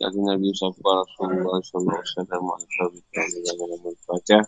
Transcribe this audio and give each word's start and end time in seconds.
Dari 0.00 0.16
Nabi 0.16 0.48
Safar 0.56 1.04
Rasulullah 1.04 1.60
Sallallahu 1.60 2.00
Alaihi 2.00 2.08
Wasallam 2.08 2.44
Al-Fatihah 2.56 3.84
Al-Fatihah 3.84 4.44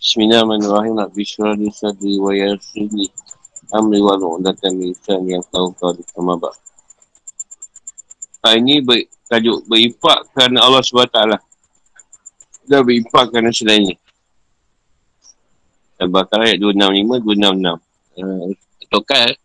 Bismillahirrahmanirrahim. 0.00 0.96
Rabbi 0.96 1.22
syurah 1.28 1.52
li 1.52 1.68
sadri 1.68 2.16
wa 2.16 2.32
yarsili 2.32 3.12
amri 3.76 4.00
wa 4.00 4.16
nu'datan 4.16 4.72
lisan 4.80 5.28
yang 5.28 5.44
tahu 5.52 5.68
kau 5.76 5.92
di 5.92 6.00
kamabak. 6.16 6.56
Ini 8.40 8.80
ber, 8.80 9.04
tajuk 9.28 9.68
berimpak 9.68 10.32
kerana 10.32 10.64
Allah 10.64 10.80
SWT. 10.80 11.44
Dan 12.64 12.80
berimpak 12.88 13.28
kerana 13.28 13.52
selainnya. 13.52 13.99
Bakar 16.08 16.40
ayat 16.40 16.56
265, 16.56 17.20
266. 17.28 17.76
Uh, 18.16 18.48
tokat. 18.88 19.36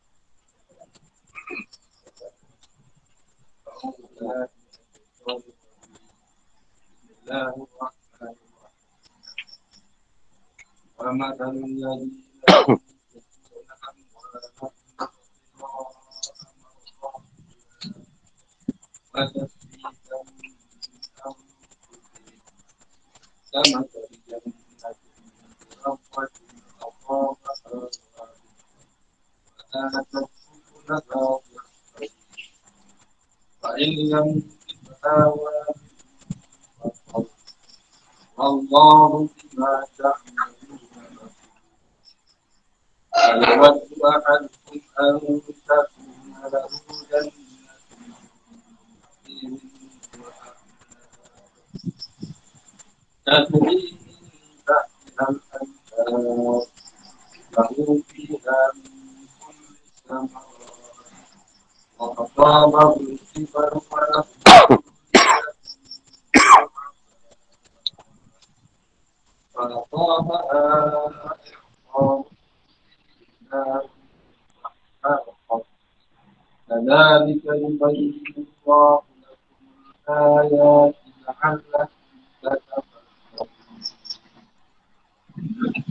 Bismillahirrahmanirrahim. 10.95 12.25
رمضان 27.14 27.36
الذي 29.74 30.26
كما 30.88 31.40
فإن 33.62 33.92
لم 34.10 34.42
تتاوى 34.86 35.64
والله 38.36 39.28
بما 39.52 39.84
تعملون 39.98 40.80
يود 43.16 43.80
أحدكم 44.04 44.80
أن 45.00 45.40
تكون 45.46 46.50
له 46.52 46.68
جنة 47.10 47.32
تجري 53.26 53.98
من 54.06 54.58
تحتها 54.66 55.28
الأنهار 55.98 56.66
له 57.58 58.02
فيها 58.08 58.72
من 58.74 58.90
كل 59.40 59.64
الثمرات 59.86 60.30
وأصابه 61.98 62.96
الكبر 63.00 63.80
فله 63.80 64.24
فأصابها 69.54 71.10
إعصار 75.04 75.62
كذلك 76.68 77.44
يبين 77.44 78.24
الله 78.66 79.02
لكم 79.28 79.66
الآيات 80.08 80.94
لعلكم 82.42 82.82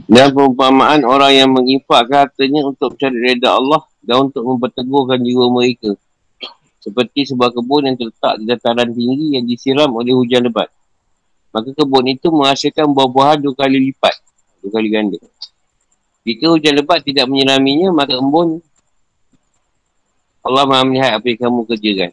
dan 0.05 0.33
perumpamaan 0.33 1.05
orang 1.05 1.31
yang 1.33 1.49
menginfakkan 1.53 2.29
hartanya 2.29 2.65
untuk 2.65 2.97
mencari 2.97 3.17
reda 3.33 3.57
Allah 3.57 3.81
dan 4.01 4.29
untuk 4.29 4.41
memperteguhkan 4.45 5.21
jiwa 5.21 5.45
mereka. 5.53 5.93
Seperti 6.81 7.33
sebuah 7.33 7.49
kebun 7.49 7.89
yang 7.89 7.97
terletak 7.97 8.33
di 8.37 8.45
dataran 8.45 8.89
tinggi 8.93 9.37
yang 9.37 9.45
disiram 9.49 9.89
oleh 9.89 10.13
hujan 10.13 10.45
lebat. 10.45 10.69
Maka 11.49 11.73
kebun 11.73 12.05
itu 12.13 12.29
menghasilkan 12.29 12.85
buah-buahan 12.93 13.41
dua 13.41 13.53
kali 13.57 13.89
lipat. 13.89 14.13
Dua 14.61 14.69
kali 14.69 14.89
ganda. 14.93 15.17
Jika 16.25 16.45
hujan 16.53 16.73
lebat 16.77 17.01
tidak 17.01 17.25
menyiraminya, 17.25 17.89
maka 17.89 18.13
embun 18.17 18.61
Allah 20.45 20.63
maha 20.69 20.85
melihat 20.85 21.17
apa 21.17 21.25
yang 21.25 21.39
kamu 21.41 21.59
kerjakan. 21.65 22.11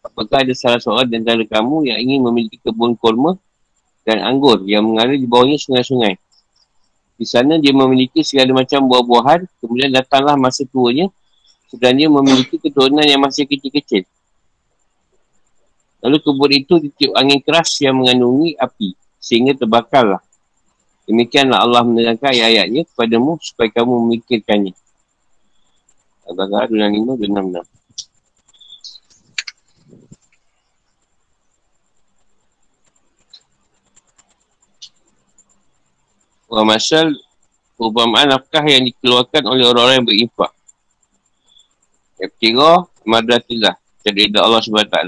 Apakah 0.00 0.44
ada 0.44 0.52
salah 0.52 0.80
seorang 0.80 1.08
di 1.08 1.16
antara 1.20 1.44
kamu 1.44 1.88
yang 1.88 1.98
ingin 2.00 2.20
memiliki 2.20 2.60
kebun 2.60 2.96
kurma 3.00 3.40
dan 4.04 4.20
anggur 4.24 4.60
yang 4.68 4.84
mengalir 4.84 5.16
di 5.16 5.28
bawahnya 5.28 5.56
sungai-sungai. 5.56 6.20
Di 7.20 7.28
sana 7.28 7.60
dia 7.60 7.76
memiliki 7.76 8.24
segala 8.24 8.64
macam 8.64 8.80
buah-buahan, 8.88 9.44
kemudian 9.60 9.92
datanglah 9.92 10.40
masa 10.40 10.64
tuanya, 10.64 11.12
sedang 11.68 11.92
dia 11.92 12.08
memiliki 12.08 12.56
keturunan 12.56 13.04
yang 13.04 13.20
masih 13.20 13.44
kecil-kecil. 13.44 14.08
Lalu 16.00 16.16
kebun 16.24 16.52
itu 16.56 16.74
ditiup 16.80 17.12
angin 17.12 17.44
keras 17.44 17.76
yang 17.84 18.00
mengandungi 18.00 18.56
api, 18.56 18.96
sehingga 19.20 19.52
terbakarlah. 19.52 20.24
Demikianlah 21.04 21.60
Allah 21.60 21.84
menerangkan 21.84 22.32
ayat-ayatnya 22.32 22.88
kepadamu 22.88 23.36
supaya 23.44 23.68
kamu 23.68 23.92
memikirkannya. 24.08 24.72
Al-Baqarah 26.24 26.72
25, 26.72 27.20
26. 27.20 27.79
Wa 36.50 36.66
masal 36.66 37.14
perubahan 37.78 38.26
nafkah 38.26 38.66
yang 38.66 38.82
dikeluarkan 38.90 39.46
oleh 39.46 39.64
orang-orang 39.70 40.02
yang 40.02 40.08
berinfak. 40.10 40.52
Yang 42.18 42.30
ketiga, 42.36 42.70
madratillah. 43.06 43.74
Jadi 44.02 44.34
Allah 44.34 44.60
SWT. 44.60 44.98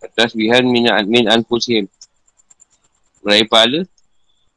Atas 0.00 0.32
bihan 0.32 0.64
min, 0.64 0.88
min 1.10 1.28
anfusihim 1.28 1.90
meraih 3.20 3.44
pahala 3.44 3.84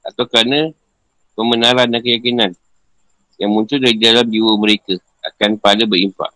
atau 0.07 0.23
kerana 0.23 0.71
pembenaran 1.35 1.87
dan 1.91 1.99
keyakinan 1.99 2.51
yang 3.35 3.51
muncul 3.51 3.75
dari 3.75 3.99
dalam 3.99 4.23
jiwa 4.27 4.55
mereka 4.55 4.95
akan 5.23 5.59
pahala 5.59 5.83
berimpak. 5.83 6.31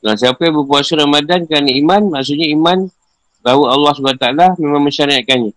Dan 0.00 0.16
siapa 0.16 0.40
yang 0.48 0.64
berpuasa 0.64 0.96
Ramadan 0.96 1.44
kerana 1.44 1.68
iman, 1.76 2.02
maksudnya 2.16 2.48
iman 2.56 2.88
bahawa 3.44 3.76
Allah 3.76 3.92
SWT 3.92 4.26
memang 4.56 4.82
mensyariatkannya. 4.88 5.52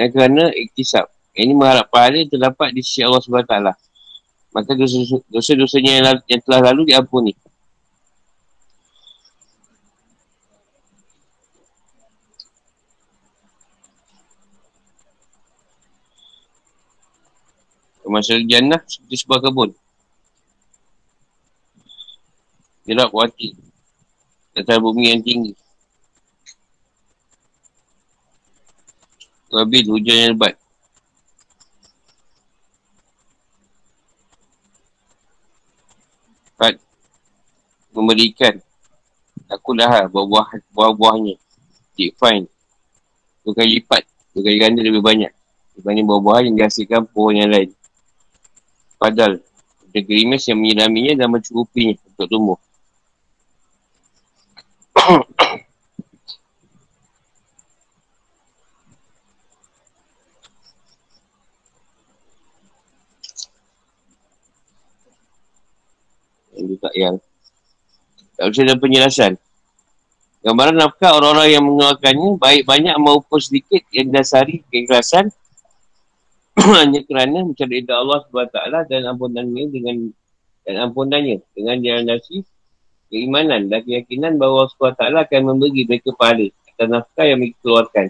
Dan 0.00 0.06
kerana 0.12 0.48
iktisab. 0.56 1.08
Ini 1.36 1.52
mengharap 1.54 1.92
pahala 1.92 2.24
terdapat 2.26 2.72
di 2.72 2.80
sisi 2.82 3.04
Allah 3.04 3.20
SWT 3.20 3.54
maka 4.50 4.74
dosa-dosanya 5.30 5.92
yang, 6.02 6.06
yang 6.26 6.40
telah 6.42 6.74
lalu 6.74 6.90
diampuni. 6.90 7.32
Masalah 18.10 18.42
jannah 18.42 18.82
seperti 18.90 19.22
sebuah 19.22 19.38
kebun. 19.38 19.70
Gelap 22.84 23.08
kuati. 23.12 23.56
Atas 24.56 24.78
bumi 24.78 25.12
yang 25.12 25.22
tinggi. 25.22 25.52
Wabil 29.50 29.86
hujan 29.90 30.16
yang 30.16 30.30
lebat. 30.38 30.60
dapat 36.60 36.76
memberikan. 37.96 38.54
Aku 39.48 39.72
dah 39.72 40.06
buah-buah 40.12 40.60
buah-buahnya. 40.76 41.34
Cik 41.96 42.20
fine. 42.20 42.46
Dua 43.42 43.56
kali 43.56 43.80
lipat. 43.80 44.04
Dua 44.36 44.44
kali 44.44 44.56
ganda 44.60 44.84
lebih 44.84 45.00
banyak. 45.00 45.32
Dibanding 45.74 46.04
buah-buahan 46.04 46.52
yang 46.52 46.56
dihasilkan 46.60 47.08
pohon 47.08 47.40
yang 47.40 47.50
lain. 47.50 47.72
Padahal 49.00 49.40
negeri 49.90 50.22
mes 50.28 50.44
yang 50.44 50.60
menyiraminya 50.60 51.24
dan 51.24 51.32
mencukupinya 51.32 51.96
untuk 52.12 52.28
tumbuh 52.28 52.58
Yang 55.00 55.16
tak 66.84 66.92
yang 66.92 67.16
Tak 68.36 68.44
usah 68.52 68.62
ada 68.68 68.76
penjelasan. 68.76 69.32
Gambaran 70.44 70.76
nafkah 70.76 71.16
orang-orang 71.16 71.48
yang 71.48 71.64
mengeluarkannya 71.64 72.36
Baik 72.36 72.68
banyak 72.68 72.96
maupun 73.00 73.40
sedikit 73.40 73.80
Yang 73.96 74.08
dasari 74.12 74.56
keikhlasan. 74.68 75.32
Hanya 76.76 77.00
kerana 77.08 77.48
mencari 77.48 77.88
Allah 77.88 78.20
SWT 78.28 78.84
Dan 78.84 79.08
ampunannya 79.16 79.64
dengan 79.72 80.12
Dan 80.68 80.74
ampunannya 80.76 81.40
Dengan 81.56 81.80
jalan 81.80 82.04
nasi 82.04 82.44
keimanan 83.10 83.66
dan 83.66 83.82
keyakinan 83.82 84.38
bahawa 84.38 84.70
Allah 84.70 84.94
SWT 84.94 85.02
akan 85.26 85.40
memberi 85.42 85.82
mereka 85.84 86.14
pahala 86.14 86.46
atas 86.48 86.86
nafkah 86.88 87.26
yang 87.26 87.38
mereka 87.42 87.58
keluarkan. 87.60 88.06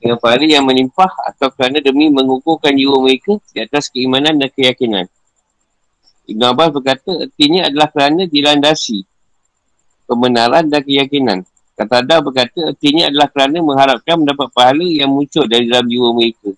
Dengan 0.00 0.16
pahala 0.16 0.46
yang 0.48 0.64
menimpah 0.64 1.12
atau 1.28 1.52
kerana 1.52 1.84
demi 1.84 2.08
mengukuhkan 2.08 2.72
jiwa 2.72 2.96
mereka 3.04 3.36
di 3.52 3.58
atas 3.60 3.92
keimanan 3.92 4.40
dan 4.40 4.48
keyakinan. 4.48 5.04
Ibn 6.30 6.42
Abbas 6.56 6.70
berkata, 6.72 7.10
artinya 7.28 7.68
adalah 7.68 7.88
kerana 7.92 8.22
dilandasi 8.24 9.04
kebenaran 10.08 10.72
dan 10.72 10.80
keyakinan. 10.80 11.38
Kata 11.76 12.00
Ada 12.00 12.16
berkata, 12.24 12.72
artinya 12.72 13.12
adalah 13.12 13.28
kerana 13.28 13.58
mengharapkan 13.60 14.16
mendapat 14.16 14.48
pahala 14.54 14.86
yang 14.86 15.10
muncul 15.12 15.44
dari 15.44 15.68
dalam 15.68 15.84
jiwa 15.90 16.08
mereka. 16.16 16.54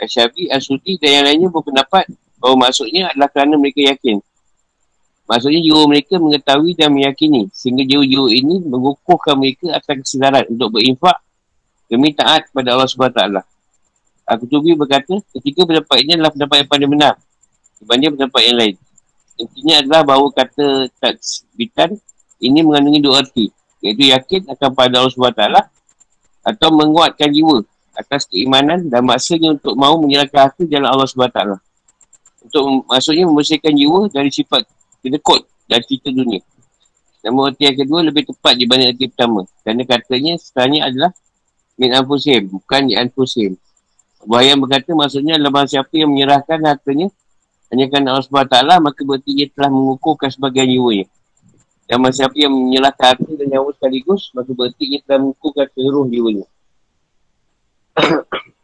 Asyafi, 0.00 0.50
Asuti 0.50 0.98
dan 0.98 1.22
yang 1.22 1.24
lainnya 1.28 1.48
berpendapat 1.52 2.08
bahawa 2.40 2.68
maksudnya 2.68 3.14
adalah 3.14 3.30
kerana 3.30 3.54
mereka 3.56 3.80
yakin 3.94 4.20
Maksudnya 5.26 5.58
jiwa 5.58 5.82
mereka 5.90 6.22
mengetahui 6.22 6.78
dan 6.78 6.94
meyakini 6.94 7.50
sehingga 7.50 7.82
jiwa-jiwa 7.82 8.30
ini 8.30 8.62
mengukuhkan 8.62 9.34
mereka 9.34 9.74
atas 9.74 10.06
kesedaran 10.06 10.46
untuk 10.46 10.78
berinfak 10.78 11.18
demi 11.90 12.14
taat 12.14 12.46
kepada 12.46 12.78
Allah 12.78 12.86
SWT. 12.86 13.20
Al-Qutubi 14.26 14.78
berkata, 14.78 15.18
ketika 15.34 15.66
pendapat 15.66 15.96
ini 16.02 16.18
adalah 16.18 16.30
pendapat 16.30 16.56
yang 16.62 16.70
paling 16.70 16.90
benar 16.94 17.14
dibanding 17.82 18.12
pendapat 18.14 18.40
yang 18.46 18.56
lain. 18.56 18.74
Intinya 19.36 19.74
adalah 19.84 20.02
bahawa 20.06 20.26
kata 20.32 20.66
taksbitan 20.96 21.98
ini 22.40 22.64
mengandungi 22.64 23.00
dua 23.04 23.20
arti. 23.20 23.52
Iaitu 23.84 24.08
yakin 24.08 24.48
akan 24.48 24.70
pada 24.72 25.04
Allah 25.04 25.12
SWT 25.12 25.44
atau 26.46 26.68
menguatkan 26.70 27.28
jiwa 27.34 27.66
atas 27.98 28.30
keimanan 28.30 28.86
dan 28.86 29.02
maksudnya 29.02 29.58
untuk 29.58 29.74
mahu 29.74 30.06
menyerahkan 30.06 30.48
hati 30.48 30.70
jalan 30.70 30.88
Allah 30.88 31.04
SWT. 31.04 31.40
Untuk 32.46 32.86
maksudnya 32.88 33.26
membersihkan 33.26 33.74
jiwa 33.74 34.06
dari 34.08 34.30
sifat 34.30 34.64
kena 35.06 35.18
kod 35.22 35.46
dan 35.70 35.80
cerita 35.86 36.10
dunia. 36.10 36.42
Namun 37.22 37.50
arti 37.50 37.66
yang 37.66 37.78
kedua 37.78 38.06
lebih 38.06 38.26
tepat 38.30 38.54
dibanding 38.54 38.94
arti 38.94 39.06
pertama. 39.10 39.46
Kerana 39.62 39.82
katanya 39.82 40.32
sebenarnya 40.38 40.80
adalah 40.90 41.10
min 41.78 41.90
anfusim, 41.94 42.42
bukan 42.50 42.80
di 42.86 42.94
anfusim. 42.94 43.58
Bahaya 44.26 44.58
berkata 44.58 44.90
maksudnya 44.94 45.38
adalah 45.38 45.66
siapa 45.66 45.90
yang 45.94 46.10
menyerahkan 46.10 46.58
hartanya 46.62 47.10
hanya 47.70 47.84
kerana 47.90 48.14
Allah 48.14 48.26
SWT, 48.26 48.56
maka 48.78 49.00
berarti 49.02 49.30
dia 49.34 49.46
telah 49.50 49.70
mengukuhkan 49.74 50.30
sebagian 50.30 50.70
jiwanya. 50.70 51.06
Dan 51.86 52.02
masa 52.02 52.26
siapa 52.26 52.34
yang 52.38 52.54
menyerahkan 52.54 53.18
harta 53.18 53.30
dan 53.34 53.46
nyawa 53.50 53.70
sekaligus, 53.74 54.30
maka 54.34 54.50
berarti 54.54 54.84
dia 54.86 55.00
telah 55.02 55.18
mengukuhkan 55.26 55.66
seluruh 55.74 56.06
jiwanya. 56.06 56.46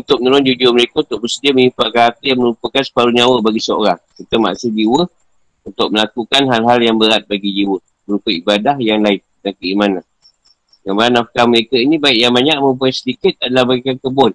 untuk 0.00 0.24
menolong 0.24 0.48
jujur 0.48 0.72
mereka 0.72 1.04
untuk 1.04 1.28
bersedia 1.28 1.52
menyifatkan 1.52 2.02
hati 2.08 2.32
yang 2.32 2.40
merupakan 2.40 2.80
separuh 2.80 3.12
nyawa 3.12 3.44
bagi 3.44 3.60
seorang. 3.60 4.00
Kita 4.16 4.40
maksud 4.40 4.72
jiwa 4.72 5.04
untuk 5.68 5.88
melakukan 5.92 6.42
hal-hal 6.48 6.78
yang 6.80 6.96
berat 6.96 7.28
bagi 7.28 7.52
jiwa. 7.52 7.76
Berupa 8.08 8.28
ibadah 8.32 8.76
yang 8.80 9.04
lain 9.04 9.20
dan 9.44 9.52
keimanan. 9.60 10.04
Yang 10.82 10.96
mana 10.96 11.10
nafkah 11.20 11.44
mereka 11.44 11.76
ini 11.76 12.00
baik 12.00 12.18
yang 12.18 12.32
banyak 12.32 12.56
maupun 12.56 12.88
sedikit 12.88 13.36
adalah 13.44 13.68
bagian 13.68 14.00
kebun. 14.00 14.32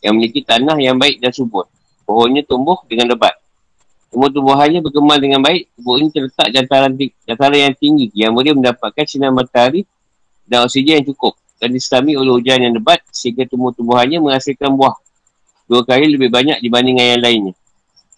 Yang 0.00 0.12
memiliki 0.16 0.40
tanah 0.42 0.76
yang 0.80 0.96
baik 0.96 1.20
dan 1.20 1.30
subur. 1.30 1.68
Pohonnya 2.08 2.40
tumbuh 2.42 2.80
dengan 2.88 3.12
lebat. 3.12 3.36
Tumbuh-tumbuhannya 4.10 4.80
berkembang 4.80 5.20
dengan 5.20 5.44
baik. 5.44 5.68
Kebun 5.76 5.96
ini 6.00 6.08
terletak 6.08 6.48
dataran, 6.56 6.92
dataran 7.28 7.58
yang 7.68 7.74
tinggi 7.76 8.08
yang 8.16 8.32
boleh 8.32 8.56
mendapatkan 8.56 9.04
sinar 9.04 9.28
matahari 9.28 9.84
dan 10.48 10.64
oksigen 10.64 11.04
yang 11.04 11.06
cukup 11.12 11.36
dan 11.56 11.72
diselami 11.72 12.16
oleh 12.16 12.32
hujan 12.36 12.60
yang 12.60 12.72
lebat 12.76 13.00
sehingga 13.10 13.48
tumbuh-tumbuhannya 13.48 14.20
menghasilkan 14.20 14.72
buah 14.76 14.96
dua 15.66 15.82
kali 15.82 16.12
lebih 16.14 16.30
banyak 16.30 16.62
dibanding 16.62 17.00
yang 17.02 17.22
lainnya. 17.22 17.54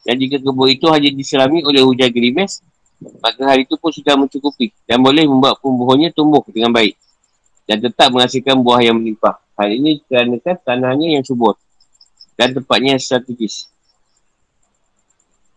Dan 0.04 0.16
jika 0.20 0.40
kebun 0.40 0.68
itu 0.72 0.86
hanya 0.88 1.10
diselami 1.12 1.60
oleh 1.64 1.84
hujan 1.84 2.08
gerimis, 2.08 2.64
maka 3.20 3.40
hari 3.44 3.68
itu 3.68 3.76
pun 3.76 3.92
sudah 3.92 4.16
mencukupi 4.18 4.72
dan 4.88 4.98
boleh 4.98 5.24
membuat 5.28 5.60
tumbuhannya 5.62 6.10
tumbuh 6.10 6.42
dengan 6.50 6.72
baik 6.72 6.96
dan 7.68 7.78
tetap 7.84 8.08
menghasilkan 8.10 8.56
buah 8.58 8.80
yang 8.80 8.96
melimpah. 8.96 9.36
Hal 9.58 9.74
ini 9.74 10.00
kerana 10.06 10.38
tanahnya 10.40 11.18
yang 11.18 11.24
subur 11.26 11.58
dan 12.38 12.54
tempatnya 12.54 12.94
strategis. 12.96 13.66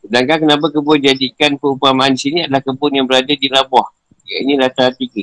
Sedangkan 0.01 0.50
kenapa 0.50 0.74
kebun 0.74 0.98
jadikan 0.98 1.56
perumpamaan 1.62 2.18
di 2.18 2.19
sini 2.19 2.39
adalah 2.44 2.66
kebun 2.66 2.92
yang 2.98 3.06
berada 3.06 3.30
di 3.30 3.48
Rabuah. 3.48 3.88
Ini 4.25 4.57
latar 4.57 4.98
tiga. 4.98 5.22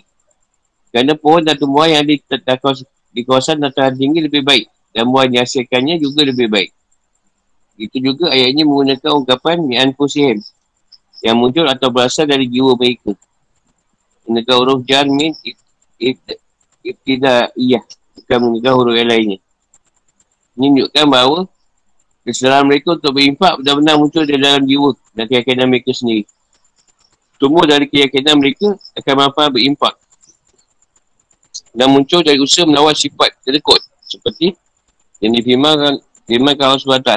Kerana 0.89 1.13
pohon 1.15 1.45
dan 1.45 1.57
tumbuhan 1.61 2.01
yang 2.01 2.03
ada 2.09 2.73
di 3.13 3.23
kawasan 3.25 3.61
dataran 3.61 3.97
tinggi 3.97 4.25
lebih 4.25 4.41
baik. 4.41 4.67
Dan 4.93 5.13
buah 5.13 5.29
yang 5.29 5.45
dihasilkannya 5.45 6.01
juga 6.01 6.25
lebih 6.25 6.49
baik. 6.49 6.71
Itu 7.79 7.97
juga 8.01 8.33
ayat 8.33 8.57
ini 8.57 8.65
menggunakan 8.65 9.11
ungkapan 9.23 9.63
mi'an 9.63 9.93
pusihim. 9.93 10.41
Yang 11.21 11.37
muncul 11.37 11.65
atau 11.69 11.93
berasal 11.93 12.25
dari 12.25 12.49
jiwa 12.49 12.75
mereka. 12.75 13.13
Menggunakan 14.25 14.55
huruf 14.57 14.81
jan 14.89 15.07
min 15.13 15.37
ibtidah 16.83 17.53
iya. 17.55 17.85
Bukan 18.25 18.39
menggunakan 18.41 18.75
huruf 18.75 18.95
yang 18.97 19.09
lainnya. 19.13 19.39
Menunjukkan 20.59 21.05
bahawa 21.07 21.41
kesalahan 22.27 22.65
mereka 22.67 22.99
untuk 22.99 23.13
berinfak 23.15 23.61
benar-benar 23.63 23.95
muncul 24.01 24.25
dari 24.27 24.41
dalam 24.41 24.65
jiwa 24.65 24.91
dan 25.15 25.25
keyakinan 25.31 25.67
mereka 25.69 25.93
sendiri. 25.95 26.25
Tumbuh 27.39 27.63
dari 27.69 27.87
keyakinan 27.87 28.41
mereka 28.41 28.75
akan 28.99 29.15
mampu 29.15 29.47
berinfak 29.55 29.95
dan 31.77 31.87
muncul 31.93 32.21
dari 32.25 32.41
usaha 32.41 32.65
melawan 32.65 32.97
sifat 32.97 33.37
kedekut. 33.45 33.81
Seperti 34.09 34.57
yang 35.21 35.37
difirmankan 35.37 36.01
firmankan 36.25 36.65
Allah 36.73 36.81
SWT 36.81 37.13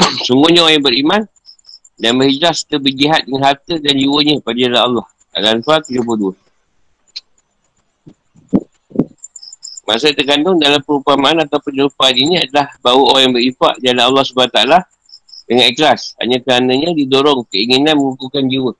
sungguhnya 0.26 0.64
orang 0.64 0.80
yang 0.80 0.86
beriman 0.86 1.22
dan 2.00 2.16
berhijrah 2.16 2.56
serta 2.56 2.80
berjihad 2.80 3.28
dengan 3.28 3.52
harta 3.52 3.76
dan 3.76 3.94
jiwanya 3.96 4.40
pada 4.40 4.56
jalan 4.56 4.80
Allah. 4.80 5.06
Al-Anfal 5.36 5.84
32. 5.84 6.32
Maksud 9.84 10.14
terkandung 10.14 10.56
dalam 10.62 10.80
perumpamaan 10.86 11.42
atau 11.42 11.58
penyerupaan 11.58 12.14
ini 12.14 12.46
adalah 12.46 12.70
bahawa 12.78 13.02
orang 13.14 13.22
yang 13.26 13.34
berinfak 13.34 13.74
jalan 13.82 14.02
Allah 14.06 14.22
SWT 14.22 14.60
dengan 15.50 15.64
ikhlas. 15.66 16.00
Hanya 16.22 16.38
kerananya 16.40 16.94
didorong 16.94 17.42
keinginan 17.50 17.98
mengukuhkan 17.98 18.46
jiwa. 18.46 18.72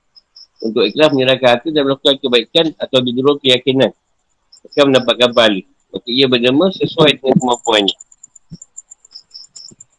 Untuk 0.60 0.86
ikhlas 0.86 1.10
menyerahkan 1.10 1.48
harta 1.58 1.68
dan 1.72 1.82
melakukan 1.82 2.14
kebaikan 2.22 2.66
atau 2.78 2.98
didorong 3.02 3.42
keyakinan 3.42 3.90
akan 4.68 4.84
mendapatkan 4.92 5.30
pahala. 5.32 5.62
Maka 5.90 6.08
ia 6.08 6.26
bernama 6.30 6.70
sesuai 6.70 7.18
dengan 7.18 7.34
kemampuannya. 7.38 7.96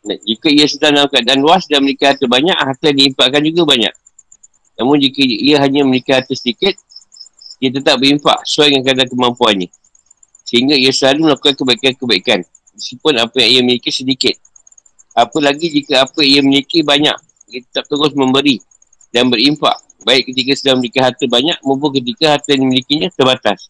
Nah, 0.01 0.18
jika 0.25 0.48
ia 0.50 0.65
sedang 0.65 0.98
dalam 0.98 1.10
keadaan 1.13 1.39
luas 1.46 1.70
dan 1.70 1.86
memiliki 1.86 2.10
harta 2.10 2.25
banyak, 2.25 2.58
harta 2.58 2.89
yang 2.89 2.98
diimpakkan 2.98 3.41
juga 3.46 3.63
banyak. 3.70 3.94
Namun 4.82 4.98
jika 4.98 5.22
ia 5.22 5.62
hanya 5.62 5.86
memiliki 5.86 6.10
harta 6.10 6.34
sedikit, 6.34 6.74
ia 7.62 7.70
tetap 7.70 8.01
berinfak 8.01 8.41
sesuai 8.50 8.74
dengan 8.74 8.84
kadar 8.89 9.06
kemampuannya. 9.12 9.70
Sehingga 10.41 10.74
ia 10.74 10.89
selalu 10.89 11.30
melakukan 11.30 11.53
kebaikan-kebaikan. 11.53 12.39
Meskipun 12.74 13.13
apa 13.22 13.36
yang 13.46 13.50
ia 13.51 13.62
miliki 13.62 13.94
sedikit. 13.94 14.34
Apa 15.13 15.38
lagi 15.38 15.70
jika 15.70 16.08
apa 16.08 16.25
yang 16.25 16.34
ia 16.34 16.41
miliki 16.41 16.82
banyak, 16.82 17.13
ia 17.53 17.60
tetap 17.62 17.86
terus 17.86 18.15
memberi 18.18 18.58
dan 19.13 19.30
berinfak. 19.30 19.77
Baik 20.01 20.34
ketika 20.34 20.58
sedang 20.58 20.82
memiliki 20.82 20.98
harta 20.98 21.30
banyak 21.30 21.62
maupun 21.62 21.94
ketika 21.94 22.34
harta 22.34 22.58
yang 22.58 22.65
dimilikinya 22.65 23.13
terbatas. 23.13 23.70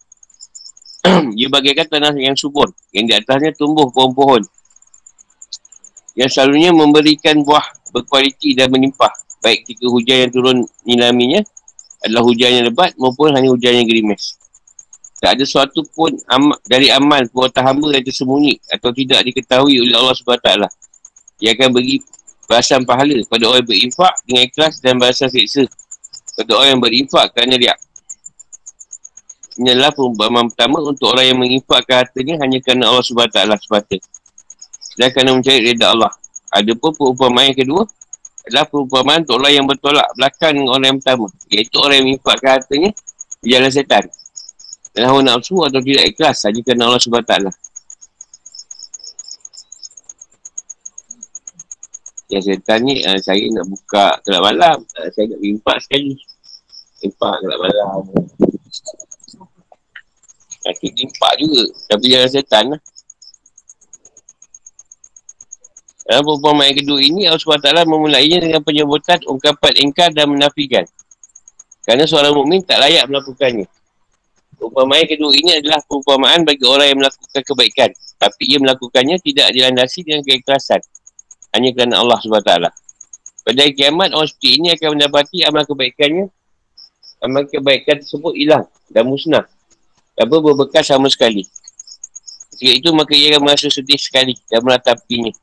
ia 1.39 1.47
bagaikan 1.49 1.87
tanah 1.89 2.13
yang 2.17 2.37
subur 2.37 2.69
yang 2.93 3.09
di 3.09 3.13
atasnya 3.17 3.53
tumbuh 3.57 3.89
pohon-pohon. 3.89 4.45
Yang 6.13 6.37
selalunya 6.37 6.75
memberikan 6.75 7.41
buah 7.41 7.63
berkualiti 7.95 8.53
dan 8.53 8.69
menimpah 8.69 9.11
baik 9.41 9.65
ketika 9.65 9.87
hujan 9.89 10.17
yang 10.27 10.31
turun 10.31 10.57
nilaminya 10.85 11.41
adalah 12.05 12.23
hujan 12.25 12.61
yang 12.61 12.65
lebat 12.69 12.93
maupun 12.99 13.33
hanya 13.33 13.49
hujan 13.49 13.81
yang 13.81 13.87
gerimis. 13.87 14.37
Tak 15.21 15.37
ada 15.37 15.43
sesuatu 15.45 15.85
pun 15.93 16.17
am- 16.29 16.57
dari 16.65 16.89
amal 16.89 17.21
perbuatan 17.29 17.61
hamba 17.61 17.93
yang 17.93 18.05
tersembunyi 18.05 18.57
atau 18.73 18.89
tidak 18.89 19.21
diketahui 19.21 19.77
oleh 19.77 19.93
Allah 19.93 20.17
SWT 20.17 20.49
ia 21.41 21.57
akan 21.57 21.69
beri 21.73 21.99
balasan 22.45 22.85
pahala 22.85 23.17
pada 23.25 23.43
orang 23.49 23.65
berinfak 23.65 24.13
dengan 24.29 24.45
ikhlas 24.45 24.77
dan 24.79 25.01
balasan 25.01 25.27
seksa 25.33 25.65
pada 26.37 26.51
orang 26.61 26.77
yang 26.77 26.81
berinfak 26.81 27.25
kerana 27.33 27.57
riak 27.57 27.77
ini 29.61 29.77
adalah 29.77 29.93
perumpamaan 29.93 30.49
pertama 30.49 30.81
untuk 30.81 31.13
orang 31.13 31.29
yang 31.29 31.37
menginfakkan 31.37 32.01
hartanya 32.01 32.41
hanya 32.41 32.57
kerana 32.65 32.89
Allah 32.89 33.05
SWT 33.05 33.37
semata. 33.61 33.97
Dan 34.97 35.07
kerana 35.13 35.29
mencari 35.37 35.61
reda 35.61 35.93
Allah. 35.93 36.09
Ada 36.49 36.73
pun 36.73 36.89
perumpamaan 36.97 37.53
yang 37.53 37.59
kedua 37.61 37.85
adalah 38.49 38.65
perumpamaan 38.65 39.21
untuk 39.21 39.37
orang 39.37 39.53
yang 39.53 39.65
bertolak 39.69 40.07
belakang 40.17 40.57
dengan 40.57 40.69
orang 40.73 40.87
yang 40.89 40.97
pertama. 40.97 41.27
Iaitu 41.53 41.75
orang 41.77 41.95
yang 42.01 42.05
menginfakkan 42.09 42.49
hartanya 42.57 42.89
di 43.37 43.47
jalan 43.53 43.69
setan. 43.69 44.03
Dan 44.97 45.01
hawa 45.05 45.21
nafsu 45.21 45.55
atau 45.61 45.77
tidak 45.77 46.09
ikhlas 46.09 46.41
hanya 46.49 46.59
kerana 46.65 46.83
Allah 46.89 47.01
SWT. 47.05 47.33
Ya 52.33 52.39
setan 52.41 52.79
ni 52.81 53.03
uh, 53.05 53.19
saya 53.21 53.45
nak 53.53 53.69
buka 53.69 54.17
kelab 54.25 54.41
malam. 54.41 54.77
Uh, 54.97 55.09
saya 55.13 55.29
nak 55.29 55.39
impak 55.45 55.77
sekali. 55.85 56.17
Impak 57.05 57.45
kelab 57.45 57.59
malam. 57.61 58.01
Nanti 60.71 60.87
impak 60.87 61.31
juga. 61.35 61.63
Tapi 61.91 62.05
jangan 62.07 62.29
setan 62.31 62.65
lah. 62.71 62.81
Dalam 66.07 66.23
perumpamaan 66.27 66.71
yang 66.71 66.79
kedua 66.81 66.99
ini, 66.99 67.21
Allah 67.27 67.39
SWT 67.39 67.87
memulainya 67.87 68.39
dengan 68.39 68.63
penyebutan 68.63 69.19
ungkapan 69.27 69.73
ingkar 69.79 70.09
dan 70.11 70.31
menafikan. 70.31 70.83
Kerana 71.83 72.07
seorang 72.07 72.35
mukmin 72.35 72.63
tak 72.63 72.79
layak 72.83 73.07
melakukannya. 73.07 73.67
Perumpamaan 74.59 75.07
kedua 75.07 75.31
ini 75.33 75.57
adalah 75.57 75.81
perumpamaan 75.87 76.45
bagi 76.45 76.65
orang 76.67 76.87
yang 76.93 76.99
melakukan 77.01 77.41
kebaikan. 77.41 77.89
Tapi 78.21 78.43
ia 78.45 78.57
melakukannya 78.61 79.17
tidak 79.23 79.47
dilandasi 79.55 80.05
dengan 80.05 80.21
keikhlasan. 80.21 80.81
Hanya 81.51 81.73
kerana 81.73 81.99
Allah 81.99 82.19
SWT. 82.21 82.51
Pada 83.41 83.63
kiamat, 83.73 84.13
orang 84.13 84.29
seperti 84.29 84.49
ini 84.61 84.67
akan 84.77 84.87
mendapati 84.95 85.37
amal 85.47 85.63
kebaikannya. 85.65 86.25
Amal 87.25 87.49
kebaikan 87.49 88.01
tersebut 88.01 88.33
hilang 88.37 88.69
dan 88.93 89.09
musnah. 89.09 89.45
Apa 90.21 90.37
berbekas 90.37 90.85
sama 90.85 91.09
sekali. 91.09 91.41
Ketika 92.53 92.71
itu 92.77 92.89
maka 92.93 93.17
ia 93.17 93.33
akan 93.33 93.41
merasa 93.41 93.73
sedih 93.73 93.97
sekali 93.97 94.37
dan 94.45 94.61
meratapinya. 94.61 95.33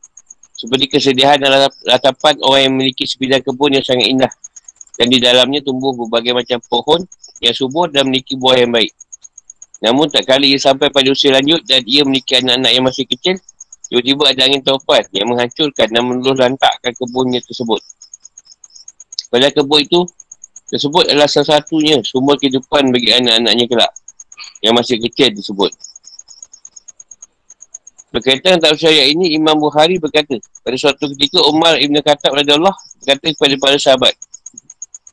Seperti 0.54 0.86
kesedihan 0.86 1.38
dalam 1.38 1.66
ratapan 1.82 2.38
orang 2.46 2.60
yang 2.62 2.72
memiliki 2.78 3.02
sebidang 3.06 3.42
kebun 3.42 3.74
yang 3.74 3.82
sangat 3.82 4.06
indah. 4.06 4.32
Dan 4.98 5.10
di 5.10 5.18
dalamnya 5.18 5.62
tumbuh 5.62 5.94
berbagai 5.94 6.34
macam 6.34 6.58
pohon 6.66 7.02
yang 7.42 7.54
subur 7.54 7.90
dan 7.90 8.06
memiliki 8.06 8.38
buah 8.38 8.62
yang 8.62 8.70
baik. 8.70 8.90
Namun 9.82 10.10
tak 10.10 10.26
kali 10.26 10.54
ia 10.54 10.58
sampai 10.58 10.90
pada 10.90 11.06
usia 11.10 11.30
lanjut 11.34 11.62
dan 11.66 11.86
ia 11.86 12.02
memiliki 12.02 12.38
anak-anak 12.38 12.70
yang 12.74 12.84
masih 12.86 13.06
kecil, 13.06 13.38
tiba-tiba 13.86 14.22
ada 14.34 14.40
angin 14.46 14.62
taufan 14.62 15.06
yang 15.14 15.30
menghancurkan 15.30 15.86
dan 15.86 16.02
meluluh 16.02 16.34
lantakkan 16.34 16.90
kebunnya 16.98 17.38
tersebut. 17.46 17.78
Pada 19.30 19.54
kebun 19.54 19.86
itu, 19.86 20.02
tersebut 20.66 21.06
adalah 21.06 21.30
salah 21.30 21.62
satunya 21.62 22.02
sumber 22.02 22.34
kehidupan 22.42 22.90
bagi 22.90 23.14
anak-anaknya 23.14 23.66
kelak 23.70 23.92
yang 24.62 24.74
masih 24.74 24.98
kecil 24.98 25.34
tersebut. 25.34 25.70
Berkaitan 28.08 28.56
dengan 28.56 28.72
tafsir 28.72 28.88
ayat 28.88 29.12
ini, 29.12 29.36
Imam 29.36 29.60
Bukhari 29.60 30.00
berkata, 30.00 30.40
pada 30.64 30.76
suatu 30.80 31.12
ketika 31.12 31.44
Umar 31.44 31.76
Ibn 31.76 31.96
Khattab 32.00 32.32
Allah 32.32 32.72
berkata 33.04 33.26
kepada 33.36 33.54
para 33.60 33.76
sahabat, 33.76 34.16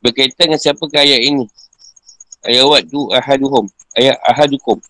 berkaitan 0.00 0.48
dengan 0.48 0.60
siapa 0.60 0.80
ayat 0.96 1.20
ini, 1.20 1.44
ayat 2.48 2.64
waktu 2.64 3.00
ahaduhum, 3.20 3.68
ayat 4.00 4.16
ahadukum, 4.24 4.80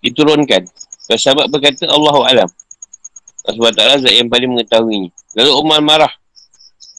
diturunkan. 0.00 0.64
Para 1.06 1.18
sahabat 1.20 1.52
berkata, 1.52 1.84
Allahu 1.92 2.24
Alam. 2.24 2.48
Allah 3.46 4.02
SWT 4.02 4.10
yang 4.10 4.26
paling 4.26 4.50
mengetahuinya. 4.58 5.10
Lalu 5.38 5.52
Umar 5.54 5.78
marah 5.78 6.10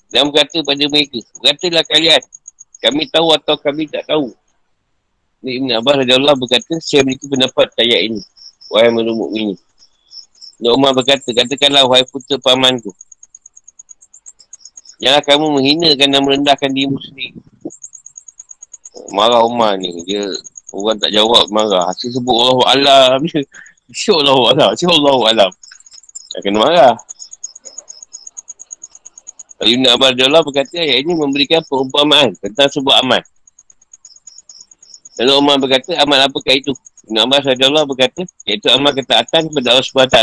dan 0.07 0.31
berkata 0.31 0.63
pada 0.63 0.83
mereka, 0.87 1.19
berkatalah 1.43 1.83
kalian, 1.83 2.21
kami 2.79 3.03
tahu 3.11 3.27
atau 3.35 3.55
kami 3.59 3.91
tak 3.91 4.07
tahu. 4.07 4.31
Ibn 5.45 5.69
Abbas 5.77 6.01
Allah 6.09 6.33
berkata, 6.33 6.81
saya 6.81 7.05
memiliki 7.05 7.29
pendapat 7.29 7.69
ayat 7.77 8.09
ini. 8.09 8.21
Wahai 8.73 8.89
menurut 8.89 9.31
ini. 9.37 9.55
Dan 10.57 10.73
Umar 10.73 10.97
berkata, 10.97 11.29
katakanlah 11.29 11.85
wahai 11.85 12.03
putera 12.09 12.41
pamanku. 12.41 12.89
Jangan 14.97 15.21
kamu 15.21 15.45
menghinakan 15.61 16.07
dan 16.09 16.21
merendahkan 16.25 16.69
dirimu 16.73 16.97
sendiri. 16.97 17.37
Marah 19.13 19.45
Umar 19.45 19.77
ni. 19.77 19.93
Dia 20.09 20.25
orang 20.73 20.97
tak 20.97 21.13
jawab 21.13 21.45
marah. 21.53 21.85
Asyik 21.93 22.17
sebut 22.17 22.33
Allah 22.33 22.57
Alam. 22.73 23.19
Asyik 23.93 24.13
Allah 24.17 24.37
Alam. 24.57 24.67
Asyik 24.73 24.89
Allah 24.89 25.17
Alam. 25.29 25.51
Tak 26.33 26.39
kena 26.41 26.57
marah. 26.57 26.93
Ibn 29.57 29.83
Abbas 29.93 30.13
Allah 30.17 30.41
berkata 30.41 30.81
ayat 30.81 31.01
ini 31.05 31.13
memberikan 31.13 31.61
perumpamaan 31.65 32.33
tentang 32.41 32.69
sebuah 32.69 33.05
amal. 33.05 33.21
Lalu 35.17 35.31
Umar 35.33 35.57
berkata, 35.57 35.97
amal 35.97 36.29
apakah 36.29 36.53
itu? 36.53 36.73
Ibn 37.09 37.25
Abbas 37.25 37.49
Allah 37.49 37.83
berkata, 37.89 38.21
iaitu 38.45 38.67
amal 38.69 38.93
ketaatan 38.93 39.49
kepada 39.49 39.67
Allah 39.73 39.85
SWT 39.85 40.17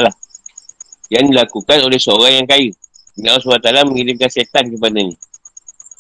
yang 1.11 1.25
dilakukan 1.29 1.79
oleh 1.83 1.99
seorang 1.99 2.45
yang 2.45 2.47
kaya. 2.47 2.71
Dan 3.19 3.35
Allah 3.35 3.43
SWT 3.43 3.91
mengirimkan 3.91 4.31
setan 4.31 4.71
kepadanya. 4.71 5.19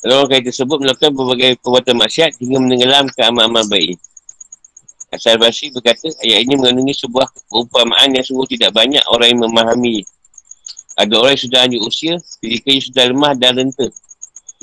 Lalu 0.04 0.12
orang 0.14 0.28
kaya 0.30 0.42
tersebut 0.46 0.78
melakukan 0.78 1.10
berbagai 1.16 1.50
perbuatan 1.64 1.94
maksiat 1.96 2.30
hingga 2.38 2.58
menenggelamkan 2.60 3.24
amal-amal 3.34 3.64
baik. 3.66 3.98
Asal 5.14 5.38
Basri 5.38 5.70
berkata, 5.70 6.10
ayat 6.26 6.42
ini 6.42 6.58
mengandungi 6.58 6.94
sebuah 7.06 7.30
perumpamaan 7.46 8.18
yang 8.18 8.26
sungguh 8.26 8.50
tidak 8.50 8.74
banyak 8.74 9.02
orang 9.10 9.30
yang 9.30 9.40
memahami. 9.46 10.02
Ada 10.98 11.14
orang 11.18 11.32
yang 11.38 11.42
sudah 11.46 11.58
lanjut 11.66 11.80
usia, 11.86 12.14
fizikanya 12.42 12.80
sudah 12.82 13.04
lemah 13.10 13.32
dan 13.38 13.52
renta. 13.58 13.86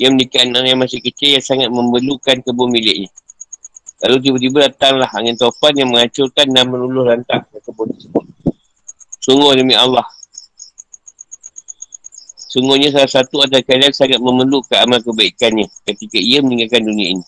Ia 0.00 0.08
menikah 0.12 0.44
anak 0.44 0.64
yang 0.64 0.80
masih 0.80 1.00
kecil 1.00 1.36
yang 1.36 1.44
sangat 1.44 1.68
memerlukan 1.68 2.40
kebun 2.44 2.68
miliknya. 2.68 3.08
Lalu 4.02 4.16
tiba-tiba 4.18 4.66
datanglah 4.66 5.10
angin 5.14 5.38
topan 5.38 5.72
yang 5.78 5.94
menghancurkan 5.94 6.50
dan 6.50 6.66
meluluh 6.66 7.06
lantak 7.06 7.46
kebun 7.62 7.86
tersebut. 7.94 8.24
Sungguh 9.22 9.54
demi 9.54 9.78
Allah, 9.78 10.02
Sungguhnya 12.52 12.92
salah 12.92 13.08
satu 13.08 13.40
adalah 13.40 13.64
kalian 13.64 13.96
sangat 13.96 14.20
memerlukan 14.20 14.76
amal 14.84 15.00
kebaikannya 15.00 15.72
ketika 15.88 16.20
ia 16.20 16.44
meninggalkan 16.44 16.84
dunia 16.84 17.16
ini. 17.16 17.24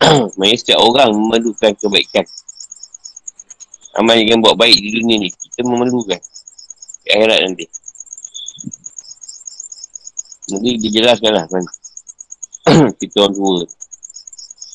Maksudnya 0.40 0.56
setiap 0.56 0.80
orang 0.80 1.12
memerlukan 1.12 1.76
kebaikan. 1.76 2.24
Amal 4.00 4.16
yang 4.16 4.40
buat 4.40 4.56
baik 4.56 4.80
di 4.80 4.96
dunia 4.96 5.20
ni, 5.20 5.28
kita 5.28 5.68
memerlukan. 5.68 6.16
Di 7.04 7.08
akhirat 7.12 7.38
nanti. 7.44 7.64
Nanti 10.56 10.70
dijelaskan 10.88 11.32
lah 11.36 11.44
kan. 11.52 11.64
kita 13.00 13.28
orang 13.28 13.36
tua. 13.36 13.68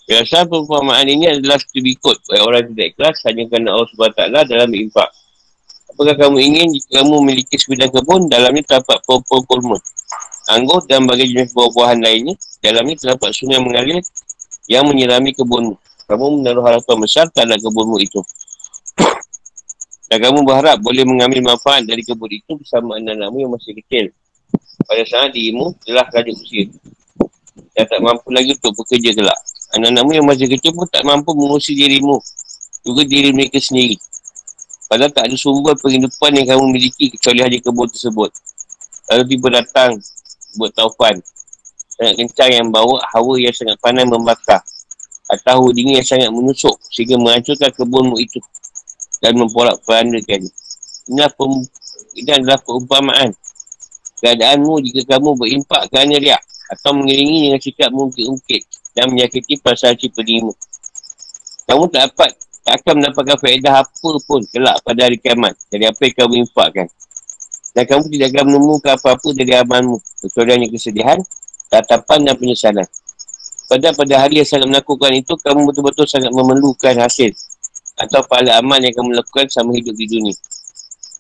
Biasa 0.08 0.48
perumpamaan 0.48 1.04
ini 1.04 1.28
adalah 1.28 1.60
seperti 1.60 1.84
berikut. 1.84 2.18
Orang 2.40 2.72
tidak 2.72 2.96
ikhlas 2.96 3.20
hanya 3.28 3.44
kerana 3.52 3.76
Allah 3.76 3.88
SWT 3.92 4.48
dalam 4.48 4.72
impak. 4.72 5.10
Apakah 5.92 6.16
kamu 6.16 6.38
ingin 6.48 6.68
jika 6.72 7.04
kamu 7.04 7.12
memiliki 7.20 7.60
sebidang 7.60 7.92
kebun, 7.92 8.32
dalamnya 8.32 8.64
terdapat 8.64 9.04
pohon-pohon 9.04 9.44
kurma, 9.44 9.78
anggur 10.48 10.80
dan 10.88 11.04
bagai 11.04 11.28
jenis 11.28 11.52
buah-buahan 11.52 12.00
lainnya, 12.00 12.40
dalamnya 12.64 12.96
terdapat 12.96 13.36
sungai 13.36 13.60
mengalir 13.60 14.00
yang 14.72 14.88
menyirami 14.88 15.36
kebunmu. 15.36 15.76
Kamu 16.08 16.40
menaruh 16.40 16.64
harapan 16.64 16.96
besar 17.04 17.28
terhadap 17.28 17.60
kebunmu 17.60 18.00
itu. 18.00 18.24
dan 20.08 20.18
kamu 20.24 20.40
berharap 20.48 20.80
boleh 20.80 21.04
mengambil 21.04 21.52
manfaat 21.52 21.84
dari 21.84 22.00
kebun 22.00 22.32
itu 22.32 22.56
bersama 22.56 22.96
anak-anakmu 22.96 23.38
yang 23.44 23.52
masih 23.52 23.76
kecil. 23.84 24.06
Pada 24.88 25.04
saat 25.04 25.36
dirimu 25.36 25.76
telah 25.84 26.08
lanjut 26.16 26.36
usia. 26.40 26.72
Dan 27.76 27.84
tak 27.90 28.00
mampu 28.00 28.32
lagi 28.32 28.56
untuk 28.56 28.86
bekerja 28.86 29.12
kelak. 29.18 29.40
Anak-anakmu 29.76 30.12
yang 30.16 30.26
masih 30.28 30.48
kecil 30.48 30.72
pun 30.72 30.88
tak 30.88 31.04
mampu 31.04 31.36
mengurusi 31.36 31.76
dirimu. 31.76 32.24
Juga 32.88 33.04
diri 33.04 33.36
mereka 33.36 33.60
sendiri. 33.60 34.00
Padahal 34.88 35.12
tak 35.12 35.28
ada 35.28 35.36
sumber 35.36 35.76
penghidupan 35.76 36.32
yang 36.32 36.48
kamu 36.56 36.64
miliki 36.72 37.12
kecuali 37.12 37.44
hanya 37.44 37.60
kebun 37.60 37.92
tersebut. 37.92 38.32
Lalu 39.12 39.24
tiba 39.36 39.48
datang 39.60 40.00
buat 40.56 40.72
taufan. 40.72 41.20
Sangat 41.92 42.16
kencang 42.16 42.52
yang 42.64 42.68
bawa 42.72 43.04
hawa 43.12 43.36
yang 43.36 43.52
sangat 43.52 43.76
panas 43.84 44.08
membakar. 44.08 44.64
Atau 45.28 45.76
dingin 45.76 46.00
yang 46.00 46.08
sangat 46.08 46.32
menusuk 46.32 46.80
sehingga 46.88 47.20
menghancurkan 47.20 47.68
kebunmu 47.76 48.16
itu. 48.24 48.40
Dan 49.20 49.36
memporak 49.36 49.84
perandakan. 49.84 50.48
Inilah 51.12 51.32
pem, 51.36 51.52
ini 52.16 52.32
adalah 52.32 52.60
perumpamaan. 52.64 53.36
Keadaanmu 54.24 54.80
jika 54.88 55.20
kamu 55.20 55.36
berimpak 55.36 55.92
kerana 55.92 56.16
riak. 56.16 56.40
Atau 56.72 56.96
mengiringi 56.96 57.52
dengan 57.52 57.60
sikap 57.60 57.92
mungkit-ungkit. 57.92 58.64
Dan 58.98 59.14
menyakiti 59.14 59.62
perasaan 59.62 59.94
cipta 59.94 60.26
dirimu. 60.26 60.58
Kamu 61.70 61.86
tak 61.94 62.10
dapat 62.10 62.34
tak 62.68 62.84
akan 62.84 62.94
mendapatkan 63.00 63.38
faedah 63.40 63.74
apa 63.80 64.12
pun 64.28 64.44
kelak 64.52 64.76
pada 64.84 65.08
hari 65.08 65.16
kiamat 65.16 65.56
dari 65.72 65.88
apa 65.88 66.02
yang 66.04 66.16
kamu 66.20 66.34
infakkan. 66.44 66.92
Dan 67.72 67.84
kamu 67.88 68.04
tidak 68.12 68.28
akan 68.36 68.46
menemukan 68.52 68.92
apa-apa 69.00 69.28
dari 69.38 69.54
amalmu 69.56 70.02
kecuali 70.20 70.50
hanya 70.52 70.68
kesedihan, 70.68 71.18
tatapan 71.72 72.28
dan 72.28 72.36
penyesalan. 72.36 72.84
Pada 73.72 73.96
pada 73.96 74.16
hari 74.20 74.44
yang 74.44 74.50
sangat 74.50 74.68
melakukan 74.68 75.16
itu, 75.16 75.32
kamu 75.40 75.64
betul-betul 75.64 76.10
sangat 76.12 76.28
memerlukan 76.36 76.96
hasil 77.00 77.32
atau 77.96 78.20
pahala 78.28 78.60
amal 78.60 78.84
yang 78.84 78.92
kamu 78.92 79.16
lakukan 79.16 79.48
sama 79.48 79.72
hidup 79.72 79.96
di 79.96 80.04
dunia. 80.04 80.36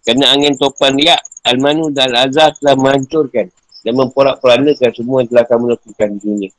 Kerana 0.04 0.36
angin 0.36 0.56
topan 0.60 1.00
riak, 1.00 1.20
Al-Manu 1.48 1.96
dan 1.96 2.12
Al-Azhar 2.12 2.60
telah 2.60 2.76
menghancurkan 2.76 3.48
dan 3.88 3.94
memporak-porandakan 3.96 4.92
semua 4.92 5.24
yang 5.24 5.30
telah 5.32 5.46
kamu 5.48 5.64
lakukan 5.80 6.08
di 6.16 6.20
dunia. 6.24 6.50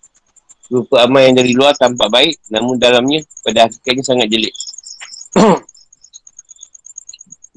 Rupa 0.69 1.09
amal 1.09 1.25
yang 1.25 1.37
dari 1.41 1.57
luar 1.57 1.73
tampak 1.73 2.13
baik, 2.13 2.37
namun 2.53 2.77
dalamnya 2.77 3.25
pada 3.41 3.65
hakikatnya 3.65 4.05
sangat 4.05 4.29
jelek. 4.29 4.55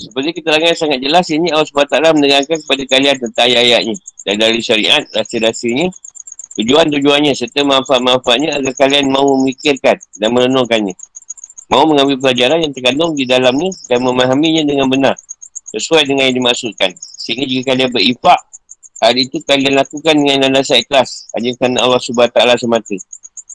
Seperti 0.01 0.29
kita 0.41 0.57
yang 0.57 0.73
sangat 0.73 0.99
jelas 1.03 1.29
ini 1.29 1.53
Allah 1.53 1.67
SWT 1.69 1.93
menerangkan 1.93 2.57
kepada 2.65 2.83
kalian 2.89 3.15
tentang 3.21 3.45
ayat-ayatnya. 3.53 3.95
Dan 4.25 4.35
dari 4.41 4.59
syariat, 4.63 5.05
rasa-rasanya, 5.13 5.93
tujuan-tujuannya 6.57 7.37
serta 7.37 7.61
manfaat-manfaatnya 7.61 8.57
agar 8.57 8.73
kalian 8.81 9.13
mahu 9.13 9.45
memikirkan 9.45 10.01
dan 10.17 10.29
merenungkannya. 10.33 10.97
Mahu 11.69 11.83
mengambil 11.95 12.17
pelajaran 12.17 12.65
yang 12.65 12.73
terkandung 12.73 13.13
di 13.13 13.29
dalamnya 13.29 13.69
dan 13.87 14.01
memahaminya 14.01 14.65
dengan 14.65 14.89
benar. 14.89 15.15
Sesuai 15.71 16.03
dengan 16.03 16.27
yang 16.27 16.35
dimaksudkan. 16.43 16.97
Sehingga 16.97 17.47
jika 17.47 17.71
kalian 17.71 17.93
berimpak, 17.93 18.41
hal 19.01 19.13
itu 19.17 19.41
kalian 19.43 19.75
lakukan 19.81 20.13
dengan 20.13 20.53
alasan 20.53 20.85
ikhlas. 20.85 21.27
Hanya 21.33 21.57
kerana 21.57 21.83
Allah 21.83 21.99
SWT 21.99 22.37
semata. 22.61 22.95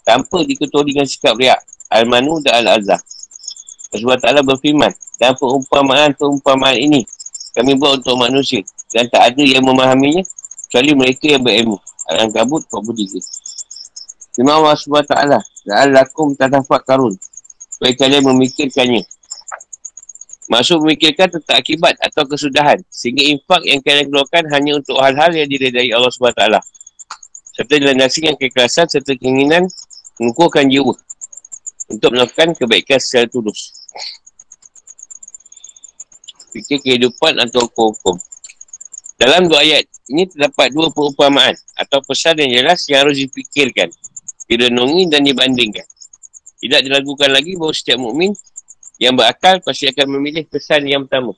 Tanpa 0.03 0.43
diketuai 0.43 0.87
dengan 0.87 1.07
sikap 1.07 1.39
riak. 1.39 1.63
Al-Manu 1.91 2.43
dan 2.43 2.67
Al-Azhar. 2.67 2.99
Allah 3.95 4.19
Ta'ala 4.19 4.41
berfirman 4.43 4.91
dan 5.17 5.33
perumpamaan-perumpamaan 5.39 6.77
ini 6.77 7.07
kami 7.57 7.73
buat 7.79 8.05
untuk 8.05 8.21
manusia 8.21 8.61
dan 8.93 9.09
tak 9.09 9.33
ada 9.33 9.43
yang 9.43 9.65
memahaminya 9.65 10.21
kecuali 10.67 10.93
mereka 10.93 11.25
yang 11.39 11.43
berilmu. 11.47 11.79
Al-Ankabut 12.07 12.69
43. 12.69 14.37
Firman 14.37 14.55
Allah 14.61 14.77
SWT. 14.77 15.15
La'allakum 15.67 16.37
tadafak 16.37 16.85
karun. 16.85 17.17
Supaya 17.73 17.93
kalian 17.97 18.23
memikirkannya. 18.31 19.03
Maksud 20.47 20.79
memikirkan 20.79 21.27
tentang 21.27 21.59
akibat 21.59 21.99
atau 21.99 22.23
kesudahan. 22.23 22.79
Sehingga 22.87 23.23
infak 23.35 23.67
yang 23.67 23.83
kalian 23.83 24.07
keluarkan 24.07 24.47
hanya 24.55 24.79
untuk 24.79 24.95
hal-hal 25.03 25.35
yang 25.35 25.51
diredai 25.51 25.91
Allah 25.91 26.11
SWT. 26.11 26.43
Serta 27.59 27.75
dilandasi 27.75 28.31
yang 28.31 28.39
kekerasan 28.39 28.87
serta 28.87 29.19
keinginan 29.19 29.67
mengukuhkan 30.23 30.71
jiwa. 30.71 30.95
Untuk 31.91 32.15
melakukan 32.15 32.55
kebaikan 32.55 33.03
secara 33.03 33.27
tulus. 33.27 33.75
Fikir 36.55 36.79
kehidupan 36.79 37.43
atau 37.43 37.67
hukum-hukum. 37.67 38.17
Dalam 39.17 39.49
dua 39.51 39.65
ayat, 39.65 39.89
ini 40.13 40.29
terdapat 40.31 40.71
dua 40.71 40.93
perumpamaan 40.93 41.57
atau 41.75 42.05
pesan 42.05 42.39
yang 42.39 42.63
jelas 42.63 42.85
yang 42.87 43.09
harus 43.09 43.17
dipikirkan, 43.19 43.89
direnungi 44.47 45.09
dan 45.09 45.25
dibandingkan. 45.25 45.89
Tidak 46.61 46.81
diragukan 46.85 47.33
lagi 47.33 47.57
bahawa 47.57 47.73
setiap 47.73 48.01
mukmin 48.01 48.37
yang 48.97 49.15
berakal 49.17 49.61
pasti 49.61 49.89
akan 49.93 50.07
memilih 50.17 50.45
pesan 50.49 50.85
yang 50.89 51.05
pertama. 51.05 51.37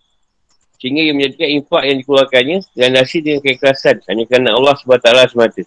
Sehingga 0.79 1.03
ia 1.03 1.11
menjadikan 1.11 1.49
infak 1.59 1.83
yang 1.91 1.97
dikeluarkannya 2.03 2.59
dan 2.79 2.89
nasi 2.95 3.19
dengan 3.19 3.43
keikhlasan 3.43 3.99
hanya 4.07 4.25
kerana 4.31 4.55
Allah 4.55 4.79
SWT 4.79 5.11
semata. 5.35 5.63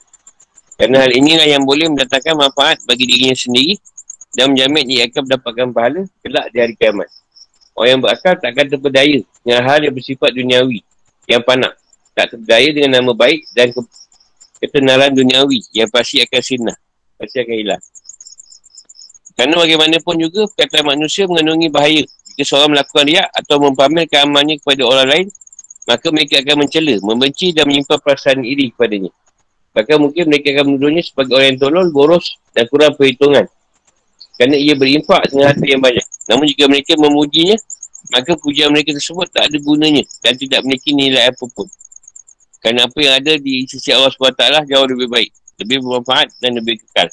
Kerana 0.79 0.97
hal 1.03 1.11
inilah 1.11 1.47
yang 1.51 1.67
boleh 1.67 1.91
mendatangkan 1.91 2.33
manfaat 2.33 2.79
bagi 2.87 3.03
dirinya 3.05 3.35
sendiri 3.35 3.75
dan 4.31 4.55
menjamin 4.55 4.87
ia 4.87 5.03
akan 5.11 5.21
mendapatkan 5.27 5.67
pahala 5.75 6.01
kelak 6.23 6.45
di 6.55 6.57
hari 6.63 6.73
kiamat. 6.79 7.11
Orang 7.75 7.89
yang 7.91 8.01
berakal 8.03 8.33
takkan 8.39 8.65
terpedaya 8.71 9.19
dengan 9.43 9.61
hal 9.67 9.79
yang 9.83 9.93
bersifat 9.95 10.31
duniawi 10.31 10.79
yang 11.27 11.43
panak 11.43 11.75
tak 12.15 12.35
terdaya 12.35 12.69
dengan 12.71 12.99
nama 12.99 13.11
baik 13.15 13.47
dan 13.55 13.71
ke- 13.71 13.91
ketenaran 14.63 15.11
duniawi 15.11 15.63
yang 15.75 15.87
pasti 15.91 16.23
akan 16.23 16.41
sinah. 16.43 16.77
Pasti 17.19 17.39
akan 17.39 17.55
hilang. 17.55 17.83
Kerana 19.41 19.57
bagaimanapun 19.57 20.21
juga 20.21 20.45
perkataan 20.53 20.93
manusia 20.93 21.25
mengandungi 21.25 21.73
bahaya. 21.73 22.05
Jika 22.05 22.45
seorang 22.45 22.77
melakukan 22.77 23.09
riak 23.09 23.25
atau 23.33 23.57
mempamerkan 23.57 24.29
amalnya 24.29 24.61
kepada 24.61 24.85
orang 24.85 25.07
lain, 25.09 25.27
maka 25.89 26.13
mereka 26.13 26.45
akan 26.45 26.61
mencela, 26.61 26.95
membenci 27.01 27.49
dan 27.49 27.65
menyimpan 27.65 27.97
perasaan 28.05 28.45
iri 28.45 28.69
kepadanya. 28.69 29.09
Bahkan 29.73 29.97
mungkin 29.97 30.29
mereka 30.29 30.53
akan 30.53 30.65
menuduhnya 30.69 31.01
sebagai 31.01 31.33
orang 31.41 31.57
yang 31.57 31.57
tolol, 31.57 31.89
boros 31.89 32.37
dan 32.53 32.69
kurang 32.69 32.93
perhitungan. 32.93 33.49
Kerana 34.37 34.55
ia 34.61 34.77
berimpak 34.77 35.33
dengan 35.33 35.49
harta 35.49 35.65
yang 35.65 35.81
banyak. 35.81 36.05
Namun 36.29 36.45
jika 36.45 36.63
mereka 36.69 36.93
memujinya, 37.01 37.57
maka 38.13 38.37
pujian 38.37 38.69
mereka 38.69 38.93
tersebut 38.93 39.25
tak 39.33 39.49
ada 39.49 39.57
gunanya 39.57 40.05
dan 40.21 40.37
tidak 40.37 40.61
memiliki 40.61 40.93
nilai 40.93 41.33
apapun. 41.33 41.65
Kerana 42.61 42.85
apa 42.85 42.97
yang 43.01 43.17
ada 43.17 43.33
di 43.41 43.65
sisi 43.65 43.89
Allah 43.89 44.13
SWT 44.13 44.69
jauh 44.69 44.85
lebih 44.85 45.09
baik. 45.09 45.33
Lebih 45.57 45.81
bermanfaat 45.81 46.29
dan 46.37 46.61
lebih 46.61 46.77
kekal. 46.77 47.09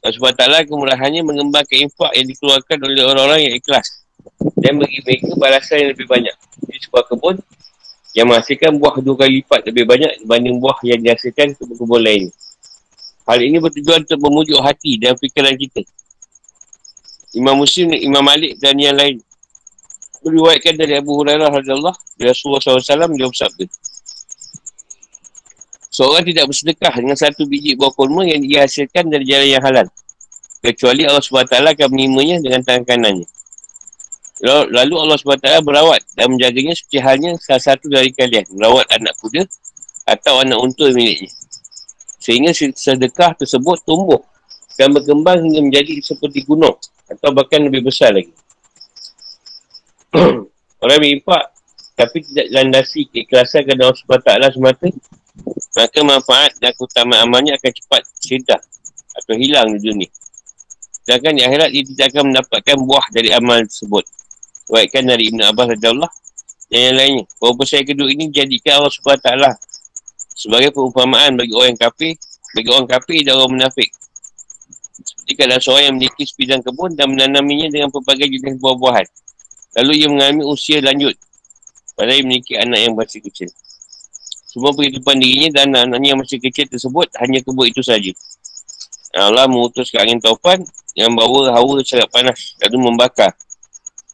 Allah 0.00 0.16
SWT 0.64 0.72
kemurahannya 0.72 1.20
mengembangkan 1.20 1.76
infak 1.84 2.12
yang 2.16 2.26
dikeluarkan 2.32 2.76
oleh 2.80 3.04
orang-orang 3.04 3.40
yang 3.48 3.54
ikhlas. 3.60 4.00
Dan 4.56 4.80
bagi 4.80 5.04
mereka 5.04 5.36
balasan 5.36 5.76
yang 5.84 5.90
lebih 5.92 6.08
banyak. 6.08 6.36
Di 6.64 6.80
sebuah 6.80 7.04
kebun 7.08 7.36
yang 8.16 8.26
menghasilkan 8.26 8.80
buah 8.80 8.96
dua 9.04 9.16
kali 9.22 9.44
lipat 9.44 9.60
lebih 9.70 9.84
banyak 9.86 10.24
dibanding 10.24 10.56
buah 10.58 10.78
yang 10.82 10.98
dihasilkan 11.04 11.52
kebun-kebun 11.54 12.00
lain. 12.00 12.24
Hal 13.28 13.38
ini 13.44 13.60
bertujuan 13.60 14.02
untuk 14.08 14.18
memujuk 14.24 14.58
hati 14.64 14.98
dan 14.98 15.14
fikiran 15.20 15.54
kita. 15.54 15.84
Imam 17.36 17.62
Muslim, 17.62 17.94
Imam 17.94 18.24
Malik 18.24 18.58
dan 18.58 18.74
yang 18.80 18.96
lain. 18.96 19.22
Beriwayatkan 20.20 20.74
dari 20.76 20.98
Abu 20.98 21.14
Hurairah 21.14 21.48
radhiyallahu 21.48 21.96
Rasulullah 22.18 22.60
SAW 22.60 23.14
dia 23.14 23.28
bersabda. 23.28 23.64
Seorang 25.90 26.22
tidak 26.22 26.46
bersedekah 26.46 26.94
dengan 26.94 27.18
satu 27.18 27.50
biji 27.50 27.74
buah 27.74 27.90
kurma 27.90 28.22
yang 28.22 28.46
dihasilkan 28.46 29.10
dari 29.10 29.26
jalan 29.26 29.48
yang 29.50 29.62
halal. 29.66 29.86
Kecuali 30.62 31.02
Allah 31.02 31.18
SWT 31.18 31.50
akan 31.50 31.88
menerimanya 31.90 32.38
dengan 32.38 32.62
tangan 32.62 32.84
kanannya. 32.86 33.26
Lalu 34.70 34.94
Allah 34.96 35.18
SWT 35.18 35.66
berawat 35.66 36.00
dan 36.14 36.30
menjaganya 36.30 36.78
seperti 36.78 36.98
halnya 37.02 37.30
salah 37.42 37.74
satu 37.74 37.90
dari 37.90 38.14
kalian. 38.14 38.46
Merawat 38.54 38.86
anak 38.94 39.18
kuda 39.18 39.42
atau 40.06 40.40
anak 40.40 40.62
unta 40.62 40.86
miliknya. 40.94 41.28
Sehingga 42.22 42.54
sedekah 42.54 43.34
tersebut 43.34 43.82
tumbuh 43.82 44.22
dan 44.78 44.94
berkembang 44.94 45.42
hingga 45.42 45.60
menjadi 45.60 45.98
seperti 46.06 46.46
gunung 46.46 46.78
atau 47.10 47.34
bahkan 47.34 47.66
lebih 47.66 47.82
besar 47.90 48.14
lagi. 48.14 48.32
Orang 50.82 50.98
berimpak 51.02 51.50
tapi 51.98 52.24
tidak 52.24 52.46
landasi 52.48 53.10
keikhlasan 53.12 53.66
kerana 53.66 53.92
Allah 53.92 53.98
SWT 54.00 54.56
semata 54.56 54.88
maka 55.76 56.00
manfaat 56.02 56.50
dan 56.58 56.74
keutamaan 56.74 57.30
amalnya 57.30 57.54
akan 57.54 57.70
cepat 57.70 58.02
sedar 58.18 58.60
atau 59.14 59.34
hilang 59.38 59.70
di 59.76 59.80
dunia. 59.82 60.10
Sedangkan 61.06 61.32
di 61.38 61.42
akhirat 61.42 61.68
dia 61.70 61.84
tidak 61.86 62.06
akan 62.14 62.24
mendapatkan 62.34 62.76
buah 62.86 63.06
dari 63.10 63.30
amal 63.34 63.58
tersebut. 63.66 64.04
Baikkan 64.70 65.02
dari 65.06 65.30
Ibn 65.34 65.50
Abbas 65.50 65.74
Rasulullah 65.74 66.12
dan 66.70 66.80
yang 66.90 66.96
lainnya. 66.96 67.24
Bahawa 67.42 67.54
pesan 67.58 67.82
kedua 67.82 68.08
ini 68.14 68.30
jadikan 68.30 68.78
Allah 68.78 68.94
SWT 68.94 69.30
sebagai 70.38 70.70
perumpamaan 70.70 71.34
bagi 71.34 71.52
orang 71.52 71.74
kafir, 71.74 72.14
bagi 72.54 72.68
orang 72.70 72.86
kafir 72.86 73.26
dan 73.26 73.34
orang 73.42 73.58
munafik. 73.58 73.90
Seperti 75.00 75.32
kalau 75.34 75.58
seorang 75.58 75.84
yang 75.90 75.94
memiliki 75.98 76.24
sebidang 76.28 76.62
kebun 76.62 76.94
dan 76.94 77.10
menanaminya 77.10 77.68
dengan 77.72 77.88
pelbagai 77.90 78.30
jenis 78.30 78.60
buah-buahan. 78.62 79.06
Lalu 79.80 79.92
ia 79.98 80.08
mengalami 80.10 80.42
usia 80.46 80.78
lanjut. 80.82 81.14
Padahal 81.98 82.20
ia 82.20 82.24
memiliki 82.24 82.54
anak 82.54 82.78
yang 82.78 82.94
masih 82.94 83.20
kecil. 83.24 83.50
Semua 84.50 84.74
kehidupan 84.74 85.14
dirinya 85.22 85.62
dan 85.62 85.70
anak-anaknya 85.70 86.08
yang 86.10 86.18
masih 86.18 86.42
kecil 86.42 86.66
tersebut 86.66 87.06
hanya 87.22 87.38
kebun 87.38 87.70
itu 87.70 87.86
saja. 87.86 88.10
Allah 89.14 89.46
mengutus 89.46 89.94
ke 89.94 89.98
angin 90.02 90.18
taufan 90.18 90.66
yang 90.98 91.14
bawa 91.14 91.54
hawa 91.54 91.78
sangat 91.86 92.10
panas 92.10 92.58
lalu 92.58 92.90
membakar 92.90 93.30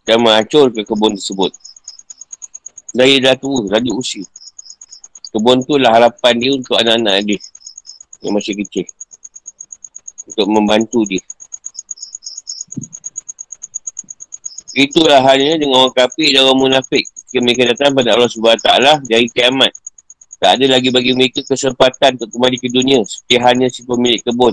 dan 0.04 0.20
menghancur 0.20 0.68
ke 0.68 0.84
kebun 0.84 1.16
tersebut. 1.16 1.56
Dari 2.92 3.16
dah 3.16 3.32
tua, 3.32 3.64
dari 3.64 3.88
usia. 3.88 4.28
Kebun 5.32 5.64
tu 5.64 5.80
lah 5.80 5.96
harapan 5.96 6.36
dia 6.36 6.52
untuk 6.52 6.76
anak-anak 6.76 7.16
dia 7.24 7.40
yang 8.20 8.36
masih 8.36 8.52
kecil. 8.60 8.84
Untuk 10.28 10.52
membantu 10.52 11.00
dia. 11.08 11.24
Itulah 14.76 15.24
halnya 15.24 15.56
dengan 15.56 15.88
orang 15.88 15.96
kafir 15.96 16.36
dan 16.36 16.44
orang 16.44 16.60
munafik. 16.60 17.08
Mereka 17.32 17.72
datang 17.72 17.96
pada 17.96 18.12
Allah 18.12 18.28
SWT 18.28 18.68
dari 19.08 19.28
kiamat. 19.32 19.72
Tak 20.36 20.60
ada 20.60 20.76
lagi 20.76 20.92
bagi 20.92 21.16
mereka 21.16 21.40
kesempatan 21.40 22.20
untuk 22.20 22.36
kembali 22.36 22.56
ke 22.60 22.68
dunia 22.68 23.00
seperti 23.08 23.36
hanya 23.40 23.66
si 23.72 23.80
pemilik 23.88 24.20
kebun 24.20 24.52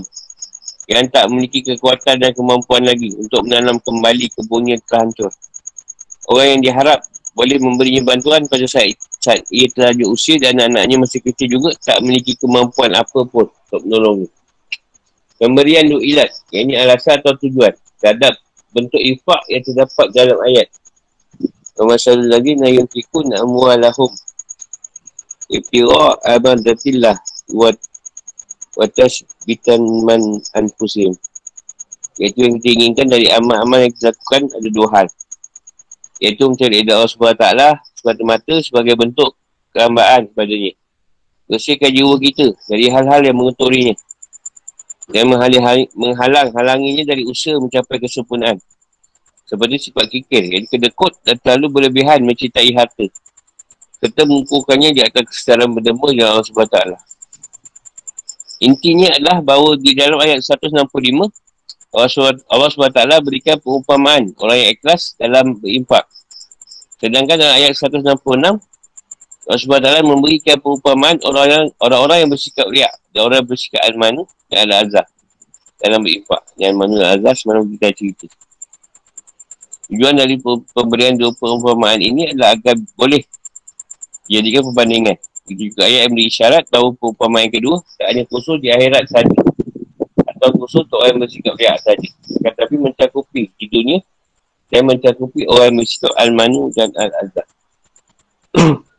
yang 0.88 1.04
tak 1.08 1.28
memiliki 1.28 1.60
kekuatan 1.64 2.20
dan 2.20 2.32
kemampuan 2.32 2.84
lagi 2.84 3.12
untuk 3.16 3.44
menanam 3.44 3.80
kembali 3.80 4.32
kebunnya 4.32 4.80
telah 4.84 5.08
hancur. 5.08 5.32
Orang 6.28 6.56
yang 6.56 6.60
diharap 6.64 7.04
boleh 7.36 7.60
memberinya 7.60 8.14
bantuan 8.14 8.48
pada 8.48 8.64
saat, 8.64 8.96
saat 9.20 9.44
ia 9.52 9.68
terlanjur 9.68 10.12
usia 10.12 10.40
dan 10.40 10.56
anak-anaknya 10.56 10.96
masih 11.04 11.20
kecil 11.20 11.60
juga 11.60 11.76
tak 11.80 12.00
memiliki 12.00 12.36
kemampuan 12.36 12.92
apa 12.96 13.20
pun 13.28 13.48
untuk 13.48 13.80
menolongnya. 13.84 14.30
Pemberian 15.34 15.84
duk 15.90 16.00
ilat, 16.00 16.30
yang 16.54 16.70
ini 16.70 16.74
alasan 16.78 17.20
atau 17.20 17.36
tujuan 17.42 17.74
terhadap 18.00 18.38
bentuk 18.72 19.02
ifak 19.02 19.42
yang 19.50 19.62
terdapat 19.66 20.06
dalam 20.14 20.38
ayat. 20.46 20.68
Masalah 21.74 22.38
lagi 22.38 22.54
na 22.54 22.70
yunfikun 22.70 23.34
amwalahum 23.34 24.14
Iftira 25.54 26.18
abadatillah 26.26 27.14
Wat 27.54 27.78
Watas 28.74 29.22
bitan 29.46 29.78
man 30.02 30.42
anfusim 30.50 31.14
Iaitu 32.18 32.42
yang 32.42 32.58
kita 32.58 32.68
inginkan 32.74 33.06
dari 33.06 33.30
amal-amal 33.30 33.86
yang 33.86 33.94
kita 33.94 34.14
lakukan 34.14 34.46
ada 34.54 34.68
dua 34.70 34.88
hal. 34.94 35.06
Iaitu 36.18 36.42
mencari 36.50 36.82
edah 36.82 36.98
Allah 36.98 37.10
SWT 37.10 37.46
Semata-mata 37.94 38.54
sebagai 38.66 38.98
bentuk 38.98 39.38
kehambaan 39.70 40.26
kepadanya 40.34 40.74
Bersihkan 41.46 41.90
jiwa 41.94 42.18
kita 42.18 42.50
dari 42.66 42.90
hal-hal 42.90 43.22
yang 43.22 43.38
mengotorinya 43.38 43.94
Dan 45.06 45.30
menghalang-halanginya 45.94 47.04
dari 47.06 47.22
usaha 47.30 47.54
mencapai 47.62 48.02
kesempurnaan. 48.02 48.58
Seperti 49.46 49.90
sifat 49.90 50.06
kikir 50.10 50.50
Jadi 50.50 50.66
kedekut 50.66 51.14
dan 51.22 51.38
terlalu 51.38 51.78
berlebihan 51.78 52.26
mencintai 52.26 52.74
harta 52.74 53.06
serta 54.04 54.28
mengukuhkannya 54.28 54.92
di 54.92 55.00
atas 55.00 55.24
kesedaran 55.32 55.72
berdemur 55.72 56.12
dengan 56.12 56.36
Allah 56.36 56.44
SWT. 56.44 56.78
Intinya 58.60 59.16
adalah 59.16 59.40
bahawa 59.40 59.80
di 59.80 59.96
dalam 59.96 60.20
ayat 60.20 60.44
165, 60.44 60.84
Allah 61.88 62.68
SWT 62.68 63.00
berikan 63.24 63.56
perumpamaan 63.56 64.36
orang 64.36 64.58
yang 64.60 64.70
ikhlas 64.76 65.16
dalam 65.16 65.56
berimpak. 65.56 66.04
Sedangkan 67.00 67.40
dalam 67.40 67.56
ayat 67.56 67.72
166, 67.72 68.60
Allah 69.44 69.60
SWT 69.60 69.88
memberikan 70.04 70.60
perumpamaan 70.60 71.16
orang-orang, 71.24 71.72
orang-orang 71.80 72.16
yang 72.24 72.30
bersikap 72.30 72.68
riak 72.68 72.92
dan 73.16 73.24
orang 73.24 73.40
yang 73.40 73.48
bersikap 73.48 73.80
al-manu 73.88 74.28
dan 74.52 74.68
al-azhar 74.68 75.08
dalam 75.80 76.04
berimpak. 76.04 76.44
Yang 76.60 76.72
mana 76.76 76.94
al-azhar 77.08 77.34
semalam 77.40 77.64
kita 77.72 77.88
cerita. 77.96 78.28
Tujuan 79.88 80.16
dari 80.16 80.36
pemberian 80.72 81.16
dua 81.16 81.32
perumpamaan 81.36 82.00
ini 82.00 82.32
adalah 82.32 82.56
agar 82.56 82.76
boleh 82.96 83.20
Jadikan 84.24 84.62
perbandingan. 84.72 85.16
Juga 85.44 85.84
ayat 85.84 86.08
yang 86.08 86.12
beri 86.16 86.32
syarat 86.32 86.64
tahu 86.72 86.96
perumpamaan 86.96 87.48
yang 87.48 87.54
kedua. 87.60 87.76
Tak 88.00 88.06
hanya 88.08 88.24
khusus 88.32 88.56
di 88.64 88.72
akhirat 88.72 89.04
saja. 89.12 89.38
Atau 90.24 90.48
khusus 90.56 90.88
untuk 90.88 91.04
orang 91.04 91.16
yang 91.16 91.20
bersikap 91.28 91.54
lihat 91.60 91.78
saja. 91.84 92.08
Tetapi 92.24 92.74
mencakupi 92.80 93.52
di 93.60 93.66
dunia. 93.68 93.98
Dan 94.72 94.88
mencakupi 94.88 95.44
orang 95.44 95.76
yang 95.76 95.76
bersikap 95.84 96.12
al-manu 96.16 96.72
dan 96.72 96.88
al-azab. 96.96 97.46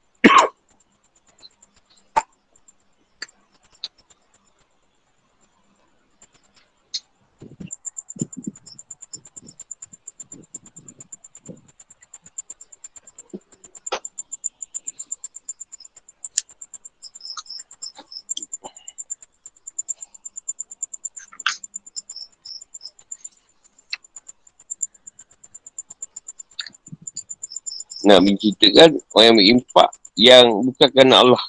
nak 28.06 28.22
menceritakan 28.22 29.02
orang 29.14 29.26
yang 29.26 29.38
berimpak 29.38 29.90
yang 30.16 30.46
bukan 30.64 30.88
kerana 30.94 31.16
Allah. 31.26 31.44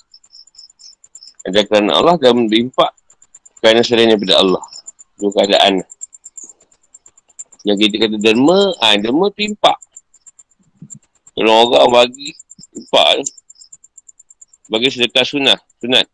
Ada 1.47 1.61
kerana 1.62 1.90
Allah 2.03 2.16
dan 2.19 2.51
berimpak 2.51 2.90
kerana 3.62 3.81
selain 3.85 4.11
daripada 4.11 4.42
Allah. 4.42 4.64
Itu 5.16 5.31
keadaan. 5.31 5.87
Yang 7.62 7.77
kita 7.87 7.95
kata 8.07 8.16
derma, 8.19 8.75
ha, 8.83 8.99
derma 8.99 9.31
tu 9.31 9.42
impak. 9.47 9.79
Kalau 11.37 11.69
orang 11.69 11.92
bagi 11.92 12.33
impak 12.75 13.27
bagi 14.66 14.88
sedekah 14.90 15.23
sunnah, 15.23 15.59
sunat. 15.79 16.07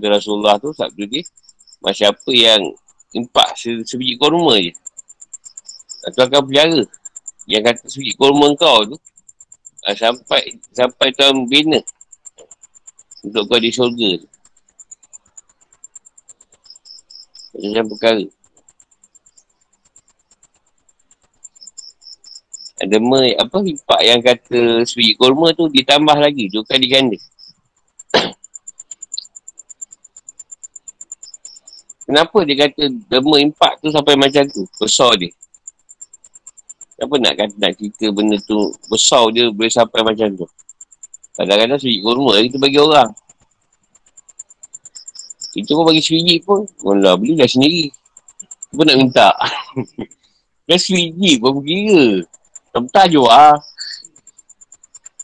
Kata 0.00 0.16
Rasulullah 0.16 0.56
tu 0.56 0.72
sabda 0.72 1.04
dia 1.04 1.20
macam 1.84 2.08
apa 2.08 2.32
yang 2.32 2.72
impak 3.12 3.52
se 3.52 3.84
sebiji 3.84 4.16
korma 4.16 4.56
je. 4.56 4.72
Atau 6.08 6.24
akan 6.24 6.40
pelihara. 6.48 6.88
Yang 7.44 7.62
kata 7.68 7.84
sebiji 7.84 8.16
korma 8.16 8.48
kau 8.56 8.80
tu 8.88 8.96
uh, 8.96 9.92
sampai 9.92 10.56
sampai 10.72 11.12
tahun 11.12 11.44
bina 11.52 11.84
untuk 13.28 13.44
kau 13.44 13.60
di 13.60 13.68
syurga 13.68 14.24
tu. 14.24 14.28
Macam 17.60 17.84
perkara. 17.92 18.24
Ada 22.80 22.96
apa 23.36 23.56
impak 23.60 24.00
yang 24.00 24.20
kata 24.24 24.88
sebiji 24.88 25.12
korma 25.20 25.52
tu 25.52 25.68
ditambah 25.68 26.16
lagi. 26.16 26.48
Dua 26.48 26.64
kali 26.64 26.88
Kenapa 32.10 32.42
dia 32.42 32.66
kata 32.66 32.90
derma 33.06 33.38
impak 33.38 33.78
tu 33.78 33.86
sampai 33.94 34.18
macam 34.18 34.42
tu? 34.50 34.66
Besar 34.82 35.14
dia. 35.14 35.30
Kenapa 36.98 37.14
nak 37.22 37.34
kata 37.38 37.54
nak 37.54 37.72
cerita 37.78 38.10
benda 38.10 38.34
tu 38.42 38.74
besar 38.90 39.30
dia 39.30 39.46
boleh 39.54 39.70
sampai 39.70 40.02
macam 40.02 40.26
tu? 40.34 40.46
Kadang-kadang 41.38 41.78
sejik 41.78 42.02
kurma 42.02 42.42
kita 42.42 42.58
bagi 42.58 42.82
orang. 42.82 43.14
Itu 45.54 45.70
pun 45.70 45.86
bagi 45.86 46.02
sejik 46.02 46.42
pun. 46.42 46.66
Mula 46.82 47.14
beli 47.14 47.38
dah 47.38 47.46
sendiri. 47.46 47.94
Apa 48.74 48.82
nak 48.90 48.96
minta? 48.98 49.28
Dah 50.66 50.78
sejik 50.82 51.38
pun 51.38 51.62
kira. 51.62 52.26
Tak 52.74 52.90
betah 52.90 53.06
je 53.06 53.22
lah. 53.22 53.54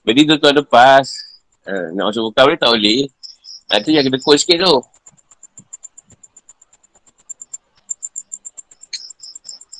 Jadi 0.06 0.20
tu 0.22 0.34
tuan 0.38 0.54
lepas. 0.54 1.02
Uh, 1.66 1.90
nak 1.98 2.14
masuk 2.14 2.30
buka 2.30 2.46
boleh 2.46 2.58
tak 2.62 2.70
boleh. 2.70 3.10
Nanti 3.74 3.90
yang 3.90 4.06
kena 4.06 4.22
kod 4.22 4.38
sikit 4.38 4.62
tu. 4.62 4.76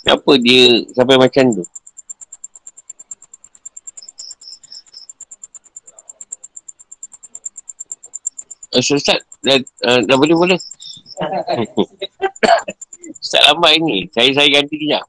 Kenapa 0.07 0.39
dia 0.39 0.87
sampai 0.95 1.19
macam 1.19 1.45
tu? 1.51 1.67
Uh, 8.71 8.79
Ustaz, 8.79 9.19
dah, 9.43 9.59
uh, 9.59 10.01
dah 10.07 10.15
boleh 10.15 10.37
boleh. 10.47 10.61
Ustaz 13.19 13.43
lambat 13.51 13.83
ini. 13.83 14.07
Saya 14.15 14.31
saya 14.31 14.47
ganti 14.47 14.79
kejap. 14.79 15.03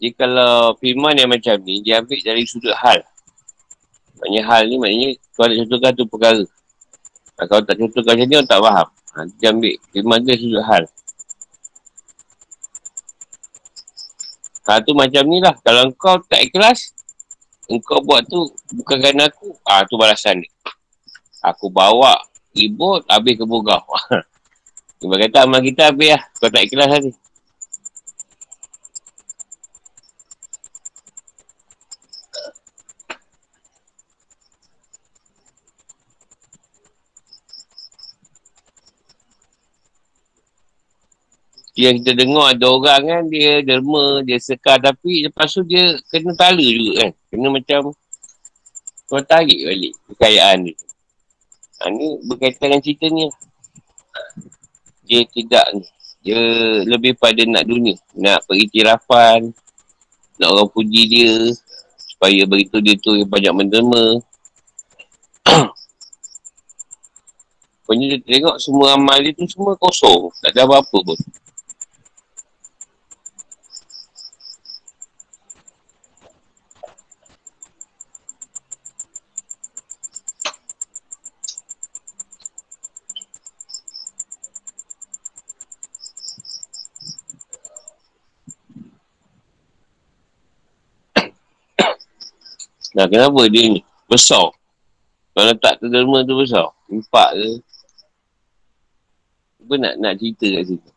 Jadi 0.00 0.14
kalau 0.16 0.72
firman 0.80 1.20
yang 1.20 1.28
macam 1.28 1.60
ni, 1.68 1.84
dia 1.84 2.00
ambil 2.00 2.16
dari 2.24 2.48
sudut 2.48 2.72
hal. 2.72 3.04
Maknanya 4.18 4.42
hal 4.50 4.62
ni 4.66 4.76
maknanya 4.76 5.08
kau 5.38 5.46
nak 5.46 5.56
contohkan 5.62 5.92
tu 5.94 6.04
perkara. 6.10 6.44
Ha, 7.38 7.40
kalau 7.46 7.62
tak 7.62 7.76
contohkan 7.78 8.18
macam 8.18 8.26
ni 8.26 8.34
orang 8.34 8.50
tak 8.50 8.60
faham. 8.60 8.88
Ha, 8.90 9.18
dia 9.38 9.48
ambil 9.54 9.74
firman 9.94 10.18
dia 10.26 10.34
sudut 10.34 10.64
hal. 10.66 10.84
Ha, 14.66 14.82
tu 14.82 14.92
macam 14.92 15.22
ni 15.30 15.38
lah. 15.38 15.54
Kalau 15.62 15.88
kau 15.94 16.18
tak 16.26 16.42
ikhlas, 16.44 16.92
engkau 17.70 18.02
buat 18.02 18.26
tu 18.26 18.50
bukan 18.74 18.98
kerana 18.98 19.30
aku. 19.30 19.54
Ha, 19.64 19.86
tu 19.86 19.94
balasan 19.94 20.42
dia. 20.42 20.52
Aku 21.46 21.70
bawa 21.70 22.18
ribut 22.50 23.06
habis 23.06 23.38
ke 23.38 23.46
bugau. 23.46 23.80
Dia 24.98 25.14
kata 25.14 25.46
amal 25.46 25.62
kita 25.62 25.94
habis 25.94 26.18
lah. 26.18 26.22
Kau 26.42 26.50
tak 26.50 26.66
ikhlas 26.66 26.90
tadi. 26.90 27.10
Yang 41.78 42.02
kita 42.02 42.10
dengar 42.18 42.58
ada 42.58 42.66
orang 42.74 43.02
kan 43.06 43.22
dia 43.30 43.62
derma, 43.62 44.26
dia 44.26 44.42
sekar 44.42 44.82
tapi 44.82 45.30
lepas 45.30 45.46
tu 45.46 45.62
dia 45.62 45.94
kena 46.10 46.34
tala 46.34 46.58
juga 46.58 47.06
kan. 47.06 47.10
Kena 47.30 47.48
macam 47.54 47.94
kau 49.06 49.22
tarik 49.22 49.62
balik 49.62 49.94
kekayaan 50.10 50.66
dia. 50.66 50.76
Ha, 51.78 51.94
ni 51.94 52.18
berkaitan 52.26 52.74
dengan 52.74 52.82
cerita 52.82 53.06
ni 53.06 53.30
lah. 53.30 53.36
Dia 55.06 55.22
tidak 55.30 55.66
ni. 55.78 55.86
Dia 56.26 56.40
lebih 56.82 57.14
pada 57.14 57.46
nak 57.46 57.62
dunia. 57.62 57.94
Nak 58.18 58.42
periktirafan. 58.50 59.54
Nak 60.42 60.48
orang 60.50 60.68
puji 60.74 61.02
dia. 61.06 61.54
Supaya 62.10 62.42
beritahu 62.42 62.82
dia 62.82 62.98
tu 62.98 63.14
yang 63.14 63.30
banyak 63.30 63.54
menderma. 63.54 64.18
Pokoknya 67.86 68.18
dia 68.18 68.20
tengok 68.26 68.58
semua 68.58 68.98
amal 68.98 69.22
dia 69.22 69.30
tu 69.30 69.46
semua 69.46 69.78
kosong. 69.78 70.34
Tak 70.42 70.50
ada 70.58 70.66
apa-apa 70.66 70.98
pun. 71.06 71.18
Nah, 92.98 93.06
kenapa 93.06 93.46
dia 93.46 93.78
ni? 93.78 93.80
Besar. 94.10 94.50
Kalau 95.30 95.54
tak 95.54 95.78
terderma 95.78 96.26
tu 96.26 96.34
besar. 96.34 96.66
Empat 96.90 97.30
ke? 97.30 97.50
Apa 99.62 99.74
nak, 99.78 99.94
nak 100.02 100.12
cerita 100.18 100.50
kat 100.50 100.64
situ? 100.66 100.90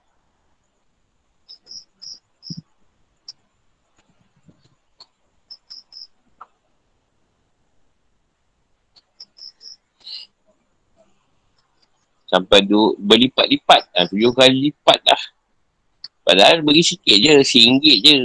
Sampai 12.25 12.65
du, 12.65 12.97
berlipat-lipat. 12.97 13.81
Ha, 13.93 14.09
tujuh 14.09 14.33
kali 14.33 14.73
lipat 14.73 15.05
dah. 15.05 15.21
Padahal 16.25 16.65
beri 16.65 16.81
sikit 16.81 17.13
je. 17.13 17.45
RM1 17.45 17.85
je. 18.01 18.17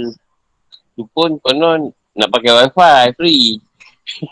Tu 0.97 1.05
pun 1.13 1.37
konon 1.37 1.93
nak 2.17 2.33
pakai 2.33 2.65
wifi 2.65 3.13
free. 3.13 3.66
Tak 4.07 4.23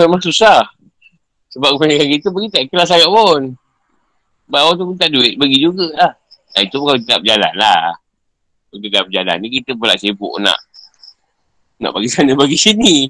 memang 0.00 0.18
susah 0.18 0.66
Sebab 1.54 1.78
kebanyakan 1.78 2.08
kita 2.18 2.28
pergi 2.34 2.48
tak 2.50 2.62
kelas 2.74 2.88
sangat 2.90 3.06
pun. 3.06 3.54
Sebab 4.50 4.60
orang 4.60 4.74
tu 4.74 4.84
pun 4.90 4.96
tak 4.98 5.14
duit 5.14 5.38
Bagi 5.38 5.62
juga 5.62 5.86
lah. 5.94 6.12
Nah, 6.58 6.60
Itu 6.66 6.82
pun 6.82 6.90
kalau 6.90 7.00
tak 7.06 7.22
berjalan 7.22 7.54
lah. 7.54 7.94
Kalau 8.74 8.90
tak 8.90 9.04
berjalan 9.06 9.36
ni 9.38 9.48
kita 9.62 9.78
pula 9.78 9.94
sibuk 9.94 10.34
nak 10.42 10.58
Nak 11.78 11.94
bagi 11.94 12.10
sana 12.10 12.34
bagi 12.34 12.58
sini. 12.58 13.06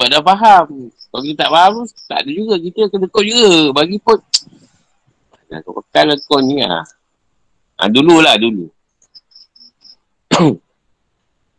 Sebab 0.00 0.16
dah 0.16 0.24
faham. 0.24 0.88
Kalau 0.88 1.20
kita 1.28 1.44
tak 1.44 1.50
faham, 1.52 1.84
tak 2.08 2.18
ada 2.24 2.30
juga. 2.32 2.56
Kita 2.56 2.88
kena 2.88 3.04
kau 3.12 3.20
juga. 3.20 3.68
Bagi 3.76 4.00
pun. 4.00 4.16
Nah, 5.50 5.58
kau 5.66 5.82
pekan 5.82 6.06
lah 6.06 6.16
kau 6.30 6.38
ni 6.38 6.62
lah. 6.62 6.86
Ha, 7.76 7.90
dululah, 7.90 8.38
dulu. 8.38 8.70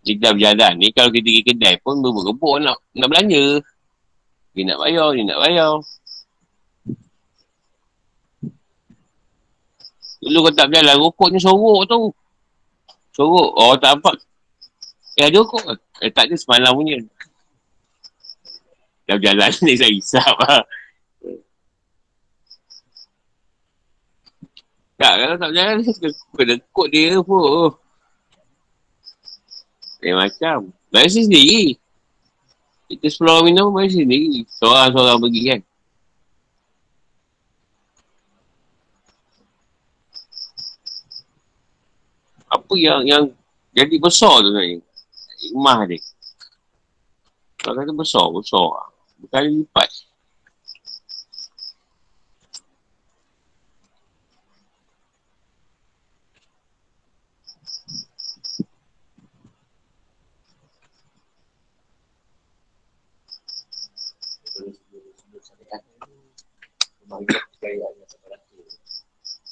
kita 0.07 0.31
berjalan 0.31 0.79
ni, 0.79 0.95
kalau 0.95 1.11
kita 1.11 1.27
pergi 1.27 1.43
kedai 1.43 1.75
pun, 1.83 1.99
berbuk-berbuk 1.99 2.63
nak, 2.63 2.79
nak 2.95 3.07
belanja. 3.11 3.59
Dia 4.55 4.61
nak 4.63 4.79
bayar, 4.79 5.07
dia 5.11 5.23
nak 5.27 5.39
bayar. 5.43 5.73
Dulu 10.23 10.37
kau 10.47 10.53
tak 10.55 10.71
berjalan, 10.71 10.95
rokok 10.95 11.29
ni 11.35 11.39
sorok 11.43 11.79
tu. 11.83 12.01
Sorok. 13.11 13.49
Oh, 13.59 13.75
tak 13.75 13.99
nampak. 13.99 14.23
Eh, 15.19 15.27
ada 15.27 15.35
rokok? 15.35 15.77
Eh, 15.99 16.09
tak 16.15 16.31
ada 16.31 16.39
semalam 16.39 16.79
punya. 16.79 16.95
Dah 19.09 19.15
berjalan 19.17 19.51
ni, 19.65 19.73
saya 19.77 19.91
hisap 19.91 20.35
lah. 20.37 20.63
Tak, 25.01 25.13
kalau 25.17 25.35
tak 25.41 25.49
berjalan, 25.49 25.77
kena 26.37 26.55
kod 26.69 26.87
dia 26.93 27.17
pun. 27.25 27.73
Eh, 30.01 30.13
macam. 30.13 30.69
Biasa 30.93 31.25
sendiri. 31.25 31.77
Kita 32.91 33.07
sepuluh 33.07 33.41
minum 33.45 33.73
pun 33.73 33.81
macam 33.81 33.97
sendiri. 33.97 34.45
Seorang-seorang 34.61 35.19
pergi 35.21 35.41
kan. 35.47 35.61
Apa 42.51 42.73
yang 42.75 43.01
yang 43.07 43.23
jadi 43.71 43.95
besar 43.95 44.43
tu 44.43 44.51
sebenarnya? 44.51 44.83
Imah 45.55 45.79
dia. 45.87 46.03
Kalau 47.57 47.79
kata 47.79 47.93
besar, 47.95 48.27
besar. 48.35 48.90
Bukan 49.21 49.43
lipat. 49.53 49.89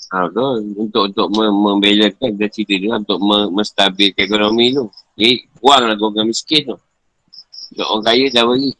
Ha, 0.09 0.25
tu, 0.33 0.41
untuk 0.73 1.13
untuk 1.13 1.27
membelakan 1.29 2.33
dia 2.33 2.49
cerita 2.49 2.73
dia 2.73 2.97
untuk 2.97 3.21
menstabilkan 3.53 4.25
ekonomi 4.25 4.73
tu. 4.73 4.89
Jadi, 5.13 5.45
wang 5.61 5.85
lah 5.85 5.93
orang 5.93 6.25
miskin 6.25 6.65
tu. 6.65 6.77
Untuk 7.77 7.87
orang 7.93 8.05
kaya 8.09 8.25
dah 8.33 8.43
bagi. 8.49 8.73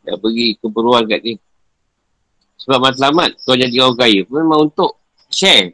Dah 0.00 0.16
bagi 0.16 0.56
keperluan 0.56 1.04
kat 1.04 1.20
dia. 1.20 1.36
Sebab 2.60 2.78
matlamat 2.80 3.40
kau 3.44 3.56
jadi 3.56 3.72
orang 3.80 3.96
kaya 3.96 4.20
pun 4.28 4.44
memang 4.44 4.68
untuk 4.68 5.00
share. 5.32 5.72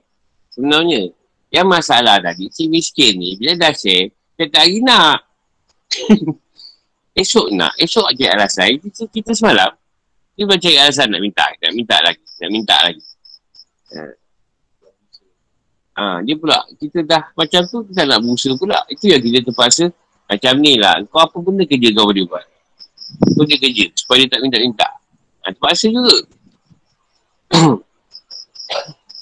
Sebenarnya. 0.55 1.11
Yang 1.51 1.67
masalah 1.67 2.19
tadi, 2.19 2.51
si 2.51 2.67
miskin 2.67 3.17
ni, 3.17 3.39
bila 3.39 3.55
dah 3.55 3.73
share, 3.75 4.11
dia 4.35 4.47
tak 4.51 4.67
lagi 4.67 4.83
nak. 4.89 5.19
esok 7.17 7.47
nak, 7.55 7.73
esok 7.81 8.07
aja 8.13 8.35
alasan. 8.35 8.77
Kita, 8.83 9.09
kita 9.09 9.31
semalam, 9.33 9.73
dia 10.37 10.45
baca 10.45 10.69
alasan 10.69 11.07
nak 11.09 11.23
minta, 11.23 11.47
nak 11.49 11.73
minta 11.73 11.97
lagi, 12.03 12.23
nak 12.23 12.51
minta 12.51 12.77
lagi. 12.83 13.05
Ha. 13.95 14.01
Ha, 15.97 16.21
dia 16.21 16.37
pula, 16.37 16.61
kita 16.77 17.01
dah 17.09 17.33
macam 17.33 17.63
tu, 17.73 17.81
kita 17.89 18.05
nak 18.05 18.21
berusaha 18.21 18.53
pula. 18.61 18.85
Itu 18.93 19.09
yang 19.09 19.23
kita 19.25 19.49
terpaksa, 19.49 19.89
macam 20.29 20.53
ni 20.61 20.77
lah. 20.77 21.01
Kau 21.09 21.25
apa 21.25 21.37
benda 21.41 21.65
kerja 21.65 21.89
kau 21.97 22.11
boleh 22.11 22.27
buat? 22.29 22.45
Kau 23.37 23.45
dia 23.47 23.59
kerja, 23.59 23.87
supaya 23.95 24.25
dia 24.25 24.31
tak 24.37 24.43
minta-minta. 24.43 24.89
Ha, 25.47 25.55
terpaksa 25.55 25.87
juga. 25.89 26.17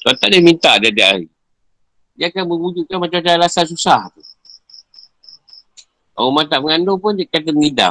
Kalau 0.05 0.17
tak 0.21 0.29
dia 0.33 0.41
minta 0.41 0.77
dia 0.81 0.93
ada 0.93 1.05
hari. 1.17 1.29
Dia 2.15 2.31
akan 2.31 2.45
berwujudkan 2.47 2.97
macam 3.01 3.19
ada 3.21 3.31
alasan 3.41 3.67
susah 3.67 4.09
tu. 4.15 4.23
Orang 6.15 6.47
tak 6.47 6.63
mengandung 6.63 7.03
pun 7.03 7.19
dia 7.19 7.27
kata 7.27 7.51
mengidam. 7.51 7.91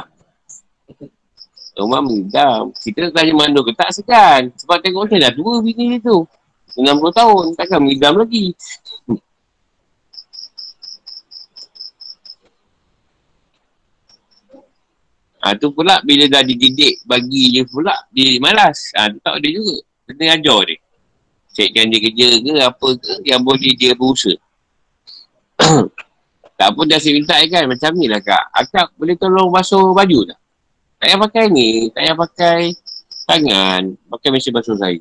Rumah 1.76 2.00
mengidam. 2.00 2.72
Kita 2.72 3.12
tanya 3.12 3.32
mandul 3.36 3.66
ke 3.68 3.72
tak 3.76 3.92
segan. 3.92 4.48
Sebab 4.56 4.80
tengok 4.80 5.10
macam 5.10 5.18
dah 5.20 5.32
dua 5.34 5.60
bini 5.60 5.98
dia 5.98 6.00
tu. 6.00 6.24
60 6.78 6.88
tahun. 7.12 7.44
Takkan 7.58 7.84
mengidam 7.84 8.14
lagi. 8.16 8.56
Ha, 15.44 15.52
tu 15.60 15.68
pula 15.76 16.00
bila 16.00 16.24
dah 16.24 16.40
dididik 16.40 17.04
bagi 17.04 17.52
dia 17.52 17.68
pula, 17.68 17.92
dia 18.08 18.40
malas. 18.40 18.88
Ha, 18.96 19.12
tu 19.12 19.20
tak 19.20 19.36
ada 19.36 19.48
juga. 19.52 19.76
Kena 20.08 20.40
ajar 20.40 20.60
dia. 20.64 20.76
Cekkan 21.54 21.92
dia 21.92 22.00
kerja 22.00 22.28
ke 22.40 22.52
apa 22.64 22.88
ke 22.96 23.12
yang 23.28 23.44
boleh 23.44 23.76
dia 23.76 23.92
berusaha. 23.92 24.40
tak 26.58 26.68
pun 26.72 26.88
dah 26.88 26.98
saya 26.98 27.12
minta 27.14 27.36
kan 27.36 27.68
macam 27.68 27.92
ni 27.94 28.08
lah 28.08 28.24
kak. 28.24 28.44
Akak 28.56 28.88
boleh 28.96 29.14
tolong 29.20 29.52
basuh 29.52 29.92
baju 29.92 30.18
tak? 30.32 30.40
Tak 30.98 31.06
payah 31.12 31.18
pakai 31.20 31.44
ni. 31.52 31.68
Tak 31.92 32.00
payah 32.00 32.16
pakai 32.16 32.60
tangan. 33.28 33.82
Pakai 34.10 34.28
mesin 34.32 34.50
basuh 34.56 34.76
saya. 34.80 34.98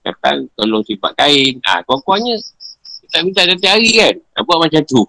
Kata 0.00 0.48
tolong 0.56 0.80
simpat 0.80 1.12
kain. 1.12 1.60
Ah, 1.60 1.78
ha, 1.78 1.84
kurang-kurangnya. 1.84 2.40
Tak 3.12 3.20
minta 3.20 3.44
tiap 3.44 3.76
hari 3.76 3.90
kan. 3.94 4.14
Tak 4.32 4.42
buat 4.48 4.58
macam 4.64 4.82
tu. 4.88 5.02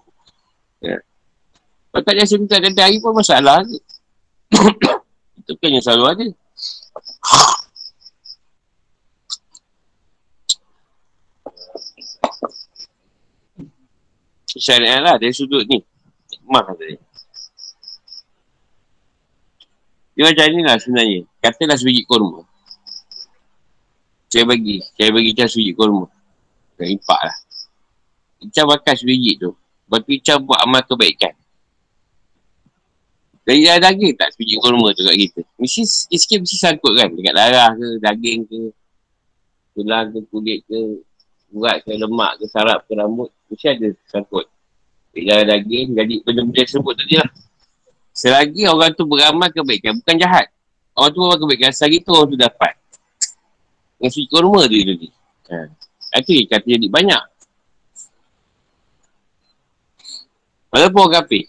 Ya. 0.84 1.00
Kalau 1.90 2.02
tak 2.04 2.14
biasa 2.20 2.32
minta 2.36 2.56
tiap 2.60 2.84
hari 2.84 2.96
pun 3.00 3.12
masalah 3.16 3.64
ke. 3.64 3.78
Itu 5.40 5.52
kan 5.58 5.70
yang 5.70 5.84
selalu 5.84 6.04
ada. 6.06 6.26
Syariat 14.56 15.00
lah 15.04 15.14
dari 15.20 15.36
sudut 15.36 15.68
ni. 15.68 15.84
Hikmah 16.32 16.64
tadi. 16.72 16.96
Dia 20.16 20.32
macam 20.32 20.44
ni 20.48 20.62
lah 20.64 20.76
sebenarnya. 20.80 21.20
Katalah 21.44 21.76
sebiji 21.76 22.02
kurma. 22.08 22.40
Saya 24.32 24.48
bagi. 24.48 24.80
Saya 24.96 25.12
bagi 25.12 25.36
Icah 25.36 25.44
sebiji 25.44 25.76
kurma. 25.76 26.08
Dan 26.80 26.96
impak 26.96 27.20
lah. 27.20 27.36
Icah 28.40 28.64
makan 28.64 28.94
sebiji 28.96 29.36
tu. 29.36 29.52
Lepas 29.52 29.98
tu 30.08 30.10
Icah 30.16 30.36
buat 30.40 30.64
amal 30.64 30.82
kebaikan. 30.88 31.36
Dari 33.46 33.62
darah 33.62 33.94
daging 33.94 34.18
tak 34.18 34.34
sebiji 34.34 34.58
kurma 34.58 34.90
tu 34.90 35.06
kat 35.06 35.14
kita. 35.14 35.40
Mesti 35.62 35.86
sikit-sikit 35.86 36.38
mesti 36.42 36.56
sangkut 36.58 36.92
kan. 36.98 37.08
Dekat 37.14 37.34
darah 37.38 37.70
ke, 37.78 37.86
daging 38.02 38.38
ke, 38.42 38.58
tulang 39.78 40.10
ke, 40.10 40.18
kulit 40.34 40.66
ke, 40.66 41.06
urat 41.54 41.78
ke, 41.86 41.94
lemak 41.94 42.42
ke, 42.42 42.44
sarap 42.50 42.82
ke, 42.90 42.98
rambut. 42.98 43.30
Mesti 43.46 43.66
ada 43.70 43.88
sangkut. 44.10 44.50
Dari 45.14 45.30
darah 45.30 45.46
daging, 45.54 45.94
jadi 45.94 46.14
benda-benda 46.26 46.62
sebut 46.66 46.94
tadi 46.98 47.22
lah. 47.22 47.30
Selagi 48.10 48.66
orang 48.66 48.90
tu 48.98 49.06
beramal 49.06 49.48
kebaikan, 49.54 49.94
bukan 50.02 50.16
jahat. 50.18 50.50
Orang 50.98 51.14
tu 51.14 51.18
beramal 51.22 51.38
kebaikan, 51.46 51.70
selagi 51.70 52.02
tu 52.02 52.10
orang 52.10 52.28
tu 52.34 52.38
dapat. 52.42 52.74
Yang 54.02 54.10
suci 54.10 54.26
kurma 54.26 54.66
tu 54.66 54.74
tadi. 54.74 55.08
Ha. 55.54 55.56
Itu 56.18 56.34
kata 56.50 56.66
jadi 56.66 56.88
banyak. 56.90 57.22
Walaupun 60.74 60.98
orang 61.06 61.14
kapir. 61.22 61.46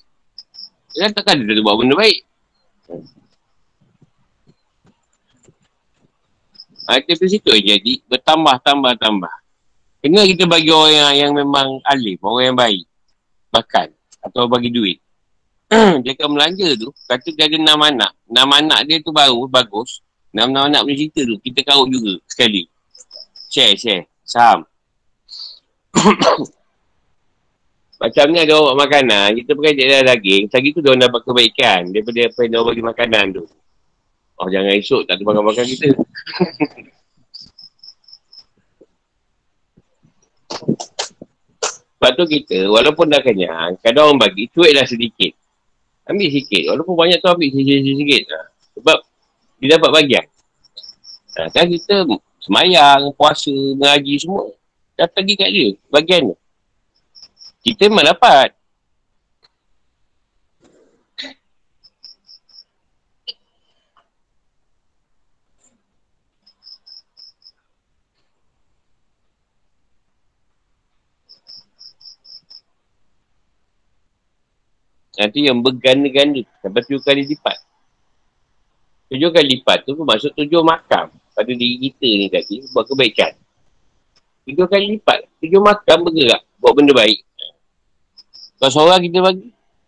Dia 0.98 1.14
takkan 1.14 1.38
dia 1.46 1.62
buat 1.62 1.78
benda 1.78 1.94
baik. 1.94 2.26
Ha, 6.90 6.98
itu 7.04 7.30
situ 7.30 7.52
jadi 7.54 7.94
bertambah, 8.10 8.58
tambah, 8.66 8.98
tambah. 8.98 9.30
Kena 10.02 10.26
kita 10.26 10.50
bagi 10.50 10.74
orang 10.74 10.94
yang, 10.96 11.14
yang 11.14 11.32
memang 11.38 11.84
alim, 11.86 12.18
orang 12.26 12.44
yang 12.50 12.58
baik. 12.58 12.84
Bahkan. 13.54 13.94
Atau 14.26 14.50
bagi 14.50 14.74
duit. 14.74 14.98
dia 16.02 16.12
akan 16.16 16.34
melanja 16.34 16.80
tu, 16.80 16.90
kata 17.06 17.28
dia 17.36 17.46
ada 17.46 17.58
enam 17.60 17.80
anak. 17.84 18.12
Enam 18.26 18.50
anak 18.56 18.80
dia 18.90 18.98
tu 19.04 19.14
baru, 19.14 19.46
bagus. 19.46 20.02
Enam-enam 20.32 20.72
anak 20.72 20.82
punya 20.88 20.98
cerita 20.98 21.22
tu, 21.28 21.36
kita 21.44 21.60
kawut 21.68 21.92
juga 21.92 22.18
sekali. 22.26 22.66
Share, 23.52 23.76
share. 23.78 24.04
Saham. 24.24 24.66
Macam 27.98 28.26
ni 28.30 28.38
ada 28.38 28.54
orang 28.54 28.78
makanan, 28.78 29.34
kita 29.42 29.58
pakai 29.58 29.74
dia 29.74 30.06
daging, 30.06 30.54
lagi 30.54 30.70
tu 30.70 30.86
dia 30.86 30.94
orang 30.94 31.04
dapat 31.10 31.22
kebaikan 31.26 31.90
daripada 31.90 32.20
apa 32.30 32.40
yang 32.46 32.52
dia 32.54 32.62
bagi 32.62 32.84
makanan 32.86 33.26
tu. 33.34 33.44
Oh 34.38 34.48
jangan 34.54 34.70
esok 34.78 35.02
tak 35.10 35.18
ada 35.18 35.24
makan-makan 35.26 35.66
kita. 35.66 35.90
Sebab 41.98 42.14
tu 42.14 42.30
kita, 42.30 42.70
walaupun 42.70 43.10
dah 43.10 43.26
kenyang, 43.26 43.74
kadang 43.82 44.14
orang 44.14 44.30
bagi, 44.30 44.46
cuik 44.54 44.70
dah 44.70 44.86
sedikit. 44.86 45.34
Ambil 46.06 46.30
sikit. 46.30 46.70
Walaupun 46.70 46.94
banyak 46.94 47.18
tu 47.20 47.28
ambil 47.28 47.50
sikit-sikit. 47.50 48.24
Ha. 48.30 48.40
Sebab 48.78 48.98
dia 49.58 49.68
dapat 49.82 49.90
bagian. 49.90 50.26
Ha, 51.42 51.50
kan 51.50 51.66
kita 51.66 52.06
semayang, 52.46 53.12
puasa, 53.18 53.50
mengaji 53.52 54.14
semua. 54.22 54.46
Dah 54.94 55.10
pergi 55.10 55.34
kat 55.42 55.50
dia, 55.50 55.68
bagian 55.90 56.32
tu. 56.32 56.38
Kita 57.67 57.91
memang 57.91 58.15
dapat. 58.15 58.56
Nanti 75.17 75.43
yang 75.43 75.60
berganda-ganda 75.60 76.47
sampai 76.63 76.82
tujuh 76.88 77.03
kali 77.03 77.27
lipat. 77.27 77.58
Tujuh 79.12 79.27
kali 79.27 79.60
lipat 79.60 79.84
tu 79.84 79.91
maksud 79.99 80.32
tujuh 80.39 80.63
makam 80.63 81.12
pada 81.36 81.51
diri 81.51 81.75
kita 81.84 82.10
ni 82.15 82.27
tadi 82.32 82.63
buat 82.71 82.88
kebaikan. 82.88 83.36
Tujuh 84.47 84.71
kali 84.71 84.95
lipat. 84.95 85.27
Tujuh 85.43 85.60
makam 85.60 86.08
bergerak 86.08 86.47
buat 86.63 86.71
benda 86.71 86.95
baik. 86.95 87.27
Kalau 88.58 88.72
seorang 88.74 89.02
kita 89.06 89.20
bagi. 89.22 89.48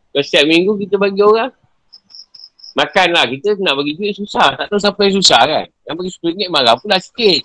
Kalau 0.10 0.24
setiap 0.26 0.46
minggu 0.46 0.72
kita 0.86 0.96
bagi 0.98 1.22
orang. 1.22 1.52
Makanlah. 2.78 3.26
Kita 3.30 3.58
nak 3.60 3.76
bagi 3.82 3.94
duit 3.98 4.14
susah. 4.14 4.56
Tak 4.56 4.66
tahu 4.70 4.80
siapa 4.80 5.00
yang 5.06 5.16
susah 5.18 5.42
kan. 5.46 5.66
Yang 5.90 5.96
bagi 5.98 6.12
RM10 6.22 6.50
marah 6.54 6.76
pula 6.78 6.98
sikit. 7.02 7.42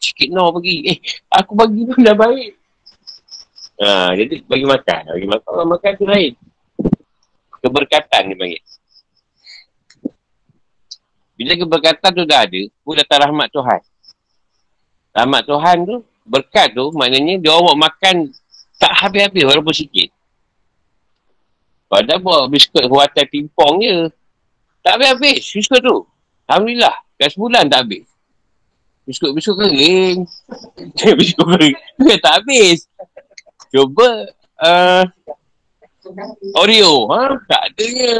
Sikit 0.00 0.28
no 0.32 0.52
bagi. 0.52 0.84
Eh, 0.94 0.98
aku 1.32 1.52
bagi 1.56 1.80
pun 1.88 1.98
dah 2.04 2.16
baik. 2.16 2.50
Ha, 3.74 4.14
jadi 4.14 4.34
bagi 4.44 4.66
makan. 4.68 5.02
Bagi 5.16 5.28
makan. 5.28 5.48
Orang 5.50 5.70
makan 5.74 5.92
tu 5.96 6.06
lain 6.06 6.32
keberkatan 7.64 8.22
dia 8.28 8.36
panggil. 8.36 8.62
Bila 11.34 11.52
keberkatan 11.56 12.10
tu 12.12 12.24
dah 12.28 12.44
ada, 12.44 12.62
pun 12.84 12.94
datang 12.94 13.20
rahmat 13.26 13.48
Tuhan. 13.50 13.80
Rahmat 15.16 15.42
Tuhan 15.48 15.76
tu, 15.88 15.96
berkat 16.28 16.68
tu, 16.76 16.84
maknanya 16.94 17.40
dia 17.40 17.50
orang 17.56 17.80
makan 17.80 18.30
tak 18.78 18.92
habis-habis 19.00 19.42
walaupun 19.48 19.74
sikit. 19.74 20.12
Padahal 21.94 22.18
buat 22.26 22.42
biskut 22.50 22.90
kuatan 22.90 23.26
timpong 23.30 23.78
je. 23.78 24.10
Tak 24.82 24.98
habis-habis 24.98 25.46
biskut 25.46 25.78
tu. 25.78 26.02
Alhamdulillah. 26.50 26.90
Kat 27.14 27.30
sebulan 27.30 27.70
tak 27.70 27.86
habis. 27.86 28.10
Biskut-biskut 29.06 29.62
kering. 29.62 30.26
biskut 31.22 31.46
kering. 31.54 31.76
tak 32.18 32.42
habis. 32.42 32.90
Cuba 33.70 34.26
uh, 34.58 35.06
Oreo. 36.58 37.06
Ha? 37.14 37.38
Tak 37.46 37.62
ada 37.62 37.84
je. 37.86 38.14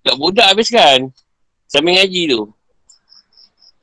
Tak 0.00 0.16
budak 0.16 0.48
habiskan. 0.48 1.12
Sambil 1.68 2.00
ngaji 2.00 2.32
tu. 2.32 2.48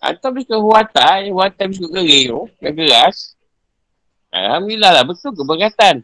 Atau 0.01 0.34
biskut 0.34 0.58
huatan. 0.58 1.29
Huatan 1.29 1.65
biskut 1.69 1.93
kering 1.93 2.34
tu. 2.34 2.41
Yang 2.65 2.75
keras. 2.81 3.17
Alhamdulillah 4.34 4.89
lah. 4.89 5.03
Betul 5.05 5.38
keberkatan. 5.38 6.01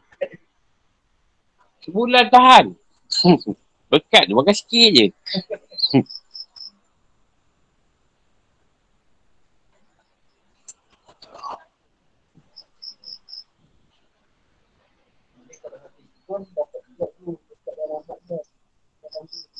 Sebulan 1.81 2.29
tahan. 2.29 2.77
Berkat 3.91 4.23
tu. 4.27 4.33
Makan 4.35 4.55
sikit 4.55 4.89
je. 4.95 5.05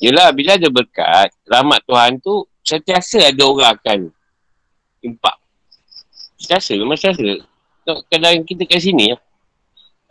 Yelah, 0.02 0.34
bila 0.34 0.58
ada 0.58 0.66
berkat, 0.66 1.30
rahmat 1.46 1.80
Tuhan 1.86 2.18
tu, 2.18 2.42
sentiasa 2.66 3.30
ada 3.30 3.42
orang 3.46 3.78
akan 3.78 3.98
impak. 4.98 5.36
Sentiasa, 6.40 6.74
memang 6.74 6.98
sentiasa. 6.98 7.46
Kadang 8.10 8.42
kita 8.42 8.66
kat 8.66 8.82
sini, 8.82 9.14
ya. 9.14 9.16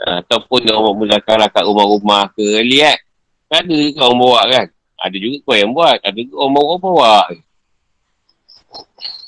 ataupun 0.01 0.65
orang 0.71 0.95
mulakan 0.95 1.43
kat 1.51 1.63
rumah-rumah 1.67 2.31
ke, 2.31 2.45
lihat. 2.63 3.03
Ada 3.51 3.75
juga 3.75 4.07
orang 4.07 4.19
bawa 4.23 4.41
kan. 4.47 4.67
Ada 4.95 5.17
juga 5.19 5.37
kau 5.43 5.55
yang 5.59 5.71
buat. 5.75 5.97
Ada 5.99 6.19
juga 6.23 6.35
orang 6.39 6.53
bawa 6.55 6.73
bawa. 6.79 7.15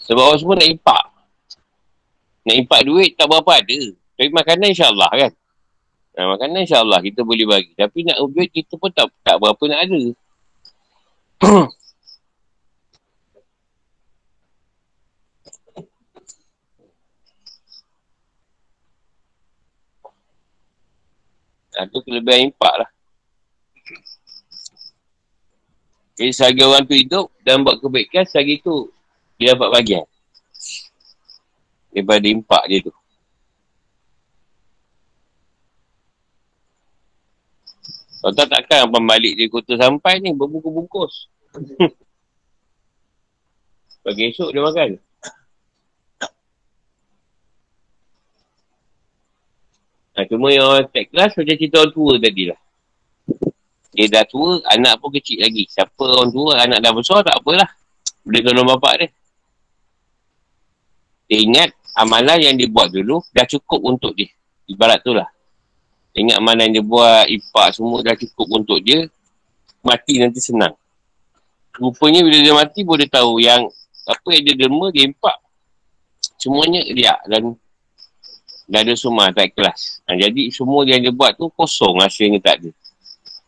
Sebab 0.07 0.23
orang 0.23 0.39
semua 0.39 0.55
nak 0.55 0.69
impak. 0.71 1.03
Nak 2.47 2.55
impak 2.63 2.81
duit 2.87 3.11
tak 3.19 3.27
berapa 3.27 3.51
ada. 3.51 3.79
Tapi 4.15 4.29
makanan 4.31 4.71
insyaAllah 4.71 5.11
kan. 5.11 5.31
Nah, 6.13 6.25
makanan 6.37 6.63
insyaAllah 6.63 6.99
kita 7.03 7.27
boleh 7.27 7.43
bagi. 7.43 7.75
Tapi 7.75 7.99
nak 8.07 8.17
duit 8.31 8.47
kita 8.53 8.79
pun 8.79 8.93
tak, 8.95 9.11
tak 9.27 9.35
berapa 9.43 9.63
nak 9.67 9.81
ada. 9.83 10.01
Nah, 21.73 21.89
tu 21.89 22.05
kelebihan 22.05 22.53
impak 22.53 22.85
lah. 22.85 22.92
Jadi 26.13 26.29
selagi 26.29 26.61
orang 26.61 26.85
tu 26.85 26.93
hidup 26.93 27.33
dan 27.41 27.65
buat 27.65 27.81
kebaikan, 27.81 28.21
selagi 28.29 28.61
tu 28.61 28.89
dia 29.41 29.57
dapat 29.57 29.69
bagian. 29.73 30.05
Daripada 31.89 32.25
impak 32.29 32.63
dia 32.69 32.79
tu. 32.85 32.93
Kalau 38.23 38.33
tak 38.39 38.47
takkan 38.55 38.87
abang 38.87 39.03
balik 39.03 39.35
dia 39.35 39.51
kota 39.51 39.75
sampai 39.75 40.23
ni 40.23 40.31
berbungkus-bungkus. 40.31 41.27
Pagi 44.07 44.31
esok 44.31 44.55
dia 44.55 44.63
makan. 44.63 44.89
Nah, 50.13 50.25
cuma 50.29 50.47
yang 50.53 50.87
tak 50.93 51.09
kelas 51.09 51.35
macam 51.35 51.55
cerita 51.57 51.83
orang 51.83 51.91
tua 51.91 52.13
tadi 52.21 52.43
lah. 52.47 52.62
Dia 53.93 54.09
dah 54.09 54.25
tua, 54.25 54.57
anak 54.73 54.97
pun 54.97 55.13
kecil 55.13 55.45
lagi. 55.45 55.69
Siapa 55.69 56.01
orang 56.01 56.33
tua, 56.33 56.51
anak 56.57 56.81
dah 56.81 56.91
besar, 56.91 57.21
tak 57.21 57.37
apalah. 57.37 57.69
Boleh 58.25 58.41
tolong 58.41 58.67
bapak 58.73 58.93
dia. 58.97 59.07
Dia 61.29 61.37
ingat 61.45 61.69
amalan 61.93 62.41
yang 62.41 62.55
dia 62.57 62.67
buat 62.67 62.89
dulu 62.89 63.21
dah 63.29 63.45
cukup 63.45 63.79
untuk 63.85 64.17
dia. 64.17 64.29
Ibarat 64.65 65.05
tu 65.05 65.13
lah. 65.13 65.29
Ingat 66.13 66.37
mana 66.41 66.65
yang 66.65 66.81
dia 66.81 66.85
buat, 66.85 67.25
ipak 67.25 67.73
semua 67.73 68.01
dah 68.01 68.17
cukup 68.17 68.47
untuk 68.61 68.81
dia. 68.81 69.05
Mati 69.85 70.17
nanti 70.21 70.41
senang. 70.41 70.73
Rupanya 71.73 72.21
bila 72.21 72.37
dia 72.37 72.53
mati 72.53 72.85
boleh 72.85 73.09
tahu 73.09 73.41
yang 73.41 73.65
apa 74.05 74.27
yang 74.29 74.43
dia 74.45 74.55
derma, 74.65 74.93
dia 74.93 75.09
impak. 75.09 75.37
Semuanya 76.37 76.85
riak 76.85 77.19
dan 77.25 77.57
dah 78.69 78.81
ada 78.81 78.93
semua 78.93 79.33
tak 79.33 79.57
kelas. 79.57 80.05
Ha, 80.05 80.15
jadi 80.15 80.53
semua 80.53 80.85
yang 80.85 81.01
dia 81.01 81.11
buat 81.11 81.35
tu 81.35 81.49
kosong 81.51 81.99
hasilnya 81.99 82.39
tak 82.39 82.61
ada. 82.61 82.69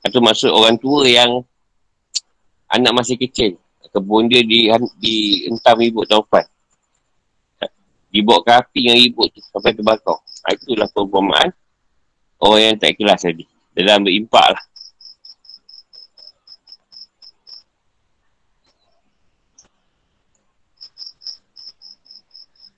Itu 0.05 0.21
maksud 0.21 0.53
orang 0.53 0.77
tua 0.77 1.09
yang 1.09 1.41
anak 2.69 2.93
masih 2.93 3.17
kecil. 3.17 3.57
Kebun 3.89 4.29
dia 4.29 4.45
di, 4.45 4.69
di 5.01 5.15
entam 5.49 5.81
ibu 5.81 6.05
taufan. 6.05 6.45
Dibawa 8.13 8.39
ke 8.45 8.51
api 8.53 8.79
dengan 8.85 8.99
ibu 9.01 9.21
tu 9.27 9.41
sampai 9.51 9.75
terbakar. 9.75 10.15
Ha, 10.45 10.53
itulah 10.53 10.87
perumpamaan 10.93 11.49
orang 12.39 12.61
yang 12.61 12.75
tak 12.77 12.95
ikhlas 12.95 13.25
tadi. 13.25 13.43
Dalam 13.75 14.05
berimpak 14.05 14.55
lah. 14.55 14.63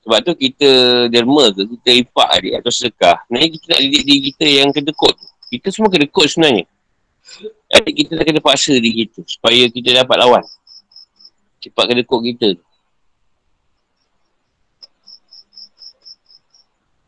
Sebab 0.07 0.19
tu 0.23 0.33
kita 0.39 0.69
derma 1.11 1.51
ke, 1.51 1.67
kita 1.67 1.89
impak 1.99 2.27
adik 2.39 2.53
atau 2.63 2.71
sedekah. 2.71 3.17
Sebenarnya 3.27 3.49
kita 3.51 3.65
nak 3.67 3.79
didik 3.83 4.03
diri 4.07 4.19
kita 4.31 4.45
yang 4.47 4.69
kedekut. 4.71 5.15
Kita 5.51 5.67
semua 5.67 5.91
kedekut 5.91 6.31
sebenarnya. 6.31 6.65
Adik 7.67 7.93
kita 8.05 8.15
dah 8.15 8.23
kena 8.23 8.39
paksa 8.39 8.79
diri 8.79 9.03
kita 9.07 9.27
supaya 9.27 9.67
kita 9.67 9.91
dapat 10.03 10.17
lawan. 10.23 10.43
Cepat 11.59 11.91
kedekut 11.91 12.21
kita 12.23 12.55
tu. 12.55 12.65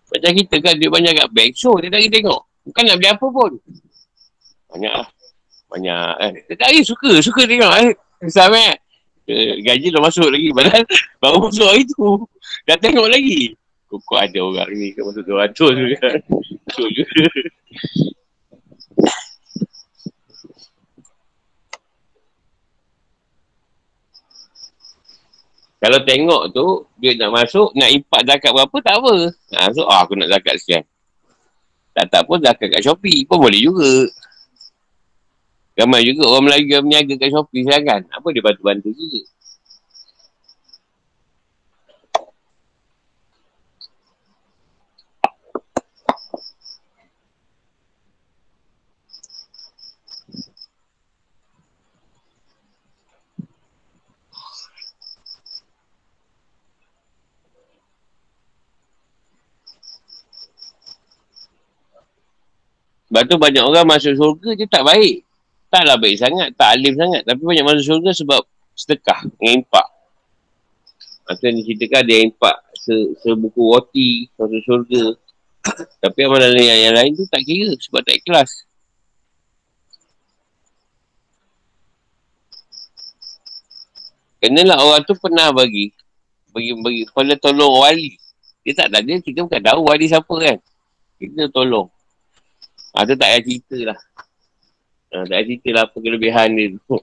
Macam 0.10 0.32
kita 0.36 0.56
kan 0.60 0.74
duit 0.76 0.92
banyak 0.92 1.14
kat 1.16 1.30
bank. 1.30 1.52
So, 1.54 1.78
dia 1.78 1.94
tak 1.94 2.02
tengok. 2.10 2.42
Bukan 2.66 2.82
nak 2.82 2.98
beli 2.98 3.10
apa 3.14 3.26
pun. 3.30 3.52
Banyak 4.74 4.94
lah. 4.94 5.08
Banyak 5.70 6.14
eh. 6.26 6.34
Dia 6.50 6.56
tak 6.58 6.70
suka. 6.82 7.22
Suka 7.22 7.46
tengok 7.46 7.74
eh. 7.86 7.94
Sama 8.28 8.58
eh. 8.58 8.78
Gaji 9.62 9.94
dah 9.94 10.02
masuk 10.02 10.34
lagi. 10.34 10.50
Padahal 10.50 10.84
baru 11.22 11.38
masuk 11.46 11.68
hari 11.70 11.86
tu. 11.86 12.26
Dah 12.66 12.76
tengok 12.82 13.08
lagi. 13.08 13.54
Kok 13.90 14.18
ada 14.18 14.40
orang 14.42 14.70
ni. 14.74 14.94
Kau 14.98 15.10
masuk 15.14 15.24
200 15.30 15.78
juga. 15.78 16.10
So 16.74 16.84
juga. 16.90 17.26
Kalau 25.80 26.00
tengok 26.04 26.44
tu, 26.52 26.66
dia 27.00 27.16
nak 27.16 27.32
masuk, 27.40 27.72
nak 27.72 27.88
impak 27.88 28.28
zakat 28.28 28.52
berapa, 28.52 28.78
tak 28.84 28.96
apa. 29.00 29.14
Ha, 29.56 29.72
so, 29.72 29.88
oh, 29.88 30.00
aku 30.04 30.20
nak 30.20 30.28
zakat 30.28 30.60
sekian. 30.60 30.84
Tak 31.96 32.06
tak 32.12 32.22
pun 32.28 32.44
zakat 32.44 32.68
kat 32.68 32.84
Shopee 32.84 33.24
pun 33.24 33.40
boleh 33.40 33.64
juga. 33.64 34.12
Ramai 35.80 36.04
juga 36.04 36.28
orang 36.28 36.52
Melayu 36.52 36.68
yang 36.68 36.84
berniaga 36.84 37.14
kat 37.16 37.32
Shopee 37.32 37.64
sekarang. 37.64 38.04
Apa 38.12 38.28
dia 38.36 38.44
bantu-bantu 38.44 38.92
juga. 38.92 39.20
Sebab 63.10 63.26
tu 63.26 63.42
banyak 63.42 63.66
orang 63.66 63.90
masuk 63.90 64.14
syurga 64.14 64.54
je 64.54 64.70
tak 64.70 64.86
baik. 64.86 65.26
Taklah 65.74 65.98
baik 65.98 66.18
sangat, 66.22 66.54
tak 66.54 66.78
alim 66.78 66.94
sangat. 66.94 67.26
Tapi 67.26 67.42
banyak 67.42 67.66
masuk 67.66 67.84
syurga 67.86 68.14
sebab 68.14 68.42
sedekah 68.78 69.26
dengan 69.26 69.66
impak. 69.66 69.88
Masa 71.26 71.46
ni 71.50 71.66
ceritakan 71.66 72.06
dia 72.06 72.22
impak 72.22 72.58
se, 72.78 72.94
sebuku 73.26 73.62
roti 73.66 74.30
masuk 74.38 74.62
syurga. 74.62 75.04
Tapi 76.06 76.20
amalan 76.22 76.54
yang, 76.54 76.80
yang 76.90 76.96
lain 76.96 77.18
tu 77.18 77.26
tak 77.26 77.42
kira 77.42 77.74
sebab 77.82 78.06
tak 78.06 78.22
ikhlas. 78.22 78.70
Kenalah 84.40 84.80
orang 84.80 85.04
tu 85.04 85.18
pernah 85.20 85.52
bagi 85.52 85.92
bagi 86.54 86.72
bagi 86.78 87.02
kepala 87.10 87.34
tolong 87.42 87.84
wali. 87.84 88.16
Dia 88.64 88.86
tak 88.86 88.94
ada, 88.94 89.02
kita 89.02 89.44
bukan 89.44 89.62
tahu 89.66 89.82
wali 89.82 90.06
siapa 90.06 90.34
kan. 90.40 90.58
Kita 91.18 91.50
tolong. 91.50 91.90
Ha, 92.96 93.06
tu 93.06 93.14
tak 93.14 93.30
payah 93.30 93.42
cerita 93.46 93.78
lah. 93.94 94.00
Ha, 95.14 95.16
tak 95.26 95.36
payah 95.36 95.46
cerita 95.46 95.70
lah 95.76 95.84
apa 95.86 95.98
kelebihan 96.02 96.48
dia 96.58 96.74
tu. 96.74 96.98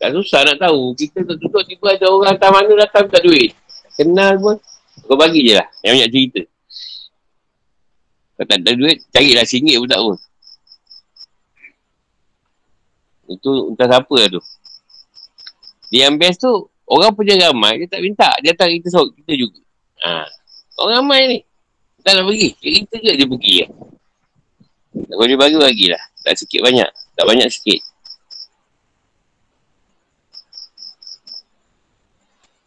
Tak 0.00 0.10
susah 0.16 0.40
nak 0.48 0.56
tahu. 0.56 0.96
Kita 0.96 1.26
tu 1.28 1.34
duduk 1.36 1.60
tiba 1.68 1.92
ada 1.92 2.08
orang 2.08 2.32
hantar 2.32 2.50
mana 2.54 2.72
datang 2.72 3.04
tak 3.12 3.20
duit. 3.20 3.52
Kenal 3.98 4.40
pun. 4.40 4.56
Kau 5.04 5.18
bagi 5.18 5.44
je 5.44 5.60
lah. 5.60 5.68
Yang 5.84 5.92
banyak 5.92 6.10
cerita. 6.14 6.40
Kalau 8.40 8.46
tak 8.48 8.58
ada 8.64 8.72
duit, 8.72 8.96
carilah 9.12 9.44
singgit 9.44 9.76
pun 9.76 9.88
tak 9.90 10.00
pun. 10.00 10.16
Itu 13.28 13.50
entah 13.76 13.88
siapa 13.92 14.14
lah 14.16 14.28
tu. 14.32 14.42
Dia 15.92 16.08
yang 16.08 16.16
best 16.16 16.40
tu, 16.40 16.52
orang 16.88 17.12
punya 17.12 17.36
ramai, 17.36 17.84
dia 17.84 17.90
tak 17.92 18.00
minta. 18.00 18.32
Dia 18.40 18.56
datang 18.56 18.72
kita 18.72 18.88
sok 18.88 19.12
kita 19.20 19.36
juga. 19.36 19.60
Ha. 20.00 20.24
Orang 20.80 21.04
ramai 21.04 21.20
ni. 21.28 21.38
Tak 22.00 22.12
nak 22.16 22.24
pergi. 22.26 22.48
Kita 22.56 22.94
je 22.96 23.12
dia 23.16 23.28
pergi. 23.28 23.54
Ya. 23.64 23.66
Kalau 24.90 25.26
dia 25.28 25.38
bagi, 25.38 25.56
bagilah. 25.60 26.02
Tak 26.24 26.34
sikit 26.40 26.60
banyak. 26.64 26.90
Tak 27.16 27.24
banyak 27.28 27.48
sikit. 27.52 27.80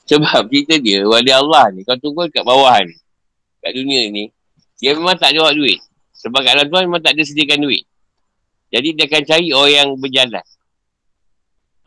Sebab 0.04 0.52
cerita 0.52 0.76
dia, 0.84 1.08
wali 1.08 1.32
Allah 1.32 1.72
ni, 1.72 1.82
kau 1.88 1.96
tunggu 1.96 2.28
kat 2.28 2.44
bawah 2.44 2.76
ni. 2.84 2.94
Kat 3.64 3.72
dunia 3.72 4.12
ni. 4.12 4.30
Dia 4.78 4.94
memang 5.00 5.16
tak 5.16 5.32
jawab 5.32 5.56
duit. 5.56 5.80
Sebab 6.20 6.44
kat 6.44 6.60
dalam 6.60 6.68
Tuhan 6.68 6.84
memang 6.92 7.04
tak 7.04 7.16
ada 7.16 7.24
sediakan 7.24 7.64
duit. 7.64 7.88
Jadi 8.74 8.90
dia 8.94 9.06
akan 9.08 9.24
cari 9.24 9.48
orang 9.56 9.74
yang 9.74 9.90
berjalan. 9.96 10.46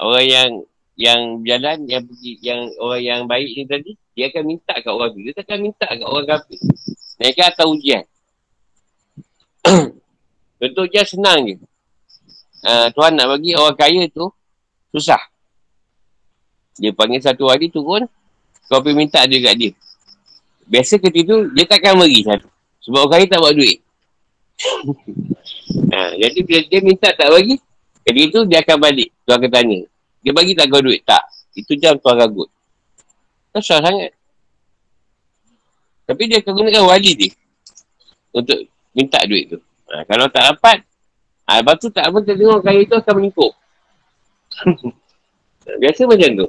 Orang 0.01 0.27
yang 0.27 0.51
yang 0.97 1.21
berjalan, 1.45 1.79
yang 1.85 2.03
yang 2.41 2.61
orang 2.81 3.03
yang 3.05 3.21
baik 3.29 3.53
ni 3.53 3.65
tadi, 3.69 3.93
dia 4.17 4.33
akan 4.33 4.43
minta 4.49 4.75
kat 4.75 4.89
orang 4.89 5.11
tu. 5.13 5.21
Dia 5.21 5.33
tak 5.37 5.45
akan 5.53 5.59
minta 5.61 5.87
kat 5.87 6.07
orang 6.09 6.27
kafir. 6.27 6.61
Mereka 7.17 7.53
atas 7.53 7.67
ujian. 7.67 8.05
Contoh 10.61 10.85
ujian 10.85 11.07
senang 11.07 11.45
je. 11.45 11.57
Uh, 12.67 12.89
Tuhan 12.93 13.15
nak 13.15 13.37
bagi 13.37 13.55
orang 13.55 13.77
kaya 13.77 14.03
tu 14.11 14.27
susah. 14.91 15.21
Dia 16.77 16.93
panggil 16.93 17.23
satu 17.23 17.49
hari 17.49 17.73
turun, 17.73 18.05
kau 18.69 18.81
pergi 18.85 18.97
minta 18.97 19.25
dia 19.25 19.39
kat 19.41 19.55
dia. 19.57 19.73
Biasa 20.67 20.99
ketika 20.99 21.31
tu, 21.31 21.37
dia 21.55 21.65
takkan 21.65 21.95
beri 21.97 22.21
satu. 22.27 22.49
Sebab 22.85 23.07
orang 23.07 23.13
kaya 23.17 23.25
tak 23.31 23.41
buat 23.41 23.55
duit. 23.55 23.79
ha, 25.93 25.99
jadi 26.21 26.39
bila 26.43 26.61
dia 26.67 26.81
minta 26.83 27.09
tak 27.15 27.29
bagi, 27.31 27.57
ketika 28.03 28.27
tu 28.35 28.41
dia 28.51 28.59
akan 28.65 28.77
balik. 28.83 29.09
Tuan 29.23 29.37
akan 29.39 29.51
tanya. 29.53 29.81
Dia 30.25 30.33
bagi 30.35 30.53
tak 30.59 30.67
kau 30.73 30.83
duit? 30.83 31.07
Tak. 31.07 31.23
Itu 31.55 31.79
jam 31.79 31.97
tuan 32.03 32.19
ragut. 32.19 32.51
Susah 33.55 33.79
sangat. 33.79 34.16
Tapi 36.07 36.23
dia 36.31 36.39
akan 36.39 36.53
gunakan 36.55 36.85
wali 36.87 37.13
dia 37.19 37.31
untuk 38.31 38.59
minta 38.95 39.19
duit 39.27 39.51
tu. 39.51 39.59
Ha, 39.91 40.05
kalau 40.05 40.31
tak 40.31 40.55
dapat, 40.55 40.87
ha, 41.49 41.59
lepas 41.59 41.75
tu 41.83 41.91
tak 41.91 42.07
apa 42.07 42.23
tengok 42.23 42.63
kaya 42.63 42.81
tu 42.87 42.95
akan 42.95 43.15
meningkuk. 43.19 43.53
Biasa 45.83 46.07
macam 46.07 46.31
tu. 46.45 46.49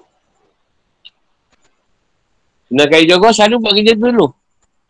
Senang 2.67 2.89
kaya 2.91 3.03
jogoh 3.07 3.31
selalu 3.31 3.55
buat 3.63 3.73
kerja 3.79 3.93
dulu. 3.95 4.27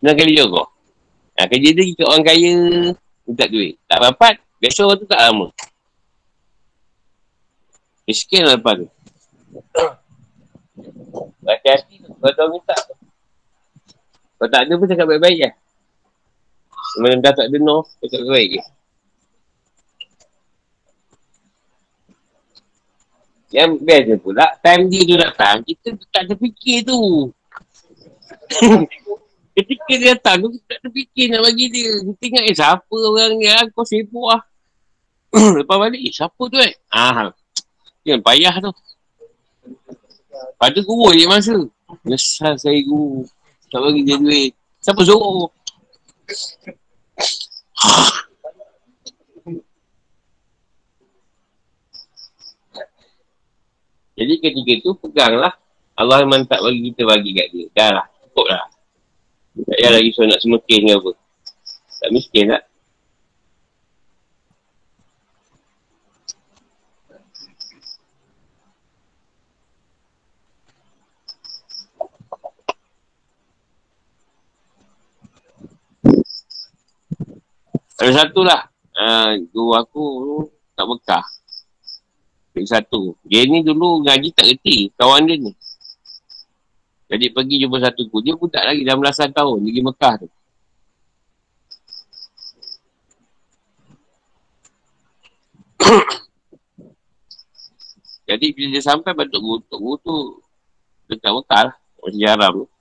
Senang 0.02 0.18
kaya 0.18 0.32
jogoh. 0.34 0.68
Ha, 1.38 1.46
kerja 1.46 1.70
dia 1.72 1.84
kita 1.94 2.04
orang 2.10 2.26
kaya 2.26 2.52
minta 3.24 3.46
duit. 3.46 3.78
Tak 3.86 4.02
dapat, 4.02 4.42
biasa 4.58 4.80
orang 4.84 5.00
tu 5.00 5.08
tak 5.08 5.22
lama. 5.22 5.48
Miskin 8.10 8.42
lah 8.44 8.58
lepas 8.58 8.82
tu. 8.82 8.88
Hati-hati. 11.48 12.04
Kalau 12.04 12.48
minta 12.52 12.76
tu. 12.76 12.97
Kalau 14.38 14.50
tak 14.54 14.62
ada 14.70 14.74
pun 14.78 14.86
cakap 14.86 15.06
baik-baik 15.10 15.40
lah. 15.42 15.54
Mana 17.02 17.18
dah 17.22 17.34
tak 17.34 17.46
ada 17.50 17.58
no, 17.58 17.86
cakap 18.02 18.22
baik-baik 18.22 18.50
je. 18.58 18.62
Yang 23.48 23.72
je 23.82 24.16
pula, 24.20 24.46
time 24.60 24.92
dia 24.92 25.02
tu 25.08 25.16
datang, 25.16 25.56
kita 25.64 25.88
tak 26.12 26.24
terfikir 26.30 26.84
tu. 26.84 27.32
Ketika 29.58 29.92
dia 29.98 30.14
datang 30.14 30.46
tu, 30.46 30.48
kita 30.54 30.66
tak 30.78 30.80
terfikir 30.86 31.34
nak 31.34 31.42
bagi 31.50 31.66
dia. 31.72 31.90
Kita 32.06 32.24
ingat, 32.30 32.44
eh 32.46 32.56
siapa 32.56 32.94
orang 32.94 33.32
ni, 33.40 33.48
ah, 33.50 33.66
kau 33.74 33.88
sibuk 33.88 34.30
lah. 34.30 34.44
Lepas 35.64 35.76
balik, 35.80 36.02
eh 36.04 36.14
siapa 36.14 36.38
tu 36.38 36.58
eh? 36.62 36.76
Ah, 36.94 37.34
yang 38.06 38.22
payah 38.22 38.56
tu. 38.62 38.72
Pada 40.56 40.80
guru 40.80 41.12
je 41.12 41.26
masa. 41.28 41.56
Nyesal 42.08 42.56
saya 42.56 42.80
guru. 42.84 43.28
Tak 43.68 43.80
bagi 43.84 44.02
dia 44.08 44.16
duit. 44.16 44.52
Siapa 44.80 45.02
suruh? 45.04 45.52
Jadi 54.18 54.34
ketika 54.42 54.74
tu 54.82 54.92
peganglah. 54.98 55.54
Allah 55.98 56.22
memang 56.22 56.46
tak 56.46 56.62
bagi 56.62 56.94
kita 56.94 57.10
bagi 57.10 57.32
kat 57.34 57.48
dia. 57.52 57.66
Dah 57.74 57.90
lah. 58.02 58.06
Cukup 58.24 58.48
lah. 58.48 58.66
Tak 59.58 59.76
payah 59.78 59.92
lagi 59.98 60.10
so 60.14 60.22
nak 60.24 60.40
semekin 60.42 60.82
ke 60.86 60.94
apa. 60.94 61.12
Tak 61.98 62.10
miskin 62.14 62.46
tak? 62.54 62.64
Ada 78.08 78.24
satu 78.24 78.40
lah. 78.40 78.72
Uh, 78.96 79.36
guru 79.52 79.76
aku 79.76 80.04
tak 80.80 80.88
bekah. 80.88 81.28
Satu. 82.64 83.20
Dia 83.28 83.44
ni 83.44 83.68
dulu 83.68 84.00
ngaji 84.00 84.32
tak 84.32 84.48
reti. 84.48 84.88
Kawan 84.96 85.28
dia 85.28 85.36
ni. 85.36 85.52
Jadi 87.12 87.36
pergi 87.36 87.68
jumpa 87.68 87.84
satu 87.84 88.08
guru. 88.08 88.24
Dia 88.24 88.40
pun 88.40 88.48
tak 88.48 88.64
lagi 88.64 88.88
dah 88.88 88.96
belasan 88.96 89.36
tahun. 89.36 89.60
Pergi 89.60 89.82
Mekah 89.84 90.24
tu. 90.24 90.32
Jadi 98.32 98.46
bila 98.56 98.68
dia 98.72 98.84
sampai 98.88 99.12
bantuk 99.20 99.44
guru, 99.44 99.60
tok 99.68 99.80
guru 99.84 100.00
tu 100.00 100.40
dekat 101.12 101.36
Mekah 101.36 101.62
lah. 101.68 101.76
Masih 102.08 102.24
haram 102.24 102.64
tu. 102.64 102.72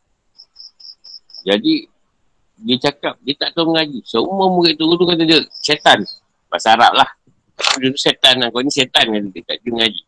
Jadi 1.43 1.91
dia 2.57 2.77
cakap 2.89 3.21
dia 3.21 3.35
tak 3.37 3.53
tahu 3.53 3.73
mengaji. 3.73 4.01
Semua 4.09 4.49
murid 4.49 4.81
tu 4.81 4.89
tu 4.89 5.05
kata 5.05 5.23
dia 5.25 5.39
syaitan. 5.61 6.01
Bahasa 6.49 6.73
Arab 6.73 6.93
lah. 6.97 7.11
Dia 7.81 7.89
tu 7.93 8.01
syaitan 8.01 8.41
lah. 8.41 8.49
Kau 8.49 8.65
ni 8.65 8.73
syaitan 8.73 9.05
kata 9.05 9.29
dia 9.29 9.43
tak 9.45 9.57
dia 9.61 9.71
mengaji. 9.73 10.03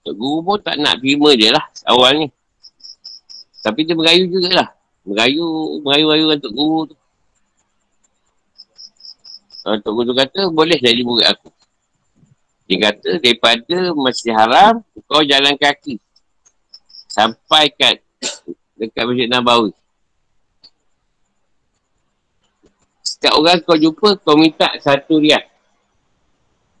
Tok 0.00 0.14
guru 0.16 0.38
pun 0.40 0.58
tak 0.64 0.80
nak 0.80 0.96
terima 0.96 1.36
je 1.36 1.52
lah 1.52 1.64
awal 1.84 2.24
ni. 2.24 2.28
Tapi 3.60 3.84
dia 3.84 3.92
merayu 3.92 4.24
jugalah. 4.32 4.72
Merayu, 5.04 5.44
merayu-rayu 5.84 6.24
dengan 6.28 6.40
Tok 6.40 6.54
Guru 6.56 6.80
tu. 6.88 6.96
Uh, 9.68 9.76
Tok 9.80 9.92
Guru 9.92 10.06
tu 10.12 10.16
kata, 10.16 10.40
boleh 10.48 10.80
jadi 10.80 11.04
murid 11.04 11.28
aku. 11.28 11.52
Dia 12.68 12.76
kata, 12.88 13.20
daripada 13.20 13.78
masjid 13.96 14.32
haram, 14.32 14.80
kau 15.04 15.20
jalan 15.24 15.56
kaki. 15.60 16.00
Sampai 17.10 17.68
kat 17.74 18.00
dekat 18.80 19.04
Masjid 19.04 19.28
Nabawi. 19.28 19.76
Setiap 23.04 23.36
orang 23.36 23.60
kau 23.60 23.76
jumpa, 23.76 24.16
kau 24.24 24.40
minta 24.40 24.72
satu 24.80 25.20
rial. 25.20 25.44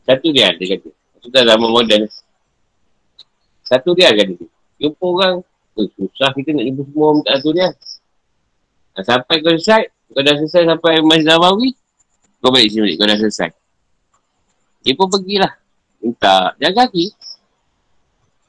Satu 0.08 0.32
rial, 0.32 0.56
dia 0.56 0.80
kata. 0.80 0.88
Itu 1.20 1.28
dah 1.28 1.44
lama 1.44 1.68
modern. 1.68 2.08
Satu 3.60 3.92
rial 3.92 4.16
kata 4.16 4.32
dia. 4.40 4.48
Jumpa 4.80 5.04
orang, 5.04 5.44
oh, 5.76 5.86
susah 6.00 6.32
kita 6.32 6.56
nak 6.56 6.64
jumpa 6.64 6.82
semua 6.88 7.08
minta 7.20 7.32
satu. 7.36 7.50
Nah, 7.52 9.04
sampai 9.04 9.36
kau 9.44 9.52
selesai, 9.52 9.82
kau 10.16 10.24
dah 10.24 10.34
selesai 10.40 10.62
sampai 10.64 10.92
Masjid 11.04 11.28
Nabawi, 11.28 11.76
kau 12.40 12.48
balik 12.48 12.72
sini 12.72 12.88
balik, 12.88 12.96
kau 12.96 13.06
dah 13.06 13.18
selesai. 13.20 13.50
Dia 14.80 14.96
pun 14.96 15.08
pergilah. 15.12 15.52
Minta, 16.00 16.56
jaga 16.56 16.88
kaki. 16.88 17.12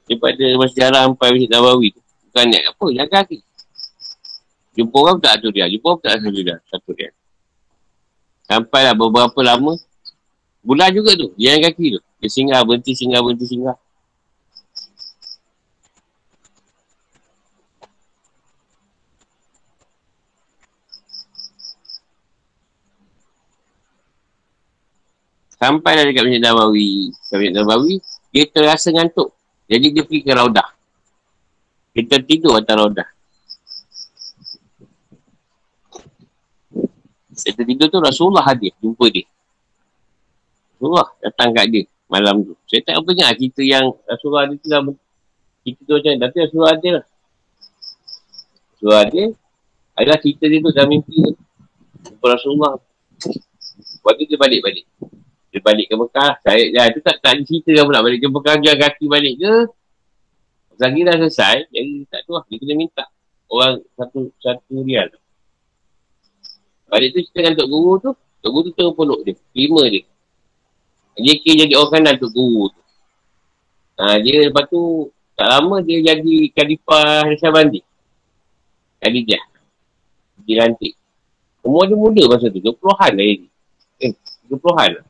Daripada 0.08 0.46
Masjid 0.60 0.82
Haram 0.88 1.12
sampai 1.12 1.28
Masjid 1.36 1.52
Nabawi 1.52 1.88
tu. 1.92 2.01
Bukan 2.32 2.48
niat 2.48 2.64
apa, 2.72 2.86
jaga 2.96 3.12
kaki. 3.28 3.44
Jumpa 4.72 4.96
orang 5.04 5.20
tak 5.20 5.36
satu 5.36 5.52
rial, 5.52 5.68
jumpa 5.68 5.88
orang 5.92 6.00
tak 6.00 6.12
satu 6.16 6.32
rial. 6.32 6.60
Satu 6.64 6.90
rial. 6.96 7.14
Sampailah 8.48 8.96
beberapa 8.96 9.40
lama, 9.44 9.76
bulan 10.64 10.96
juga 10.96 11.12
tu, 11.20 11.36
dia 11.36 11.60
yang 11.60 11.68
kaki 11.68 12.00
tu. 12.00 12.02
Dia 12.24 12.30
singgah, 12.32 12.64
berhenti, 12.64 12.96
singgah, 12.96 13.20
berhenti, 13.20 13.52
singgah. 13.52 13.76
Sampai 25.62 25.94
dah 25.94 26.08
dekat 26.10 26.26
Masjid 26.26 26.42
Nabawi. 26.42 27.14
Masjid 27.14 27.54
Nabawi, 27.54 27.96
dia 28.34 28.50
terasa 28.50 28.90
ngantuk. 28.90 29.30
Jadi 29.68 29.94
dia 29.94 30.04
pergi 30.08 30.24
ke 30.26 30.32
Raudah. 30.34 30.81
Dia 31.92 32.04
tertidur 32.08 32.56
atas 32.56 32.76
Raudah. 32.76 33.10
Dia 37.32 37.52
tertidur 37.52 37.88
tu 37.92 38.00
Rasulullah 38.00 38.48
hadir. 38.48 38.72
Jumpa 38.80 39.06
dia. 39.12 39.28
Rasulullah 40.78 41.08
datang 41.20 41.52
kat 41.52 41.66
dia 41.68 41.84
malam 42.12 42.44
tu. 42.44 42.54
Saya 42.68 42.84
tak 42.84 43.00
apa 43.00 43.10
ingat 43.16 43.40
cerita 43.40 43.62
yang 43.64 43.86
Rasulullah 44.04 44.44
ada 44.48 44.56
tu 44.60 44.68
lah. 44.68 44.82
Cerita 45.64 45.82
tu 45.88 45.94
macam 45.96 46.14
Tapi 46.20 46.38
Rasulullah 46.44 46.74
ada 46.76 46.90
lah. 46.92 47.06
Rasulullah 48.76 49.02
ada. 49.08 49.24
Adalah 49.96 50.18
cerita 50.20 50.44
dia 50.52 50.60
tu 50.60 50.72
dalam 50.76 50.90
mimpi 50.92 51.16
tu. 51.24 51.34
Jumpa 52.12 52.26
Rasulullah. 52.28 52.74
Lepas 53.80 54.14
tu 54.20 54.24
dia 54.28 54.38
balik-balik. 54.40 54.86
Dia 55.52 55.60
balik 55.64 55.86
ke 55.88 55.96
Mekah. 55.96 56.32
Saya, 56.44 56.62
ya, 56.68 56.84
tak, 57.00 57.16
tak 57.20 57.32
cerita 57.48 57.72
kan 57.76 57.84
pula 57.88 58.00
balik 58.04 58.20
ke 58.20 58.28
Mekah. 58.28 58.56
Dia 58.60 58.74
kaki 58.76 59.06
balik 59.08 59.34
ke. 59.40 59.54
Lagi 60.82 61.06
dah 61.06 61.16
selesai. 61.22 61.70
Jadi 61.70 62.10
tak 62.10 62.26
tu 62.26 62.34
lah. 62.34 62.44
Dia 62.50 62.58
kena 62.58 62.74
minta. 62.74 63.06
Orang 63.46 63.86
satu 63.94 64.34
satu 64.42 64.82
rial. 64.82 65.14
Balik 66.90 67.14
tu 67.14 67.20
cerita 67.22 67.46
dengan 67.46 67.54
Tok 67.62 67.70
Guru 67.70 67.94
tu. 68.02 68.12
Tok 68.42 68.50
Guru 68.50 68.64
tu 68.66 68.72
terus 68.74 68.94
peluk 68.98 69.22
dia. 69.22 69.38
Terima 69.54 69.82
dia. 69.86 70.04
JK 71.22 71.46
jadi 71.46 71.74
orang 71.78 71.92
kanan 71.94 72.16
Tok 72.18 72.32
Guru 72.34 72.74
tu. 72.74 72.82
Ha, 74.02 74.18
dia 74.18 74.50
lepas 74.50 74.66
tu 74.66 75.14
tak 75.38 75.46
lama 75.46 75.78
dia 75.86 76.02
jadi 76.02 76.36
Khalifah 76.50 77.30
Risa 77.30 77.54
Bandi. 77.54 77.86
Khadijah. 78.98 79.44
Dia 80.50 80.66
lantik. 80.66 80.98
Umur 81.62 81.86
dia 81.86 81.94
muda 81.94 82.24
masa 82.26 82.50
tu. 82.50 82.58
20-an 82.58 83.12
lah 83.14 83.26
jadi. 83.30 83.48
Eh, 84.02 84.14
20-an 84.50 84.90
lah. 84.98 85.06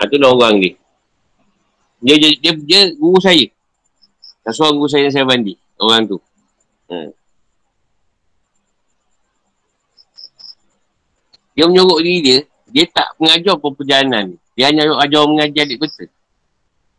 Ha, 0.00 0.08
itulah 0.08 0.32
orang 0.32 0.64
dia. 0.64 0.72
Dia, 2.00 2.16
dia, 2.16 2.30
dia, 2.40 2.52
dia 2.56 2.80
guru 2.96 3.20
saya. 3.20 3.44
Tak 4.40 4.56
guru 4.56 4.88
saya 4.88 5.12
saya 5.12 5.28
bandi. 5.28 5.52
Orang 5.76 6.08
tu. 6.08 6.16
Ha. 6.88 7.12
Dia 11.56 11.68
menyuruh 11.68 12.00
diri 12.00 12.20
dia. 12.24 12.38
Dia 12.70 12.84
tak 12.88 13.08
mengajar 13.20 13.58
pun 13.60 13.76
perjalanan. 13.76 14.40
Dia 14.56 14.72
hanya 14.72 14.96
ajar 15.02 15.28
mengajar 15.28 15.68
adik 15.68 15.82
betul. 15.82 16.08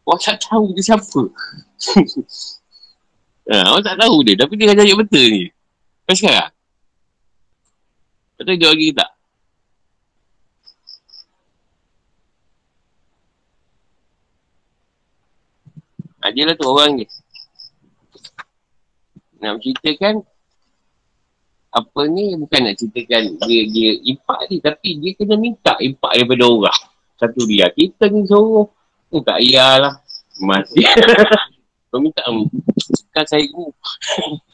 Orang 0.06 0.22
tak 0.22 0.38
tahu 0.44 0.76
dia 0.78 0.84
siapa. 0.86 1.22
ha, 3.50 3.56
orang 3.74 3.86
tak 3.86 3.98
tahu 3.98 4.16
dia. 4.22 4.36
Tapi 4.38 4.54
dia 4.60 4.70
ajar 4.70 4.86
adik 4.86 5.00
betul 5.02 5.26
ni. 5.26 5.44
Sampai 6.06 6.16
sekarang. 6.18 6.52
Tak 8.38 8.44
tahu 8.46 8.58
dia 8.58 8.70
lagi 8.70 8.90
tak? 8.94 9.10
Ha, 16.22 16.30
dia 16.30 16.46
lah 16.46 16.54
tu 16.54 16.70
orang 16.70 17.02
ni. 17.02 17.06
Nak 19.42 19.58
ceritakan 19.60 20.22
apa 21.72 22.02
ni 22.12 22.36
bukan 22.36 22.68
nak 22.68 22.76
ceritakan 22.78 23.42
dia 23.48 23.62
dia 23.66 23.92
impak 24.04 24.40
ni 24.52 24.60
tapi 24.60 24.90
dia 25.00 25.12
kena 25.18 25.36
minta 25.40 25.74
impak 25.82 26.12
daripada 26.14 26.46
orang. 26.46 26.82
Satu 27.18 27.42
dia. 27.50 27.70
Kita 27.74 28.06
ni 28.10 28.26
suruh 28.30 28.70
ni 29.10 29.20
tak 29.26 29.42
iyalah. 29.42 29.98
Masih. 30.42 30.86
Kau 31.92 32.00
minta 32.00 32.24
kan 33.12 33.26
saya 33.28 33.44
guru. 33.50 33.74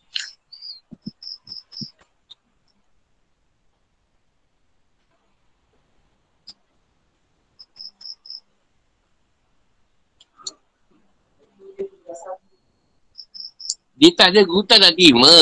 Dia 13.98 14.10
tak 14.14 14.30
ada 14.30 14.46
guru 14.46 14.62
tak 14.62 14.78
nak 14.78 14.94
terima. 14.94 15.36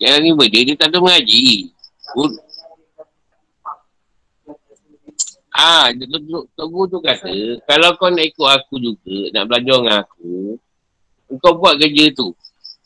Jangan 0.00 0.20
terima 0.24 0.44
dia, 0.48 0.60
dia 0.64 0.76
tak 0.80 0.88
ada 0.88 0.98
mengaji. 0.98 1.68
Guru. 2.16 2.36
Ah, 5.56 5.88
Tok 6.52 6.68
Guru 6.68 6.84
tu 6.88 6.98
kata, 7.00 7.32
kalau 7.64 7.96
kau 7.96 8.12
nak 8.12 8.28
ikut 8.28 8.44
aku 8.44 8.76
juga, 8.76 9.32
nak 9.32 9.44
belajar 9.48 9.76
dengan 9.80 9.96
aku, 10.04 10.60
kau 11.40 11.56
buat 11.56 11.80
kerja 11.80 12.12
tu. 12.12 12.36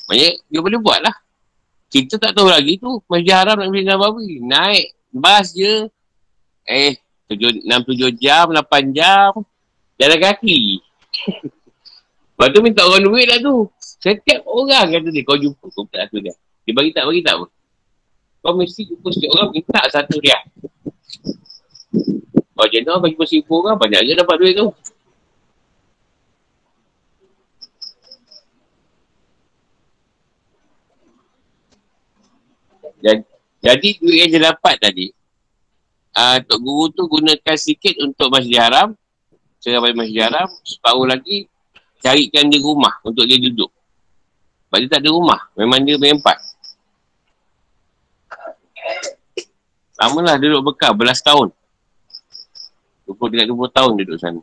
Maksudnya, 0.06 0.38
dia 0.46 0.58
boleh 0.62 0.78
buat 0.78 1.02
lah. 1.02 1.14
Kita 1.90 2.22
tak 2.22 2.38
tahu 2.38 2.46
lagi 2.46 2.78
tu, 2.78 3.02
Masjid 3.10 3.34
Haram 3.34 3.58
nak 3.58 3.74
pergi 3.74 3.86
Nabawi. 3.90 4.30
Naik 4.46 4.94
bas 5.10 5.50
je, 5.50 5.90
eh, 6.70 6.94
6-7 7.26 8.14
jam, 8.18 8.54
8 8.54 8.94
jam, 8.94 9.30
jalan 9.98 10.18
kaki. 10.22 10.78
Lepas 12.38 12.48
tu 12.54 12.60
minta 12.62 12.86
orang 12.86 13.02
duit 13.02 13.26
lah 13.26 13.42
tu. 13.42 13.66
Setiap 14.00 14.48
orang 14.48 14.88
kata 14.88 15.08
dia, 15.12 15.22
kau 15.28 15.36
jumpa 15.36 15.66
kau 15.68 15.84
tak 15.92 16.08
satu 16.08 16.24
dia. 16.24 16.32
Dia 16.64 16.72
bagi 16.72 16.90
tak, 16.96 17.04
bagi 17.04 17.20
tak 17.20 17.36
apa. 17.36 17.46
Kau 18.40 18.56
mesti 18.56 18.88
jumpa 18.88 19.08
setiap 19.12 19.30
orang 19.36 19.48
minta 19.52 19.80
satu 19.92 20.16
dia. 20.24 20.40
Kau 22.56 22.64
jenis 22.64 22.96
bagi 22.96 23.16
pun 23.20 23.28
seribu 23.28 23.60
orang, 23.60 23.76
banyak 23.76 24.00
je 24.08 24.12
dapat 24.16 24.36
duit 24.40 24.56
tu. 24.56 24.68
Jadi, 33.00 33.20
jadi 33.64 33.88
duit 34.00 34.16
yang 34.16 34.30
dia 34.32 34.42
dapat 34.52 34.76
tadi, 34.76 35.12
uh, 36.16 36.36
Tok 36.44 36.60
Guru 36.60 36.84
tu 36.92 37.04
gunakan 37.08 37.56
sikit 37.56 37.96
untuk 38.00 38.32
Masjid 38.32 38.60
Haram, 38.60 38.92
Sekarang 39.60 39.92
Masjid 39.92 40.24
Haram, 40.24 40.48
separuh 40.64 41.04
lagi 41.04 41.48
carikan 42.00 42.48
dia 42.48 42.60
rumah 42.64 42.96
untuk 43.04 43.28
dia 43.28 43.36
duduk. 43.36 43.68
Sebab 44.70 44.86
dia 44.86 44.90
tak 44.94 45.02
ada 45.02 45.10
rumah. 45.10 45.50
Memang 45.58 45.82
dia 45.82 45.98
berempat. 45.98 46.38
Lama 49.98 50.22
lah 50.22 50.38
duduk 50.38 50.70
bekal. 50.70 50.94
Belas 50.94 51.18
tahun. 51.18 51.50
20-30 53.10 53.50
tahun 53.74 53.92
duduk 53.98 54.14
sana. 54.22 54.38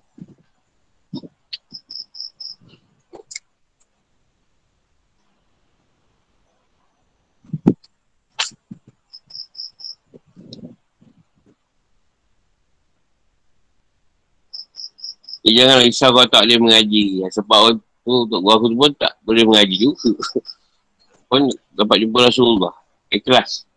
Eh, 15.48 15.56
jangan 15.56 15.80
risau 15.80 16.12
kau 16.12 16.28
tak 16.28 16.44
boleh 16.44 16.60
mengaji. 16.60 17.24
Sebab 17.32 17.87
tu 18.08 18.24
untuk 18.24 18.40
gua 18.40 18.56
pun 18.56 18.92
tak 18.96 19.20
boleh 19.28 19.44
mengaji 19.44 19.76
juga. 19.76 20.16
pun 21.30 21.52
dapat 21.76 22.08
jumpa 22.08 22.32
Rasulullah. 22.32 22.72
Ikhlas. 23.12 23.68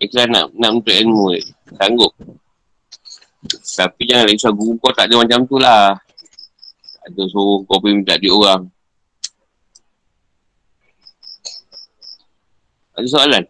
Ikhlas 0.00 0.32
nak 0.32 0.48
nak 0.56 0.80
untuk 0.80 0.96
ilmu 0.96 1.36
ni. 1.36 1.42
Sanggup. 1.76 2.16
Tapi 3.76 4.02
jangan 4.08 4.24
risau 4.32 4.56
guru 4.56 4.80
kau 4.80 4.96
tak 4.96 5.12
ada 5.12 5.20
macam 5.20 5.44
tu 5.44 5.60
lah. 5.60 5.92
Tak 7.04 7.08
ada 7.12 7.22
suruh 7.28 7.62
kau 7.68 7.76
pergi 7.76 8.00
minta 8.00 8.16
duit 8.16 8.32
orang. 8.32 8.64
Ada 12.98 13.06
soalan? 13.06 13.44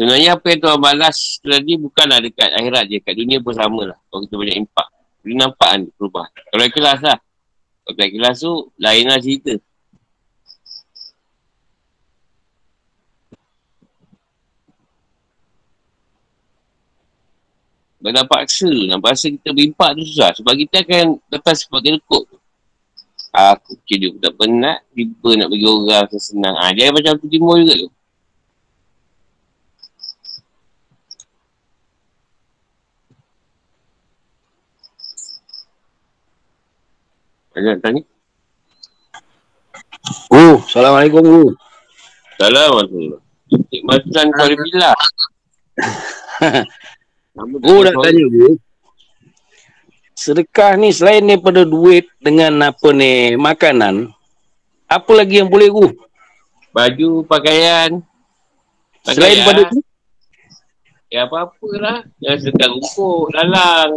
Sebenarnya 0.00 0.32
apa 0.32 0.48
yang 0.48 0.60
Tuhan 0.64 0.80
balas 0.80 1.16
tadi 1.44 1.76
bukanlah 1.76 2.24
dekat 2.24 2.48
akhirat 2.56 2.88
je. 2.88 3.04
Kat 3.04 3.12
dunia 3.20 3.36
pun 3.44 3.52
sama 3.52 3.92
lah. 3.92 3.98
Kalau 4.08 4.24
kita 4.24 4.34
banyak 4.40 4.56
impak. 4.64 4.88
Dia 5.20 5.36
nampak 5.36 5.68
kan 5.76 5.80
perubahan. 6.00 6.32
Kalau 6.32 6.64
ikhlas 6.64 6.98
lah. 7.04 7.18
Kalau 7.84 7.94
tak 8.00 8.08
ikhlas 8.08 8.36
tu, 8.40 8.52
lainlah 8.80 9.20
cerita. 9.20 9.54
Nak 18.00 18.24
paksa, 18.24 18.72
nak 18.88 19.04
paksa 19.04 19.28
kita 19.28 19.52
berimpak 19.52 20.00
tu 20.00 20.02
susah. 20.08 20.32
Sebab 20.32 20.56
kita 20.56 20.80
akan 20.80 21.20
datang 21.28 21.56
sebab 21.60 21.84
lekuk 21.84 22.24
tu. 22.24 22.40
Aku 23.36 23.76
kira 23.84 24.16
tak 24.16 24.32
penat, 24.40 24.80
tiba 24.96 25.36
nak 25.36 25.52
bagi 25.52 25.68
orang 25.68 26.08
senang. 26.16 26.56
Ha, 26.56 26.72
dia 26.72 26.88
macam 26.88 27.20
tu 27.20 27.28
timur 27.28 27.60
juga 27.60 27.84
tu. 27.84 27.99
Ada 37.54 37.66
nak 37.74 37.78
tanya? 37.82 38.02
Oh, 40.30 40.62
Assalamualaikum 40.62 41.22
Guru. 41.22 41.50
Assalamualaikum. 42.38 43.18
Cik 43.50 43.82
Mazlan 43.82 44.28
Bila. 44.30 44.92
Guru 47.58 47.80
nak 47.82 47.96
tanya 47.98 48.24
Guru. 48.30 48.52
Sedekah 50.14 50.76
ni 50.76 50.92
selain 50.92 51.24
daripada 51.24 51.64
duit 51.64 52.06
dengan 52.20 52.52
apa 52.60 52.92
ni 52.92 53.34
makanan, 53.40 54.12
apa 54.84 55.12
lagi 55.16 55.40
yang 55.40 55.48
boleh 55.48 55.68
Guru? 55.72 55.90
Baju, 56.70 57.26
pakaian. 57.26 57.98
pakaian. 59.02 59.14
Selain 59.16 59.34
daripada 59.42 59.62
tu? 59.74 59.80
Ya 61.10 61.26
apa-apa 61.26 61.68
lah. 61.82 61.98
Jangan 62.22 62.38
sedekah 62.38 62.68
rumput, 62.70 63.26
lalang. 63.34 63.92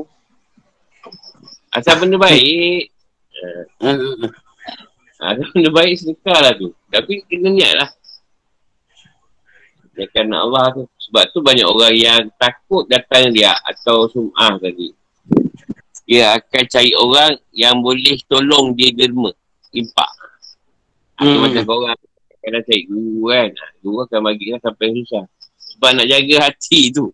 Asal 1.69 2.01
benda 2.01 2.17
baik. 2.17 2.92
Uh, 3.43 4.31
Asal 5.23 5.47
benda 5.55 5.69
baik 5.71 5.95
sedekah 5.95 6.39
lah 6.39 6.53
tu. 6.55 6.75
Tapi 6.91 7.23
kena 7.31 7.47
niat 7.51 7.73
lah. 7.79 7.89
Niatkan 9.95 10.27
Allah 10.35 10.65
tu. 10.75 10.83
Sebab 11.07 11.23
tu 11.31 11.39
banyak 11.39 11.67
orang 11.67 11.95
yang 11.95 12.21
takut 12.35 12.83
datang 12.91 13.31
dia 13.31 13.55
atau 13.63 14.11
sum'ah 14.11 14.59
tadi. 14.59 14.91
Dia 16.03 16.35
akan 16.35 16.63
cari 16.67 16.91
orang 16.99 17.39
yang 17.55 17.79
boleh 17.79 18.19
tolong 18.27 18.75
dia 18.75 18.91
derma. 18.91 19.31
Impak. 19.71 20.11
Hmm. 21.23 21.47
Macam 21.47 21.63
orang 21.71 21.95
kadang 22.43 22.63
cari 22.67 22.83
guru 22.83 23.31
kan. 23.31 23.49
Ah, 23.55 23.71
Guru 23.79 23.97
akan 24.03 24.19
bagi 24.27 24.45
kan 24.51 24.59
sampai 24.59 24.87
susah. 24.91 25.23
Sebab 25.55 25.89
nak 25.95 26.07
jaga 26.11 26.35
hati 26.51 26.91
tu. 26.91 27.07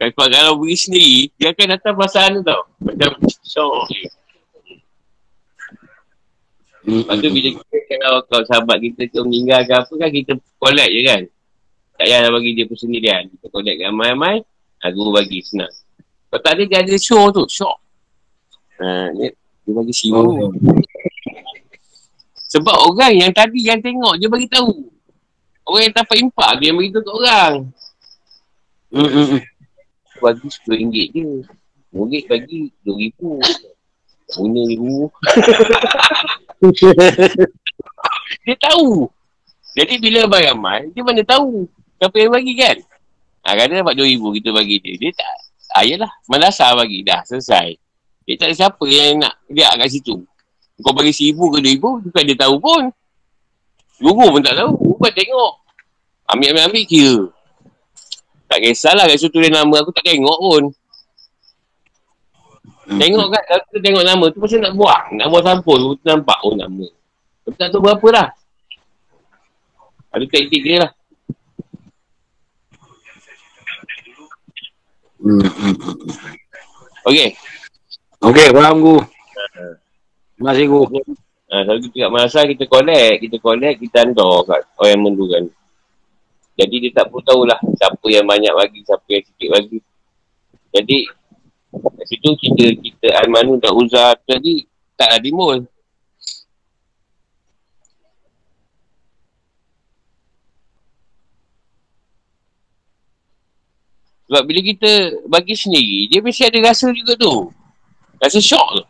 Kalau 0.00 0.30
kalau 0.30 0.52
beri 0.56 0.78
sendiri, 0.78 1.28
dia 1.36 1.52
akan 1.52 1.76
datang 1.76 1.92
perasaan 1.98 2.40
tu 2.40 2.42
tau. 2.46 2.62
Macam 2.80 3.10
syok 3.44 3.90
je. 3.90 4.19
Lepas 6.80 7.14
tu 7.20 7.28
bila 7.28 7.48
kita 7.60 7.94
kalau, 8.00 8.20
kalau 8.24 8.44
sahabat 8.48 8.76
kita 8.80 9.00
tu 9.12 9.20
meninggal 9.28 9.60
ke 9.68 9.72
apa 9.76 9.92
kan 9.92 10.10
kita 10.10 10.32
collect 10.56 10.90
je 10.90 11.00
kan. 11.04 11.22
Tak 12.00 12.06
payah 12.08 12.32
bagi 12.32 12.50
dia 12.56 12.64
persendirian. 12.64 13.22
Kita 13.28 13.46
collect 13.52 13.76
ramai-ramai, 13.76 14.40
ha, 14.80 14.88
guru 14.88 15.12
bagi 15.12 15.44
senang. 15.44 15.68
Kalau 16.32 16.40
tak 16.40 16.52
ada 16.56 16.62
dia 16.64 16.78
ada 16.80 16.96
show 16.96 17.28
tu, 17.28 17.44
shock. 17.44 17.76
Ha, 18.80 19.12
dia, 19.12 19.28
dia 19.36 19.72
bagi 19.76 19.92
siwa. 19.92 20.24
Oh. 20.24 20.48
Sebab 22.50 22.76
orang 22.90 23.14
yang 23.14 23.32
tadi 23.36 23.62
yang 23.62 23.78
tengok 23.78 24.16
dia 24.16 24.26
bagi 24.32 24.48
tahu. 24.48 24.88
Orang 25.68 25.82
yang 25.86 25.94
dapat 25.94 26.16
impak 26.18 26.50
dia 26.58 26.72
yang 26.72 26.78
beritahu 26.80 27.04
kat 27.04 27.14
orang. 27.14 27.54
Hmm. 28.90 29.38
Bagi 30.18 30.48
RM10 30.66 31.08
je. 31.14 31.26
RM10 31.94 32.22
bagi 32.26 32.58
RM2,000. 32.82 33.20
Punya 34.34 34.62
RM5,000. 34.66 35.10
Dia 38.46 38.56
tahu. 38.60 39.08
Jadi 39.76 39.94
bila 40.02 40.26
ramai-ramai, 40.26 40.90
dia 40.90 41.02
mana 41.06 41.22
tahu 41.22 41.64
siapa 41.96 42.16
yang 42.18 42.32
bagi 42.34 42.52
kan? 42.58 42.76
Ha, 43.46 43.56
kadang 43.56 43.80
dapat 43.80 43.94
RM2,000 43.96 44.24
kita 44.40 44.48
bagi 44.52 44.76
dia. 44.82 44.94
Dia 44.98 45.10
tak, 45.16 45.34
ah, 45.78 45.84
yelah, 45.86 46.12
malasah 46.28 46.76
bagi. 46.76 47.00
Dah, 47.06 47.22
selesai. 47.24 47.78
Dia 48.26 48.34
tak 48.36 48.52
ada 48.52 48.54
siapa 48.56 48.84
yang 48.84 49.22
nak 49.24 49.34
lihat 49.48 49.78
kat 49.80 49.88
situ. 49.88 50.20
Kau 50.80 50.92
bagi 50.92 51.12
RM1,000 51.12 51.38
ke 51.38 51.58
RM2,000, 51.64 51.84
bukan 52.08 52.22
dia 52.24 52.36
tahu 52.36 52.56
pun. 52.60 52.82
Guru 54.00 54.26
pun 54.32 54.40
tak 54.40 54.56
tahu. 54.56 54.72
Bukan 54.96 55.12
tengok. 55.12 55.52
Ambil-ambil-ambil 56.30 56.84
kira. 56.88 57.18
Tak 58.50 58.58
kisahlah 58.66 59.06
kat 59.06 59.16
situ 59.20 59.30
tulis 59.30 59.52
nama 59.52 59.76
aku 59.78 59.94
tak 59.94 60.02
tengok 60.02 60.38
pun. 60.40 60.62
Tengok 62.90 63.26
kan, 63.30 63.42
kalau 63.46 63.62
kita 63.70 63.78
tengok 63.86 64.02
nama 64.02 64.24
tu 64.34 64.38
macam 64.42 64.58
nak 64.58 64.74
buang. 64.74 65.06
Nak 65.14 65.26
buang 65.30 65.46
sampul, 65.46 65.78
tu 65.94 66.02
nampak 66.02 66.38
oh 66.42 66.58
nama. 66.58 66.86
Tapi 67.46 67.56
tak 67.56 67.68
tahu 67.70 67.82
berapa 67.86 68.08
lah. 68.10 68.28
Ada 70.10 70.24
taktik 70.26 70.62
dia 70.66 70.76
lah. 70.82 70.90
Hmm, 75.20 75.38
hmm, 75.38 75.74
hmm. 75.76 75.96
Okey. 77.06 77.28
Okey, 78.20 78.48
faham 78.50 78.76
Guru. 78.82 79.00
Terima 80.34 80.50
kasih 80.50 80.66
Guru. 80.66 80.84
Ha, 81.50 81.54
kalau 81.66 81.78
kita 81.82 81.96
kat 82.06 82.10
Malaysia, 82.10 82.40
kita 82.46 82.64
collect. 82.66 83.14
Kita 83.22 83.36
collect, 83.38 83.76
kita 83.78 83.96
hantar 84.02 84.34
kat 84.48 84.60
orang 84.80 84.90
yang 84.90 85.02
mendukan. 85.06 85.42
Jadi 86.58 86.76
dia 86.82 86.90
tak 86.92 87.08
perlu 87.08 87.24
tahulah 87.24 87.58
siapa 87.78 88.06
yang 88.10 88.26
banyak 88.26 88.52
bagi, 88.52 88.80
siapa 88.84 89.06
yang 89.08 89.24
sikit 89.24 89.48
bagi. 89.48 89.78
Jadi, 90.70 90.98
kat 91.70 92.06
situ 92.10 92.30
kita, 92.34 92.64
kita 92.82 93.06
Al-Manu 93.22 93.58
dan 93.62 93.70
Uzah 93.74 94.18
tadi 94.26 94.66
taklah 94.98 95.20
timbul. 95.22 95.58
Sebab 104.30 104.42
bila 104.46 104.60
kita 104.62 104.90
bagi 105.26 105.58
sendiri, 105.58 106.06
dia 106.06 106.22
mesti 106.22 106.46
ada 106.46 106.58
rasa 106.62 106.94
juga 106.94 107.18
tu. 107.18 107.50
Rasa 108.22 108.38
syok 108.38 108.68
tu. 108.78 108.84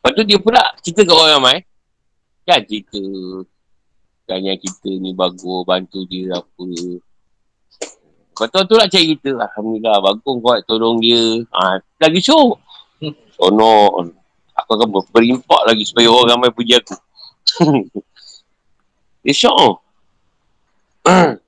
Lepas 0.00 0.10
tu 0.16 0.22
dia 0.24 0.38
pula 0.40 0.62
cerita 0.80 1.04
kat 1.04 1.12
orang 1.12 1.32
ramai. 1.36 1.56
Kan 2.48 2.64
cerita 2.64 3.00
yang 4.28 4.56
kita 4.56 4.88
ni 4.88 5.12
bagus, 5.12 5.68
bantu 5.68 6.08
dia 6.08 6.32
apa. 6.40 6.68
Lepas 8.34 8.50
tu 8.50 8.58
tu 8.66 8.74
nak 8.74 8.90
cari 8.90 9.14
kita. 9.14 9.38
Alhamdulillah, 9.38 10.02
bagus 10.02 10.34
kau 10.42 10.58
tolong 10.66 10.98
dia. 10.98 11.46
Ha, 11.54 11.78
lagi 12.02 12.18
syok. 12.18 12.58
Sonon. 13.38 14.10
Aku 14.58 14.74
akan 14.74 14.90
ber- 14.90 15.06
berimpak 15.14 15.62
lagi 15.70 15.86
supaya 15.86 16.10
orang 16.10 16.34
ramai 16.34 16.50
puji 16.50 16.74
aku. 16.74 16.98
dia 19.22 19.30
syok. 19.30 19.78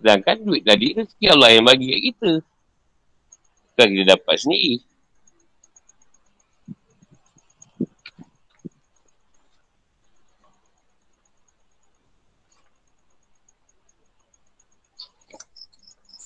Sedangkan 0.00 0.36
duit 0.40 0.64
tadi 0.64 0.96
rezeki 0.96 1.26
Allah 1.28 1.50
yang 1.52 1.68
bagi 1.68 1.92
kat 1.92 2.00
kita. 2.08 2.32
Bukan 3.76 3.86
kita 3.92 4.16
dapat 4.16 4.36
sendiri. 4.40 4.80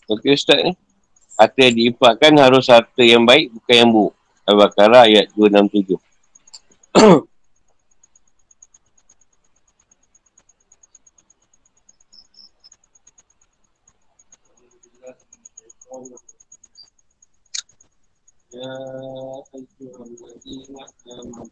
Okey 0.09 0.33
Ustaz 0.37 0.59
ni. 0.61 0.73
Harta 1.35 1.59
yang 1.59 1.75
diimpakkan 1.75 2.31
harus 2.39 2.71
harta 2.71 3.03
yang 3.03 3.27
baik 3.27 3.51
bukan 3.51 3.75
yang 3.75 3.89
buruk. 3.91 4.13
Al-Baqarah 4.45 5.09
ayat 5.09 5.33
267. 5.33 5.97
يا 18.55 19.43
أيها 19.55 20.03
الذين 20.03 20.77
آمنوا 21.11 21.45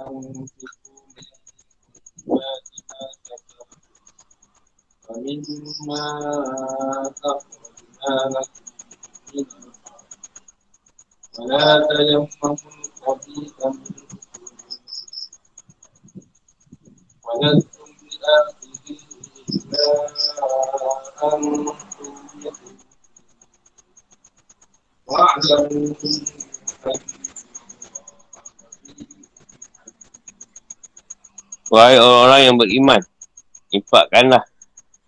أنفقوا 0.00 1.02
من 1.16 1.24
طيبات 2.28 2.68
ما 2.88 3.08
كسبتم 3.24 3.68
ومما 5.08 6.37
ولا 11.68 11.86
تيمموا 11.92 12.56
الخبيث 13.04 13.52
منه 13.64 13.84
ولستم 17.24 17.88
بآخذه 18.00 18.96
إلا 19.52 19.84
أن 20.00 21.04
تغمضوا 21.20 21.74
واعلموا 25.06 25.94
Wahai 31.74 31.98
orang-orang 31.98 32.40
yang 32.46 32.56
beriman, 32.60 33.02
infakkanlah 33.74 34.46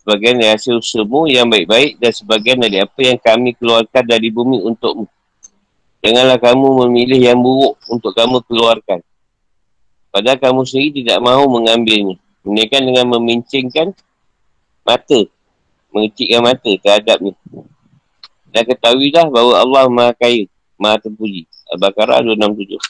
sebagian 0.02 0.42
dari 0.42 0.50
hasil 0.50 0.82
usahamu 0.82 1.30
yang 1.30 1.46
baik-baik 1.46 1.94
dan 2.02 2.10
sebagian 2.10 2.58
dari 2.58 2.82
apa 2.82 3.00
yang 3.06 3.22
kami 3.22 3.54
keluarkan 3.54 4.02
dari 4.02 4.34
bumi 4.34 4.58
untukmu. 4.66 5.06
Janganlah 6.01 6.41
kamu 6.41 6.67
memilih 6.85 7.21
yang 7.21 7.37
buruk 7.37 7.77
untuk 7.85 8.17
kamu 8.17 8.41
keluarkan. 8.49 9.05
Padahal 10.09 10.41
kamu 10.41 10.65
sendiri 10.65 11.05
tidak 11.05 11.21
mahu 11.21 11.45
mengambilnya. 11.61 12.17
Menaikkan 12.41 12.81
dengan 12.81 13.05
memincingkan 13.15 13.93
mata. 14.81 15.21
Mengecikkan 15.93 16.41
mata 16.41 16.71
terhadapnya. 16.81 17.37
Dan 18.49 18.63
ketahuilah 18.65 19.29
bahawa 19.29 19.53
Allah 19.61 19.83
maha 19.87 20.11
kaya. 20.17 20.49
Maha 20.75 20.97
terpuji. 21.05 21.45
Al-Baqarah 21.69 22.25
267. 22.25 22.81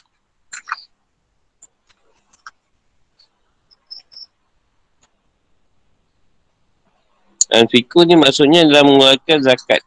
Dan 7.52 7.68
fikur 7.68 8.08
ni 8.08 8.16
maksudnya 8.16 8.64
adalah 8.64 8.88
mengeluarkan 8.88 9.38
zakat. 9.44 9.84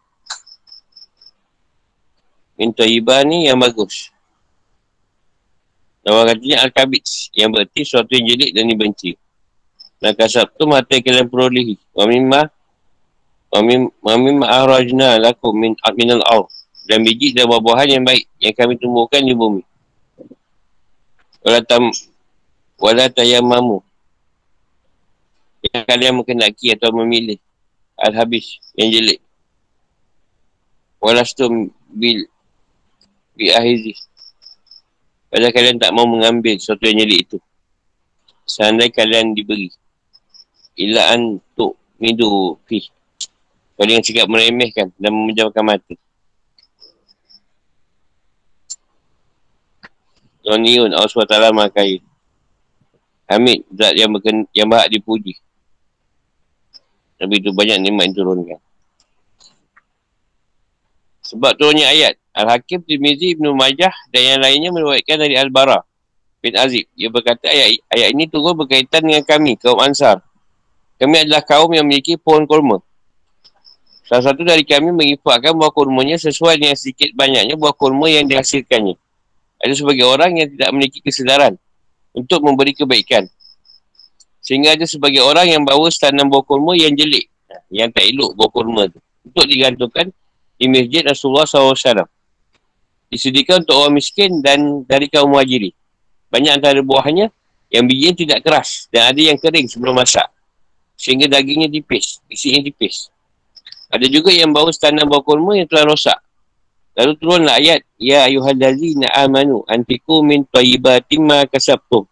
Minta 2.55 2.87
ibah 2.87 3.19
ni 3.27 3.51
yang 3.51 3.59
bagus. 3.59 4.15
Nama 6.07 6.31
katanya 6.31 6.57
Al-Kabits. 6.63 7.33
Yang 7.35 7.49
berarti 7.51 7.79
sesuatu 7.83 8.11
yang 8.15 8.25
jelik 8.31 8.51
dan 8.55 8.71
dibenci. 8.71 9.11
Dan 9.99 10.15
kasab 10.15 10.53
tu 10.55 10.63
mata 10.69 10.95
kalian 10.95 11.27
perolehi. 11.27 11.75
Wa 11.91 12.07
mimma 12.07 12.47
wa 14.03 14.13
mimma 14.15 14.45
ahrajna 14.47 15.19
lakum 15.19 15.51
min 15.55 15.73
minal 15.99 16.23
aw. 16.23 16.47
Dan 16.85 17.01
biji 17.01 17.33
dan 17.33 17.49
buah-buahan 17.49 17.99
yang 17.99 18.03
baik 18.05 18.29
yang 18.37 18.55
kami 18.55 18.77
tumbuhkan 18.77 19.25
di 19.25 19.33
bumi. 19.33 19.65
Wala 21.41 21.59
tam 21.65 21.89
wala 22.77 23.09
tayamamu. 23.09 23.81
Yang 25.65 25.83
kalian 25.89 26.13
mengenaki 26.21 26.71
atau 26.77 26.93
memilih 26.93 27.41
Al-Habis 27.97 28.61
yang 28.77 28.93
jelek. 28.93 29.19
Walastum 31.01 31.73
bil 31.89 32.29
bi 33.35 33.51
ahizi. 33.51 33.93
Padahal 35.29 35.51
kalian 35.51 35.77
tak 35.77 35.91
mau 35.91 36.07
mengambil 36.07 36.55
sesuatu 36.55 36.87
yang 36.87 37.03
jelek 37.03 37.27
itu. 37.27 37.37
Seandainya 38.47 38.95
kalian 38.95 39.35
diberi. 39.35 39.67
Ilaan 40.79 41.43
untuk 41.43 41.75
midu 41.99 42.55
fi. 42.63 42.79
Dengan 43.75 43.99
sikap 43.99 44.31
meremehkan 44.31 44.95
dan 44.95 45.11
memejamkan 45.11 45.63
mata. 45.67 45.95
Tuhan 50.45 50.61
Allah 50.93 51.09
SWT 51.09 51.35
makai. 51.51 51.99
Hamid, 53.25 53.65
zat 53.73 53.97
yang, 53.97 54.13
berken, 54.13 54.45
yang 54.53 54.69
bahak 54.69 54.87
dipuji. 54.93 55.33
Tapi 57.17 57.41
itu 57.41 57.49
banyak 57.49 57.81
nikmat 57.81 58.13
yang 58.13 58.15
turunkan. 58.21 58.59
Sebab 61.25 61.57
turunnya 61.57 61.89
ayat. 61.89 62.21
Al-Hakim, 62.35 62.83
Tirmizi, 62.83 63.39
Ibn 63.39 63.55
Majah 63.55 63.95
dan 64.11 64.21
yang 64.35 64.39
lainnya 64.43 64.69
meruatkan 64.75 65.15
dari 65.15 65.39
Al-Bara 65.39 65.79
bin 66.43 66.53
Azib. 66.59 66.85
Ia 66.99 67.07
berkata 67.07 67.47
ayat, 67.47 67.79
ayat 67.89 68.11
ini 68.11 68.27
turun 68.27 68.59
berkaitan 68.59 69.07
dengan 69.07 69.23
kami, 69.23 69.55
kaum 69.55 69.79
Ansar. 69.79 70.19
Kami 70.99 71.23
adalah 71.23 71.41
kaum 71.41 71.71
yang 71.71 71.87
memiliki 71.87 72.19
pohon 72.19 72.43
kurma. 72.43 72.83
Salah 74.05 74.31
satu 74.31 74.45
dari 74.45 74.61
kami 74.61 74.93
mengifatkan 74.93 75.57
buah 75.57 75.73
kurmanya 75.73 76.19
sesuai 76.21 76.61
dengan 76.61 76.77
sedikit 76.77 77.09
banyaknya 77.17 77.57
buah 77.57 77.73
kurma 77.73 78.05
yang 78.05 78.29
dihasilkannya. 78.29 78.93
Ada 79.65 79.73
sebagai 79.73 80.05
orang 80.05 80.37
yang 80.37 80.47
tidak 80.53 80.69
memiliki 80.75 81.01
kesedaran 81.01 81.57
untuk 82.13 82.45
memberi 82.45 82.77
kebaikan. 82.77 83.25
Sehingga 84.45 84.77
ada 84.77 84.85
sebagai 84.85 85.25
orang 85.25 85.49
yang 85.49 85.65
bawa 85.65 85.89
setanam 85.89 86.29
buah 86.29 86.45
kurma 86.45 86.77
yang 86.77 86.93
jelek. 86.93 87.25
Yang 87.73 87.97
tak 87.97 88.05
elok 88.05 88.31
buah 88.37 88.51
kurma 88.53 88.81
tu. 88.93 89.01
Untuk 89.25 89.45
digantungkan 89.49 90.13
di 90.61 90.65
masjid 90.69 91.01
Rasulullah 91.01 91.49
SAW. 91.49 92.05
Disediakan 93.09 93.63
untuk 93.63 93.75
orang 93.77 93.93
miskin 93.95 94.41
dan 94.41 94.83
dari 94.83 95.07
kaum 95.07 95.31
muhajiri. 95.31 95.71
Banyak 96.29 96.59
antara 96.61 96.81
buahnya 96.81 97.31
yang 97.69 97.85
bijinya 97.85 98.13
tidak 98.17 98.39
keras. 98.43 98.89
Dan 98.89 99.13
ada 99.13 99.21
yang 99.21 99.37
kering 99.39 99.69
sebelum 99.69 99.95
masak. 99.95 100.25
Sehingga 100.97 101.29
dagingnya 101.29 101.69
tipis. 101.69 102.19
Isinya 102.27 102.65
tipis. 102.65 103.13
Ada 103.93 104.09
juga 104.09 104.33
yang 104.33 104.51
bawa 104.51 104.73
setanam 104.73 105.07
buah 105.07 105.21
kurma 105.21 105.55
yang 105.55 105.69
telah 105.69 105.87
rosak. 105.87 106.19
Lalu 106.95 107.13
turunlah 107.19 107.55
ayat. 107.61 107.85
Ya 107.95 108.27
ayuhallazina 108.27 109.07
amanu 109.15 109.63
antiku 109.69 110.19
min 110.25 110.43
tayyibatim 110.49 111.23
ma 111.23 111.47
kasabtum. 111.47 112.03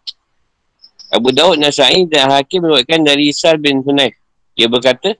Abu 1.14 1.30
Daud 1.30 1.62
Nasai 1.62 2.10
dan 2.10 2.26
Hakim 2.32 2.64
meruatkan 2.66 3.04
dari 3.04 3.30
Sal 3.30 3.60
bin 3.62 3.84
Hunayf. 3.86 4.18
Dia 4.58 4.66
berkata, 4.66 5.14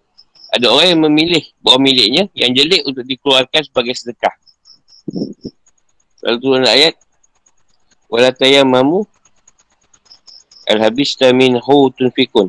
ada 0.54 0.66
orang 0.70 0.94
yang 0.94 1.02
memilih 1.06 1.42
buah 1.62 1.78
miliknya 1.82 2.30
yang 2.34 2.54
jelek 2.54 2.86
untuk 2.86 3.02
dikeluarkan 3.06 3.62
sebagai 3.66 3.94
sedekah. 3.94 4.34
Lalu 6.24 6.36
turun 6.40 6.64
ayat, 6.64 6.96
Wala 8.08 8.30
mamu 8.62 9.02
al-habis 10.70 11.18
tamin 11.18 11.58
hu 11.58 11.90
tunfikun. 11.92 12.48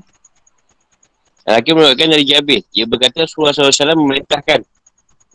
Hakim 1.45 1.78
meruatkan 1.78 2.09
dari 2.09 2.26
Jabir. 2.26 2.61
Dia 2.73 2.89
berkata, 2.89 3.26
Rasulullah 3.26 3.53
SAW 3.53 3.97
memerintahkan 3.97 4.65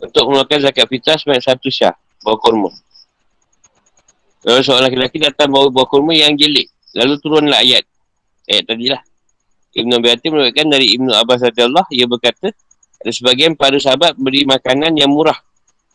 untuk 0.03 0.23
mengeluarkan 0.27 0.59
zakat 0.59 0.87
fitrah 0.91 1.15
sebanyak 1.15 1.43
satu 1.43 1.67
syah, 1.71 1.95
buah 2.23 2.35
kurma. 2.39 2.71
Lalu 4.43 4.61
seorang 4.65 4.91
lelaki 4.91 5.21
datang 5.23 5.53
bawa 5.53 5.71
buah 5.71 5.87
kurma 5.87 6.11
yang 6.11 6.35
jelek. 6.35 6.67
Lalu 6.97 7.15
turunlah 7.23 7.59
ayat 7.63 7.87
ayat 8.51 8.63
tadi 8.67 8.91
lah. 8.91 8.99
Ibn 9.71 10.03
Abi 10.03 10.07
Hatim 10.11 10.35
merupakan 10.35 10.67
dari 10.67 10.99
Ibn 10.99 11.15
Abbas 11.15 11.47
Allah, 11.47 11.87
ia 11.95 12.03
berkata, 12.03 12.51
ada 12.99 13.11
sebagian 13.15 13.55
para 13.55 13.79
sahabat 13.79 14.19
beri 14.19 14.43
makanan 14.43 14.99
yang 14.99 15.07
murah. 15.07 15.39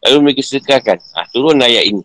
Lalu 0.01 0.33
mereka 0.33 0.41
sedekahkan. 0.49 0.97
Ah, 1.13 1.29
turun 1.29 1.61
ayat 1.61 1.85
ini. 1.85 2.01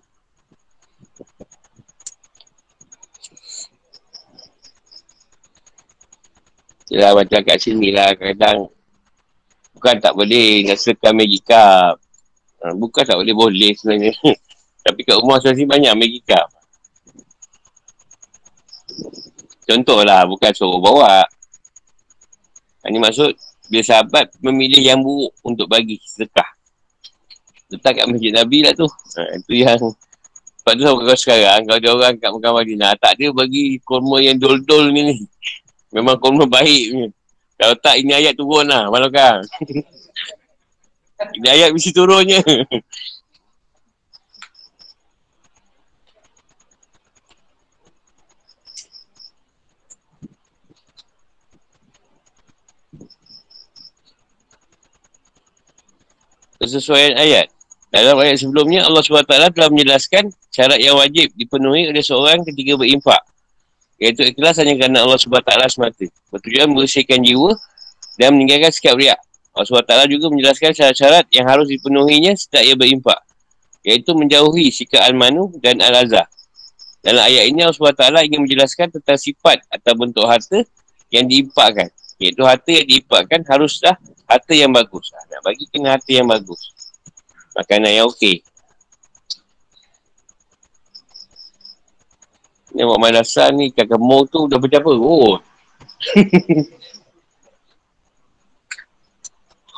Yalah 6.92 7.24
macam 7.24 7.39
kat 7.39 7.56
sini 7.56 7.96
lah 7.96 8.12
kadang 8.20 8.68
bukan 9.80 9.96
tak 10.04 10.12
boleh 10.12 10.68
Maggie 11.16 11.39
Cup. 11.39 11.96
Ha, 12.62 12.76
bukan 12.76 13.04
tak 13.08 13.16
boleh 13.16 13.34
boleh 13.34 13.72
sebenarnya. 13.74 14.14
Tapi 14.86 15.00
kat 15.08 15.18
rumah 15.18 15.39
saya 15.39 15.56
banyak 15.56 15.94
Maggie 15.96 16.22
Cup. 16.28 16.52
Contohlah, 19.66 20.28
bukan 20.28 20.52
suruh 20.52 20.84
bawa. 20.84 21.24
Ini 22.84 23.00
maksud, 23.00 23.39
bila 23.72 23.84
sahabat 23.88 24.36
memilih 24.44 24.84
yang 24.84 25.00
buruk 25.00 25.32
untuk 25.48 25.72
bagi 25.72 25.96
sedekah. 26.04 26.50
Letak 27.72 28.04
kat 28.04 28.06
masjid 28.12 28.36
Nabi 28.36 28.68
lah 28.68 28.76
tu. 28.76 28.86
Ha, 28.86 29.39
itu 29.39 29.64
yang... 29.64 29.80
Sebab 30.62 30.78
tu 30.78 30.86
sekarang, 31.18 31.66
kalau 31.66 31.78
ada 31.80 31.89
orang 31.89 32.14
kat 32.22 32.30
Mekah 32.30 32.54
Madinah, 32.54 32.94
tak 33.02 33.18
ada 33.18 33.34
bagi 33.34 33.82
kurma 33.82 34.22
yang 34.22 34.38
dol-dol 34.38 34.94
ni 34.94 35.02
ni. 35.10 35.18
Memang 35.92 36.16
kurma 36.18 36.48
baik 36.48 36.86
ni. 36.96 37.06
Kalau 37.60 37.76
tak, 37.78 38.00
ini 38.02 38.16
ayat 38.16 38.34
turun 38.34 38.66
lah, 38.66 38.89
kan. 39.14 39.46
ini 41.38 41.48
ayat 41.52 41.70
mesti 41.76 41.92
turunnya. 41.94 42.42
kesesuaian 56.62 57.18
ayat. 57.18 57.50
Dalam 57.92 58.16
ayat 58.22 58.39
sebelumnya, 58.39 58.88
Allah 58.88 59.04
SWT 59.04 59.52
telah 59.52 59.70
menjelaskan 59.74 60.32
syarat 60.54 60.80
yang 60.80 60.96
wajib 60.96 61.28
dipenuhi 61.36 61.92
oleh 61.92 62.00
seorang 62.00 62.46
ketika 62.48 62.80
berimpak. 62.80 63.20
Iaitu 64.02 64.26
ikhlas 64.34 64.58
hanya 64.58 64.74
kerana 64.74 65.06
Allah 65.06 65.22
SWT 65.22 65.54
semata. 65.70 66.06
Bertujuan 66.34 66.74
bersihkan 66.74 67.22
jiwa 67.22 67.54
dan 68.18 68.34
meninggalkan 68.34 68.74
sikap 68.74 68.97
riak. 68.97 69.22
Allah 69.54 69.68
SWT 69.70 69.93
juga 70.10 70.34
menjelaskan 70.34 70.74
syarat-syarat 70.74 71.30
yang 71.30 71.45
harus 71.45 71.70
dipenuhinya 71.70 72.34
setiap 72.34 72.66
ia 72.66 72.74
berimpak. 72.74 73.22
Iaitu 73.86 74.18
menjauhi 74.18 74.74
sikap 74.74 75.06
al-manu 75.06 75.54
dan 75.62 75.78
al-azah. 75.86 76.26
Dalam 77.06 77.22
ayat 77.22 77.49
ini 77.54 77.62
Allah 77.62 77.78
SWT 77.78 78.26
ingin 78.26 78.41
menjelaskan 78.41 78.89
tentang 78.89 79.18
sifat 79.22 79.62
atau 79.70 79.93
bentuk 79.93 80.26
harta 80.26 80.66
yang 81.14 81.30
diimpakkan. 81.30 81.93
Iaitu 82.18 82.41
harta 82.41 82.70
yang 82.74 82.86
diimpakkan 82.89 83.45
haruslah 83.45 83.97
harta 84.26 84.54
yang 84.54 84.74
bagus. 84.74 85.14
Ha, 85.14 85.30
nak 85.30 85.41
bagi 85.45 85.66
kena 85.70 85.97
harta 85.97 86.10
yang 86.10 86.26
bagus. 86.26 86.74
Makanan 87.54 87.91
yang 88.02 88.06
okey. 88.10 88.41
Ni 92.72 92.88
buat 92.88 93.00
madrasah 93.00 93.52
ni 93.52 93.72
kat 93.76 93.88
kemur 93.92 94.28
tu 94.32 94.48
dah 94.48 94.56
berapa? 94.56 94.92
Oh. 94.96 95.40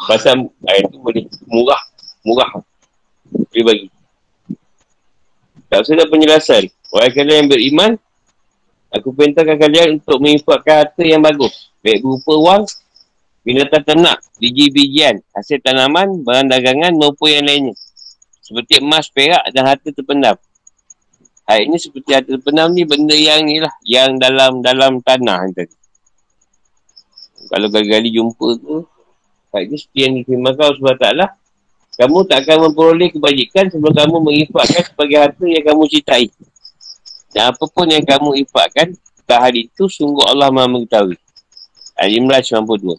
Pasal 0.10 0.52
air 0.70 0.84
tu 0.92 1.00
boleh 1.00 1.26
murah. 1.48 1.82
Murah. 2.22 2.52
Boleh 3.32 3.64
bagi. 3.64 3.88
Tak 5.72 5.90
usah 5.90 5.98
ada 5.98 6.06
penjelasan. 6.06 6.70
Orang 6.94 7.10
kalian 7.18 7.48
yang 7.48 7.50
beriman, 7.50 7.92
aku 8.94 9.10
perintahkan 9.10 9.58
kalian 9.58 9.98
untuk 9.98 10.22
menginfakkan 10.22 10.86
harta 10.86 11.02
yang 11.02 11.26
bagus. 11.26 11.74
Baik 11.82 12.06
berupa 12.06 12.34
wang 12.38 12.64
binatang 13.44 13.84
ternak, 13.84 14.24
biji-bijian, 14.40 15.20
hasil 15.36 15.60
tanaman, 15.60 16.24
barang 16.24 16.48
dagangan 16.48 16.96
maupun 16.96 17.28
yang 17.28 17.46
lainnya. 17.46 17.76
Seperti 18.40 18.80
emas, 18.80 19.12
perak 19.12 19.44
dan 19.52 19.68
harta 19.68 19.92
terpendam. 19.92 20.40
Hal 21.44 21.60
ini 21.68 21.76
seperti 21.76 22.16
harta 22.16 22.32
terpendam 22.40 22.72
ni 22.72 22.88
benda 22.88 23.12
yang 23.12 23.44
ni 23.44 23.60
lah. 23.60 23.74
Yang 23.84 24.22
dalam 24.24 24.64
dalam 24.64 25.04
tanah 25.04 25.40
ni 25.48 25.52
tadi. 25.52 25.76
Kalau 27.52 27.68
kali-kali 27.68 28.10
jumpa 28.16 28.48
tu, 28.64 28.88
hal 29.52 29.62
ini 29.68 29.76
seperti 29.76 30.00
yang 30.00 30.14
difirman 30.24 30.54
kau 30.56 30.72
sebab 30.72 30.96
taklah. 30.96 31.30
Kamu 31.94 32.26
tak 32.26 32.48
akan 32.48 32.58
memperoleh 32.72 33.14
kebajikan 33.14 33.70
sebelum 33.70 33.94
kamu 33.94 34.18
menginfakkan 34.18 34.82
sebagai 34.82 35.18
harta 35.20 35.46
yang 35.46 35.62
kamu 35.62 35.84
cintai. 35.92 36.26
Dan 37.30 37.54
apa 37.54 37.66
pun 37.70 37.86
yang 37.86 38.02
kamu 38.02 38.42
infakkan, 38.42 38.98
tak 39.30 39.40
hari 39.46 39.70
itu 39.70 39.86
sungguh 39.86 40.26
Allah 40.26 40.50
maha 40.50 40.66
mengetahui. 40.66 41.20
Al-Imran 41.94 42.42
92. 42.42 42.98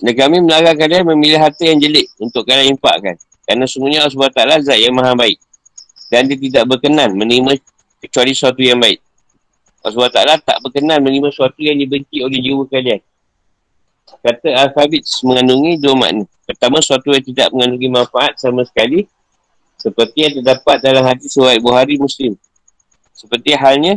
Dan 0.00 0.14
kami 0.14 0.36
melarang 0.40 0.78
kalian 0.78 1.04
memilih 1.10 1.42
harta 1.42 1.66
yang 1.66 1.82
jelik 1.82 2.06
untuk 2.22 2.46
kalian 2.46 2.78
infakkan. 2.78 3.18
Kerana 3.42 3.66
sungguhnya 3.66 4.06
Allah 4.06 4.14
SWT 4.14 4.70
zat 4.70 4.78
yang 4.78 4.94
maha 4.94 5.18
baik. 5.18 5.42
Dan 6.10 6.26
dia 6.26 6.36
tidak 6.36 6.64
berkenan 6.66 7.14
menerima 7.14 7.54
kecuali 8.02 8.34
sesuatu 8.34 8.58
yang 8.60 8.82
baik. 8.82 8.98
Allah 9.80 10.10
SWT 10.10 10.44
tak 10.44 10.58
berkenan 10.60 10.98
menerima 11.00 11.30
sesuatu 11.30 11.60
yang 11.62 11.78
dibenci 11.78 12.20
oleh 12.20 12.38
jiwa 12.42 12.66
kalian. 12.66 13.00
Kata 14.20 14.48
Al-Fabit 14.66 15.06
mengandungi 15.22 15.78
dua 15.78 15.94
makna. 15.94 16.26
Pertama, 16.44 16.82
sesuatu 16.82 17.14
yang 17.14 17.22
tidak 17.22 17.48
mengandungi 17.54 17.88
manfaat 17.88 18.34
sama 18.42 18.66
sekali. 18.66 19.06
Seperti 19.78 20.18
yang 20.28 20.32
terdapat 20.42 20.76
dalam 20.82 21.06
hati 21.06 21.30
surat 21.30 21.56
Buhari 21.62 21.96
Muslim. 21.96 22.36
Seperti 23.16 23.56
halnya 23.56 23.96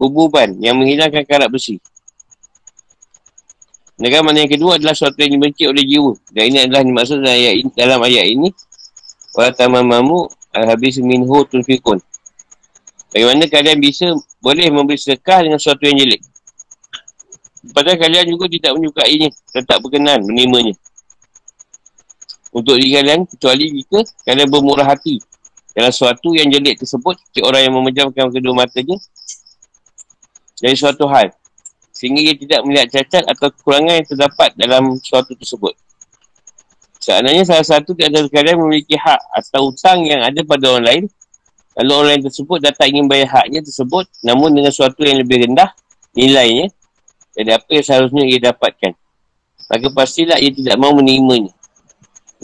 hububan 0.00 0.56
yang 0.62 0.78
menghilangkan 0.80 1.26
karat 1.28 1.50
besi. 1.52 1.76
Negara 4.00 4.24
mana 4.24 4.40
yang 4.40 4.48
kedua 4.48 4.80
adalah 4.80 4.96
sesuatu 4.96 5.20
yang 5.20 5.36
dibenci 5.36 5.68
oleh 5.68 5.84
jiwa. 5.84 6.16
Dan 6.32 6.42
ini 6.48 6.58
adalah 6.64 6.80
dimaksud 6.80 7.20
dalam 7.20 7.36
ayat 7.36 7.54
ini. 7.60 7.70
Dalam 7.76 8.00
ayat 8.00 8.26
ini 8.32 8.48
Wala 9.30 9.54
tamamamu 9.54 10.26
al-habis 10.54 10.98
minhu 11.02 11.46
tunfikun. 11.46 11.98
Bagaimana 13.10 13.44
kalian 13.50 13.78
bisa 13.82 14.14
boleh 14.38 14.70
memberi 14.70 14.98
sedekah 14.98 15.42
dengan 15.42 15.58
sesuatu 15.58 15.82
yang 15.86 15.98
jelek. 15.98 16.22
Padahal 17.74 17.98
kalian 17.98 18.26
juga 18.30 18.46
tidak 18.46 18.72
menyukainya. 18.78 19.28
Tetap 19.50 19.82
berkenan 19.82 20.22
menerimanya 20.22 20.74
untuk 22.50 22.78
diri 22.78 22.98
kalian 22.98 23.26
kecuali 23.26 23.64
jika 23.82 24.02
kalian 24.26 24.48
bermurah 24.50 24.86
hati 24.86 25.22
dalam 25.70 25.90
sesuatu 25.94 26.34
yang 26.34 26.50
jelek 26.50 26.82
tersebut 26.82 27.14
seperti 27.18 27.40
orang 27.46 27.62
yang 27.70 27.74
memejamkan 27.78 28.26
kedua 28.34 28.54
matanya 28.58 28.98
dari 30.58 30.74
suatu 30.74 31.06
hal 31.06 31.30
sehingga 31.94 32.34
tidak 32.34 32.60
melihat 32.66 32.88
cacat 32.90 33.22
atau 33.28 33.54
kekurangan 33.54 34.02
yang 34.02 34.08
terdapat 34.08 34.50
dalam 34.58 34.98
suatu 34.98 35.36
tersebut. 35.36 35.76
Seandainya 37.00 37.48
salah 37.48 37.64
satu 37.64 37.96
di 37.96 38.04
antara 38.04 38.28
kalian 38.28 38.60
memiliki 38.60 38.92
hak 38.92 39.20
atau 39.32 39.72
hutang 39.72 40.04
yang 40.04 40.20
ada 40.20 40.44
pada 40.44 40.76
orang 40.76 40.84
lain, 40.84 41.04
lalu 41.80 41.90
orang 41.96 42.08
lain 42.12 42.22
tersebut 42.28 42.58
datang 42.60 42.92
ingin 42.92 43.08
bayar 43.08 43.40
haknya 43.40 43.64
tersebut 43.64 44.04
namun 44.20 44.52
dengan 44.52 44.68
sesuatu 44.68 45.00
yang 45.00 45.16
lebih 45.16 45.48
rendah 45.48 45.72
nilainya 46.12 46.68
dari 47.32 47.50
apa 47.56 47.68
yang 47.72 47.84
seharusnya 47.88 48.24
ia 48.28 48.38
dapatkan. 48.52 48.92
Maka 49.70 49.86
pastilah 49.96 50.36
ia 50.36 50.52
tidak 50.52 50.76
mahu 50.76 51.00
menerimanya. 51.00 51.56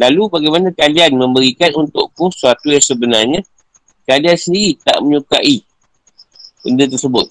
Lalu 0.01 0.23
bagaimana 0.33 0.69
kalian 0.73 1.13
memberikan 1.21 1.77
untukku 1.77 2.33
sesuatu 2.33 2.73
yang 2.73 2.81
sebenarnya 2.81 3.41
kalian 4.09 4.37
sendiri 4.41 4.81
tak 4.81 5.05
menyukai 5.05 5.61
benda 6.65 6.85
tersebut. 6.89 7.29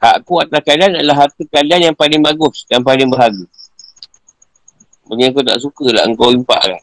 Hakku 0.00 0.40
atas 0.40 0.60
kalian 0.64 0.98
adalah 0.98 1.26
harta 1.26 1.42
kalian 1.52 1.92
yang 1.92 1.96
paling 1.96 2.24
bagus 2.24 2.64
dan 2.64 2.80
paling 2.80 3.12
berharga. 3.12 3.44
Bagi 5.06 5.24
aku 5.30 5.40
tak 5.42 5.58
suka 5.58 5.86
lah 5.90 6.06
engkau 6.06 6.30
impak 6.30 6.62
kan. 6.62 6.82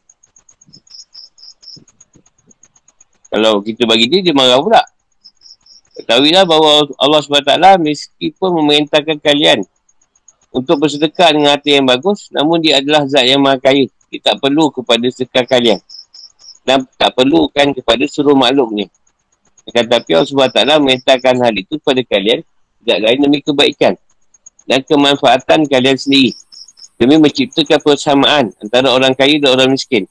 Kalau 3.30 3.62
kita 3.62 3.86
bagi 3.86 4.10
dia, 4.10 4.26
dia 4.26 4.34
marah 4.34 4.58
pula. 4.58 4.82
Ketahuilah 6.00 6.48
bahawa 6.48 6.88
Allah 6.98 7.20
SWT 7.22 7.54
meskipun 7.84 8.50
memerintahkan 8.64 9.20
kalian 9.20 9.62
untuk 10.50 10.82
bersedekah 10.82 11.30
dengan 11.36 11.54
hati 11.54 11.78
yang 11.78 11.86
bagus, 11.86 12.32
namun 12.34 12.58
dia 12.58 12.82
adalah 12.82 13.06
zat 13.06 13.28
yang 13.30 13.44
maha 13.44 13.62
kaya. 13.62 13.86
Dia 14.10 14.20
tak 14.34 14.42
perlu 14.42 14.74
kepada 14.74 15.06
sekal 15.14 15.46
kalian. 15.46 15.78
Dan 16.66 16.90
tak 16.98 17.14
perlukan 17.14 17.78
kepada 17.78 18.02
seluruh 18.10 18.34
makhluk 18.34 18.74
ni. 18.74 18.86
Tetapi 19.70 20.10
Allah 20.18 20.26
SWT 20.26 20.82
memintakan 20.82 21.36
hal 21.46 21.54
itu 21.54 21.78
kepada 21.78 22.02
kalian. 22.02 22.42
Tidak 22.82 22.98
lain 23.06 23.18
demi 23.22 23.40
kebaikan. 23.46 23.94
Dan 24.66 24.82
kemanfaatan 24.82 25.70
kalian 25.70 25.98
sendiri. 25.98 26.34
Demi 27.00 27.16
menciptakan 27.16 27.80
persamaan 27.80 28.52
antara 28.60 28.92
orang 28.92 29.16
kaya 29.16 29.40
dan 29.40 29.56
orang 29.56 29.72
miskin. 29.72 30.04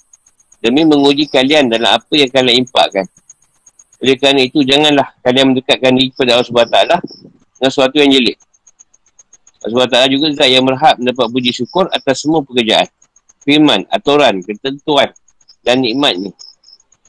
Demi 0.64 0.88
menguji 0.88 1.28
kalian 1.28 1.68
dalam 1.68 2.00
apa 2.00 2.14
yang 2.16 2.32
kalian 2.32 2.64
impakkan. 2.64 3.04
Oleh 4.00 4.16
kerana 4.16 4.40
itu, 4.40 4.64
janganlah 4.64 5.12
kalian 5.20 5.52
mendekatkan 5.52 5.92
diri 5.92 6.08
kepada 6.16 6.40
Allah 6.40 6.48
SWT 6.48 6.78
dengan 7.60 7.70
sesuatu 7.70 7.96
yang 8.00 8.10
jelek. 8.10 8.36
Allah 9.68 9.84
SWT 9.84 9.98
juga 10.16 10.26
zat 10.32 10.48
yang 10.48 10.64
berhak 10.64 10.96
mendapat 10.96 11.26
puji 11.28 11.50
syukur 11.52 11.90
atas 11.92 12.24
semua 12.24 12.40
pekerjaan 12.40 12.88
firman, 13.42 13.84
aturan, 13.92 14.40
ketentuan 14.40 15.12
dan 15.66 15.84
nikmatnya. 15.84 16.32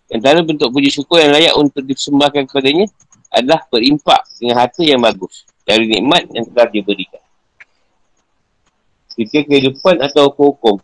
Antara 0.09 0.41
bentuk 0.41 0.73
puji 0.73 0.89
syukur 0.89 1.21
yang 1.21 1.31
layak 1.31 1.53
untuk 1.53 1.85
disembahkan 1.85 2.49
kepadanya 2.49 2.89
adalah 3.29 3.61
berimpak 3.69 4.25
dengan 4.41 4.65
harta 4.65 4.81
yang 4.81 4.99
bagus 4.99 5.45
dari 5.61 5.85
nikmat 5.85 6.25
yang 6.33 6.49
telah 6.49 6.67
diberikan. 6.67 7.21
Ketika 9.19 9.51
kehidupan 9.51 9.99
atau 9.99 10.31
hukum. 10.31 10.79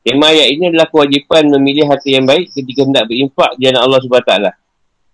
Tema 0.00 0.32
ayat 0.32 0.56
ini 0.56 0.72
adalah 0.72 0.88
kewajipan 0.88 1.52
memilih 1.52 1.84
harta 1.84 2.08
yang 2.08 2.24
baik 2.24 2.48
ketika 2.56 2.80
hendak 2.80 3.04
berimpak 3.04 3.52
di 3.60 3.68
jalan 3.68 3.80
Allah 3.84 4.00
SWT. 4.00 4.32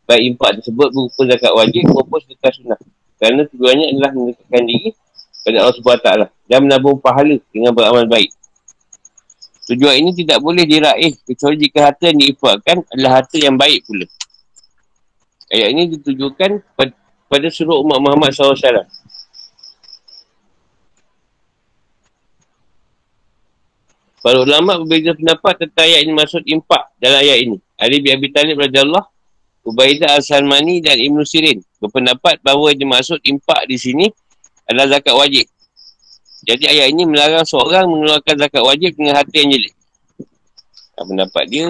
Baik 0.06 0.22
impak 0.34 0.50
tersebut 0.62 0.88
berupa 0.94 1.22
zakat 1.26 1.50
wajib 1.50 1.82
maupun 1.90 2.18
sedekah 2.22 2.50
sunnah. 2.54 2.78
Kerana 3.18 3.42
tujuannya 3.50 3.86
adalah 3.90 4.10
mendekatkan 4.14 4.62
diri 4.70 4.90
pada 5.42 5.56
Allah 5.66 5.74
SWT 5.74 6.08
dan 6.46 6.58
menabung 6.62 6.98
pahala 7.02 7.34
dengan 7.50 7.74
beramal 7.74 8.06
baik. 8.06 8.30
Tujuan 9.70 9.94
ini 9.98 10.10
tidak 10.14 10.38
boleh 10.42 10.66
diraih 10.66 11.14
kecuali 11.26 11.58
jika 11.58 11.90
harta 11.90 12.10
yang 12.10 12.18
diifakkan 12.22 12.86
adalah 12.90 13.22
harta 13.22 13.34
yang 13.38 13.58
baik 13.58 13.82
pula. 13.86 14.06
Ayat 15.50 15.74
ini 15.74 15.82
ditujukan 15.98 16.62
pada 17.26 17.46
suruh 17.50 17.82
umat 17.82 17.98
Muhammad 17.98 18.30
SAW. 18.30 18.86
Para 24.20 24.36
ulama 24.36 24.76
berbeza 24.84 25.16
pendapat 25.16 25.64
tentang 25.64 25.88
ayat 25.88 26.00
ini 26.04 26.12
maksud 26.12 26.42
impak 26.44 26.92
dalam 27.00 27.24
ayat 27.24 27.38
ini. 27.40 27.56
Ali 27.80 28.04
bin 28.04 28.20
Abi 28.20 28.28
Talib 28.28 28.60
radhiyallahu 28.60 29.08
Ubaidah 29.60 30.16
Al-Salmani 30.16 30.80
dan 30.80 30.96
Ibn 30.96 31.20
Sirin 31.24 31.60
berpendapat 31.80 32.40
bahawa 32.40 32.72
yang 32.72 32.88
dimaksud 32.88 33.20
impak 33.24 33.68
di 33.68 33.76
sini 33.76 34.06
adalah 34.64 34.96
zakat 34.96 35.12
wajib. 35.16 35.46
Jadi 36.48 36.64
ayat 36.64 36.96
ini 36.96 37.04
melarang 37.04 37.44
seorang 37.44 37.84
mengeluarkan 37.84 38.36
zakat 38.40 38.62
wajib 38.64 38.96
dengan 38.96 39.20
hati 39.20 39.36
yang 39.44 39.50
jelik. 39.52 39.74
Apa 40.96 41.04
pendapat 41.04 41.44
dia, 41.52 41.68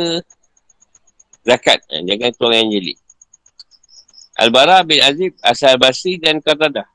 zakat. 1.43 1.79
Jangan 1.91 2.31
keluar 2.39 2.55
yang 2.63 2.71
jelik. 2.71 2.99
Al-Bara 4.39 4.87
bin 4.87 5.03
Azib, 5.03 5.35
Asal 5.43 5.75
Basri 5.75 6.17
dan 6.23 6.39
Qatadah. 6.39 6.87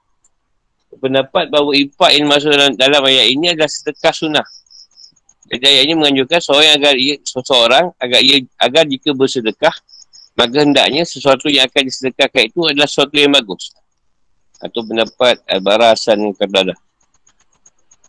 Pendapat 0.96 1.52
bahawa 1.52 1.76
impak 1.76 2.12
yang 2.16 2.32
masuk 2.32 2.56
dalam, 2.56 2.72
dalam 2.80 3.04
ayat 3.04 3.28
ini 3.28 3.52
adalah 3.52 3.68
sedekah 3.68 4.16
sunnah. 4.16 4.48
Jadi 5.46 5.64
ayat 5.66 5.84
ini 5.86 5.94
menganjurkan 5.94 6.40
seorang 6.42 6.72
agar 6.74 6.94
ia, 6.98 7.16
seseorang 7.22 7.86
agar 8.02 8.20
ia 8.26 8.42
agar 8.58 8.84
jika 8.90 9.14
bersedekah, 9.14 9.76
maka 10.34 10.66
hendaknya 10.66 11.06
sesuatu 11.06 11.48
yang 11.48 11.70
akan 11.70 11.86
disedekahkan 11.86 12.50
itu 12.50 12.60
adalah 12.66 12.90
sesuatu 12.90 13.14
yang 13.14 13.30
bagus. 13.30 13.72
Atau 14.58 14.82
pendapat 14.82 15.46
Al-Bara 15.46 15.94
Hasan 15.94 16.18
dan 16.18 16.34
Qatadah. 16.34 16.78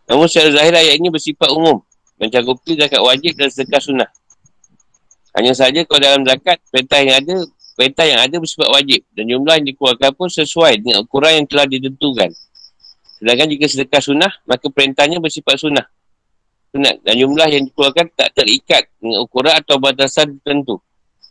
Namun 0.07 0.27
secara 0.31 0.55
zahir 0.55 0.75
ayat 0.75 0.97
ini 0.97 1.13
bersifat 1.13 1.51
umum. 1.53 1.83
Mencakupi 2.17 2.79
zakat 2.81 3.03
wajib 3.05 3.37
dan 3.37 3.49
sedekah 3.53 3.83
sunnah. 3.83 4.11
Hanya 5.37 5.53
saja 5.53 5.85
kalau 5.85 6.01
dalam 6.01 6.25
zakat, 6.25 6.57
perintah 6.73 6.99
yang 7.05 7.21
ada, 7.21 7.37
perintah 7.77 8.05
yang 8.09 8.21
ada 8.25 8.37
bersifat 8.41 8.69
wajib. 8.73 9.05
Dan 9.13 9.29
jumlah 9.29 9.55
yang 9.61 9.67
dikeluarkan 9.69 10.11
pun 10.17 10.29
sesuai 10.33 10.81
dengan 10.81 11.05
ukuran 11.05 11.45
yang 11.45 11.47
telah 11.51 11.69
ditentukan. 11.69 12.33
Sedangkan 13.21 13.47
jika 13.53 13.65
sedekah 13.69 14.01
sunnah, 14.01 14.33
maka 14.49 14.67
perintahnya 14.73 15.21
bersifat 15.21 15.61
sunnah. 15.61 15.85
Sunat. 16.75 16.97
Dan 17.05 17.15
jumlah 17.19 17.47
yang 17.51 17.63
dikeluarkan 17.71 18.07
tak 18.17 18.35
terikat 18.35 18.89
dengan 18.99 19.23
ukuran 19.23 19.55
atau 19.55 19.77
batasan 19.79 20.39
tertentu. 20.41 20.81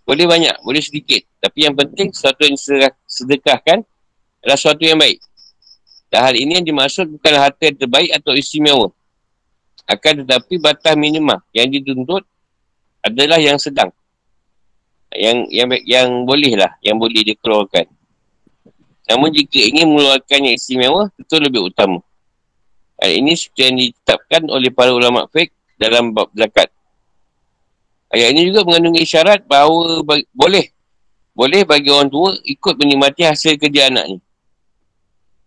Boleh 0.06 0.30
banyak, 0.30 0.56
boleh 0.62 0.82
sedikit. 0.86 1.26
Tapi 1.42 1.66
yang 1.66 1.74
penting, 1.74 2.14
sesuatu 2.14 2.46
yang 2.46 2.58
sedekahkan 3.10 3.82
adalah 4.46 4.58
sesuatu 4.58 4.86
yang 4.86 5.02
baik. 5.02 5.18
Dan 6.14 6.20
hal 6.22 6.36
ini 6.38 6.62
yang 6.62 6.66
dimaksud 6.66 7.10
bukan 7.10 7.34
harta 7.34 7.66
yang 7.66 7.78
terbaik 7.82 8.14
atau 8.14 8.38
istimewa. 8.38 8.94
Akan 9.90 10.22
tetapi 10.22 10.62
batas 10.62 10.94
minimah 10.94 11.42
yang 11.54 11.70
dituntut 11.70 12.26
adalah 13.02 13.42
yang 13.42 13.58
sedang. 13.58 13.90
Yang 15.14 15.38
yang 15.50 15.68
yang 15.86 16.08
boleh 16.26 16.54
lah, 16.58 16.74
yang 16.82 16.98
boleh 16.98 17.22
dikeluarkan. 17.26 17.90
Namun 19.06 19.30
jika 19.34 19.62
ingin 19.62 19.90
mengeluarkan 19.94 20.40
yang 20.50 20.56
istimewa, 20.58 21.14
itu 21.18 21.36
lebih 21.38 21.70
utama. 21.70 22.02
Hal 22.96 23.12
ini 23.12 23.36
seperti 23.36 23.62
yang 23.68 23.76
ditetapkan 23.78 24.42
oleh 24.48 24.72
para 24.72 24.96
ulama 24.96 25.28
fiqh 25.28 25.52
dalam 25.76 26.16
bab 26.16 26.32
zakat. 26.32 26.72
Ayat 28.16 28.32
ini 28.32 28.54
juga 28.54 28.64
mengandungi 28.64 29.04
isyarat 29.04 29.44
bahawa 29.44 30.00
boleh 30.32 30.72
boleh 31.36 31.62
bagi 31.68 31.92
orang 31.92 32.08
tua 32.08 32.32
ikut 32.48 32.74
menikmati 32.80 33.28
hasil 33.28 33.60
kerja 33.60 33.92
anaknya. 33.92 34.24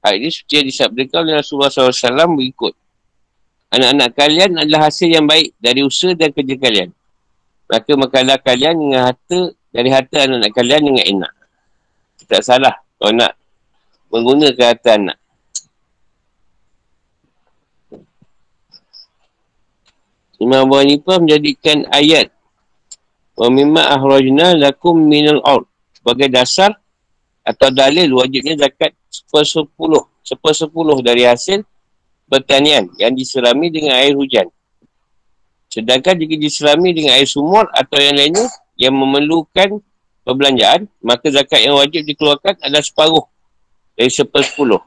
Ayat 0.05 0.19
ini 0.21 0.29
seperti 0.29 0.55
yang 0.61 0.67
disabdakan 0.69 1.19
oleh 1.25 1.35
Rasulullah 1.41 1.73
SAW 1.73 2.37
berikut. 2.37 2.77
Anak-anak 3.69 4.11
kalian 4.17 4.51
adalah 4.57 4.89
hasil 4.89 5.09
yang 5.09 5.29
baik 5.29 5.53
dari 5.61 5.85
usaha 5.85 6.13
dan 6.13 6.33
kerja 6.33 6.57
kalian. 6.57 6.89
Maka 7.69 7.93
makanlah 7.97 8.41
kalian 8.41 8.81
dengan 8.81 9.13
harta 9.13 9.53
dari 9.69 9.89
harta 9.93 10.17
anak-anak 10.25 10.53
kalian 10.57 10.83
dengan 10.89 11.05
enak. 11.05 11.33
Tak 12.29 12.45
salah 12.45 12.77
kalau 12.97 13.13
nak 13.17 13.33
menggunakan 14.13 14.67
harta 14.73 14.91
anak. 14.97 15.18
Imam 20.39 20.71
Abu 20.71 20.79
Hanifah 20.79 21.19
menjadikan 21.19 21.83
ayat 21.91 22.31
wa 23.35 23.51
mimma 23.51 23.83
ahrajna 23.91 24.55
lakum 24.55 24.95
minal 24.95 25.43
ard 25.43 25.67
sebagai 25.99 26.31
dasar 26.31 26.79
atau 27.43 27.71
dalil 27.75 28.07
wajibnya 28.15 28.55
zakat 28.55 28.95
sepersepuluh, 29.11 30.07
sepersepuluh 30.23 30.99
dari 31.03 31.27
hasil 31.27 31.67
pertanian 32.31 32.87
yang 33.03 33.15
diserami 33.15 33.73
dengan 33.73 33.99
air 33.99 34.15
hujan. 34.15 34.47
Sedangkan 35.69 36.17
jika 36.17 36.35
diserami 36.39 36.95
dengan 36.95 37.19
air 37.19 37.27
sumur 37.27 37.67
atau 37.75 37.99
yang 37.99 38.15
lainnya 38.15 38.47
yang 38.79 38.95
memerlukan 38.95 39.83
perbelanjaan, 40.23 40.87
maka 41.03 41.29
zakat 41.35 41.67
yang 41.67 41.75
wajib 41.75 42.07
dikeluarkan 42.07 42.63
adalah 42.63 42.85
separuh 42.85 43.27
dari 43.99 44.13
sepersepuluh. 44.13 44.81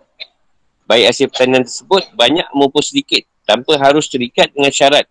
Baik 0.88 1.12
hasil 1.12 1.28
pertanian 1.28 1.68
tersebut 1.68 2.08
banyak 2.16 2.48
maupun 2.56 2.84
sedikit 2.84 3.26
tanpa 3.44 3.76
harus 3.82 4.08
terikat 4.08 4.54
dengan 4.54 4.72
syarat 4.72 5.06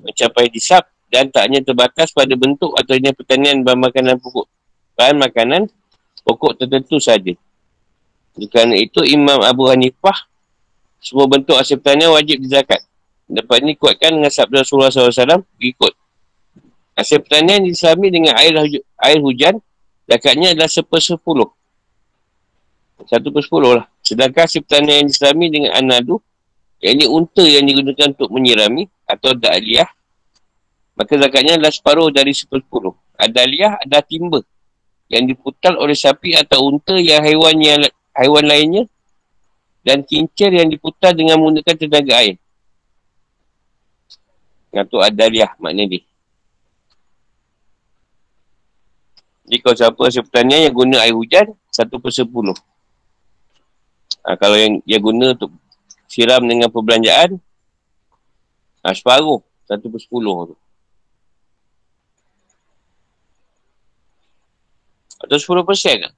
mencapai 0.00 0.52
disab 0.52 0.84
dan 1.08 1.30
tak 1.30 1.48
hanya 1.48 1.62
terbatas 1.62 2.12
pada 2.12 2.32
bentuk 2.34 2.74
atau 2.76 2.92
jenis 2.96 3.14
pertanian 3.16 3.62
bahan 3.62 3.80
makanan 3.80 4.16
pokok 4.20 4.46
bahan 4.96 5.16
makanan 5.20 5.62
pokok 6.26 6.58
tertentu 6.58 6.98
saja. 6.98 7.36
Kerana 8.36 8.76
itu 8.76 9.00
Imam 9.06 9.40
Abu 9.40 9.70
Hanifah 9.70 10.28
semua 11.00 11.30
bentuk 11.30 11.54
hasil 11.54 11.78
pertanian 11.78 12.12
wajib 12.12 12.42
dizakat. 12.42 12.82
Dapat 13.26 13.62
ini 13.62 13.72
kuatkan 13.78 14.16
dengan 14.16 14.32
sabda 14.32 14.66
Rasulullah 14.66 14.90
SAW 14.90 15.46
berikut. 15.56 15.94
Hasil 16.96 17.22
pertanian 17.22 17.62
diselami 17.62 18.08
dengan 18.08 18.32
air, 18.40 18.56
air 19.04 19.18
hujan, 19.20 19.60
zakatnya 20.08 20.56
adalah 20.56 20.70
sepersepuluh. 20.70 21.48
Satu 23.04 23.28
per 23.28 23.44
sepuluh 23.44 23.76
lah. 23.76 23.86
Sedangkan 24.00 24.48
hasil 24.48 24.64
pertanian 24.64 25.04
yang 25.04 25.08
diselami 25.12 25.46
dengan 25.52 25.70
anadu, 25.76 26.24
yang 26.80 26.96
ini 26.96 27.06
unta 27.08 27.44
yang 27.44 27.64
digunakan 27.68 28.16
untuk 28.16 28.30
menyirami 28.32 28.88
atau 29.06 29.32
da'aliyah, 29.32 29.86
maka 30.98 31.12
zakatnya 31.14 31.56
adalah 31.56 31.72
separuh 31.72 32.10
dari 32.10 32.34
sepersepuluh. 32.34 32.92
Adaliyah 33.16 33.80
adalah 33.80 34.04
timba 34.04 34.40
yang 35.06 35.24
diputar 35.24 35.78
oleh 35.78 35.94
sapi 35.94 36.34
atau 36.34 36.66
unta 36.66 36.98
yang 36.98 37.22
haiwan 37.22 37.56
yang 37.62 37.80
haiwan 38.12 38.44
lainnya 38.44 38.84
dan 39.86 40.02
kincir 40.02 40.50
yang 40.50 40.66
diputar 40.66 41.14
dengan 41.14 41.38
menggunakan 41.38 41.78
tenaga 41.78 42.12
air. 42.18 42.36
Ngatuk 44.74 45.00
adaliyah 45.00 45.54
maknanya 45.62 45.96
dia. 45.96 46.04
Jadi 49.46 49.62
kalau 49.62 49.76
siapa 49.78 50.00
hasil 50.10 50.26
yang 50.34 50.74
guna 50.74 51.06
air 51.06 51.14
hujan, 51.14 51.54
satu 51.70 52.02
per 52.02 52.10
sepuluh. 52.10 52.58
Ha, 54.26 54.34
kalau 54.34 54.58
yang 54.58 54.82
dia 54.82 54.98
guna 54.98 55.38
untuk 55.38 55.54
siram 56.10 56.42
dengan 56.42 56.66
perbelanjaan, 56.66 57.38
ha, 58.86 58.94
separuh, 58.94 59.42
satu 59.66 59.90
per 59.90 59.98
sepuluh 59.98 60.54
tu. 60.54 60.56
Atau 65.26 65.42
10 65.42 65.66
persen 65.66 66.06
lah. 66.06 66.14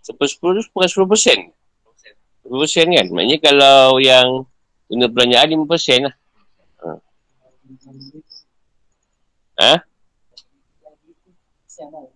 Sepuluh 0.00 0.30
sepuluh 0.32 0.52
tu 0.58 0.62
bukan 0.74 0.88
sepuluh 0.88 1.08
persen. 1.12 1.38
Sepuluh 2.40 2.58
persen 2.66 2.86
kan? 2.88 3.06
Maksudnya 3.08 3.38
kalau 3.40 4.00
yang 4.02 4.28
guna 4.90 5.06
belanjaan 5.06 5.46
lima 5.48 5.64
persen 5.68 5.98
lah. 6.08 6.14
Ha? 6.80 6.92
ha? 9.60 9.74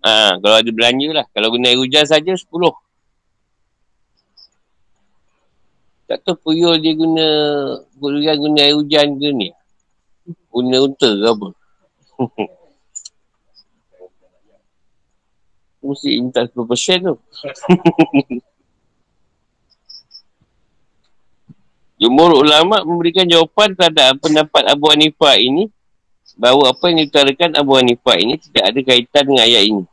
Ha, 0.04 0.36
kalau 0.36 0.56
ada 0.60 0.70
belanja 0.74 1.08
lah. 1.12 1.26
Kalau 1.32 1.48
guna 1.54 1.72
air 1.72 1.80
hujan 1.80 2.04
saja 2.04 2.32
sepuluh. 2.36 2.72
Tak 6.04 6.20
tahu 6.20 6.36
puyul 6.40 6.76
dia 6.80 6.92
guna 6.92 7.26
guna, 7.96 8.32
guna 8.36 8.60
air 8.60 8.76
hujan 8.76 9.16
ke 9.16 9.28
ni. 9.32 9.48
Guna 10.52 10.76
unta 10.84 11.08
ke 11.08 11.26
apa. 11.26 11.48
mesti 15.84 16.16
minta 16.16 16.48
10% 16.48 17.04
tu. 17.04 17.14
Jumur 22.00 22.42
ulama 22.42 22.82
memberikan 22.82 23.22
jawapan 23.28 23.70
terhadap 23.78 24.18
pendapat 24.18 24.66
Abu 24.66 24.90
Hanifah 24.90 25.38
ini 25.38 25.70
bahawa 26.34 26.74
apa 26.74 26.90
yang 26.90 27.06
diutarakan 27.06 27.54
Abu 27.54 27.78
Hanifah 27.78 28.18
ini 28.18 28.34
tidak 28.42 28.74
ada 28.74 28.80
kaitan 28.82 29.24
dengan 29.30 29.46
ayat 29.46 29.62
ini. 29.70 29.84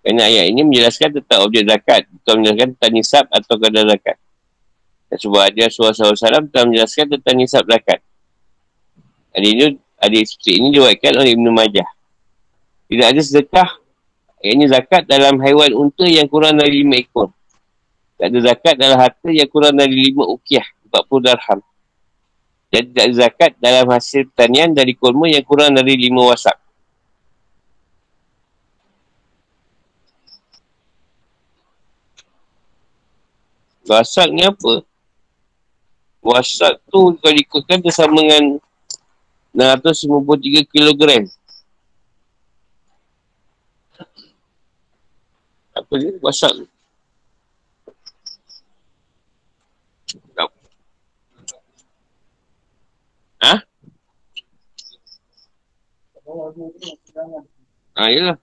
Kerana 0.00 0.24
ayat 0.24 0.48
ini 0.48 0.64
menjelaskan 0.64 1.20
tentang 1.20 1.44
objek 1.44 1.68
zakat, 1.68 2.08
bukan 2.08 2.40
menjelaskan 2.40 2.68
tentang 2.72 2.92
nisab 2.96 3.28
atau 3.28 3.60
kadar 3.60 3.84
zakat. 3.84 4.16
Ada 5.10 5.66
Rasulullah 5.66 6.14
SAW 6.14 6.46
telah 6.54 6.64
menjelaskan 6.70 7.06
tentang 7.18 7.34
nisab 7.34 7.66
zakat. 7.66 7.98
Hadis 9.34 9.50
ini, 9.50 9.66
hadis 9.98 10.24
seperti 10.34 10.50
ini 10.62 10.66
diwakilkan 10.70 11.14
oleh 11.18 11.30
Ibn 11.34 11.46
Majah. 11.50 11.88
Tidak 12.86 13.06
ada 13.06 13.20
sedekah 13.22 13.70
ini 14.40 14.64
zakat 14.70 15.04
dalam 15.04 15.36
haiwan 15.42 15.74
unta 15.74 16.06
yang 16.06 16.30
kurang 16.30 16.56
dari 16.56 16.80
lima 16.80 16.96
ekor. 16.96 17.28
Tak 18.16 18.30
ada 18.30 18.38
zakat 18.40 18.74
dalam 18.78 18.96
harta 18.96 19.28
yang 19.28 19.48
kurang 19.50 19.74
dari 19.76 19.92
lima 19.92 20.24
ukiah, 20.30 20.64
40 20.88 21.26
darham. 21.26 21.60
Dan 22.70 22.82
tidak 22.88 23.02
ada 23.02 23.14
zakat 23.18 23.50
dalam 23.58 23.86
hasil 23.90 24.30
pertanian 24.30 24.70
dari 24.70 24.94
kurma 24.94 25.26
yang 25.26 25.42
kurang 25.42 25.74
dari 25.74 25.98
lima 25.98 26.30
wasak. 26.30 26.54
Wasak 33.90 34.30
ni 34.30 34.46
apa? 34.46 34.86
Wasak 36.20 36.84
tu 36.92 37.16
kalau 37.16 37.38
ikutkan 37.40 37.80
bersama 37.80 38.20
dengan 38.20 38.60
653 39.56 40.68
kilogram. 40.68 41.24
apa 45.90 45.98
dia? 45.98 46.14
WhatsApp 46.22 46.54
tu. 46.54 46.66
Ha? 53.40 53.54
Ha, 57.98 58.02
yelah. 58.14 58.38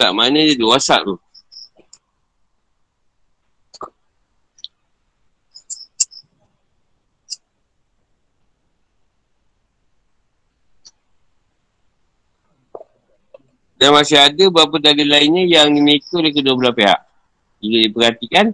Tak, 0.00 0.10
mana 0.16 0.40
dia 0.40 0.56
tu? 0.56 0.72
WhatsApp 0.72 1.04
tu. 1.04 1.20
Dan 13.82 13.98
masih 13.98 14.14
ada 14.14 14.44
beberapa 14.46 14.78
dalil 14.78 15.10
lainnya 15.10 15.42
yang 15.42 15.66
dimiliki 15.74 16.06
oleh 16.14 16.30
kedua 16.30 16.54
belah 16.54 16.70
pihak. 16.70 17.00
Jika 17.58 17.76
diperhatikan, 17.90 18.46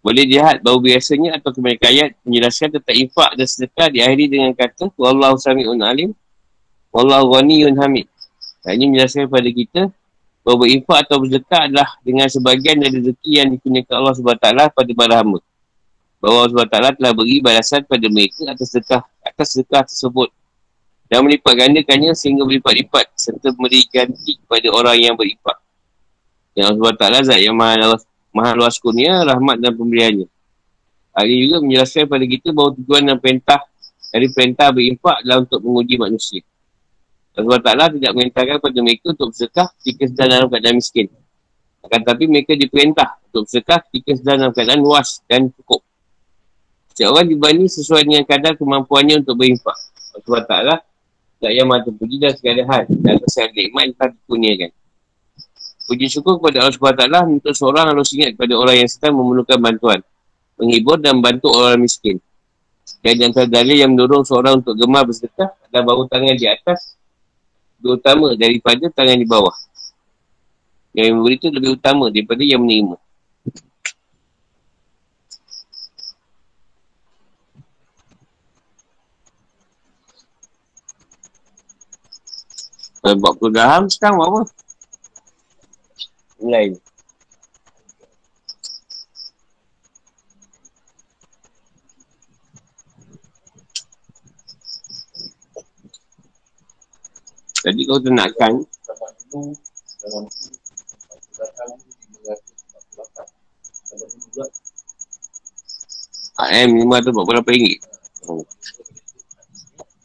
boleh 0.00 0.24
lihat 0.24 0.64
bahawa 0.64 0.80
biasanya 0.80 1.36
atau 1.36 1.52
kebanyakan 1.52 1.88
ayat 1.92 2.08
menjelaskan 2.24 2.68
tentang 2.72 2.96
infak 2.96 3.30
dan 3.36 3.44
sedekah 3.44 3.88
diakhiri 3.92 4.24
dengan 4.32 4.56
kata 4.56 4.88
Wallahu 4.96 5.36
sami'un 5.36 5.76
alim 5.84 6.16
Wallahu 6.88 7.36
ghaniyun 7.36 7.76
hamid. 7.76 8.08
Dan 8.64 8.80
ini 8.80 8.96
menjelaskan 8.96 9.28
kepada 9.28 9.50
kita 9.52 9.82
bahawa 10.40 10.64
infak 10.72 10.98
atau 11.04 11.16
bersedekah 11.20 11.60
adalah 11.68 11.88
dengan 12.00 12.26
sebagian 12.32 12.80
dari 12.80 12.96
rezeki 12.96 13.32
yang 13.36 13.48
dikurniakan 13.52 13.94
Allah 14.00 14.14
SWT 14.16 14.48
pada 14.72 14.90
para 14.96 15.14
hamba. 15.20 15.40
Bahawa 16.16 16.48
Allah 16.48 16.64
SWT 16.64 16.96
telah 16.96 17.12
beri 17.12 17.36
balasan 17.44 17.84
pada 17.84 18.06
mereka 18.08 18.48
atas 18.48 18.72
sedekah, 18.72 19.04
atas 19.20 19.46
sedekah 19.52 19.84
tersebut 19.84 20.32
dan 21.06 21.22
melipat 21.22 21.54
gandakannya 21.54 22.12
sehingga 22.18 22.42
berlipat-lipat 22.42 23.14
serta 23.14 23.54
memberi 23.54 23.86
ganti 23.86 24.42
kepada 24.42 24.68
orang 24.74 24.96
yang 24.98 25.14
beripak. 25.14 25.58
Yang 26.58 26.66
Allah 26.74 26.92
Ta'ala 26.98 27.18
zat 27.22 27.38
yang 27.38 27.54
maha, 27.54 27.94
maha 28.34 28.52
luas 28.58 28.80
kurnia, 28.82 29.22
rahmat 29.22 29.62
dan 29.62 29.76
pemberiannya. 29.76 30.26
Hal 31.16 31.26
ini 31.30 31.48
juga 31.48 31.58
menjelaskan 31.62 32.02
kepada 32.10 32.24
kita 32.26 32.48
bahawa 32.52 32.70
tujuan 32.76 33.02
dan 33.06 33.16
perintah 33.22 33.60
dari 34.10 34.28
perintah 34.32 34.68
berimpak 34.72 35.16
adalah 35.22 35.38
untuk 35.44 35.60
menguji 35.62 35.94
manusia. 35.96 36.42
Allah 37.36 37.60
Ta'ala 37.60 37.92
tidak 37.92 38.12
merintahkan 38.16 38.54
kepada 38.64 38.78
mereka 38.80 39.06
untuk 39.12 39.28
bersedekah 39.28 39.68
jika 39.84 40.02
sedang 40.08 40.28
dalam 40.32 40.46
keadaan 40.48 40.76
miskin. 40.80 41.06
Akan 41.84 42.00
tetapi 42.02 42.24
mereka 42.26 42.52
diperintah 42.56 43.20
untuk 43.28 43.44
bersedekah 43.44 43.80
jika 43.92 44.10
sedang 44.16 44.36
dalam 44.40 44.52
keadaan 44.56 44.80
luas 44.80 45.20
dan 45.28 45.52
cukup. 45.52 45.84
Setiap 46.96 47.12
orang 47.12 47.28
dibani 47.28 47.68
sesuai 47.68 48.08
dengan 48.08 48.24
kadar 48.24 48.56
kemampuannya 48.56 49.20
untuk 49.20 49.36
berinfak. 49.36 49.76
Allah 50.16 50.42
Ta'ala 50.48 50.74
tak 51.36 51.52
yang 51.52 51.68
mata 51.68 51.92
puji 51.92 52.16
dan 52.16 52.32
segala 52.36 52.62
hal. 52.68 52.84
Dan 52.88 53.20
kesalahan 53.20 53.52
nikmat 53.52 53.82
yang 53.86 53.94
telah 53.96 54.10
dikurniakan. 54.16 54.70
Puji 55.86 56.06
syukur 56.10 56.42
kepada 56.42 56.66
Allah 56.66 56.74
SWT 56.74 57.04
untuk 57.30 57.54
seorang 57.54 57.86
harus 57.94 58.10
ingat 58.10 58.34
kepada 58.34 58.54
orang 58.58 58.76
yang 58.82 58.90
sedang 58.90 59.14
memerlukan 59.14 59.58
bantuan. 59.60 60.00
Menghibur 60.58 60.98
dan 60.98 61.20
membantu 61.20 61.52
orang 61.54 61.78
miskin. 61.78 62.18
Dan 63.02 63.22
yang 63.22 63.32
dalil 63.34 63.76
yang 63.76 63.90
mendorong 63.94 64.26
seorang 64.26 64.64
untuk 64.64 64.74
gemar 64.74 65.06
bersedekah 65.06 65.54
adalah 65.70 65.82
bahu 65.94 66.02
tangan 66.10 66.34
di 66.34 66.46
atas 66.50 66.98
utama 67.86 68.34
daripada 68.34 68.90
tangan 68.90 69.14
di 69.14 69.26
bawah. 69.28 69.54
Yang 70.96 71.14
memberi 71.14 71.34
itu 71.38 71.48
lebih 71.52 71.70
utama 71.78 72.10
daripada 72.10 72.42
yang 72.42 72.64
menerima. 72.64 72.96
Kalau 83.06 83.22
buat 83.22 83.38
perudahan 83.38 83.86
sekarang 83.86 84.18
buat 84.18 84.30
apa? 84.34 84.42
Lain. 86.42 86.74
Jadi 97.62 97.80
kau 97.86 98.02
tenakkan 98.02 98.66
AM 106.42 106.70
lima 106.74 106.98
tu 107.06 107.14
berapa 107.14 107.46
ringgit? 107.46 107.86
Oh. 108.26 108.42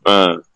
Ha. 0.06 0.51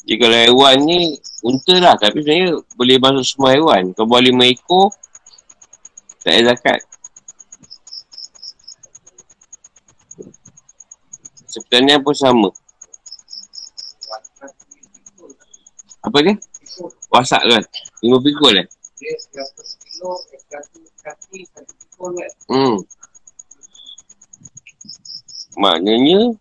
Jadi 0.00 0.14
kalau 0.16 0.38
hewan 0.48 0.76
ni 0.88 1.20
unta 1.44 1.76
lah 1.76 1.94
tapi 2.00 2.24
saya 2.24 2.56
boleh 2.74 2.96
masuk 2.96 3.24
semua 3.24 3.52
hewan. 3.52 3.92
Kau 3.92 4.08
boleh 4.08 4.32
lima 4.32 4.48
ekor 4.48 4.88
tak 6.24 6.36
ada 6.36 6.52
zakat. 6.52 6.80
Sebenarnya 11.50 11.98
pun 11.98 12.14
sama. 12.14 12.48
Apa 16.00 16.16
dia? 16.24 16.34
Wasak 17.10 17.42
kan? 17.44 17.62
Lima 18.00 18.18
pikul 18.22 18.54
eh? 18.62 18.66
Hmm. 22.48 22.76
Maknanya 25.60 26.32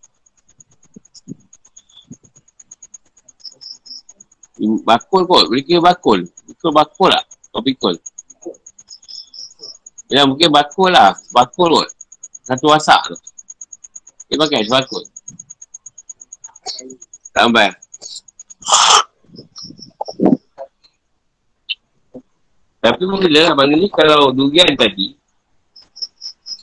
Bakul 4.60 5.24
kot, 5.24 5.48
boleh 5.48 5.64
kira 5.64 5.80
bakul 5.80 6.28
Bakul 6.28 6.72
bakul 6.76 7.10
tak? 7.16 7.26
Kau 7.56 7.64
pikul 7.64 7.96
Ya 10.12 10.28
mungkin 10.28 10.52
bakul 10.52 10.92
lah 10.92 11.16
Bakul 11.32 11.80
kot 11.80 11.90
Satu 12.44 12.68
wasak 12.68 13.00
tu 13.08 13.18
dia 14.30 14.38
pakai 14.38 14.62
sebakut. 14.62 15.04
Tambah. 17.34 17.70
Tapi 22.80 23.04
mula 23.04 23.44
abang 23.52 23.74
ni 23.74 23.90
kalau 23.92 24.32
durian 24.32 24.72
tadi 24.78 25.18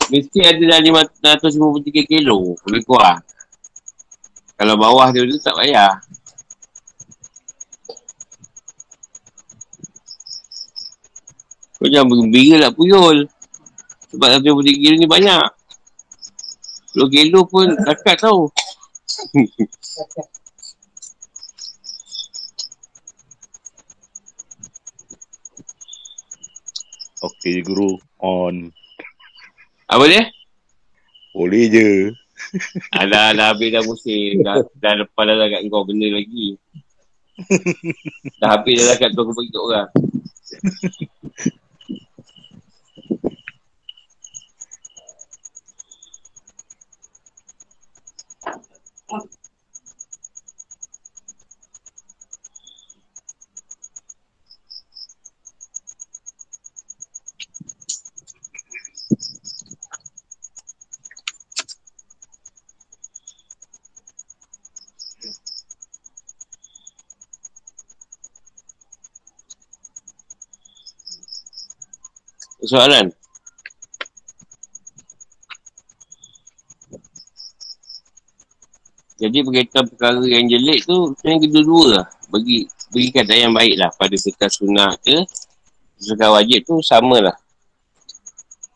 mesti 0.07 0.39
ada 0.47 0.79
dalam 0.81 1.03
553 1.43 2.07
kilo 2.07 2.55
lebih 2.71 2.87
kurang. 2.87 3.21
Kalau 4.57 4.79
bawah 4.79 5.11
dia 5.11 5.27
tu 5.27 5.37
tak 5.43 5.59
payah. 5.59 5.99
Kau 11.77 11.89
jangan 11.93 12.09
bergembira 12.09 12.57
lah 12.57 12.73
puyul. 12.73 13.29
Sebab 14.09 14.41
153 14.41 14.81
kilo 14.81 14.95
ni 14.97 15.09
banyak. 15.09 15.45
10 16.97 17.13
kilo 17.13 17.45
pun 17.45 17.69
dekat 17.85 18.17
tau. 18.17 18.49
Okey 27.27 27.61
guru, 27.61 27.99
on. 28.23 28.71
Apa 29.91 30.05
dia? 30.07 30.31
Boleh 31.37 31.69
je. 31.69 31.89
Alah, 33.01 33.35
dah 33.37 33.53
habis 33.53 33.69
dah 33.75 33.83
musim. 33.85 34.41
Dah, 34.41 34.63
dah 34.79 34.95
lepas 35.05 35.25
dah 35.27 35.49
kat 35.51 35.61
kau 35.69 35.85
benda 35.85 36.09
lagi. 36.09 36.57
dah 38.41 38.57
habis 38.57 38.81
dah 38.81 38.97
kat 38.97 39.13
tu 39.13 39.21
aku 39.21 39.33
bagi 39.37 39.51
kat 39.53 39.61
orang. 39.61 39.89
Soalan. 72.71 73.13
Jadi 79.17 79.41
berkaitan 79.41 79.89
perkara 79.89 80.21
yang 80.29 80.45
jelek 80.45 80.85
tu, 80.85 81.17
yang 81.25 81.41
kedua-dua 81.41 81.85
lah. 81.89 82.07
Bagi, 82.29 82.69
bagi 82.93 83.09
kata 83.09 83.33
yang 83.33 83.57
baik 83.57 83.81
lah 83.81 83.89
pada 83.97 84.13
sekat 84.13 84.53
sunnah 84.53 84.93
ke, 85.01 85.25
sekat 85.97 86.29
wajib 86.29 86.61
tu 86.69 86.85
sama 86.85 87.25
lah. 87.25 87.37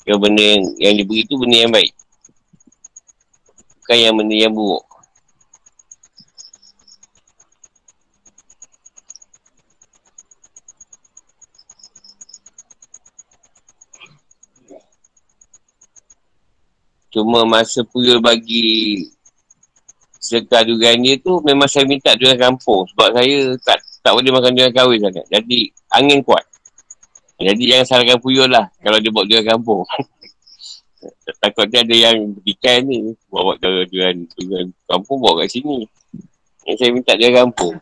Yang 0.08 0.18
benda 0.24 0.40
yang, 0.40 0.62
yang 0.80 0.94
diberi 0.96 1.28
tu 1.28 1.36
benda 1.36 1.60
yang 1.60 1.72
baik. 1.72 1.92
Bukan 3.84 3.96
yang 4.00 4.14
benda 4.16 4.36
yang 4.36 4.54
buruk. 4.56 4.84
Cuma 17.10 17.42
masa 17.42 17.82
puyul 17.82 18.22
bagi 18.22 19.10
sedekah 20.30 20.62
durian 20.62 21.02
dia 21.02 21.18
tu 21.18 21.42
memang 21.42 21.66
saya 21.66 21.82
minta 21.90 22.14
durian 22.14 22.38
kampung 22.38 22.86
sebab 22.94 23.18
saya 23.18 23.58
tak 23.66 23.82
tak 24.06 24.14
boleh 24.14 24.30
makan 24.30 24.54
durian 24.54 24.70
kahwin 24.70 25.02
sangat. 25.02 25.26
Jadi 25.26 25.74
angin 25.90 26.22
kuat. 26.22 26.46
Jadi 27.42 27.62
jangan 27.66 27.86
salahkan 27.90 28.18
puyul 28.22 28.46
lah 28.46 28.70
kalau 28.78 29.02
dia 29.02 29.10
buat 29.10 29.26
durian 29.26 29.42
kampung. 29.42 29.82
Takutnya 31.42 31.82
ada 31.82 31.96
yang 31.96 32.36
berikan 32.38 32.86
ni 32.86 33.10
buat-buat 33.26 33.58
durian, 33.58 34.22
durian 34.38 34.70
kampung 34.86 35.18
bawa 35.18 35.42
kat 35.42 35.58
sini. 35.58 35.82
Yang 36.62 36.76
saya 36.78 36.90
minta 36.94 37.12
durian 37.18 37.34
kampung. 37.42 37.74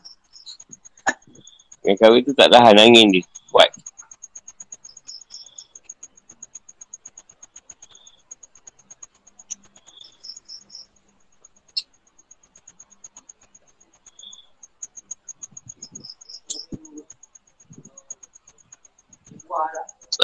Yang 1.84 1.96
kahwin 2.00 2.20
tu 2.24 2.32
tak 2.32 2.48
tahan 2.48 2.80
angin 2.80 3.12
dia. 3.12 3.24
Kuat. 3.52 3.68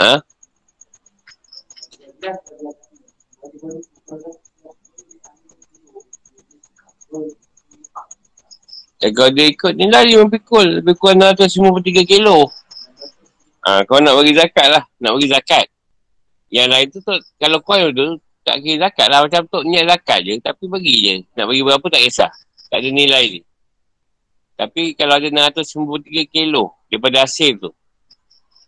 Ha? 0.05 0.21
Eh, 9.05 9.13
kalau 9.13 9.31
dia 9.33 9.49
ikut 9.49 9.73
ni 9.77 9.89
dia 9.89 10.21
memikul 10.21 10.81
lebih 10.81 10.97
kurang 11.01 11.21
653 11.21 12.05
kilo. 12.05 12.49
Ha, 13.65 13.85
kau 13.89 14.01
nak 14.01 14.17
bagi 14.21 14.37
zakat 14.37 14.69
lah. 14.69 14.85
Nak 15.01 15.13
bagi 15.17 15.29
zakat. 15.33 15.67
Yang 16.53 16.69
lain 16.69 16.87
tu, 16.93 16.99
tu 17.01 17.17
kalau 17.41 17.59
kau 17.65 17.81
tu 17.93 18.21
tak 18.45 18.61
kira 18.61 18.89
zakat 18.89 19.09
lah. 19.09 19.25
Macam 19.25 19.49
tu 19.49 19.65
niat 19.65 19.89
zakat 19.89 20.21
je. 20.21 20.37
Tapi 20.41 20.65
bagi 20.69 20.95
je. 21.01 21.15
Nak 21.37 21.45
bagi 21.49 21.63
berapa 21.65 21.87
tak 21.89 22.01
kisah. 22.05 22.33
Tak 22.69 22.79
ada 22.81 22.89
nilai 22.93 23.25
ni. 23.29 23.41
Tapi 24.55 24.93
kalau 24.97 25.17
ada 25.17 25.29
653 25.33 26.29
kilo 26.29 26.77
daripada 26.93 27.25
hasil 27.25 27.57
tu. 27.57 27.73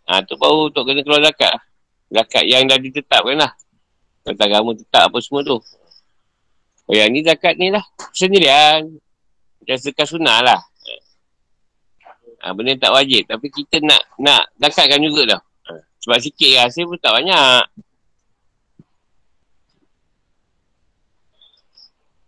Ha, 0.07 0.23
tu 0.23 0.39
baru 0.39 0.71
untuk 0.71 0.87
kena 0.87 1.03
keluar 1.03 1.23
zakat. 1.27 1.59
Zakat 2.07 2.45
yang 2.47 2.63
dah 2.71 2.79
ditetapkan 2.79 3.35
lah. 3.35 3.51
Kata 4.23 4.43
agama 4.47 4.75
tetap 4.75 5.11
apa 5.11 5.19
semua 5.19 5.43
tu. 5.43 5.59
Oh 6.87 6.95
yang 6.95 7.11
ni 7.11 7.27
zakat 7.27 7.59
ni 7.59 7.75
lah. 7.75 7.83
Sendirian. 8.15 8.87
Macam 9.59 9.77
sekat 9.83 10.07
sunnah 10.07 10.39
lah. 10.47 10.61
Ha, 12.47 12.55
benda 12.55 12.79
tak 12.79 12.95
wajib. 12.95 13.27
Tapi 13.27 13.51
kita 13.51 13.83
nak 13.83 14.03
nak 14.23 14.47
zakatkan 14.63 15.03
juga 15.03 15.35
dah. 15.35 15.41
Ha, 15.43 15.83
sebab 15.99 16.19
sikit 16.23 16.63
rasa 16.63 16.87
pun 16.87 16.99
tak 17.03 17.11
banyak. 17.11 17.63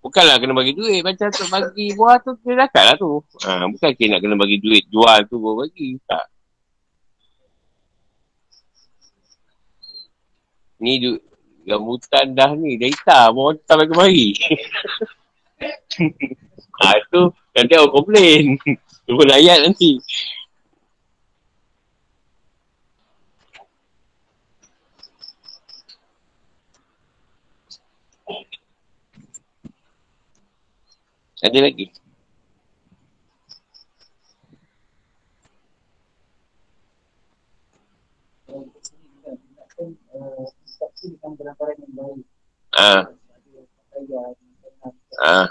Bukanlah 0.02 0.42
kena 0.42 0.54
bagi 0.58 0.74
duit. 0.74 1.06
Macam 1.06 1.30
tu 1.30 1.46
bagi 1.46 1.94
buah 1.94 2.18
tu 2.26 2.34
kena 2.42 2.66
zakat 2.66 2.84
lah 2.90 2.96
tu. 2.98 3.22
Ha, 3.46 3.70
bukan 3.70 3.90
kena 3.94 4.18
nak 4.18 4.20
kena 4.26 4.34
bagi 4.34 4.58
duit 4.58 4.82
jual 4.90 5.18
tu 5.30 5.38
baru 5.38 5.62
bagi. 5.62 5.94
Tak. 6.02 6.37
Ni 10.78 10.98
du- 11.02 11.22
rambutan 11.68 12.32
dah 12.32 12.50
ni. 12.56 12.80
Dah 12.80 12.88
hitam. 12.88 13.30
Orang 13.36 13.60
tak 13.66 13.76
bagi 13.82 13.94
mari. 13.94 14.28
ha, 16.80 16.96
tu 17.12 17.20
nanti 17.54 17.72
orang 17.76 17.92
komplain. 17.92 18.44
Tunggu 19.04 19.24
ayat 19.28 19.64
nanti. 19.66 19.98
Ada 31.38 31.58
lagi? 31.62 31.86
Ah. 42.74 43.02
Ah. 45.18 45.46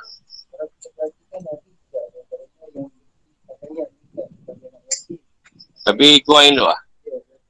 Tapi 5.87 6.19
kurang 6.27 6.51
elok 6.51 6.67
lah. 6.67 6.81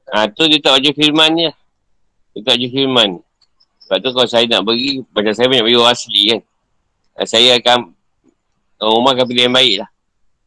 Ha, 0.07 0.29
tu 0.31 0.47
dia 0.47 0.61
tak 0.61 0.77
baca 0.79 0.89
firman 0.93 1.29
ni 1.33 1.43
lah. 1.49 1.55
Dia 2.37 2.41
tak 2.47 2.55
baca 2.61 2.67
firman. 2.69 3.09
Sebab 3.83 3.97
tu 4.03 4.09
kalau 4.13 4.29
saya 4.29 4.45
nak 4.47 4.61
bagi, 4.63 5.01
macam 5.01 5.33
saya 5.33 5.47
banyak 5.49 5.65
bagi 5.65 5.77
orang 5.79 5.95
asli 5.97 6.21
kan. 6.31 6.41
Ha, 7.17 7.25
saya 7.25 7.49
akan, 7.57 7.77
orang 8.77 8.93
rumah 8.93 9.11
akan 9.17 9.25
pilih 9.25 9.43
yang 9.49 9.55
baik 9.57 9.75
lah. 9.81 9.89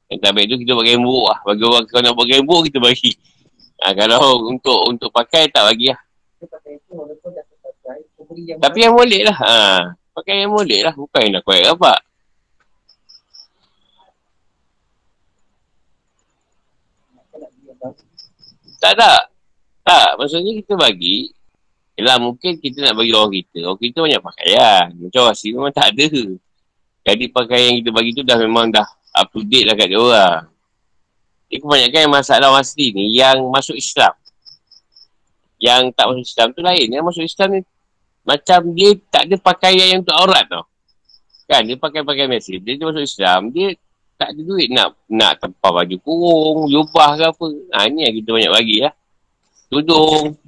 Yang 0.07 0.21
tak 0.23 0.33
baik 0.33 0.47
tu 0.49 0.57
kita 0.63 0.71
buat 0.79 0.87
gembok 0.87 1.27
lah. 1.29 1.39
Bagi 1.45 1.63
orang 1.67 1.85
kalau 1.91 2.03
nak 2.03 2.15
buat 2.15 2.29
gembok, 2.31 2.61
kita 2.71 2.79
bagi. 2.79 3.13
Ha, 3.83 3.93
kalau 3.97 4.49
untuk 4.49 4.79
untuk 4.87 5.11
pakai, 5.11 5.51
tak 5.51 5.67
bagi 5.67 5.91
lah. 5.91 6.01
Tapi 8.39 8.79
yang 8.79 8.95
boleh 8.95 9.27
lah. 9.27 9.37
Ha, 9.43 9.55
pakai 10.15 10.47
yang 10.47 10.55
boleh 10.55 10.87
lah. 10.87 10.95
Bukan 10.95 11.21
yang 11.27 11.33
nak 11.39 11.43
kuat 11.43 11.67
apa. 11.67 11.95
Tak 18.81 18.93
tak. 18.97 19.21
Tak. 19.83 20.09
Maksudnya 20.17 20.53
kita 20.63 20.79
bagi. 20.79 21.35
Yelah 21.99 22.17
mungkin 22.17 22.57
kita 22.57 22.81
nak 22.87 22.95
bagi 22.97 23.13
orang 23.13 23.33
kita. 23.35 23.59
Orang 23.67 23.81
kita 23.83 23.99
banyak 24.01 24.23
pakaian. 24.23 24.87
Macam 24.95 25.21
orang 25.27 25.35
asli 25.35 25.49
memang 25.53 25.75
tak 25.75 25.87
ada. 25.93 26.09
Jadi 27.01 27.25
pakaian 27.29 27.67
yang 27.75 27.77
kita 27.85 27.91
bagi 27.91 28.11
tu 28.15 28.23
dah 28.23 28.39
memang 28.39 28.71
dah 28.71 28.87
up 29.21 29.27
to 29.35 29.43
date 29.43 29.67
lah 29.67 29.75
kat 29.75 29.91
dia 29.91 29.99
orang. 29.99 30.47
Jadi 31.51 31.59
kebanyakan 31.67 32.01
yang 32.07 32.15
masalah 32.15 32.47
orang 32.55 32.63
asli 32.63 32.95
ni 32.95 33.11
yang 33.11 33.43
masuk 33.51 33.75
Islam. 33.75 34.15
Yang 35.61 35.93
tak 35.93 36.05
masuk 36.09 36.25
Islam 36.25 36.49
tu 36.55 36.61
lain. 36.63 36.87
Yang 36.89 37.05
masuk 37.05 37.25
Islam 37.27 37.49
ni 37.59 37.61
macam 38.31 38.61
dia 38.79 38.95
tak 39.11 39.27
ada 39.27 39.35
pakaian 39.43 39.87
yang 39.91 40.07
untuk 40.07 40.15
aurat 40.15 40.47
tau. 40.47 40.63
Kan 41.51 41.67
dia 41.67 41.75
pakai 41.75 42.07
pakaian 42.07 42.31
biasa. 42.31 42.63
Dia, 42.63 42.79
dia 42.79 42.87
masuk 42.87 43.03
Islam. 43.03 43.51
Dia 43.51 43.75
tak 44.15 44.31
ada 44.31 44.41
duit 44.47 44.71
nak 44.71 44.95
nak 45.11 45.43
tempah 45.43 45.83
baju 45.83 45.97
kurung, 45.99 46.71
jubah 46.71 47.19
ke 47.19 47.25
apa. 47.27 47.47
Ha, 47.75 47.91
ni 47.91 48.07
yang 48.07 48.15
kita 48.23 48.31
banyak 48.31 48.53
bagi 48.55 48.77
lah. 48.87 48.95
Tudung. 49.67 50.39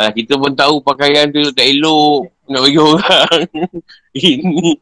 Ha, 0.00 0.08
kita 0.16 0.40
pun 0.40 0.56
tahu 0.56 0.80
pakaian 0.80 1.28
tu 1.28 1.44
tak 1.52 1.68
elok. 1.68 2.32
Nak 2.48 2.60
bagi 2.64 2.80
orang. 2.80 3.40
Ini. 4.16 4.80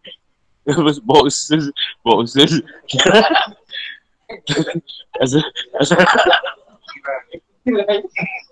Boxes. 1.03 1.75
Boxes. 2.07 2.63
Asal. 5.23 5.43
Asal. 5.75 5.99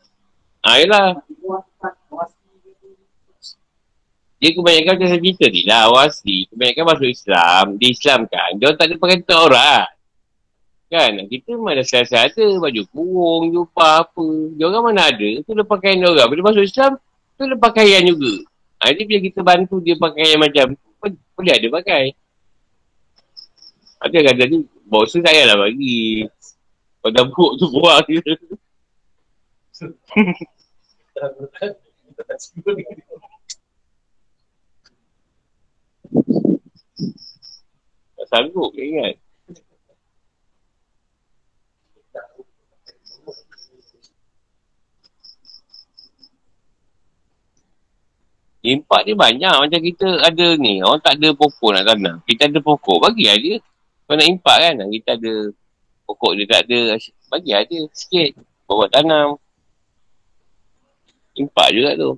Ah, 0.61 0.77
yelah. 0.77 1.17
Dia 4.41 4.49
kebanyakan 4.57 4.97
macam 4.97 5.09
saya 5.09 5.21
cerita 5.21 5.45
ni 5.49 5.61
lah, 5.65 5.89
asli. 6.01 6.37
Kebanyakan 6.49 6.85
masuk 6.85 7.09
Islam, 7.09 7.65
di 7.77 7.85
Islam 7.93 8.19
kan. 8.25 8.51
Dia 8.57 8.73
tak 8.73 8.89
ada 8.89 8.95
pakai 8.97 9.17
untuk 9.21 9.41
orang. 9.41 9.89
Kan? 10.89 11.11
Kita 11.29 11.47
memang 11.53 11.77
dah 11.77 11.85
selesa 11.85 12.25
ada. 12.25 12.45
Baju 12.57 12.81
kurung, 12.89 13.43
jumpa 13.53 13.89
apa. 14.05 14.27
Dia 14.57 14.65
orang 14.69 14.83
mana 14.93 15.13
ada. 15.13 15.29
Tu 15.45 15.51
dia 15.53 15.65
pakaian 15.65 15.97
dia 16.01 16.09
orang. 16.09 16.27
Bila 16.29 16.41
masuk 16.49 16.65
Islam, 16.65 16.97
tu 17.37 17.45
dia 17.45 17.57
pakaian 17.57 18.01
juga. 18.05 18.33
Ha, 18.81 18.89
jadi 18.93 19.03
bila 19.05 19.19
kita 19.21 19.39
bantu 19.45 19.77
dia 19.77 19.93
pakaian 19.97 20.37
macam 20.41 20.73
boleh 21.37 21.53
ada 21.57 21.67
pakai. 21.81 22.03
Ada 24.01 24.17
kata 24.25 24.43
ni, 24.49 24.57
boxer 24.89 25.21
tak 25.21 25.33
payahlah 25.37 25.57
bagi. 25.57 26.25
Kalau 27.01 27.13
dah 27.13 27.23
buruk 27.29 27.53
tu 27.61 27.65
buang. 27.69 28.05
tak 38.21 38.27
sanggup 38.29 38.69
ke 38.77 38.81
ingat. 38.85 39.17
Impak 48.61 49.09
ni 49.09 49.17
banyak 49.17 49.55
macam 49.57 49.81
kita 49.81 50.21
ada 50.21 50.47
ni. 50.61 50.85
Orang 50.85 51.01
tak 51.01 51.17
ada 51.17 51.33
pokok 51.33 51.73
nak 51.73 51.89
tanam. 51.89 52.21
Kita 52.29 52.45
ada 52.45 52.61
pokok, 52.61 53.09
bagi 53.09 53.25
aja. 53.25 53.57
Kau 54.05 54.13
nak 54.13 54.29
impak 54.29 54.57
kan? 54.61 54.85
Kita 54.85 55.17
ada 55.17 55.33
pokok 56.05 56.31
dia 56.37 56.45
tak 56.45 56.69
ada. 56.69 56.93
Bagi 57.33 57.51
aja 57.57 57.79
sikit. 57.89 58.37
Bawa 58.69 58.85
tanam. 58.93 59.41
Impak 61.41 61.67
juga 61.73 61.91
tu. 61.97 62.11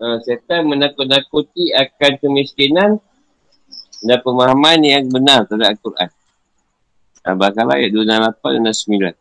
Uh, 0.00 0.16
setan 0.24 0.64
menakut-nakuti 0.64 1.76
akan 1.76 2.12
kemiskinan 2.16 2.90
dan 4.00 4.18
pemahaman 4.24 4.80
yang 4.80 5.04
benar 5.12 5.44
terhadap 5.44 5.76
Al-Quran. 5.76 6.08
Al-Baqarah 7.20 7.76
ayat 7.76 7.92
268 7.92 8.64
dan 8.64 8.72
9. 8.72 9.12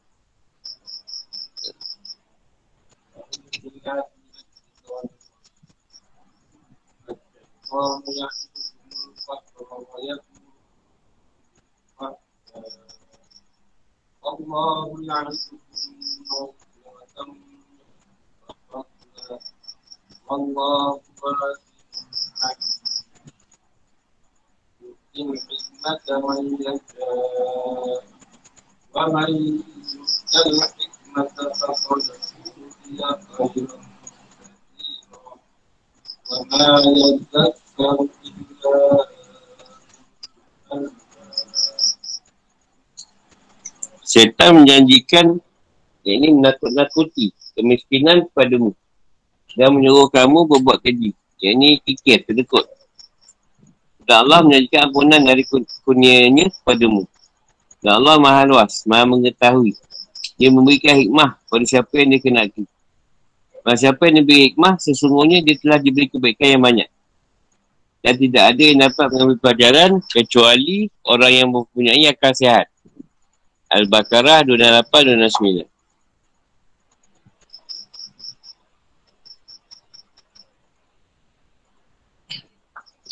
Allah 20.30 21.00
الحكمة 25.14 26.10
من 26.10 26.54
يشاء 26.54 26.80
ومن 28.94 29.30
يؤت 29.94 30.34
الحكمة 30.46 31.24
فقد 31.60 32.02
أوتي 37.80 38.34
خيرا 38.62 39.14
Syaitan 44.05 44.61
menjanjikan 44.61 45.37
yang 46.01 46.17
ini 46.21 46.27
menakut-nakuti 46.33 47.29
kemiskinan 47.53 48.25
padamu 48.33 48.73
dan 49.53 49.73
menyuruh 49.73 50.09
kamu 50.09 50.45
berbuat 50.49 50.81
keji. 50.81 51.13
Yang 51.39 51.53
ini 51.55 51.69
kikir, 51.85 52.25
terdekut. 52.25 52.65
Dan 54.03 54.25
Allah 54.25 54.41
menjanjikan 54.41 54.89
ampunan 54.89 55.21
dari 55.21 55.45
kurnianya 55.85 56.49
padamu. 56.65 57.05
Dan 57.79 58.01
Allah 58.01 58.17
maha 58.17 58.43
luas, 58.49 58.83
maha 58.89 59.05
mengetahui. 59.05 59.77
Dia 60.41 60.49
memberikan 60.49 60.97
hikmah 60.97 61.37
pada 61.47 61.65
siapa 61.67 61.93
yang 61.99 62.17
dia 62.17 62.21
kenaki. 62.23 62.63
Pada 63.61 63.77
siapa 63.77 64.09
yang 64.09 64.23
diberi 64.23 64.51
hikmah, 64.51 64.81
sesungguhnya 64.81 65.45
dia 65.45 65.55
telah 65.61 65.79
diberi 65.79 66.09
kebaikan 66.09 66.57
yang 66.57 66.63
banyak. 66.63 66.89
Dan 67.99 68.15
tidak 68.15 68.43
ada 68.55 68.63
yang 68.63 68.79
dapat 68.79 69.07
mengambil 69.11 69.37
pelajaran 69.43 69.91
kecuali 70.07 70.87
orang 71.03 71.31
yang 71.35 71.49
mempunyai 71.51 72.07
akal 72.07 72.31
sihat. 72.31 72.71
Al-Baqarah 73.69 74.41
28-29 74.49 75.69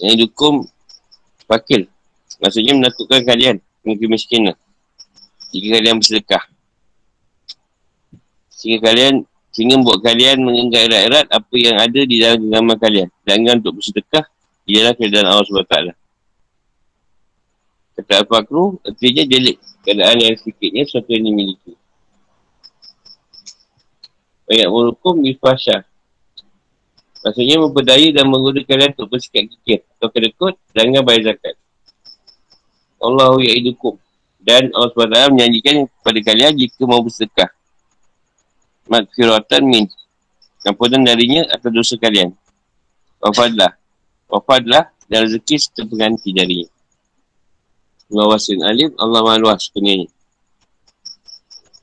Yang 0.02 0.16
dukung 0.26 0.66
Fakir 1.46 1.86
Maksudnya 2.42 2.74
menakutkan 2.74 3.22
kalian 3.22 3.62
Dengan 3.86 3.98
kemiskinan 4.02 4.56
Jika 5.54 5.78
kalian 5.78 6.02
bersedekah. 6.02 6.44
Sehingga 8.50 8.90
kalian 8.90 9.30
Sehingga 9.54 9.78
buat 9.86 10.02
kalian 10.02 10.42
mengenggak 10.42 10.90
erat-erat 10.90 11.26
Apa 11.30 11.54
yang 11.54 11.78
ada 11.78 12.02
di 12.02 12.18
dalam 12.18 12.50
genggaman 12.50 12.78
kalian. 12.82 13.10
Jangan 13.30 13.62
untuk 13.62 13.78
bersedekah 13.78 14.26
Ialah 14.68 14.94
keadaan 15.00 15.28
Allah 15.32 15.48
SWT 15.48 15.96
Kata 17.98 18.14
Al-Fakru 18.22 18.78
Artinya 18.84 19.24
jelik 19.24 19.58
keadaan 19.88 20.20
yang 20.20 20.36
sedikitnya 20.36 20.84
sesuatu 20.84 21.16
yang 21.16 21.32
dimiliki. 21.32 21.80
Banyak 24.44 24.68
merukum 24.68 25.24
di 25.24 25.32
fasya. 25.40 25.88
Maksudnya 27.24 27.56
memperdaya 27.64 28.08
dan 28.12 28.28
menggoda 28.28 28.60
kalian 28.68 28.92
untuk 29.00 29.16
bersikap 29.16 29.48
kikir 29.48 29.88
atau 29.96 30.12
kedekut 30.12 30.60
dengan 30.76 31.08
bayar 31.08 31.32
zakat. 31.32 31.56
Allahu 33.00 33.40
ya'idukum. 33.40 33.96
Dan 34.44 34.72
Allah 34.76 34.92
SWT 34.92 35.32
menyanyikan 35.32 35.88
kepada 35.88 36.20
kalian 36.20 36.52
jika 36.60 36.84
mau 36.84 37.00
bersedekah. 37.00 37.52
Makfiratan 38.92 39.64
min. 39.64 39.88
Kampunan 40.68 41.08
darinya 41.08 41.48
atau 41.52 41.72
dosa 41.72 41.96
kalian. 41.96 42.36
Wafadlah. 43.24 43.77
Wafadlah 44.28 44.92
dan 45.08 45.20
rezeki 45.24 45.56
serta 45.56 45.88
pengganti. 45.88 46.36
Allah 48.08 48.26
wasin 48.28 48.64
alim, 48.64 48.92
Allah 49.00 49.20
maha 49.24 49.40
luas 49.40 49.68
kurnianya. 49.72 50.08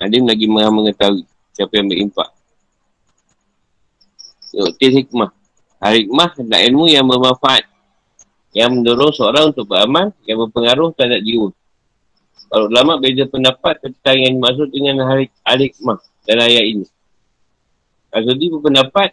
Alim 0.01 0.29
lagi 0.29 0.49
maha 0.49 0.69
mengetahui 0.73 1.25
siapa 1.57 1.73
yang 1.77 1.89
berimpak. 1.89 2.29
Yukti 4.55 4.87
hikmah. 5.03 5.33
Hari 5.81 6.07
hikmah 6.07 6.31
adalah 6.37 6.61
ilmu 6.65 6.85
yang 6.89 7.05
bermanfaat. 7.09 7.65
Yang 8.55 8.71
mendorong 8.71 9.13
seorang 9.13 9.45
untuk 9.51 9.67
beramal 9.67 10.15
yang 10.25 10.39
berpengaruh 10.47 10.95
terhadap 10.95 11.21
jiwa. 11.27 11.51
Kalau 12.47 12.71
ulama 12.71 13.03
beza 13.03 13.27
pendapat 13.27 13.83
tentang 13.83 14.17
yang 14.21 14.33
dimaksud 14.39 14.71
dengan 14.71 15.03
hari 15.11 15.27
hikmah 15.43 15.99
dalam 16.23 16.47
ayat 16.47 16.65
ini. 16.71 16.87
Azudi 18.15 18.47
berpendapat 18.47 19.11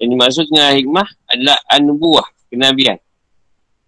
yang 0.00 0.16
dimaksud 0.16 0.48
dengan 0.48 0.72
hikmah 0.80 1.08
adalah 1.28 1.58
anubuah, 1.68 2.26
kenabian. 2.48 2.96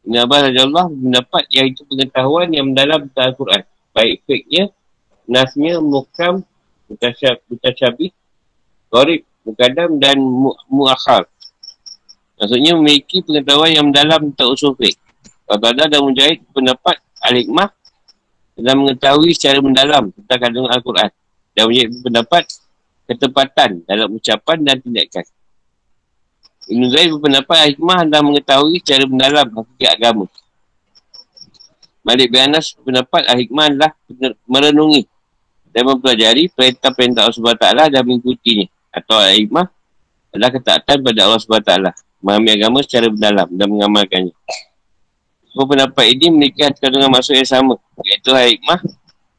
Ibn 0.04 0.14
Abbas 0.28 0.52
Allah 0.52 0.86
mendapat 0.92 1.48
yang 1.48 1.72
itu 1.72 1.88
pengetahuan 1.88 2.52
yang 2.52 2.68
mendalam 2.68 3.08
tentang 3.08 3.32
Al-Quran. 3.32 3.62
Baik 3.96 4.20
fiknya, 4.28 4.64
nasnya, 5.24 5.80
mukam, 5.80 6.44
mutasyabih, 7.48 8.12
korib, 8.92 9.24
mukadam 9.46 9.96
dan 9.96 10.20
muakhal. 10.68 11.24
Maksudnya 12.36 12.74
memiliki 12.76 13.22
pengetahuan 13.22 13.70
yang 13.72 13.86
mendalam 13.88 14.34
tentang 14.34 14.48
usul 14.52 14.74
fik. 14.76 14.98
Al-Badar 15.48 15.88
dan 15.88 16.00
Mujahid 16.02 16.44
pendapat 16.52 16.96
Al-Hikmah 17.22 17.68
dalam 18.58 18.76
mengetahui 18.84 19.30
secara 19.32 19.62
mendalam 19.64 20.10
tentang 20.12 20.38
kandungan 20.48 20.70
Al-Quran. 20.76 21.10
Dan 21.54 21.62
Mujahid 21.70 21.90
pendapat 22.02 22.44
ketepatan 23.06 23.70
dalam 23.86 24.08
ucapan 24.12 24.58
dan 24.66 24.76
tindakan. 24.82 25.24
Ibn 26.70 26.82
Zaid 26.94 27.10
berpendapat 27.10 27.74
hikmah 27.74 28.06
anda 28.06 28.22
mengetahui 28.22 28.78
secara 28.78 29.02
mendalam 29.10 29.46
hakikat 29.50 29.90
agama. 29.98 30.26
Malik 32.02 32.30
bin 32.30 32.40
Anas 32.50 32.74
berpendapat 32.78 33.22
hikmah 33.30 33.64
adalah 33.70 33.90
merenungi 34.46 35.06
dan 35.74 35.82
mempelajari 35.88 36.52
perintah-perintah 36.52 37.26
Allah 37.26 37.38
SWT 37.38 37.66
dan 37.90 38.02
mengikutinya. 38.06 38.66
Atau 38.92 39.18
hikmah 39.18 39.66
adalah 40.30 40.50
ketaatan 40.54 40.96
pada 41.02 41.20
Allah 41.26 41.40
SWT. 41.40 41.72
Memahami 42.22 42.50
agama 42.54 42.78
secara 42.86 43.10
mendalam 43.10 43.48
dan 43.50 43.66
mengamalkannya. 43.66 44.34
Semua 45.50 45.66
pendapat 45.66 46.04
ini 46.14 46.26
memiliki 46.30 46.62
kandungan 46.78 47.10
maksud 47.10 47.34
yang 47.34 47.48
sama. 47.48 47.74
Iaitu 48.06 48.30
hikmah 48.30 48.78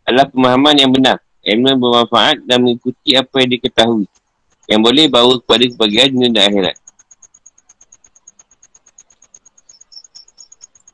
adalah 0.03 0.27
pemahaman 0.27 0.75
yang 0.75 0.91
benar. 0.91 1.23
Ilmu 1.43 1.79
bermanfaat 1.79 2.43
dan 2.43 2.63
mengikuti 2.63 3.15
apa 3.15 3.35
yang 3.43 3.49
diketahui. 3.55 4.07
Yang 4.67 4.81
boleh 4.83 5.05
bawa 5.11 5.33
kepada 5.43 5.63
kebahagiaan 5.71 6.09
dunia 6.11 6.29
dan 6.31 6.43
akhirat. 6.51 6.75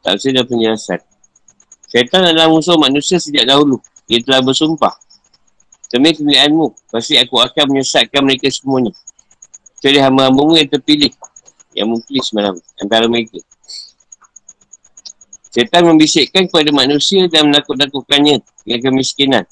Tafsir 0.04 0.32
dan 0.36 0.46
penjelasan. 0.48 1.00
Syaitan 1.90 2.22
adalah 2.22 2.48
musuh 2.54 2.78
manusia 2.78 3.18
sejak 3.18 3.50
dahulu. 3.50 3.82
Dia 4.06 4.22
telah 4.22 4.46
bersumpah. 4.46 4.94
Demi 5.90 6.14
kemuliaanmu, 6.14 6.94
pasti 6.94 7.18
aku 7.18 7.42
akan 7.42 7.74
menyesatkan 7.74 8.22
mereka 8.22 8.46
semuanya. 8.54 8.94
Jadi 9.82 9.98
hamba-hambamu 9.98 10.62
yang 10.62 10.70
terpilih. 10.70 11.10
Yang 11.74 11.88
mungkin 11.98 12.22
semalam. 12.22 12.56
Antara 12.78 13.10
mereka. 13.10 13.42
Syaitan 15.50 15.82
membisikkan 15.82 16.46
kepada 16.46 16.70
manusia 16.70 17.26
dan 17.26 17.50
menakut-nakutkannya 17.50 18.38
dengan 18.62 18.80
kemiskinan. 18.86 19.44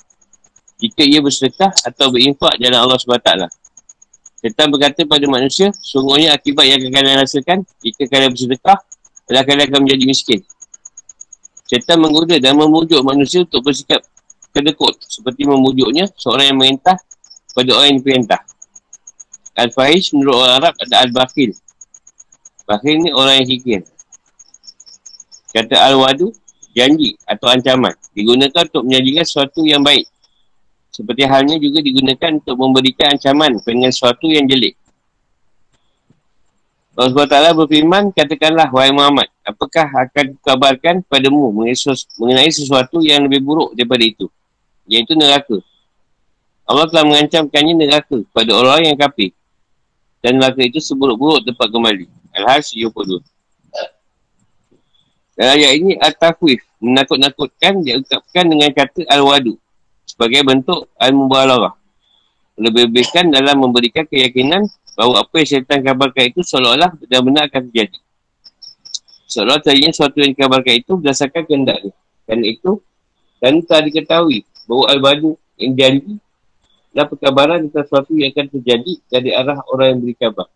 Jika 0.78 1.02
ia 1.02 1.26
bersedekah 1.26 1.74
atau 1.74 2.14
berinfak 2.14 2.54
dalam 2.62 2.86
Allah 2.86 3.02
SWT. 3.02 3.50
Syaitan 4.46 4.70
berkata 4.70 5.02
pada 5.10 5.26
manusia, 5.26 5.74
sungguhnya 5.82 6.38
akibat 6.38 6.70
yang 6.70 6.78
akan 6.86 6.92
kalian 6.94 7.18
rasakan 7.18 7.58
jika 7.82 8.06
kalian 8.06 8.30
bersedekah 8.30 8.78
adalah 9.28 9.44
kalian 9.44 9.68
akan 9.68 9.80
menjadi 9.84 10.04
miskin. 10.08 10.40
Syaitan 11.68 12.00
menggoda 12.00 12.40
dan 12.40 12.56
memujuk 12.56 13.04
manusia 13.04 13.44
untuk 13.44 13.60
bersikap 13.60 14.00
kedekut 14.56 14.96
seperti 15.04 15.44
memujuknya 15.44 16.08
seorang 16.16 16.56
yang 16.56 16.58
merintah 16.58 16.96
pada 17.52 17.70
orang 17.76 17.88
yang 17.92 18.00
diperintah. 18.00 18.42
Al-Fahish 19.58 20.16
menurut 20.16 20.48
orang 20.48 20.54
Arab 20.64 20.74
ada 20.80 20.96
Al-Bakhil. 21.04 21.52
Bakhil 22.64 23.04
ni 23.04 23.10
orang 23.12 23.44
yang 23.44 23.48
kikir. 23.52 23.82
Kata 25.52 25.76
Al-Wadu, 25.92 26.32
janji 26.78 27.18
atau 27.26 27.50
ancaman. 27.50 27.98
Digunakan 28.14 28.64
untuk 28.70 28.86
menjanjikan 28.86 29.26
sesuatu 29.26 29.66
yang 29.66 29.82
baik. 29.82 30.06
Seperti 30.94 31.26
halnya 31.26 31.58
juga 31.58 31.82
digunakan 31.82 32.38
untuk 32.38 32.56
memberikan 32.58 33.18
ancaman 33.18 33.58
dengan 33.66 33.90
sesuatu 33.90 34.30
yang 34.30 34.46
jelek. 34.46 34.78
Allah 36.98 37.14
SWT 37.14 37.62
berfirman, 37.62 38.10
katakanlah, 38.10 38.74
wahai 38.74 38.90
Muhammad, 38.90 39.30
apakah 39.46 39.86
akan 39.86 40.34
kabarkan 40.42 41.06
padamu 41.06 41.54
mengenai 41.54 42.50
sesuatu 42.50 43.06
yang 43.06 43.30
lebih 43.30 43.46
buruk 43.46 43.78
daripada 43.78 44.02
itu? 44.02 44.26
Iaitu 44.90 45.14
neraka. 45.14 45.62
Allah 46.66 46.90
telah 46.90 47.06
mengancamkannya 47.06 47.74
neraka 47.78 48.18
pada 48.34 48.50
orang 48.58 48.90
yang 48.90 48.98
kafir. 48.98 49.30
Dan 50.26 50.42
neraka 50.42 50.66
itu 50.66 50.82
seburuk-buruk 50.82 51.46
tempat 51.46 51.70
kembali. 51.70 52.10
Al-Hajj 52.34 52.82
72. 52.82 53.22
Dalam 55.38 55.54
ayat 55.54 55.74
ini, 55.78 55.94
Al-Tafwif 56.02 56.66
menakut-nakutkan 56.82 57.86
diungkapkan 57.86 58.46
dengan 58.50 58.74
kata 58.74 59.06
Al-Wadu 59.06 59.54
sebagai 60.02 60.42
bentuk 60.42 60.90
Al-Mubalarah. 60.98 61.78
Lebih-lebihkan 62.58 63.30
dalam 63.30 63.62
memberikan 63.62 64.10
keyakinan 64.10 64.66
bahawa 64.98 65.22
apa 65.22 65.34
yang 65.38 65.48
syaitan 65.48 65.80
kabarkan 65.86 66.34
itu 66.34 66.42
seolah-olah 66.42 66.98
benar-benar 66.98 67.46
akan 67.54 67.70
terjadi. 67.70 68.00
Seolah-olah 69.30 69.62
tadinya 69.62 69.94
sesuatu 69.94 70.18
yang 70.18 70.34
dikabarkan 70.34 70.74
itu 70.74 70.92
berdasarkan 70.98 71.42
kehendak 71.46 71.78
dia. 71.86 71.96
Kerana 72.26 72.46
itu, 72.50 72.72
dan 73.38 73.62
telah 73.62 73.82
diketahui 73.86 74.42
bahawa 74.66 74.86
Al-Badu 74.98 75.32
yang 75.62 75.78
janji 75.78 76.18
dan 76.98 77.06
perkabaran 77.06 77.70
tentang 77.70 77.86
sesuatu 77.86 78.12
yang 78.18 78.34
akan 78.34 78.48
terjadi 78.58 78.94
dari 79.06 79.30
arah 79.38 79.62
orang 79.70 79.88
yang 79.94 80.00
beri 80.02 80.16
kabar. 80.18 80.50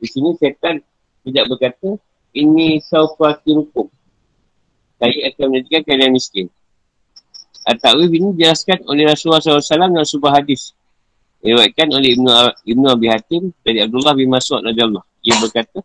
Di 0.00 0.08
sini 0.08 0.32
syaitan 0.40 0.80
tidak 1.28 1.44
berkata, 1.52 2.00
ini 2.32 2.80
saufati 2.80 3.52
hukum. 3.52 3.92
Saya 4.96 5.30
akan 5.30 5.46
menjadikan 5.52 5.82
kalian 5.84 6.16
miskin. 6.16 6.48
At-Ta'wif 7.68 8.08
ini 8.08 8.32
dijelaskan 8.36 8.88
oleh 8.88 9.04
Rasulullah 9.08 9.40
SAW 9.40 9.60
dalam 9.60 10.04
sebuah 10.04 10.40
hadis 10.40 10.72
Diriwayatkan 11.44 11.92
oleh 11.92 12.16
Ibnu, 12.16 12.28
Ibnu 12.64 12.86
Abi 12.88 13.06
Hatim 13.12 13.52
dari 13.60 13.84
Abdullah 13.84 14.16
bin 14.16 14.32
Mas'ud 14.32 14.64
radhiyallahu 14.64 15.04
Dia 15.20 15.36
berkata, 15.36 15.84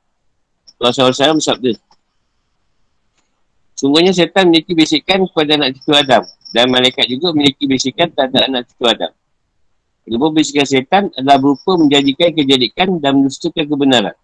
Rasulullah 0.80 1.12
SAW 1.12 1.44
bersabda, 1.44 1.76
Sungguhnya 3.80 4.12
setan 4.12 4.52
memiliki 4.52 4.76
bisikan 4.76 5.24
kepada 5.24 5.56
anak 5.56 5.80
cucu 5.80 5.96
Adam. 5.96 6.24
Dan 6.52 6.68
malaikat 6.68 7.08
juga 7.08 7.32
memiliki 7.32 7.64
bisikan 7.64 8.12
terhadap 8.12 8.52
anak 8.52 8.68
cucu 8.68 8.84
Adam. 8.88 9.12
Kedua 10.04 10.28
bisikan 10.36 10.68
setan 10.68 11.04
adalah 11.16 11.40
berupa 11.40 11.80
menjanjikan 11.80 12.36
kejadikan 12.36 13.00
dan 13.00 13.24
mendustakan 13.24 13.64
kebenaran. 13.68 14.16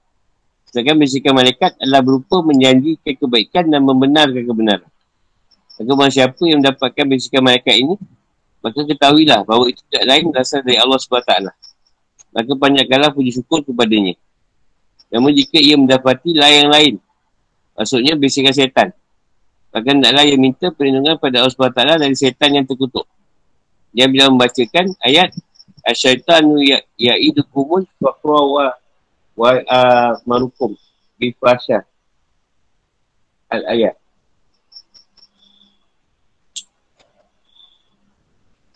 Sedangkan 0.68 0.96
bisikan 1.00 1.34
malaikat 1.40 1.72
adalah 1.80 2.04
berupa 2.04 2.44
menjanjikan 2.44 3.16
kebaikan 3.16 3.64
dan 3.72 3.80
membenarkan 3.88 4.44
kebenaran. 4.44 4.90
Maka 5.76 6.08
siapa 6.12 6.42
yang 6.48 6.60
mendapatkan 6.60 7.06
bisikan 7.08 7.44
malaikat 7.44 7.76
ini, 7.80 7.96
maka 8.66 8.82
ketahuilah 8.82 9.46
bahawa 9.46 9.70
itu 9.70 9.86
tidak 9.94 10.10
lain 10.10 10.34
berasal 10.34 10.66
dari 10.66 10.82
Allah 10.82 10.98
SWT. 10.98 11.34
Maka 12.34 12.52
banyakkanlah 12.58 13.14
puji 13.14 13.38
syukur 13.38 13.62
kepadanya. 13.62 14.18
Namun 15.14 15.38
jika 15.38 15.62
ia 15.62 15.78
mendapati 15.78 16.34
lain 16.34 16.74
lain, 16.74 16.94
maksudnya 17.78 18.18
bisikan 18.18 18.50
setan, 18.50 18.90
maka 19.70 19.86
tidaklah 19.86 20.26
ia 20.26 20.34
minta 20.34 20.74
perlindungan 20.74 21.22
pada 21.22 21.46
Allah 21.46 21.54
SWT 21.54 22.02
dari 22.02 22.18
setan 22.18 22.58
yang 22.58 22.66
terkutuk. 22.66 23.06
Dia 23.94 24.10
bila 24.10 24.34
membacakan 24.34 24.98
ayat 24.98 25.30
Asyaitanu 25.86 26.58
ya 26.66 26.82
ya'idukumul 26.98 27.86
faqra 28.02 28.42
wa 28.42 28.66
wa 29.38 29.50
uh, 29.62 30.12
marukum 30.26 30.74
bifasya 31.22 31.86
al-ayat. 33.54 33.94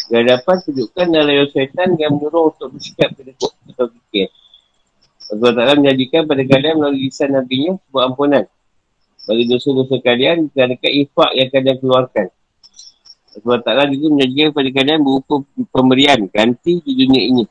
Yang 0.09 0.23
dapat 0.25 0.57
tunjukkan 0.65 1.05
dalam 1.13 1.45
syaitan 1.53 1.89
yang 2.01 2.17
menyuruh 2.17 2.49
untuk 2.49 2.73
bersikap 2.73 3.13
kedekut 3.13 3.53
atau 3.69 3.93
fikir. 3.93 4.33
Allah 5.29 5.51
Ta'ala 5.53 5.73
menjadikan 5.77 6.25
pada 6.25 6.41
kalian 6.41 6.81
melalui 6.81 7.05
lisan 7.05 7.29
Nabi-Nya 7.37 7.77
sebuah 7.77 8.03
ampunan. 8.09 8.43
Bagi 9.29 9.43
dosa-dosa 9.45 10.01
kalian, 10.01 10.49
kerana 10.49 10.73
infak 10.81 11.31
yang 11.37 11.49
kalian 11.53 11.77
keluarkan. 11.77 12.27
Allah 13.37 13.59
Ta'ala 13.61 13.83
juga 13.93 14.17
menjanjikan 14.17 14.49
kepada 14.49 14.69
kalian 14.73 14.99
berupa 15.05 15.33
pemberian 15.69 16.19
ganti 16.33 16.81
di 16.81 16.91
dunia 16.97 17.21
ini. 17.29 17.45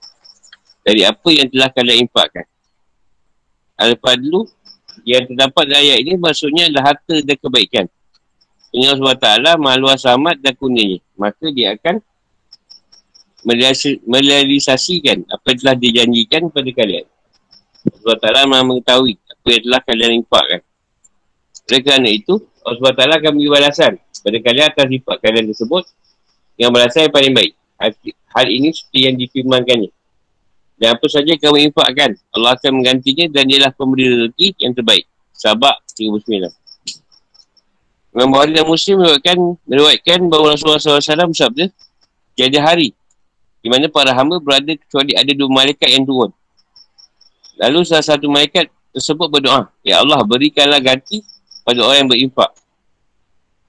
Dari 0.83 1.07
apa 1.07 1.29
yang 1.31 1.47
telah 1.55 1.71
kalian 1.71 2.11
infakkan. 2.11 2.47
Al-Fadlu 3.79 4.51
yang 5.07 5.31
terdapat 5.31 5.65
dalam 5.71 5.87
ayat 5.87 6.03
ini 6.03 6.19
maksudnya 6.19 6.67
adalah 6.67 6.91
harta 6.91 7.23
dan 7.23 7.37
kebaikan. 7.39 7.87
Dengan 8.75 8.99
Allah 8.99 9.17
Ta'ala 9.17 9.51
maluas 9.55 10.03
amat 10.03 10.43
dan 10.43 10.59
kuningnya. 10.59 10.99
Maka 11.15 11.47
dia 11.55 11.79
akan 11.79 12.03
merealisasikan 13.45 15.23
apa 15.31 15.45
yang 15.55 15.59
telah 15.63 15.77
dijanjikan 15.79 16.41
kepada 16.51 16.71
kalian. 16.75 17.07
Allah 17.89 18.17
Ta'ala 18.19 18.41
maha 18.51 18.63
mengetahui 18.67 19.15
apa 19.15 19.47
yang 19.49 19.63
telah 19.65 19.81
kalian 19.87 20.11
infakkan. 20.25 20.61
Oleh 21.69 21.81
kerana 21.85 22.09
itu, 22.11 22.35
Allah 22.67 22.93
Ta'ala 22.97 23.15
akan 23.23 23.33
beri 23.39 23.49
balasan 23.49 23.93
pada 23.99 24.39
kalian 24.43 24.67
atas 24.67 24.87
sifat 24.91 25.17
kalian 25.23 25.45
tersebut 25.55 25.85
yang 26.59 26.71
berasal 26.75 27.07
yang 27.07 27.15
paling 27.15 27.33
baik. 27.33 27.53
Hal 28.35 28.47
ini 28.51 28.75
seperti 28.75 28.99
yang 29.07 29.15
difirmankannya. 29.15 29.91
Dan 30.79 30.95
apa 30.95 31.07
saja 31.11 31.33
kamu 31.35 31.71
infakkan, 31.71 32.15
Allah 32.35 32.55
akan 32.55 32.83
menggantinya 32.83 33.27
dan 33.31 33.51
ialah 33.51 33.71
pemberi 33.75 34.15
rezeki 34.15 34.63
yang 34.63 34.75
terbaik. 34.75 35.07
Sabak 35.35 35.79
39. 35.95 36.51
Imam 38.15 38.35
Bukhari 38.35 38.51
dan 38.51 38.67
Muslim 38.67 38.99
meriwayatkan, 38.99 39.39
meriwayatkan 39.67 40.19
bahawa 40.27 40.59
Rasulullah 40.59 40.83
SAW 40.83 41.31
bersabda, 41.31 41.71
jadi 42.35 42.59
hari 42.59 42.98
di 43.59 43.69
mana 43.69 43.91
para 43.91 44.15
hamba 44.15 44.39
berada 44.39 44.71
kecuali 44.75 45.13
ada 45.19 45.33
dua 45.35 45.51
malaikat 45.51 45.89
yang 45.91 46.07
turun. 46.07 46.31
Lalu 47.59 47.83
salah 47.83 48.07
satu 48.07 48.31
malaikat 48.31 48.71
tersebut 48.95 49.27
berdoa, 49.27 49.67
Ya 49.83 49.99
Allah 49.99 50.23
berikanlah 50.23 50.79
ganti 50.79 51.27
pada 51.67 51.83
orang 51.83 52.07
yang 52.07 52.11
berinfak. 52.11 52.51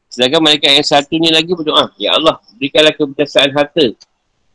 Sedangkan 0.10 0.41
malaikat 0.41 0.70
yang 0.78 0.86
satunya 0.86 1.30
lagi 1.34 1.52
berdoa, 1.53 1.90
Ya 1.98 2.14
Allah, 2.14 2.38
berikanlah 2.57 2.94
kebiasaan 2.94 3.49
harta 3.53 3.94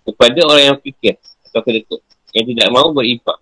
kepada 0.06 0.40
orang 0.46 0.64
yang 0.74 0.78
fikir 0.78 1.18
atau 1.50 1.60
kedekut 1.62 2.00
yang 2.34 2.46
tidak 2.50 2.68
mahu 2.70 2.90
berimpak. 2.94 3.38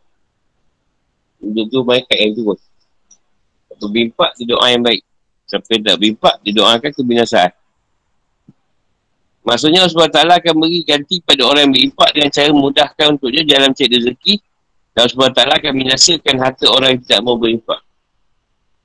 Untuk 1.40 1.64
tu 1.72 1.80
malaikat 1.82 2.16
yang 2.20 2.32
turun. 2.36 2.58
Atau 3.72 3.88
berimpak, 3.88 4.30
dia 4.36 4.46
doa 4.52 4.66
yang 4.68 4.84
baik. 4.84 5.02
Sampai 5.48 5.80
tak 5.80 5.96
berimpak, 5.98 6.34
dia 6.44 6.52
doakan 6.56 6.90
kebinasaan. 6.92 7.52
Maksudnya 9.42 9.82
Allah 9.82 10.06
SWT 10.06 10.18
akan 10.22 10.54
beri 10.62 10.86
ganti 10.86 11.18
pada 11.18 11.42
orang 11.42 11.66
yang 11.66 11.74
berimpak 11.74 12.08
dengan 12.14 12.30
cara 12.30 12.50
memudahkan 12.54 13.06
untuknya 13.18 13.42
dalam 13.42 13.74
cek 13.74 13.88
rezeki 13.90 14.34
dan 14.94 15.00
Allah 15.02 15.14
SWT 15.18 15.40
akan 15.58 15.72
binasakan 15.74 16.34
harta 16.38 16.66
orang 16.70 16.88
yang 16.94 17.00
tidak 17.02 17.20
mahu 17.26 17.36
berimpak. 17.42 17.80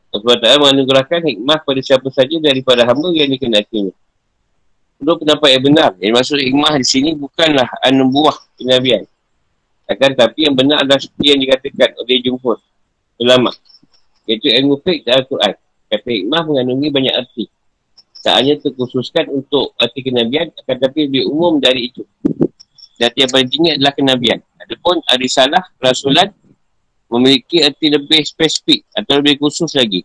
Allah 0.10 0.24
SWT 0.34 0.48
menganugerahkan 0.58 1.20
hikmah 1.30 1.60
pada 1.62 1.82
siapa 1.86 2.10
saja 2.10 2.36
daripada 2.42 2.90
hamba 2.90 3.14
yang 3.14 3.30
dikenakinya. 3.30 3.94
Itu 4.98 5.14
pendapat 5.14 5.50
yang 5.54 5.64
benar. 5.70 5.92
Yang 6.02 6.14
maksud 6.18 6.38
hikmah 6.42 6.74
di 6.82 6.88
sini 6.90 7.10
bukanlah 7.14 7.70
anubuah 7.86 8.34
kenabian. 8.58 9.06
Akan 9.86 10.18
tapi 10.18 10.50
yang 10.50 10.58
benar 10.58 10.84
adalah 10.84 10.98
seperti 10.98 11.38
yang 11.38 11.40
dikatakan 11.46 11.90
oleh 12.02 12.18
jumhur 12.26 12.58
ulama. 13.22 13.54
Iaitu 14.26 14.50
ilmu 14.50 14.82
fiqh 14.82 15.06
dan 15.06 15.22
Al-Quran. 15.22 15.54
Kata 15.88 16.08
hikmah 16.12 16.42
mengandungi 16.50 16.88
banyak 16.90 17.14
arti. 17.14 17.46
Tak 18.28 18.44
hanya 18.44 18.60
terkhususkan 18.60 19.32
untuk 19.32 19.72
arti 19.80 20.04
kenabian, 20.04 20.52
akan 20.52 20.76
tapi 20.84 21.08
lebih 21.08 21.32
umum 21.32 21.64
dari 21.64 21.88
itu. 21.88 22.04
Dan 23.00 23.16
yang 23.16 23.32
paling 23.32 23.48
tinggi 23.48 23.80
adalah 23.80 23.96
kenabian. 23.96 24.44
Adapun 24.60 25.00
arisalah, 25.08 25.64
rasulan, 25.80 26.36
memiliki 27.08 27.64
arti 27.64 27.88
lebih 27.88 28.20
spesifik 28.28 28.84
atau 28.92 29.24
lebih 29.24 29.40
khusus 29.40 29.72
lagi. 29.80 30.04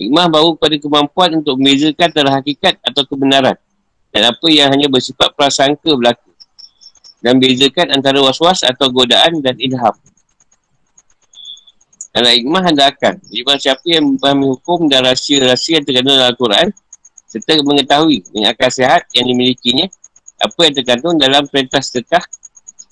Hikmah 0.00 0.32
baru 0.32 0.56
pada 0.56 0.80
kemampuan 0.80 1.44
untuk 1.44 1.60
membezakan 1.60 2.08
antara 2.08 2.40
hakikat 2.40 2.80
atau 2.80 3.04
kebenaran 3.04 3.60
dan 4.16 4.32
apa 4.32 4.46
yang 4.48 4.72
hanya 4.72 4.88
bersifat 4.88 5.36
prasangka 5.36 5.92
berlaku 5.92 6.32
dan 7.20 7.36
bezakan 7.36 7.92
antara 7.92 8.16
was-was 8.24 8.64
atau 8.64 8.88
godaan 8.88 9.44
dan 9.44 9.60
ilham. 9.60 9.92
Dalam 12.16 12.32
hikmah 12.32 12.64
anda 12.64 12.88
akan 12.88 13.22
Hikmah 13.28 13.60
siapa 13.60 13.84
yang 13.84 14.16
memahami 14.16 14.56
hukum 14.56 14.88
dan 14.88 15.04
rahsia-rahsia 15.04 15.78
yang 15.78 15.84
terkandung 15.84 16.16
dalam 16.16 16.32
Al-Quran 16.32 16.68
serta 17.30 17.62
mengetahui 17.62 18.26
dengan 18.34 18.50
akal 18.50 18.70
sehat 18.74 19.06
yang 19.14 19.30
dimilikinya 19.30 19.86
apa 20.42 20.60
yang 20.66 20.74
terkandung 20.74 21.14
dalam 21.14 21.46
perintah 21.46 21.78
sedekah 21.78 22.26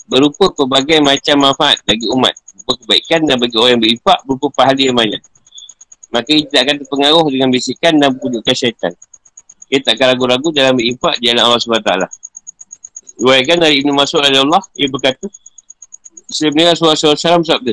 berupa 0.07 0.55
pelbagai 0.55 1.03
macam 1.03 1.51
manfaat 1.51 1.83
bagi 1.83 2.07
umat 2.07 2.33
berupa 2.55 2.73
kebaikan 2.85 3.21
dan 3.27 3.37
bagi 3.41 3.57
orang 3.59 3.71
yang 3.77 3.83
berinfak 3.83 4.19
berupa 4.29 4.47
pahala 4.53 4.79
yang 4.79 4.97
banyak. 4.97 5.23
Maka 6.09 6.29
ia 6.33 6.45
tidak 6.45 6.61
akan 6.65 6.77
terpengaruh 6.85 7.27
dengan 7.29 7.49
bisikan 7.53 7.93
dan 7.97 8.17
pujukan 8.17 8.55
syaitan. 8.57 8.93
Ia 9.69 9.81
tak 9.85 10.01
akan 10.01 10.07
ragu-ragu 10.17 10.49
dalam 10.53 10.77
berinfak 10.77 11.21
di 11.21 11.33
Allah 11.33 11.61
SWT. 11.61 11.93
Ruaikan 13.19 13.59
dari 13.61 13.83
Ibn 13.83 13.91
Masud 13.93 14.23
Allah, 14.23 14.63
ia 14.79 14.89
berkata, 14.89 15.27
Sebenarnya 16.29 16.77
Rasulullah 16.77 16.97
SAW 16.97 17.41
sabda, 17.41 17.73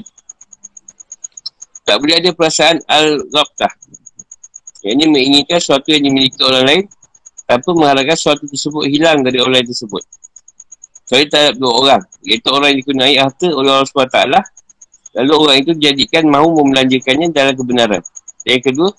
tak 1.83 1.95
boleh 1.99 2.23
ada 2.23 2.31
perasaan 2.31 2.79
al-ghabtah. 2.87 3.71
Yang 4.85 4.93
ini 5.01 5.05
menginginkan 5.09 5.57
sesuatu 5.57 5.89
yang 5.89 6.05
dimiliki 6.05 6.37
orang 6.45 6.63
lain 6.69 6.83
tanpa 7.49 7.69
mengharapkan 7.73 8.13
sesuatu 8.13 8.45
tersebut 8.45 8.85
hilang 8.85 9.25
dari 9.25 9.41
orang 9.41 9.57
lain 9.57 9.67
tersebut. 9.73 10.05
Kecuali 11.05 11.25
tak 11.25 11.57
dua 11.57 11.73
orang. 11.73 12.01
Iaitu 12.21 12.49
orang 12.53 12.69
yang 12.73 12.79
dikenai 12.85 13.13
harta 13.17 13.49
oleh 13.49 13.69
Allah 13.73 13.89
SWT 13.89 14.19
Lalu 15.15 15.33
orang 15.33 15.57
itu 15.63 15.71
dijadikan 15.79 16.27
mahu 16.27 16.61
membelanjakannya 16.61 17.31
dalam 17.31 17.55
kebenaran. 17.55 18.03
Dan 18.43 18.49
yang 18.59 18.63
kedua, 18.67 18.89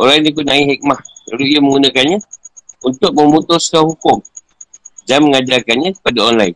orang 0.00 0.12
yang 0.18 0.26
dikenai 0.32 0.62
hikmah. 0.74 1.00
Lalu 1.30 1.42
ia 1.52 1.60
menggunakannya 1.60 2.18
untuk 2.80 3.12
memutuskan 3.12 3.84
hukum 3.86 4.24
dan 5.04 5.20
mengajarkannya 5.20 5.94
kepada 6.00 6.18
orang 6.26 6.38
lain. 6.48 6.54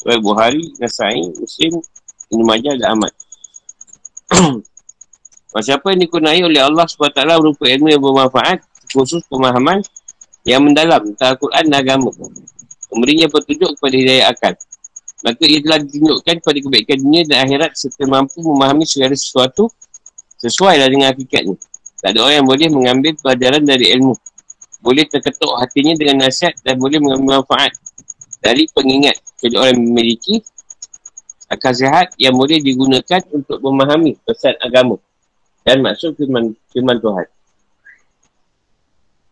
Sebagai 0.00 0.22
Buhari, 0.24 0.64
Nasai, 0.80 1.22
Muslim, 1.36 1.82
Ibn 2.32 2.42
Majah 2.42 2.74
dan 2.80 2.86
Ahmad. 2.96 3.12
Siapa 5.64 5.88
yang 5.88 6.04
dikenai 6.04 6.44
oleh 6.44 6.60
Allah 6.60 6.84
SWT 6.84 7.16
berupa 7.40 7.64
ilmu 7.64 7.88
yang 7.88 8.02
bermanfaat, 8.04 8.60
khusus 8.92 9.24
pemahaman 9.24 9.80
yang 10.44 10.60
mendalam 10.60 11.00
tentang 11.12 11.32
Al-Quran 11.32 11.64
dan 11.72 11.76
agama. 11.80 12.10
Memberinya 12.92 13.26
petunjuk 13.32 13.80
kepada 13.80 13.96
hidayah 13.96 14.26
akal. 14.30 14.52
Maka 15.24 15.42
ia 15.48 15.58
telah 15.64 15.80
ditunjukkan 15.80 16.34
kepada 16.44 16.58
kebaikan 16.60 16.96
dunia 17.00 17.22
dan 17.24 17.48
akhirat 17.48 17.72
serta 17.72 18.04
mampu 18.04 18.44
memahami 18.44 18.84
segala 18.84 19.16
sesuatu 19.16 19.72
sesuai 20.44 20.76
dengan 20.92 21.08
hakikatnya. 21.10 21.56
Tak 22.04 22.12
ada 22.12 22.18
orang 22.20 22.36
yang 22.44 22.46
boleh 22.46 22.68
mengambil 22.68 23.12
pelajaran 23.16 23.64
dari 23.64 23.96
ilmu. 23.96 24.12
Boleh 24.84 25.08
terketuk 25.08 25.56
hatinya 25.56 25.96
dengan 25.96 26.28
nasihat 26.28 26.52
dan 26.60 26.76
boleh 26.76 27.00
mengambil 27.00 27.40
manfaat 27.40 27.72
dari 28.44 28.68
pengingat. 28.76 29.16
Jadi 29.40 29.56
orang 29.56 29.80
memiliki 29.80 30.44
akal 31.48 31.72
sehat 31.72 32.12
yang 32.20 32.36
boleh 32.36 32.60
digunakan 32.60 33.24
untuk 33.32 33.58
memahami 33.64 34.20
pesan 34.22 34.54
agama 34.60 35.00
dan 35.66 35.82
maksud 35.82 36.14
firman, 36.14 36.54
firman 36.70 37.02
Tuhan. 37.02 37.26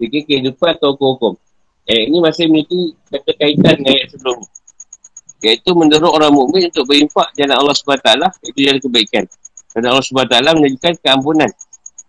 Fikir 0.02 0.22
kehidupan 0.26 0.74
atau 0.74 0.98
hukum-hukum. 0.98 1.38
Eh, 1.86 2.10
ini 2.10 2.18
masih 2.18 2.50
memiliki 2.50 2.98
kata 3.06 3.32
kaitan 3.38 3.78
dengan 3.78 3.94
ayat 3.94 4.08
sebelum 4.10 4.42
Iaitu 5.44 5.76
mendorong 5.76 6.08
orang 6.08 6.32
mukmin 6.32 6.72
untuk 6.72 6.88
berinfak 6.88 7.30
jalan 7.36 7.54
Allah 7.60 7.76
SWT. 7.76 8.10
Itu 8.48 8.58
jalan 8.64 8.80
kebaikan. 8.80 9.24
Kerana 9.70 9.92
Allah 9.92 10.00
SWT 10.00 10.34
menjadikan 10.56 10.92
keampunan. 10.96 11.50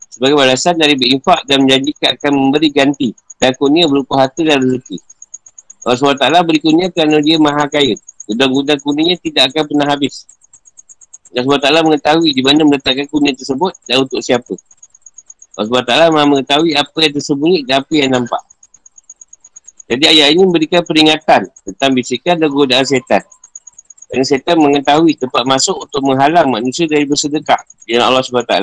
Sebagai 0.07 0.39
balasan 0.39 0.79
dari 0.79 0.95
berinfak 0.95 1.43
dan 1.43 1.67
menjanjikan 1.67 2.15
akan 2.15 2.31
memberi 2.31 2.71
ganti. 2.71 3.11
Dan 3.35 3.51
kurnia 3.59 3.91
berupa 3.91 4.23
harta 4.23 4.39
dan 4.39 4.63
rezeki. 4.63 4.97
Allah 5.83 5.99
SWT 5.99 6.25
beri 6.47 6.59
kurnia 6.63 6.87
kerana 6.95 7.19
dia 7.19 7.35
maha 7.35 7.67
kaya. 7.67 7.99
Gudang-gudang 8.23 8.79
kurnianya 8.79 9.19
tidak 9.19 9.51
akan 9.51 9.63
pernah 9.67 9.87
habis. 9.91 10.23
Allah 11.35 11.59
SWT 11.59 11.83
mengetahui 11.83 12.31
di 12.31 12.39
mana 12.39 12.63
meletakkan 12.63 13.03
kurnia 13.11 13.35
tersebut 13.35 13.75
dan 13.83 14.07
untuk 14.07 14.23
siapa. 14.23 14.55
Allah 15.59 15.67
SWT 15.67 15.93
maha 16.15 16.25
mengetahui 16.27 16.71
apa 16.75 16.97
yang 17.03 17.13
tersembunyi 17.19 17.59
dan 17.67 17.83
apa 17.83 17.91
yang 17.91 18.09
nampak. 18.11 18.43
Jadi 19.85 20.03
ayat 20.09 20.33
ini 20.33 20.41
memberikan 20.47 20.81
peringatan 20.81 21.51
tentang 21.61 21.91
bisikan 21.91 22.39
dan 22.39 22.49
godaan 22.49 22.87
setan. 22.87 23.21
Dan 24.09 24.23
setan 24.23 24.57
mengetahui 24.57 25.19
tempat 25.19 25.43
masuk 25.43 25.75
untuk 25.75 26.01
menghalang 26.01 26.49
manusia 26.49 26.87
dari 26.87 27.03
bersedekah. 27.03 27.59
Dengan 27.85 28.09
Allah 28.09 28.23
SWT. 28.25 28.55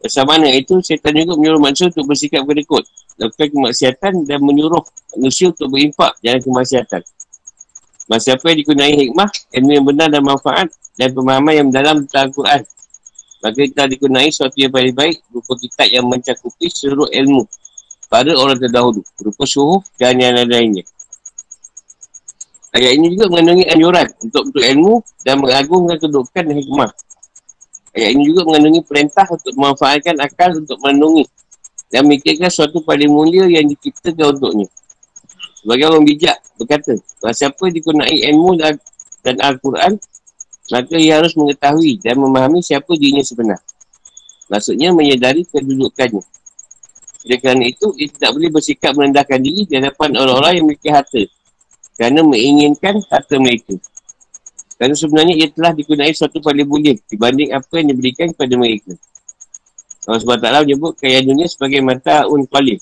Bersama 0.00 0.38
mana 0.38 0.48
itu, 0.54 0.78
setan 0.84 1.12
juga 1.16 1.34
menyuruh 1.34 1.60
manusia 1.60 1.90
untuk 1.90 2.06
bersikap 2.06 2.46
berikut. 2.46 2.86
Lakukan 3.18 3.50
kemaksiatan 3.52 4.24
dan 4.24 4.38
menyuruh 4.40 4.80
manusia 5.16 5.50
untuk 5.50 5.68
berimpak 5.68 6.14
jalan 6.22 6.40
kemaksiatan. 6.40 7.02
Masa 8.06 8.34
apa 8.38 8.44
yang 8.54 8.58
dikunai 8.64 8.94
hikmah, 9.06 9.28
ilmu 9.54 9.70
yang 9.70 9.86
benar 9.86 10.08
dan 10.10 10.22
manfaat 10.24 10.66
dan 11.00 11.16
pemahaman 11.16 11.52
yang 11.56 11.66
mendalam 11.72 12.04
tentang 12.04 12.28
Al-Quran. 12.28 12.60
Maka 13.40 13.56
kita 13.56 13.88
dikunai 13.88 14.28
sesuatu 14.28 14.52
yang 14.60 14.68
paling 14.68 14.92
baik 14.92 15.24
berupa 15.32 15.56
kitab 15.56 15.88
yang 15.88 16.04
mencakupi 16.04 16.68
seluruh 16.68 17.08
ilmu 17.08 17.48
pada 18.12 18.36
orang 18.36 18.60
terdahulu 18.60 19.00
berupa 19.16 19.48
suhu 19.48 19.80
dan 19.96 20.20
yang 20.20 20.36
lain-lainnya. 20.36 20.84
Ayat 22.76 23.00
ini 23.00 23.16
juga 23.16 23.32
mengandungi 23.32 23.64
anjuran 23.72 24.06
untuk 24.20 24.42
untuk 24.52 24.62
ilmu 24.62 24.94
dan 25.24 25.40
mengagungkan 25.40 25.96
kedudukan 25.96 26.42
dan 26.52 26.56
hikmah. 26.60 26.90
Ayat 27.96 28.10
ini 28.12 28.22
juga 28.28 28.46
mengandungi 28.46 28.82
perintah 28.84 29.26
untuk 29.26 29.52
memanfaatkan 29.56 30.14
akal 30.20 30.50
untuk 30.54 30.78
melindungi 30.84 31.24
dan 31.90 32.06
memikirkan 32.06 32.46
sesuatu 32.52 32.84
paling 32.84 33.10
mulia 33.10 33.48
yang 33.48 33.66
diciptakan 33.66 34.36
untuknya. 34.36 34.68
Sebagai 35.64 35.84
orang 35.90 36.04
bijak 36.06 36.36
berkata, 36.60 36.94
bahawa 37.18 37.34
siapa 37.34 37.64
dikunai 37.72 38.16
ilmu 38.30 38.60
dan 39.24 39.36
Al-Quran, 39.42 39.98
maka 40.70 40.94
ia 40.94 41.18
harus 41.18 41.34
mengetahui 41.34 41.98
dan 41.98 42.16
memahami 42.16 42.62
siapa 42.62 42.94
dirinya 42.94 43.26
sebenar. 43.26 43.58
Maksudnya 44.50 44.94
menyedari 44.94 45.46
kedudukannya. 45.46 46.22
Oleh 47.20 47.38
kerana 47.38 47.64
itu, 47.68 47.92
ia 48.00 48.08
tidak 48.08 48.30
boleh 48.32 48.50
bersikap 48.50 48.92
merendahkan 48.96 49.38
diri 49.38 49.68
di 49.68 49.74
hadapan 49.76 50.16
orang-orang 50.16 50.52
yang 50.56 50.64
memiliki 50.66 50.90
harta. 50.90 51.22
Kerana 51.98 52.24
menginginkan 52.24 53.02
harta 53.12 53.36
mereka. 53.36 53.76
Kerana 54.80 54.96
sebenarnya 54.96 55.34
ia 55.36 55.48
telah 55.52 55.76
dikunai 55.76 56.16
suatu 56.16 56.40
paling 56.40 56.64
boleh 56.64 56.96
dibanding 57.04 57.52
apa 57.52 57.68
yang 57.76 57.92
diberikan 57.92 58.32
kepada 58.32 58.54
mereka. 58.56 58.96
Allah 60.08 60.24
SWT 60.24 60.64
menyebut 60.64 60.96
kaya 60.96 61.20
dunia 61.20 61.44
sebagai 61.44 61.84
mata 61.84 62.24
un 62.24 62.48
qalil. 62.48 62.80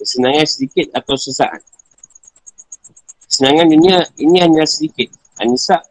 Kesenangan 0.00 0.48
sedikit 0.48 0.88
atau 0.96 1.14
sesaat. 1.20 1.60
Kesenangan 3.28 3.68
dunia 3.68 4.08
ini 4.16 4.40
hanya 4.40 4.64
sedikit. 4.64 5.12
Anisa 5.36 5.84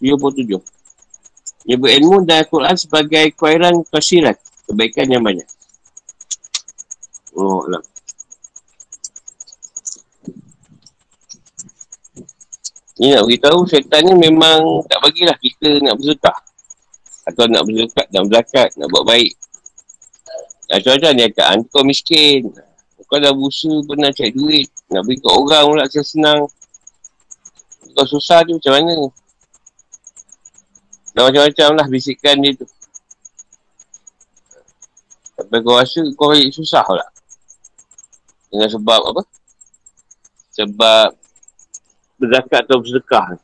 77. 0.00 0.60
Menyebut 1.66 1.90
ilmu 1.90 2.16
dan 2.22 2.46
Al-Quran 2.46 2.76
sebagai 2.78 3.24
kuairan 3.34 3.82
kasirat. 3.90 4.38
Kebaikan 4.70 5.10
yang 5.10 5.22
banyak. 5.22 5.46
Oh, 7.36 7.66
lah. 7.68 7.82
Ni 12.96 13.12
nak 13.12 13.28
beritahu 13.28 13.68
syaitan 13.68 14.08
ni 14.08 14.16
memang 14.16 14.80
tak 14.88 15.04
bagilah 15.04 15.36
kita 15.36 15.84
nak 15.84 16.00
bersedekah. 16.00 16.38
Atau 17.26 17.44
nak 17.50 17.66
berzakat, 17.66 18.06
nak 18.14 18.22
berzakat, 18.30 18.68
nak 18.78 18.88
buat 18.88 19.04
baik. 19.04 19.34
Macam-macam 20.70 21.12
dia 21.12 21.28
kata, 21.34 21.62
kau 21.68 21.84
miskin. 21.84 22.40
Kau 23.06 23.22
dah 23.22 23.34
busa 23.34 23.70
pernah 23.86 24.10
cari 24.10 24.32
duit. 24.34 24.68
Nak 24.90 25.02
beri 25.06 25.18
kat 25.18 25.34
orang 25.34 25.64
pula 25.66 25.84
senang. 25.90 26.40
Kau 27.94 28.06
susah 28.06 28.42
tu 28.46 28.58
macam 28.58 28.72
mana? 28.74 28.94
Dan 31.16 31.32
macam-macam 31.32 31.68
lah 31.80 31.86
bisikan 31.88 32.44
dia 32.44 32.52
tu. 32.52 32.68
Sampai 35.32 35.64
kau 35.64 35.80
rasa 35.80 36.04
kau 36.12 36.36
susah 36.36 36.84
pula. 36.84 37.08
Dengan 38.52 38.68
sebab 38.68 39.00
apa? 39.16 39.22
Sebab 40.52 41.08
berzakat 42.20 42.68
atau 42.68 42.84
bersedekah. 42.84 43.40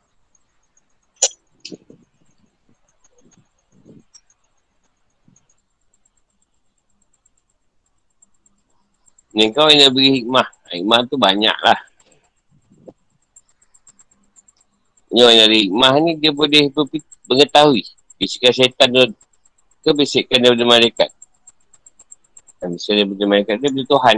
Ni 9.32 9.48
kau 9.48 9.72
yang 9.72 9.88
beri 9.96 10.20
hikmah. 10.20 10.44
Hikmah 10.76 11.08
tu 11.08 11.16
banyak 11.16 11.56
lah. 11.64 11.80
Ni 15.12 15.20
orang 15.20 15.36
yang 15.44 15.52
hikmah 15.52 15.92
ni 16.00 16.10
dia 16.16 16.32
boleh 16.32 16.72
mengetahui. 17.28 17.84
Bisikan 18.16 18.52
syaitan 18.52 18.88
tu 18.88 19.04
ke 19.82 19.90
bisikan 19.92 20.40
daripada 20.40 20.64
malaikat. 20.64 21.10
Dan 22.58 22.72
bisikan 22.72 23.04
daripada 23.04 23.24
malaikat 23.28 23.54
dia 23.60 23.68
betul 23.68 23.86
Tuhan. 23.92 24.16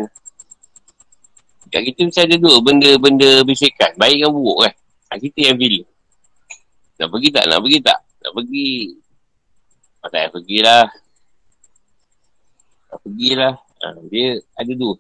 Kat 1.75 1.83
kita 1.83 2.01
mesti 2.07 2.21
ada 2.23 2.37
dua 2.39 2.63
benda-benda 2.63 3.43
bisikan. 3.43 3.91
Baik 3.99 4.23
dan 4.23 4.31
buruk 4.31 4.63
kan. 4.63 4.75
Ha, 5.11 5.19
kita 5.19 5.51
yang 5.51 5.59
pilih. 5.59 5.83
Nak 7.03 7.09
pergi 7.11 7.29
tak? 7.35 7.45
Nak 7.51 7.59
pergi 7.59 7.79
tak? 7.83 7.99
Nak 8.23 8.33
pergi. 8.39 8.71
Tak 9.99 10.09
payah 10.15 10.31
pergilah. 10.31 10.87
Nak 12.87 12.99
pergilah. 13.03 13.55
Ha, 13.59 13.87
dia 14.07 14.27
ada 14.55 14.73
dua. 14.79 14.95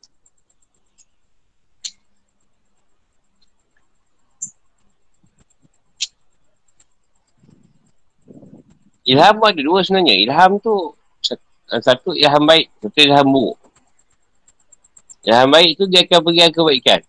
Ilham 9.04 9.36
ada 9.44 9.60
dua 9.60 9.84
sebenarnya. 9.84 10.16
Ilham 10.16 10.56
tu 10.64 10.96
satu 11.68 12.12
ilham 12.16 12.44
baik, 12.44 12.72
satu 12.80 12.98
ilham 13.04 13.26
buruk. 13.28 13.58
Yang 15.24 15.48
baik 15.48 15.70
tu 15.80 15.84
dia 15.88 16.00
akan 16.04 16.20
berikan 16.20 16.50
kebaikan. 16.52 17.00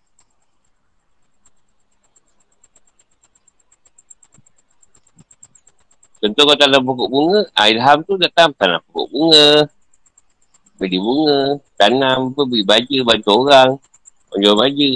Contoh 6.16 6.42
kau 6.48 6.56
tanam 6.56 6.80
pokok 6.82 7.08
bunga, 7.12 7.40
ah, 7.52 7.68
ilham 7.68 8.00
tu 8.02 8.16
datang 8.16 8.50
tanam 8.56 8.80
pokok 8.88 9.08
bunga. 9.12 9.48
Beli 10.80 10.98
bunga, 11.00 11.60
tanam 11.76 12.32
beri 12.32 12.64
baja, 12.64 12.98
bantu 13.04 13.30
orang. 13.44 13.70
Jual 14.36 14.56
baja. 14.56 14.90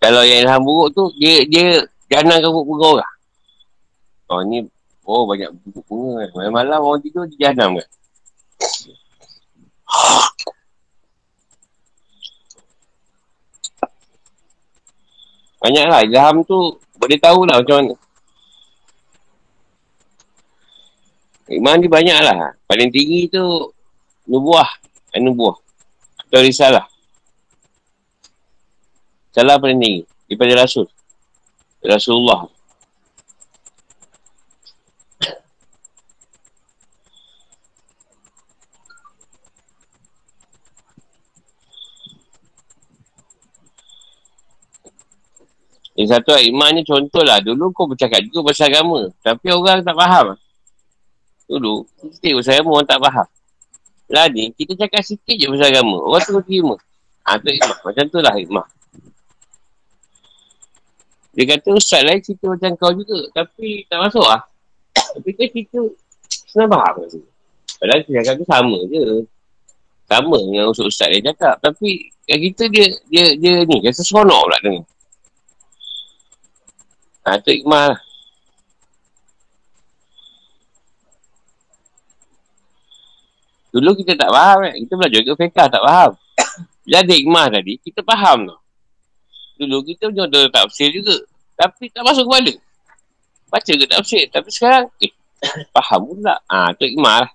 Kalau 0.00 0.24
yang 0.24 0.48
ilham 0.48 0.60
buruk 0.64 0.88
tu, 0.96 1.04
dia 1.20 1.44
dia 1.48 1.84
jangan 2.08 2.40
ke 2.40 2.48
pokok 2.48 2.66
bunga 2.68 2.86
orang. 3.00 3.14
Oh 4.32 4.40
ni, 4.40 4.64
oh 5.12 5.28
banyak 5.28 5.52
bunga. 5.84 6.32
Malam-malam 6.32 6.80
orang 6.80 7.00
tidur, 7.04 7.28
dia 7.28 7.52
janam 7.52 7.76
kan. 7.76 7.88
Banyak 15.62 15.84
lah. 15.86 16.00
Ilham 16.02 16.42
tu 16.42 16.80
boleh 16.98 17.18
tahu 17.20 17.46
lah 17.46 17.62
macam 17.62 17.76
mana. 17.78 17.94
Iman 21.52 21.78
dia 21.78 21.90
banyak 21.92 22.18
lah. 22.18 22.56
Paling 22.66 22.90
tinggi 22.90 23.28
tu 23.30 23.70
nubuah. 24.26 24.66
Nubuah. 25.20 25.60
Atau 26.26 26.40
risalah. 26.42 26.88
Salah 29.30 29.60
paling 29.60 29.78
tinggi. 29.78 30.02
Daripada 30.26 30.64
Rasul. 30.66 30.88
Rasulullah. 31.84 32.48
Yang 46.02 46.18
satu 46.18 46.34
iman 46.34 46.74
ni 46.74 46.82
contohlah. 46.82 47.38
Dulu 47.38 47.70
kau 47.70 47.86
bercakap 47.86 48.26
juga 48.26 48.50
pasal 48.50 48.74
agama. 48.74 49.06
Tapi 49.22 49.46
orang 49.54 49.86
tak 49.86 49.94
faham. 49.94 50.34
Dulu, 51.46 51.86
kita 52.18 52.34
pasal 52.42 52.58
agama 52.58 52.68
orang 52.74 52.88
tak 52.90 52.98
faham. 52.98 53.28
Lah 54.10 54.26
ni, 54.26 54.50
kita 54.58 54.74
cakap 54.74 55.06
sikit 55.06 55.38
je 55.38 55.46
pasal 55.46 55.70
agama. 55.70 56.02
Orang 56.02 56.18
tu 56.26 56.42
terima. 56.42 56.74
Ha, 57.22 57.38
tu 57.38 57.54
ikmah. 57.54 57.78
Macam 57.86 58.04
tu 58.10 58.18
lah 58.18 58.34
ikmah. 58.34 58.66
Dia 61.38 61.44
kata 61.54 61.68
ustaz 61.78 62.02
lain 62.02 62.18
cerita 62.18 62.50
macam 62.50 62.74
kau 62.74 62.90
juga. 62.98 63.30
Tapi 63.30 63.86
tak 63.86 63.98
masuk 64.02 64.26
lah. 64.26 64.42
Tapi 64.90 65.30
kan 65.38 65.46
cerita 65.54 65.80
senang 66.50 66.68
faham. 66.74 66.94
Padahal 67.78 68.00
dia 68.02 68.12
cakap 68.26 68.34
tu 68.42 68.46
sama 68.50 68.78
je. 68.90 69.04
Sama 70.10 70.34
dengan 70.34 70.66
ustaz-ustaz 70.66 71.14
dia 71.14 71.30
cakap. 71.30 71.62
Tapi 71.62 72.10
kita 72.26 72.66
dia, 72.74 72.90
dia, 73.06 73.38
dia 73.38 73.54
ni, 73.62 73.78
rasa 73.86 74.02
seronok 74.02 74.50
pula 74.50 74.58
dengar. 74.66 74.84
Ha, 77.22 77.38
itu 77.38 77.50
ikmah 77.62 77.94
lah. 77.94 78.00
Dulu 83.72 83.90
kita 84.04 84.12
tak 84.18 84.28
faham 84.28 84.58
eh. 84.68 84.74
Kita 84.84 84.94
belajar 85.00 85.18
ikut 85.24 85.36
fiqah 85.38 85.66
tak 85.70 85.82
faham. 85.82 86.12
Bila 86.84 86.96
ada 87.00 87.14
ikmah 87.14 87.46
tadi, 87.48 87.72
kita 87.80 88.00
faham 88.04 88.38
tu. 88.50 88.56
Dulu 89.64 89.76
kita 89.86 90.10
punya 90.10 90.28
ada 90.28 90.40
tafsir 90.50 90.92
juga. 90.92 91.16
Tapi 91.56 91.88
tak 91.88 92.04
masuk 92.04 92.26
kepala. 92.28 92.52
Baca 93.48 93.72
ke 93.72 93.86
tafsir. 93.86 94.26
Tapi 94.28 94.48
sekarang, 94.50 94.90
eh, 95.00 95.12
faham 95.74 96.10
pula. 96.10 96.36
Ha, 96.50 96.76
itu 96.76 96.84
ikmah 96.92 97.16
lah. 97.24 97.30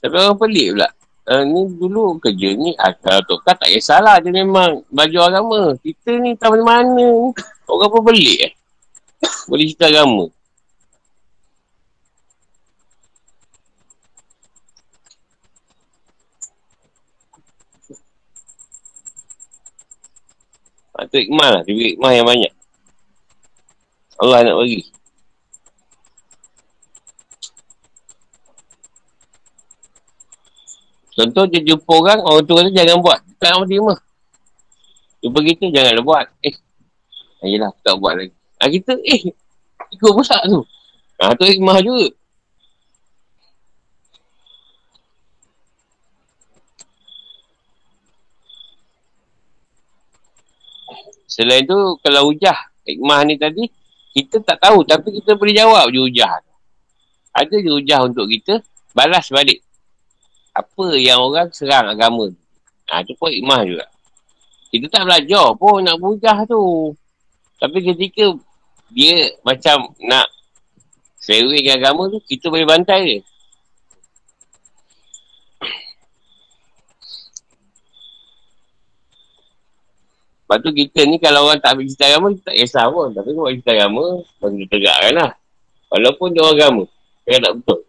Tapi 0.00 0.14
orang 0.16 0.38
pelik 0.38 0.76
pula. 0.76 0.88
Uh, 1.26 1.42
ni 1.42 1.66
dulu 1.74 2.22
kerja 2.22 2.54
ni 2.54 2.70
akal 2.78 3.18
tu 3.26 3.34
kan 3.42 3.58
tak 3.58 3.66
kisahlah 3.74 4.22
dia 4.22 4.30
memang 4.30 4.86
baju 4.94 5.18
agama. 5.26 5.60
Kita 5.82 6.14
ni 6.22 6.38
tak 6.38 6.54
mana-mana. 6.54 7.34
Orang 7.66 7.90
pun 7.90 8.02
pelik 8.06 8.38
eh. 8.46 8.52
Boleh 9.50 9.66
cerita 9.66 9.90
agama. 9.90 10.30
Itu 21.06 21.16
hikmah 21.22 21.48
lah. 21.54 21.62
Dia 21.62 21.74
hikmah 21.74 22.12
yang 22.12 22.26
banyak. 22.26 22.52
Allah 24.16 24.38
nak 24.42 24.56
bagi. 24.58 24.95
Contoh 31.16 31.48
dia 31.48 31.64
jumpa 31.64 31.88
orang, 31.96 32.20
orang 32.20 32.44
tu 32.44 32.52
kata 32.52 32.68
jangan 32.68 33.00
buat. 33.00 33.18
Tak 33.40 33.48
nak 33.56 33.64
terima. 33.64 33.96
Jumpa 35.24 35.38
kita, 35.48 35.64
janganlah 35.72 36.04
buat. 36.04 36.26
Eh, 36.44 36.54
ayolah, 37.40 37.72
tak 37.80 37.96
buat 37.96 38.20
lagi. 38.20 38.36
Ha, 38.60 38.68
kita, 38.68 38.92
eh, 39.00 39.32
ikut 39.96 40.12
besar 40.12 40.44
tu. 40.44 40.60
Ha, 41.24 41.32
tu 41.32 41.48
hikmah 41.48 41.80
juga. 41.80 42.12
Selain 51.24 51.64
tu, 51.64 51.96
kalau 52.04 52.28
hujah 52.28 52.56
hikmah 52.84 53.24
ni 53.24 53.40
tadi, 53.40 53.64
kita 54.16 54.40
tak 54.40 54.56
tahu 54.60 54.84
tapi 54.84 55.16
kita 55.20 55.36
boleh 55.36 55.52
jawab 55.52 55.88
je 55.92 56.00
hujah. 56.00 56.40
Ada 57.36 57.56
je 57.60 57.68
hujah 57.72 58.04
untuk 58.04 58.28
kita, 58.28 58.64
balas 58.96 59.28
balik 59.28 59.65
apa 60.56 60.86
yang 60.96 61.20
orang 61.20 61.52
serang 61.52 61.92
agama. 61.92 62.32
Ha, 62.88 63.04
tu 63.04 63.12
pun 63.20 63.28
hikmah 63.28 63.60
juga. 63.68 63.86
Kita 64.72 64.86
tak 64.88 65.02
belajar 65.04 65.46
pun 65.60 65.84
nak 65.84 66.00
berhujah 66.00 66.48
tu. 66.48 66.96
Tapi 67.60 67.78
ketika 67.84 68.32
dia 68.92 69.36
macam 69.44 69.92
nak 70.00 70.28
serewekkan 71.20 71.76
agama 71.76 72.08
tu, 72.08 72.18
kita 72.24 72.48
boleh 72.48 72.64
bantai 72.64 73.00
dia. 73.04 73.20
Lepas 80.46 80.62
tu 80.62 80.70
kita 80.70 81.00
ni 81.10 81.18
kalau 81.18 81.50
orang 81.50 81.58
tak 81.58 81.74
ambil 81.74 81.90
cerita 81.90 82.06
agama, 82.06 82.26
kita 82.30 82.44
tak 82.46 82.56
kisah 82.62 82.86
pun. 82.86 83.08
Tapi 83.10 83.30
kalau 83.34 83.50
cerita 83.50 83.72
agama, 83.74 84.04
bagi 84.38 84.64
tegakkan 84.70 85.12
lah. 85.18 85.30
Walaupun 85.90 86.26
dia 86.30 86.40
orang 86.46 86.54
agama. 86.54 86.82
Saya 87.26 87.38
tak 87.42 87.52
betul. 87.58 87.80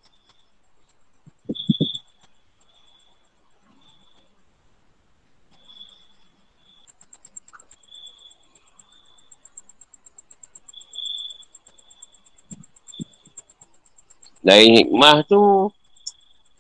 Dari 14.48 14.80
hikmah 14.80 15.28
tu, 15.28 15.68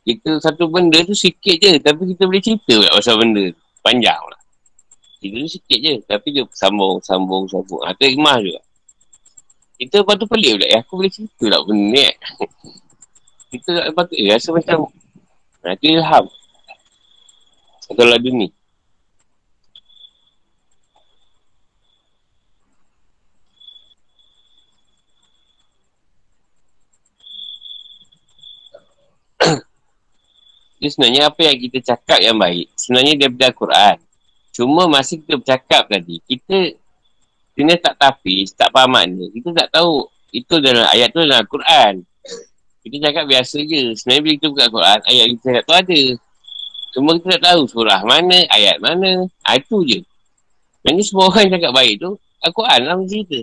kita 0.03 0.43
satu 0.43 0.67
benda 0.67 0.99
tu 1.07 1.15
sikit 1.15 1.55
je. 1.55 1.79
Tapi 1.79 2.11
kita 2.11 2.27
boleh 2.27 2.43
cerita 2.43 2.75
pula 2.75 2.91
pasal 2.99 3.15
benda 3.15 3.47
tu. 3.47 3.61
Panjang 3.79 4.19
lah. 4.27 4.41
Kita 5.23 5.35
tu 5.39 5.49
sikit 5.55 5.79
je. 5.79 5.93
Tapi 6.03 6.27
dia 6.35 6.43
sambung, 6.51 6.99
sambung, 6.99 7.47
sambung. 7.47 7.79
Ha, 7.87 7.95
tu 7.95 8.03
hikmah 8.03 8.43
juga. 8.43 8.59
Kita 9.79 10.03
lepas 10.03 10.19
tu 10.19 10.27
pelik 10.27 10.59
pula. 10.59 10.67
Eh, 10.67 10.79
aku 10.83 10.93
boleh 10.99 11.11
cerita 11.15 11.45
lah 11.47 11.59
benda 11.63 11.87
ni. 11.95 12.03
Eh. 12.03 12.15
kita 13.55 13.71
lepas 13.87 14.03
tu 14.11 14.13
eh, 14.19 14.27
rasa 14.35 14.49
macam. 14.51 14.77
Ha, 15.63 15.79
tu 15.79 15.87
ilham. 15.87 16.25
Kalau 17.87 18.19
dunia. 18.19 18.51
Jadi 30.77 30.89
sebenarnya 30.93 31.21
apa 31.33 31.41
yang 31.41 31.57
kita 31.57 31.77
cakap 31.93 32.19
yang 32.21 32.37
baik, 32.37 32.69
sebenarnya 32.77 33.13
daripada 33.17 33.49
Al-Quran. 33.49 33.97
Cuma 34.53 34.81
masa 34.85 35.17
kita 35.17 35.33
bercakap 35.41 35.83
tadi, 35.89 36.21
kita 36.29 36.77
sebenarnya 37.53 37.81
tak 37.81 37.95
tapi, 37.97 38.45
tak 38.53 38.69
faham 38.69 38.93
makna. 38.93 39.25
Kita 39.33 39.49
tak 39.57 39.67
tahu 39.73 40.05
itu 40.29 40.55
dalam 40.61 40.85
ayat 40.85 41.09
tu 41.09 41.21
dalam 41.25 41.41
Al-Quran. 41.41 41.93
Kita 42.85 42.95
cakap 43.09 43.25
biasa 43.25 43.57
je. 43.65 43.97
Sebenarnya 43.97 44.21
bila 44.21 44.33
kita 44.37 44.47
buka 44.53 44.63
Al-Quran, 44.69 44.99
ayat 45.09 45.25
kita 45.33 45.41
cakap 45.49 45.63
tu 45.65 45.73
ada. 45.73 46.01
Cuma 46.93 47.09
kita 47.17 47.27
tak 47.37 47.43
tahu 47.49 47.61
surah 47.65 48.01
mana, 48.05 48.37
ayat 48.53 48.77
mana. 48.77 49.11
Ha, 49.49 49.57
itu 49.57 49.77
je. 49.81 49.99
Sebenarnya 50.81 51.03
semua 51.03 51.25
orang 51.33 51.49
cakap 51.49 51.71
baik 51.73 51.95
tu, 51.97 52.09
Al-Quran 52.45 52.79
lah 52.85 52.95
cerita. 53.09 53.39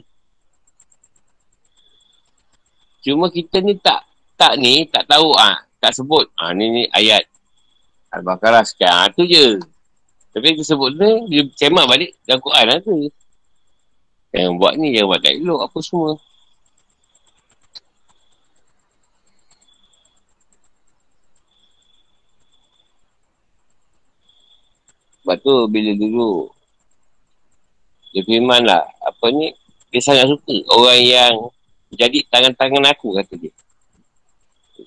Cuma 3.04 3.26
kita 3.28 3.58
ni 3.60 3.74
tak, 3.82 4.00
tak 4.38 4.54
ni, 4.56 4.86
tak 4.88 5.04
tahu 5.04 5.34
ah 5.34 5.60
tak 5.84 5.92
sebut. 5.92 6.24
Ha, 6.40 6.56
ni, 6.56 6.72
ni 6.72 6.82
ayat 6.88 7.28
Al-Baqarah 8.08 8.64
sekian. 8.64 8.88
Ha, 8.88 9.12
tu 9.12 9.28
je. 9.28 9.60
Tapi 10.32 10.56
dia 10.56 10.64
sebut 10.64 10.96
ni, 10.96 11.28
dia 11.28 11.42
cemak 11.60 11.84
balik 11.84 12.16
dalam 12.24 12.40
Quran 12.40 12.64
lah 12.64 12.78
tu. 12.80 13.12
Yang 14.32 14.56
buat 14.58 14.74
ni, 14.80 14.96
yang 14.96 15.06
buat 15.06 15.20
tak 15.20 15.36
elok, 15.36 15.60
apa 15.68 15.78
semua. 15.84 16.10
Sebab 25.22 25.36
tu, 25.38 25.54
bila 25.70 25.92
dulu, 25.94 26.50
dia 28.10 28.26
firman 28.26 28.66
lah, 28.66 28.82
apa 29.06 29.26
ni, 29.30 29.54
dia 29.94 30.02
sangat 30.02 30.26
suka 30.34 30.56
orang 30.74 31.00
yang 31.00 31.34
jadi 31.94 32.26
tangan-tangan 32.26 32.90
aku, 32.90 33.14
kata 33.14 33.38
dia. 33.38 33.54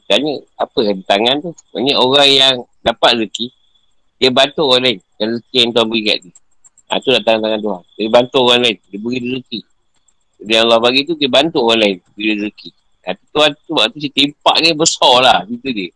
Tanya, 0.07 0.39
apa 0.55 0.79
yang 0.87 1.03
tangan 1.03 1.35
tu? 1.43 1.51
Maksudnya 1.75 1.95
orang 1.99 2.29
yang 2.31 2.55
dapat 2.79 3.19
rezeki, 3.19 3.51
dia 4.17 4.31
bantu 4.31 4.61
orang 4.71 4.83
lain. 4.87 4.99
Yang 5.19 5.29
rezeki 5.35 5.57
yang 5.59 5.71
Tuhan 5.75 5.87
beri 5.91 6.01
kat 6.07 6.17
dia. 6.23 6.33
Ha, 6.87 6.91
tu 7.03 7.09
lah 7.11 7.21
tangan-tangan 7.27 7.59
Tuhan. 7.59 7.83
Dia 7.99 8.07
bantu 8.07 8.37
orang 8.47 8.61
lain. 8.63 8.77
Dia 8.87 8.99
beri 9.03 9.17
rezeki. 9.19 9.59
Jadi 10.37 10.53
Allah 10.55 10.79
bagi 10.79 11.01
tu, 11.03 11.13
dia 11.19 11.27
bantu 11.27 11.57
orang 11.67 11.79
lain. 11.83 11.97
Beri 12.15 12.31
rezeki. 12.39 12.69
Ha, 13.03 13.09
tu 13.19 13.25
Tuhan 13.35 13.51
tu, 13.67 13.71
waktu 13.75 13.97
si 13.99 14.09
timpak 14.15 14.55
ni 14.63 14.69
besar 14.71 15.15
lah. 15.19 15.39
Itu 15.43 15.69
dia. 15.75 15.91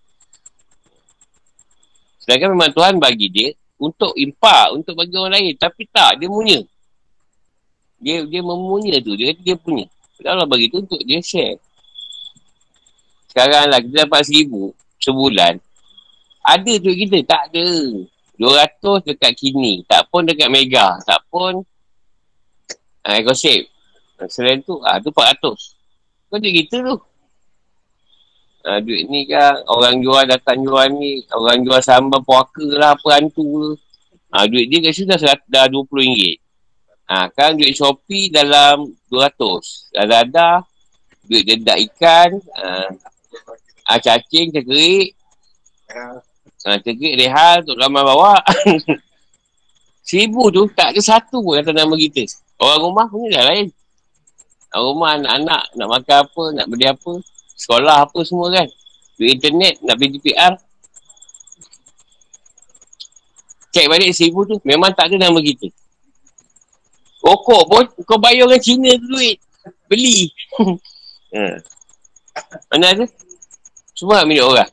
Sedangkan 2.19 2.51
memang 2.51 2.71
Tuhan 2.75 2.99
bagi 2.99 3.27
dia 3.31 3.49
untuk 3.79 4.11
impak, 4.13 4.75
untuk 4.75 4.93
bagi 4.99 5.15
orang 5.15 5.39
lain. 5.39 5.55
Tapi 5.55 5.87
tak, 5.87 6.19
dia 6.19 6.27
punya. 6.27 6.59
Dia 7.97 8.27
dia 8.27 8.41
memunya 8.43 8.99
tu. 8.99 9.15
Dia 9.15 9.31
dia 9.39 9.55
punya. 9.55 9.87
Allah 10.27 10.45
bagi 10.45 10.69
tu 10.69 10.83
untuk 10.83 10.99
dia 11.01 11.17
share. 11.23 11.57
Sekarang 13.31 13.71
lah 13.71 13.79
kita 13.79 14.03
dapat 14.03 14.27
seribu 14.27 14.75
sebulan. 14.99 15.55
Ada 16.43 16.73
tu 16.83 16.91
kita? 16.91 17.23
Tak 17.23 17.43
ada. 17.55 17.67
Dua 18.35 18.65
ratus 18.67 19.07
dekat 19.07 19.39
kini. 19.39 19.87
Tak 19.87 20.11
pun 20.11 20.27
dekat 20.27 20.51
mega. 20.51 20.99
Tak 21.07 21.23
pun 21.31 21.63
uh, 23.07 23.15
EcoSafe. 23.15 23.71
Selain 24.27 24.59
tu, 24.61 24.83
ah 24.83 24.99
tu 24.99 25.15
400. 25.15 25.39
Kau 26.27 26.37
duit 26.37 26.53
kita 26.65 26.83
tu. 26.83 26.97
Uh, 28.61 28.77
duit 28.83 29.09
ni 29.09 29.25
kan 29.25 29.57
orang 29.65 30.03
jual 30.03 30.27
datang 30.27 30.61
jual 30.61 30.91
ni. 30.91 31.23
Orang 31.31 31.63
jual 31.63 31.79
sambal 31.79 32.19
puaka 32.21 32.67
lah 32.75 32.99
apa 32.99 33.15
hantu 33.15 33.47
tu. 33.47 33.73
Uh, 34.31 34.45
duit 34.51 34.67
dia 34.67 34.83
kat 34.83 34.91
situ 34.91 35.07
dah, 35.07 35.17
dah 35.47 35.65
RM20. 35.71 36.35
Ha, 37.11 37.27
kan 37.35 37.55
duit 37.59 37.75
Shopee 37.75 38.31
dalam 38.31 38.91
200. 39.07 39.95
Dah 39.95 40.21
ada 40.23 40.63
duit 41.25 41.43
dedak 41.47 41.79
ikan. 41.91 42.39
Uh, 42.55 42.89
Ah 43.87 43.99
cacing, 43.99 44.53
cekerik. 44.53 45.15
Ah 46.63 46.79
cekerik 46.79 47.13
rehat 47.17 47.65
untuk 47.65 47.79
ramai 47.79 48.03
bawa. 48.05 48.39
Seribu 50.07 50.51
tu 50.51 50.67
tak 50.73 50.91
ada 50.91 51.01
satu 51.01 51.39
pun 51.39 51.55
kata 51.55 51.71
nama 51.71 51.93
kita. 51.95 52.25
Orang 52.59 52.91
rumah 52.91 53.05
pun 53.07 53.31
dah 53.31 53.45
lain. 53.47 53.71
Orang 54.75 54.85
rumah 54.95 55.09
anak-anak 55.15 55.63
nak 55.77 55.87
makan 55.87 56.17
apa, 56.25 56.43
nak 56.55 56.65
beli 56.67 56.85
apa. 56.87 57.13
Sekolah 57.55 57.97
apa 58.07 58.19
semua 58.25 58.47
kan. 58.51 58.67
Duit 59.15 59.37
internet, 59.37 59.77
nak 59.85 59.95
beli 59.99 60.17
GPR. 60.17 60.53
Cek 63.71 63.87
balik 63.87 64.11
seribu 64.11 64.43
tu, 64.43 64.59
memang 64.67 64.91
tak 64.91 65.13
ada 65.13 65.27
nama 65.29 65.39
kita. 65.39 65.71
Rokok 67.21 67.63
pun 67.69 67.83
kau 68.03 68.17
bayar 68.17 68.49
orang 68.49 68.59
Cina 68.59 68.89
tu 68.97 69.07
duit. 69.15 69.37
Beli. 69.85 70.27
ha. 71.37 71.61
Mana 72.71 72.85
ada? 72.95 73.05
Semua 73.95 74.25
milik 74.25 74.45
orang. 74.45 74.71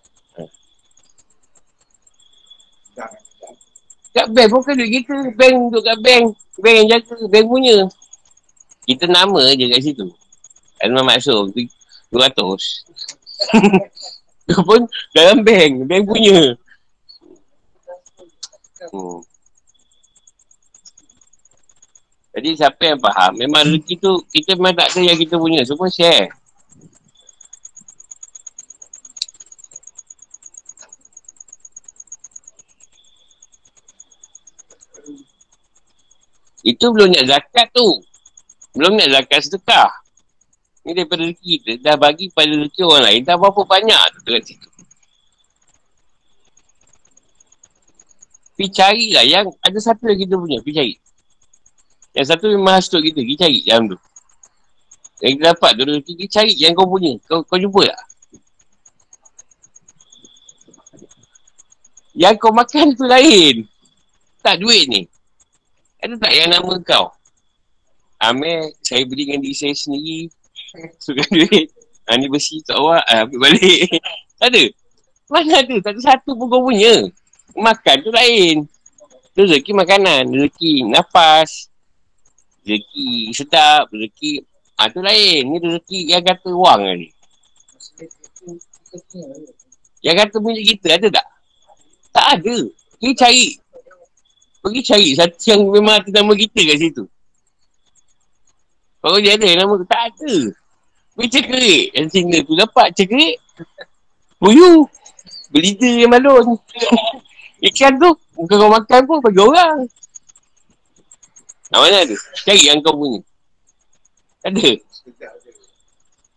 Kat 4.19 4.27
bank 4.35 4.51
pun 4.51 4.75
duit 4.75 4.91
kita. 4.91 5.15
Bank 5.39 5.55
duduk 5.71 5.83
kat 5.87 5.99
bank. 6.03 6.25
Bank 6.59 6.75
yang 6.75 6.89
jaga. 6.91 7.17
Bank 7.31 7.47
punya. 7.47 7.87
Kita 8.89 9.05
nama 9.07 9.53
je 9.55 9.65
kat 9.69 9.81
situ. 9.85 10.07
Ada 10.83 11.05
maksud. 11.05 11.55
200. 11.55 12.11
Dia 14.49 14.59
pun 14.65 14.81
dalam 15.13 15.45
bank. 15.45 15.73
Bank 15.87 16.03
punya. 16.09 16.57
Hmm. 18.89 19.21
Jadi 22.39 22.55
siapa 22.55 22.95
yang 22.95 23.03
faham, 23.03 23.35
memang 23.35 23.67
rezeki 23.67 23.99
tu 23.99 24.23
kita 24.31 24.55
memang 24.55 24.79
tak 24.79 24.95
ada 24.95 25.03
yang 25.03 25.19
kita 25.19 25.35
punya. 25.35 25.67
Semua 25.67 25.91
share. 25.91 26.31
Itu 36.67 36.91
belum 36.91 37.15
nak 37.15 37.25
zakat 37.31 37.71
tu. 37.71 38.03
Belum 38.75 38.99
nak 38.99 39.09
zakat 39.15 39.41
sedekah. 39.47 39.91
Ni 40.83 40.95
daripada 40.95 41.23
rezeki 41.27 41.47
kita. 41.61 41.73
Dah 41.85 41.97
bagi 41.99 42.31
pada 42.35 42.51
rezeki 42.51 42.83
orang 42.83 43.05
lain. 43.07 43.21
Dah 43.23 43.37
berapa 43.39 43.63
banyak 43.63 44.01
tu 44.15 44.19
dekat 44.27 44.43
situ. 44.49 44.69
Pergi 48.59 48.75
carilah 48.75 49.23
yang 49.23 49.47
ada 49.63 49.79
satu 49.79 50.11
yang 50.11 50.19
kita 50.19 50.35
punya. 50.35 50.59
Pergi 50.59 50.75
cari. 50.75 50.95
Yang 52.19 52.27
satu 52.35 52.45
memang 52.51 52.75
hasut 52.83 52.99
kita. 53.07 53.23
Pergi 53.23 53.39
cari 53.39 53.59
yang 53.63 53.83
tu. 53.87 53.99
Yang 55.23 55.31
kita 55.39 55.45
dapat 55.55 55.71
tu 55.79 55.83
rezeki. 55.87 56.13
Pergi 56.19 56.31
cari 56.35 56.53
yang 56.59 56.73
kau 56.75 56.89
punya. 56.91 57.13
Kau, 57.27 57.47
kau 57.47 57.59
jumpa 57.59 57.83
tak? 57.87 58.03
Yang 62.19 62.35
kau 62.43 62.51
makan 62.51 62.87
tu 62.99 63.07
lain. 63.07 63.63
Tak 64.43 64.59
duit 64.59 64.91
ni. 64.91 65.07
Ada 65.99 66.15
tak 66.15 66.33
yang 66.35 66.51
nama 66.55 66.73
kau? 66.87 67.11
Amir, 68.19 68.75
saya 68.83 69.03
beli 69.07 69.31
dengan 69.31 69.43
diri 69.43 69.55
saya 69.55 69.75
sendiri. 69.75 70.31
Suka 70.99 71.23
duit. 71.35 71.71
Ha, 72.07 72.19
ni 72.19 72.27
besi 72.31 72.63
awak. 72.71 73.03
Ha, 73.07 73.27
ambil 73.27 73.51
balik. 73.51 73.87
tak 74.39 74.49
ada. 74.55 74.65
Mana 75.29 75.53
ada? 75.63 75.77
Tak 75.83 75.93
ada 75.95 76.01
satu 76.03 76.35
pun 76.35 76.47
kau 76.51 76.67
punya. 76.67 77.07
Makan 77.55 77.97
tu 78.03 78.11
lain. 78.11 78.67
Rezeki 79.39 79.71
makanan. 79.75 80.31
Rezeki 80.31 80.87
nafas. 80.87 81.71
Rezeki 82.67 83.35
sedap. 83.35 83.91
Rezeki. 83.91 84.43
Ha, 84.79 84.91
tu 84.91 85.03
lain. 85.03 85.43
Ni 85.51 85.57
rezeki 85.63 86.01
yang 86.11 86.23
kata 86.23 86.51
wang 86.55 86.83
ni. 86.95 87.09
Yang 90.03 90.17
kata 90.27 90.37
punya 90.39 90.63
kita 90.63 90.89
ada 90.95 91.09
tak? 91.11 91.27
Tak 92.15 92.27
ada. 92.39 92.57
Kita 92.99 93.27
cari. 93.27 93.59
Pergi 94.59 94.81
cari 94.83 95.09
satu 95.15 95.39
yang 95.47 95.61
memang 95.71 96.03
ada 96.03 96.11
nama 96.11 96.33
kita 96.35 96.61
kat 96.67 96.79
situ. 96.83 97.05
Kalau 98.99 99.19
dia 99.23 99.39
ada 99.39 99.47
nama 99.55 99.75
tak 99.87 100.03
ada. 100.15 100.35
Pergi 101.15 101.29
cekerik 101.39 101.87
yang 101.95 102.07
singa 102.11 102.39
tu 102.43 102.55
dapat 102.59 102.95
cekerik. 102.95 103.39
Buyu. 104.43 104.87
Beli 105.51 105.75
dia 105.79 106.05
yang 106.07 106.13
malun. 106.13 106.59
Ikan 107.69 107.99
tu, 107.99 108.15
bukan 108.39 108.55
kau 108.55 108.71
makan 108.71 109.01
pun 109.03 109.19
bagi 109.19 109.41
orang. 109.43 109.79
Nah, 111.75 111.79
mana 111.83 112.07
ada? 112.07 112.17
Cari 112.47 112.63
yang 112.71 112.79
kau 112.81 112.95
punya. 112.95 113.21
Tak 114.41 114.51
ada. 114.55 114.71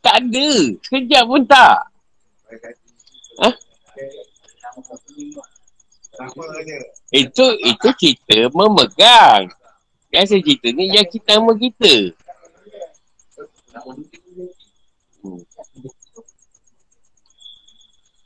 Tak 0.02 0.16
ada. 0.18 0.50
Sekejap 0.82 1.24
pun 1.30 1.42
tak. 1.46 1.78
Ha? 3.46 3.50
Itu 7.12 7.46
itu 7.62 7.90
kita 7.96 8.52
memegang. 8.52 9.52
Yang 10.12 10.26
saya 10.28 10.42
cerita 10.44 10.68
ni 10.76 10.92
yang 10.92 11.08
kita 11.08 11.40
nama 11.40 11.54
kita. 11.56 11.96
Hmm. 15.22 15.42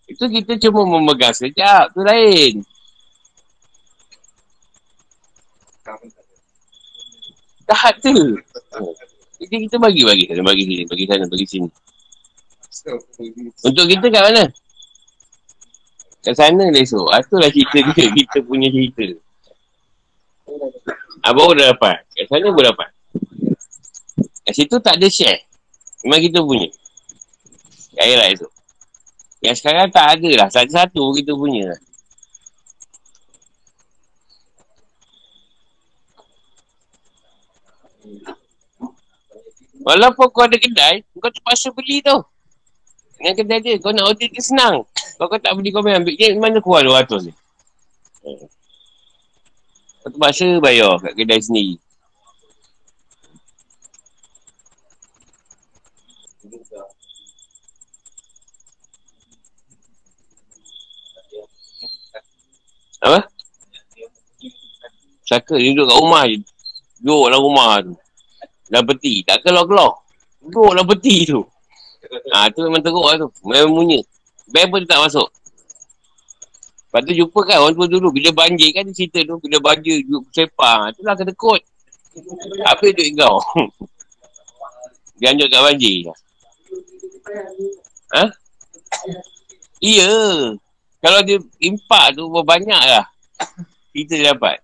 Itu 0.10 0.26
kita 0.30 0.54
cuma 0.66 0.82
memegang 0.86 1.34
sekejap. 1.34 1.94
Tu 1.94 2.02
lain. 2.02 2.54
Tak 7.66 7.82
ada. 7.98 8.18
Jadi 9.42 9.56
kita 9.70 9.78
bagi-bagi. 9.78 10.30
Bagi 10.32 10.64
sini, 10.66 10.84
bagi 10.86 11.06
sana, 11.10 11.26
bagi 11.26 11.48
sini. 11.50 11.70
Untuk 13.66 13.86
kita 13.90 14.06
kat 14.14 14.22
mana? 14.22 14.46
Kat 16.26 16.34
sana 16.34 16.74
lah 16.74 16.82
esok. 16.82 17.06
Ah, 17.14 17.22
itulah 17.22 17.50
cerita 17.54 17.78
dia. 17.94 18.06
Kita 18.18 18.42
punya 18.42 18.74
cerita. 18.74 19.06
Ah, 21.22 21.32
baru 21.38 21.54
dah 21.54 21.66
dapat. 21.78 22.02
Kat 22.18 22.26
sana 22.26 22.50
pun 22.50 22.64
dapat. 22.66 22.90
Kat 24.42 24.54
situ 24.58 24.76
tak 24.82 24.98
ada 24.98 25.06
share. 25.06 25.46
Memang 26.06 26.22
kita 26.22 26.38
punya. 26.46 26.70
Kaya 27.98 28.14
lah 28.14 28.28
esok. 28.30 28.52
Yang 29.42 29.56
sekarang 29.62 29.90
tak 29.90 30.06
ada 30.18 30.30
lah. 30.38 30.48
Satu-satu 30.54 31.02
kita 31.18 31.34
punya 31.34 31.74
lah. 31.74 31.80
Walaupun 39.86 40.26
kau 40.34 40.46
ada 40.46 40.58
kedai, 40.58 41.06
kau 41.22 41.30
terpaksa 41.30 41.70
beli 41.70 42.02
tu. 42.02 42.18
Dengan 43.16 43.34
kedai 43.40 43.60
dia, 43.64 43.80
kau 43.80 43.96
nak 43.96 44.12
order 44.12 44.28
dia 44.28 44.44
senang. 44.44 44.84
Kalau 45.16 45.28
kau 45.32 45.40
tak 45.40 45.56
beli 45.56 45.72
kau 45.72 45.80
main 45.80 46.04
ambil 46.04 46.16
je, 46.20 46.36
mana 46.36 46.60
keluar 46.60 46.84
200 46.84 47.32
ni? 47.32 47.34
Kau 50.04 50.10
terpaksa 50.12 50.60
bayar 50.60 51.00
kat 51.00 51.14
kedai 51.16 51.40
sendiri. 51.40 51.76
Apa? 63.06 63.20
Saka 65.26 65.58
dia 65.58 65.74
duduk 65.74 65.90
kat 65.90 65.98
rumah 65.98 66.24
je. 66.26 66.38
Duduk 67.02 67.24
dalam 67.30 67.42
rumah 67.42 67.70
tu. 67.82 67.94
Dalam 68.70 68.86
peti. 68.90 69.22
Tak 69.26 69.46
keluar-keluar. 69.46 69.94
Dalam 70.42 70.86
peti 70.90 71.16
tu. 71.30 71.42
Ha, 72.34 72.50
tu 72.54 72.66
memang 72.66 72.82
teruk 72.82 73.06
lah 73.06 73.16
tu. 73.20 73.30
Memang 73.46 73.72
munya. 73.72 74.00
Band 74.50 74.70
pun 74.70 74.82
tak 74.86 75.02
masuk. 75.06 75.28
Lepas 76.90 77.02
tu 77.06 77.12
jumpa 77.12 77.40
kan 77.44 77.58
orang 77.60 77.76
tua 77.76 77.88
dulu. 77.92 78.08
Bila 78.14 78.30
banjir 78.32 78.72
kan 78.72 78.88
cerita 78.96 79.20
tu. 79.28 79.36
Bila 79.44 79.58
banjir 79.60 80.06
duduk 80.06 80.30
sepah. 80.32 80.94
Itulah 80.94 81.14
kena 81.18 81.34
kot. 81.36 81.62
Apa 82.64 82.86
duit 82.96 83.12
kau? 83.20 83.44
Dia 85.20 85.32
anjuk 85.32 85.48
kat 85.48 85.62
banjir. 85.64 86.12
Ha? 88.16 88.24
Iya. 89.84 90.12
Kalau 91.00 91.20
dia 91.22 91.38
impak 91.62 92.18
tu 92.18 92.26
banyak 92.32 92.82
lah. 92.82 93.06
Kita 93.94 94.34
dapat. 94.34 94.58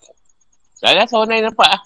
Salah 0.76 1.06
seorang 1.06 1.38
lain 1.38 1.48
dapat 1.54 1.68
lah. 1.78 1.82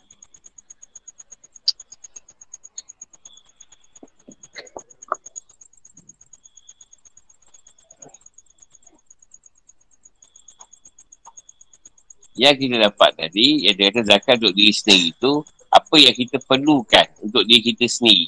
Yang 12.35 12.55
kita 12.55 12.75
dapat 12.91 13.15
tadi, 13.15 13.63
yang 13.63 13.75
dia 13.79 13.87
kata 13.91 14.03
zakat 14.03 14.35
untuk 14.43 14.55
diri 14.59 14.73
sendiri 14.75 15.09
tu, 15.19 15.39
apa 15.71 15.95
yang 15.95 16.15
kita 16.15 16.37
perlukan 16.43 17.07
untuk 17.23 17.43
diri 17.47 17.73
kita 17.73 17.87
sendiri. 17.87 18.27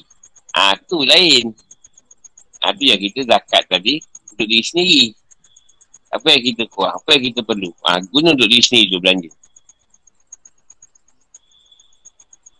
Ha, 0.56 0.80
tu 0.88 1.04
lain. 1.04 1.52
Ha, 2.64 2.72
tu 2.72 2.84
yang 2.88 3.00
kita 3.00 3.28
zakat 3.28 3.68
tadi 3.68 4.00
untuk 4.32 4.46
diri 4.48 4.64
sendiri. 4.64 5.04
Apa 6.08 6.32
yang 6.32 6.42
kita 6.52 6.62
kurang, 6.72 6.96
apa 6.96 7.08
yang 7.20 7.24
kita 7.32 7.40
perlu. 7.44 7.68
Ha, 7.84 8.00
guna 8.08 8.32
untuk 8.32 8.48
diri 8.48 8.64
sendiri 8.64 8.96
tu 8.96 9.00
belanja. 9.00 9.30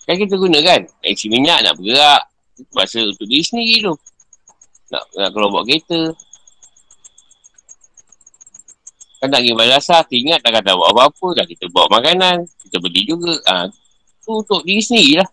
Kan 0.09 0.17
kita 0.17 0.35
guna 0.41 0.59
kan? 0.65 0.81
Isi 1.05 1.29
minyak 1.29 1.65
nak 1.65 1.77
bergerak. 1.77 2.23
Masa 2.73 3.05
untuk 3.05 3.29
diri 3.29 3.45
sendiri 3.45 3.89
tu. 3.89 3.95
Nak, 4.89 5.05
nak 5.17 5.29
keluar 5.37 5.49
buat 5.53 5.65
kereta. 5.69 6.13
Kan 9.19 9.35
nak 9.35 9.43
pergi 9.43 9.55
madrasah, 9.59 10.07
ingat 10.15 10.39
tak 10.47 10.63
kata 10.63 10.79
buat 10.79 10.95
apa-apa 10.95 11.43
dah 11.43 11.47
kita 11.51 11.67
bawa 11.75 11.91
makanan, 11.99 12.47
kita 12.63 12.79
beli 12.79 13.03
juga. 13.03 13.35
Ha, 13.51 13.67
tu 14.23 14.31
untuk 14.31 14.63
diri 14.63 14.79
sendiri 14.79 15.19
lah. 15.19 15.29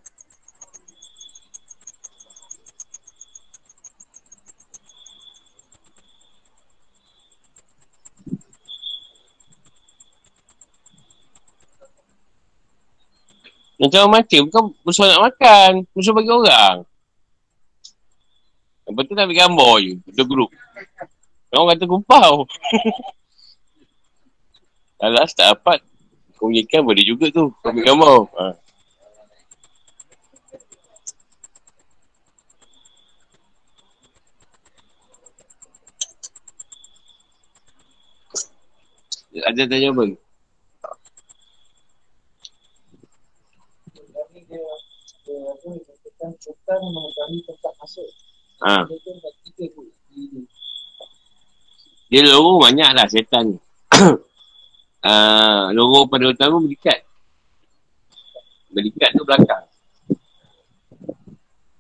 Macam 13.76 14.08
mati 14.10 14.42
bukan 14.42 14.72
musuh 14.82 15.06
nak 15.06 15.30
makan. 15.30 15.86
Musuh 15.94 16.16
bagi 16.16 16.32
orang. 16.32 16.82
Yang 18.88 18.96
penting 18.98 19.16
nak 19.20 19.26
ambil 19.30 19.38
gambar 19.38 19.74
je. 19.84 19.94
Betul 20.10 20.26
grup. 20.26 20.50
Orang 21.54 21.68
kata 21.76 21.86
kumpau. 21.86 22.34
Alas 25.04 25.36
tak 25.36 25.52
dapat. 25.52 25.84
Kau 26.40 26.52
punya 26.52 26.80
boleh 26.80 27.04
juga 27.04 27.28
tu. 27.32 27.52
Kau 27.60 27.72
ambil 27.72 27.84
gambar. 27.84 28.20
Ha. 28.40 28.48
Ada 39.36 39.68
tanya 39.68 39.92
apa? 39.92 40.04
Ha. 48.64 48.88
Dia 52.08 52.22
logo 52.32 52.64
banyak 52.64 52.90
lah 52.96 53.08
setan 53.12 53.44
ni. 53.52 53.58
uh, 55.06 55.70
logo 55.72 56.10
pada 56.10 56.26
utama 56.26 56.58
berikat. 56.58 57.06
Berikat 58.74 59.14
tu 59.14 59.24
belakang. 59.24 59.66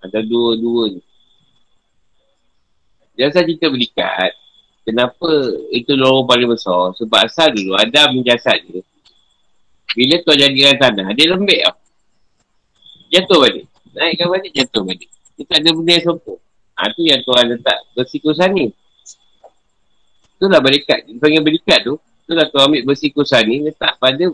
Ada 0.06 0.22
dua-dua 0.22 0.94
ni. 0.94 1.02
Dia 3.18 3.34
asal 3.34 3.50
cerita 3.50 3.68
berikat. 3.74 4.32
Kenapa 4.86 5.30
itu 5.74 5.98
logo 5.98 6.30
paling 6.30 6.46
besar? 6.46 6.94
Sebab 7.02 7.20
asal 7.26 7.50
dulu 7.58 7.74
Adam 7.74 8.22
jasad 8.22 8.62
dia. 8.70 8.86
Bila 9.96 10.20
tu 10.22 10.36
jadikan 10.36 10.76
tanah, 10.78 11.16
dia 11.16 11.32
lembek 11.32 11.66
tau. 11.66 11.76
Jatuh 13.10 13.40
balik. 13.48 13.66
Naikkan 13.96 14.28
balik, 14.28 14.52
jatuh 14.52 14.84
balik. 14.84 15.10
Dia 15.40 15.44
tak 15.48 15.58
ada 15.64 15.70
benda 15.72 15.92
yang 15.96 16.04
sokong. 16.04 16.42
Ha, 16.76 16.92
tu 16.92 17.02
yang 17.08 17.22
Tuhan 17.24 17.46
letak 17.56 17.80
bersikusan 17.96 18.50
ni. 18.52 18.66
Itulah 20.36 20.60
berikat. 20.60 21.08
Dia 21.08 21.16
panggil 21.16 21.40
berikat 21.40 21.80
tu. 21.88 21.96
Itulah 22.26 22.50
Tuhan 22.50 22.66
ambil 22.74 22.84
bersikusan 22.90 23.46
ni. 23.46 23.62
Letak 23.70 24.02
pada 24.02 24.26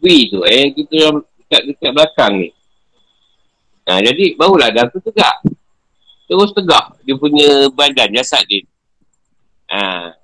V 0.00 0.04
tu. 0.32 0.40
Eh, 0.48 0.72
kita 0.72 0.94
yang 0.96 1.16
dekat, 1.20 1.62
dekat 1.68 1.90
belakang 1.92 2.32
ni. 2.40 2.48
Ha, 3.84 4.00
jadi, 4.00 4.32
barulah 4.34 4.72
dah 4.72 4.88
tu 4.88 4.98
tegak. 5.04 5.44
Terus 6.24 6.50
tegak. 6.56 6.96
Dia 7.04 7.14
punya 7.20 7.68
badan, 7.68 8.16
jasad 8.16 8.42
dia. 8.48 8.64
Ha. 9.68 10.16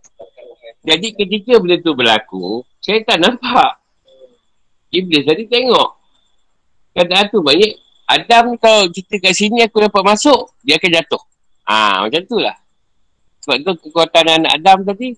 Jadi, 0.81 1.12
ketika 1.12 1.61
benda 1.61 1.77
tu 1.78 1.93
berlaku, 1.93 2.65
saya 2.81 3.05
tak 3.05 3.20
nampak. 3.20 3.78
Iblis 4.89 5.28
tadi 5.28 5.44
tengok. 5.44 6.01
Keadaan 6.97 7.28
tu 7.28 7.44
banyak 7.44 7.73
Adam 8.09 8.57
kalau 8.61 8.89
kita 8.93 9.20
kat 9.20 9.32
sini 9.32 9.65
aku 9.65 9.81
dapat 9.81 10.03
masuk, 10.05 10.53
dia 10.65 10.81
akan 10.81 10.90
jatuh. 10.90 11.23
Ha, 11.69 12.05
macam 12.09 12.23
tu 12.24 12.36
lah. 12.40 12.57
Sebab 13.44 13.57
tu 13.62 13.73
kekuatan 13.89 14.43
anak 14.43 14.53
Adam 14.59 14.78
tadi, 14.85 15.15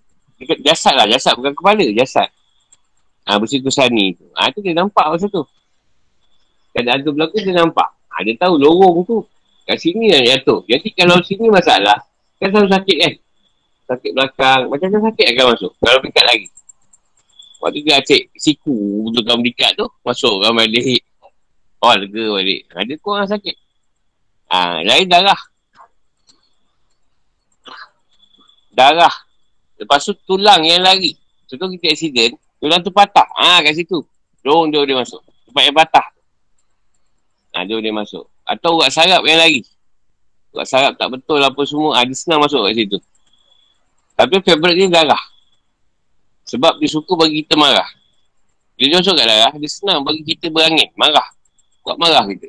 jasad 0.62 0.94
lah, 0.98 1.06
jasad 1.06 1.34
bukan 1.38 1.54
kepala, 1.54 1.86
jasad. 1.94 2.28
Ha, 3.24 3.40
bersih 3.40 3.64
kusani 3.64 4.12
tu. 4.18 4.28
Ha, 4.36 4.52
tu 4.52 4.60
dia 4.60 4.76
nampak 4.76 5.08
masa 5.08 5.26
tu. 5.30 5.42
Keadaan 6.76 7.00
tu 7.06 7.14
berlaku, 7.16 7.40
dia 7.40 7.56
nampak. 7.56 7.88
Ha, 8.12 8.20
dia 8.20 8.36
tahu 8.36 8.60
lorong 8.60 9.06
tu, 9.08 9.24
kat 9.64 9.80
sini 9.80 10.12
lah 10.12 10.20
jatuh. 10.20 10.60
Jadi 10.68 10.92
kalau 10.92 11.22
sini 11.24 11.48
masalah, 11.48 12.04
kan 12.36 12.52
selalu 12.52 12.68
sakit 12.68 12.96
kan? 13.00 13.14
Sakit 13.84 14.10
belakang, 14.12 14.60
macam-macam 14.68 15.00
sakit 15.12 15.26
akan 15.32 15.44
masuk. 15.56 15.72
Kalau 15.80 15.98
dekat 16.04 16.24
lagi. 16.28 16.48
Waktu 17.64 17.80
dia 17.80 17.96
acik 17.96 18.22
siku, 18.36 19.08
betul 19.08 19.24
kan 19.24 19.40
berikat 19.40 19.72
tu, 19.72 19.88
masuk 20.04 20.44
kan 20.44 20.52
balik. 20.52 21.00
Oh, 21.80 21.96
lega 21.96 22.24
balik. 22.32 22.60
Ada 22.76 22.94
kurang 23.00 23.28
sakit. 23.28 23.56
Ha, 24.52 24.84
lain 24.84 25.08
darah. 25.08 25.40
Darah. 28.72 29.23
Lepas 29.84 30.00
tu 30.08 30.16
tulang 30.24 30.64
yang 30.64 30.80
lari. 30.80 31.12
Contoh 31.44 31.68
kita 31.76 31.92
accident, 31.92 32.32
tulang 32.56 32.80
tu 32.80 32.88
patah. 32.88 33.28
Ha, 33.36 33.60
kat 33.60 33.76
situ. 33.76 34.00
Dorong 34.40 34.72
dia 34.72 34.80
boleh 34.80 35.04
masuk. 35.04 35.20
Tempat 35.44 35.62
yang 35.68 35.76
patah. 35.76 36.06
Ha, 37.52 37.68
dia 37.68 37.76
boleh 37.76 37.92
masuk. 37.92 38.24
Atau 38.48 38.80
urat 38.80 38.88
sarap 38.88 39.20
yang 39.28 39.36
lari. 39.36 39.60
Urat 40.56 40.64
sarap 40.64 40.96
tak 40.96 41.12
betul 41.12 41.44
apa 41.44 41.60
semua. 41.68 42.00
Ha, 42.00 42.08
dia 42.08 42.16
senang 42.16 42.40
masuk 42.40 42.64
kat 42.64 42.80
situ. 42.80 42.96
Tapi 44.16 44.40
favourite 44.40 44.78
ni 44.80 44.88
darah. 44.88 45.20
Sebab 46.48 46.80
dia 46.80 46.88
suka 46.88 47.12
bagi 47.12 47.44
kita 47.44 47.60
marah. 47.60 47.86
Dia 48.80 48.96
masuk 48.96 49.14
kat 49.14 49.26
darah, 49.28 49.52
dia 49.54 49.70
senang 49.70 50.00
bagi 50.02 50.24
kita 50.24 50.48
berangin, 50.50 50.90
marah 50.98 51.24
buat 51.84 52.00
marah 52.00 52.24
kita. 52.24 52.48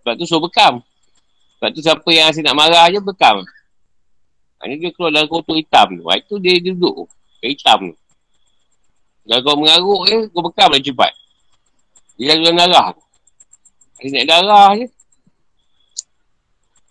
Sebab 0.00 0.12
tu 0.16 0.24
suruh 0.24 0.42
bekam. 0.48 0.80
Sebab 1.60 1.68
tu 1.76 1.84
siapa 1.84 2.08
yang 2.08 2.32
asyik 2.32 2.48
nak 2.48 2.56
marah 2.56 2.88
je 2.88 2.98
bekam. 3.04 3.44
Hanya 4.60 4.74
dia 4.76 4.90
keluar 4.92 5.10
dalam 5.12 5.28
kotor 5.28 5.56
hitam 5.56 5.96
tu. 5.96 6.04
Itu 6.04 6.36
dia 6.36 6.60
duduk 6.60 7.08
ke 7.40 7.52
hitam 7.52 7.92
tu. 7.92 7.96
Kalau 9.24 9.40
kau 9.46 9.56
mengaruk 9.56 10.00
je, 10.10 10.18
kau 10.32 10.42
bekam 10.44 10.68
lah 10.72 10.80
cepat. 10.82 11.12
Dia 12.20 12.36
jalan 12.36 12.56
darah 12.56 12.86
tu. 12.92 13.02
Asyik 14.00 14.12
nak 14.16 14.26
darah 14.28 14.68
je. 14.76 14.86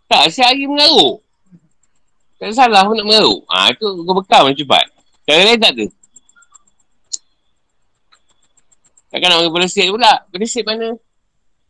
Tak, 0.10 0.24
sehari 0.34 0.66
mengaruk. 0.66 1.22
Tak 2.40 2.56
salah 2.56 2.88
nak 2.88 3.06
mengaruk. 3.06 3.44
Ha, 3.52 3.76
itu 3.76 3.86
kau 3.86 4.16
bekam 4.18 4.50
lah 4.50 4.56
cepat. 4.56 4.86
Cara 5.28 5.42
lain 5.46 5.60
tak 5.62 5.72
tu? 5.78 5.86
Takkan 9.10 9.28
nak 9.30 9.38
pergi 9.42 9.54
bersih 9.54 9.86
pula. 9.90 10.14
Bersih 10.30 10.64
mana? 10.66 10.90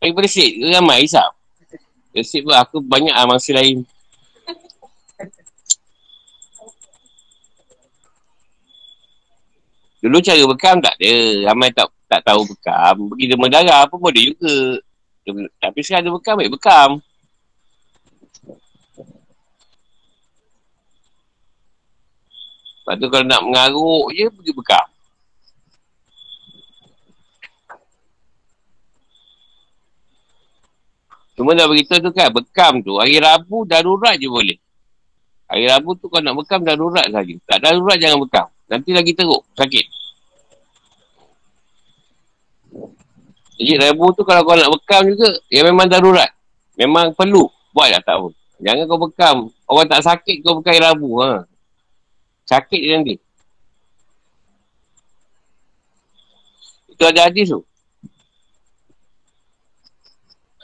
Daripada 0.00 0.28
Syed 0.28 0.52
ke 0.56 0.66
ramai? 0.72 1.04
Ya 1.08 2.20
Syed 2.24 2.44
pun 2.44 2.56
aku 2.56 2.80
banyak 2.80 3.12
lah 3.12 3.28
mangsa 3.28 3.52
lain. 3.52 3.84
Dulu 10.00 10.16
cara 10.24 10.42
bekam 10.48 10.76
tak 10.80 10.96
ada. 10.96 11.14
Ramai 11.52 11.68
tak 11.76 11.92
tak 12.10 12.26
tahu 12.26 12.42
bekam. 12.48 13.06
Pergi 13.14 13.30
demam 13.30 13.46
darah 13.46 13.86
pun 13.86 14.00
boleh 14.00 14.34
juga. 14.34 14.80
Tapi 15.60 15.78
sekarang 15.84 16.08
ada 16.08 16.10
bekam, 16.16 16.34
baik 16.40 16.52
bekam. 16.56 16.90
Lepas 22.80 22.94
tu 22.98 23.06
kalau 23.06 23.26
nak 23.28 23.42
mengaruk 23.46 24.06
je, 24.16 24.26
pergi 24.26 24.52
bekam. 24.56 24.86
Cuma 31.38 31.56
dah 31.56 31.70
beritahu 31.70 32.04
tu 32.04 32.10
kan, 32.12 32.28
bekam 32.34 32.84
tu, 32.84 32.98
hari 32.98 33.16
Rabu 33.22 33.64
darurat 33.64 34.18
je 34.18 34.26
boleh. 34.26 34.58
Hari 35.46 35.70
Rabu 35.70 35.94
tu 35.96 36.10
kau 36.10 36.18
nak 36.18 36.34
bekam 36.36 36.66
darurat 36.66 37.06
saja. 37.06 37.34
Tak 37.46 37.58
darurat 37.62 37.96
jangan 37.96 38.18
bekam. 38.26 38.48
Nanti 38.70 38.94
lagi 38.94 39.12
teruk, 39.18 39.42
sakit. 39.58 39.86
Jadi 43.60 43.76
Rabu 43.76 44.14
tu 44.16 44.24
kalau 44.24 44.46
kau 44.46 44.56
nak 44.56 44.72
bekam 44.72 45.04
juga, 45.10 45.36
ya 45.52 45.60
memang 45.66 45.90
darurat. 45.90 46.32
Memang 46.80 47.12
perlu. 47.12 47.44
Buat 47.76 47.92
lah 47.92 48.00
tak 48.00 48.16
pun. 48.16 48.32
Jangan 48.62 48.88
kau 48.88 49.00
bekam. 49.04 49.36
Orang 49.68 49.84
tak 49.90 50.00
sakit 50.00 50.40
kau 50.40 50.62
bekam 50.62 50.80
Rabu. 50.80 51.20
Ha. 51.20 51.44
Sakit 52.48 52.80
je 52.80 52.90
nanti. 52.94 53.14
Itu 56.94 57.04
ada 57.04 57.28
hadis 57.28 57.52
tu. 57.52 57.60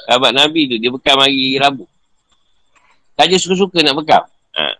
Sahabat 0.07 0.33
Nabi 0.33 0.71
tu, 0.71 0.79
dia 0.79 0.89
bekam 0.89 1.19
hari 1.19 1.59
Rabu. 1.59 1.85
Saja 3.19 3.37
suka-suka 3.37 3.83
nak 3.83 3.99
bekam. 3.99 4.23
Ha. 4.57 4.79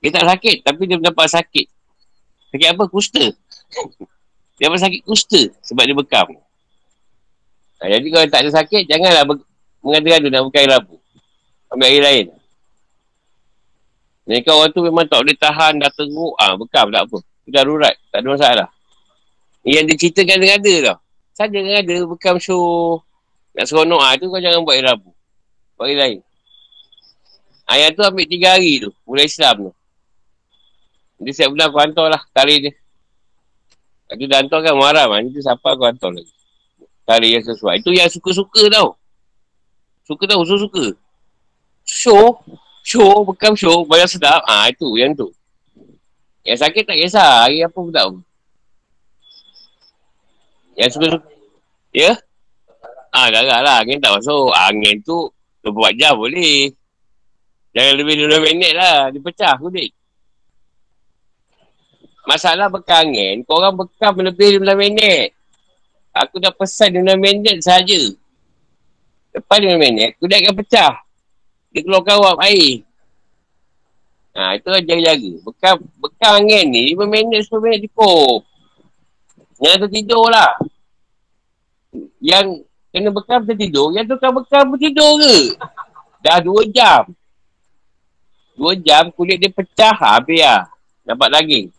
Dia 0.00 0.10
tak 0.10 0.26
sakit, 0.26 0.64
tapi 0.64 0.90
dia 0.90 0.98
mendapat 0.98 1.28
sakit. 1.30 1.75
Sakit 2.54 2.68
apa? 2.72 2.84
Kusta. 2.88 3.24
dia 4.56 4.72
dapat 4.72 4.80
sakit 4.80 5.02
kusta 5.04 5.42
sebab 5.60 5.84
dia 5.84 5.96
bekam. 5.96 6.26
Ha, 7.76 7.92
jadi 7.92 8.06
kalau 8.08 8.26
tak 8.32 8.40
ada 8.40 8.50
sakit, 8.56 8.88
janganlah 8.88 9.24
mengatakan 9.84 10.18
tu 10.24 10.30
nak 10.32 10.42
bekam 10.48 10.60
hari 10.64 10.70
Rabu. 10.72 10.96
Ambil 11.68 11.86
hari 11.86 12.00
lain. 12.00 12.26
Mereka 14.26 14.50
orang 14.50 14.72
tu 14.72 14.80
memang 14.82 15.06
tak 15.06 15.22
boleh 15.22 15.36
tahan, 15.38 15.72
dah 15.78 15.90
teruk. 15.92 16.34
Ah 16.40 16.52
ha, 16.52 16.56
bekam 16.56 16.88
tak 16.88 17.04
apa. 17.04 17.18
Itu 17.44 17.50
darurat. 17.52 17.94
Tak 18.10 18.18
ada 18.24 18.28
masalah. 18.32 18.68
Yang 19.62 19.84
dia 19.92 19.96
ceritakan 19.98 20.36
dengan 20.40 20.56
ada 20.58 20.74
tau. 20.82 20.98
Saja 21.36 21.58
dengan 21.60 21.78
ada 21.84 21.96
bekam 22.08 22.36
show 22.40 22.96
nak 23.56 23.64
seronok 23.64 24.00
ah 24.04 24.12
tu 24.20 24.28
kau 24.28 24.36
jangan 24.36 24.60
buat 24.64 24.76
hari 24.76 24.84
Rabu. 24.84 25.10
Buat 25.80 25.86
hari 25.88 25.96
lain. 25.96 26.18
Ayat 27.66 27.96
tu 27.96 28.04
ambil 28.04 28.26
tiga 28.28 28.56
hari 28.56 28.84
tu. 28.84 28.92
Mulai 29.08 29.24
Islam 29.24 29.54
tu. 29.68 29.72
Dia 31.16 31.32
siap 31.32 31.48
bulan 31.52 31.72
aku 31.72 31.78
hantar 31.80 32.06
lah 32.12 32.22
tarikh 32.36 32.58
dia. 32.68 32.72
Lepas 34.06 34.26
dah 34.30 34.38
hantar 34.38 34.58
kan 34.62 34.74
Muharram. 34.78 35.10
Nanti 35.16 35.40
siapa 35.42 35.66
aku 35.74 35.82
hantar 35.88 36.10
lagi. 36.14 36.32
Tarikh 37.06 37.30
yang 37.40 37.44
sesuai. 37.44 37.74
Itu 37.82 37.90
yang 37.90 38.10
suka-suka 38.10 38.62
tau. 38.70 38.94
Suka 40.06 40.24
tau, 40.30 40.42
suka-suka. 40.46 40.94
Show. 41.82 42.38
Show, 42.86 43.26
bekam 43.26 43.58
show. 43.58 43.82
Bayar 43.82 44.06
sedap. 44.06 44.46
Ah 44.46 44.70
itu, 44.70 44.86
yang 44.94 45.10
tu. 45.16 45.34
Yang 46.46 46.62
sakit 46.62 46.86
tak 46.86 46.98
kisah. 47.02 47.50
Hari 47.50 47.66
apa 47.66 47.74
pun 47.74 47.90
tahu. 47.90 48.12
Yang 50.78 50.90
suka-suka. 50.94 51.28
Ya? 51.90 52.14
Yeah? 52.14 52.16
Ah, 53.10 53.32
darah 53.32 53.64
lah. 53.64 53.76
Angin 53.82 53.98
tak 53.98 54.14
masuk. 54.14 54.54
Angin 54.54 55.02
tu 55.02 55.32
24 55.66 55.98
jam 55.98 56.14
boleh. 56.14 56.70
Jangan 57.74 57.94
lebih 57.98 58.14
2 58.30 58.46
minit 58.46 58.72
lah. 58.78 59.10
Dia 59.10 59.18
pecah 59.18 59.58
kulit. 59.58 59.90
Masalah 62.26 62.66
bekam 62.66 63.06
angin, 63.06 63.46
korang 63.46 63.78
bekam 63.78 64.18
lebih 64.18 64.58
15 64.58 64.74
minit. 64.74 65.30
Aku 66.10 66.42
dah 66.42 66.50
pesan 66.50 66.98
15 66.98 67.22
minit 67.22 67.62
saja. 67.62 68.02
Lepas 69.30 69.62
15 69.62 69.78
minit, 69.78 70.10
kulit 70.18 70.42
akan 70.42 70.54
pecah. 70.58 70.94
Dia 71.70 71.80
keluarkan 71.86 72.18
wap 72.18 72.42
air. 72.42 72.82
Ha, 74.34 74.58
itu 74.58 74.68
lah 74.68 74.82
jaga-jaga. 74.82 75.32
Bekam, 75.46 75.76
bekam 76.02 76.32
angin 76.42 76.66
ni 76.66 76.98
5 76.98 77.06
minit, 77.06 77.46
10 77.46 77.62
minit 77.62 77.78
cukup. 77.86 78.42
Yang 79.62 79.86
tu 79.86 79.88
tidur 80.02 80.26
lah. 80.26 80.58
Yang 82.18 82.66
kena 82.90 83.14
bekam 83.14 83.46
tertidur, 83.46 83.94
yang 83.94 84.02
tu 84.02 84.18
kan 84.18 84.34
bekam 84.34 84.74
tidur 84.74 85.14
ke? 85.22 85.36
Dah 86.26 86.42
2 86.42 86.74
jam. 86.74 87.06
2 88.58 88.82
jam 88.82 89.14
kulit 89.14 89.38
dia 89.38 89.52
pecah 89.52 89.94
habis 89.94 90.42
lah. 90.42 90.66
Dapat 91.06 91.28
daging. 91.38 91.75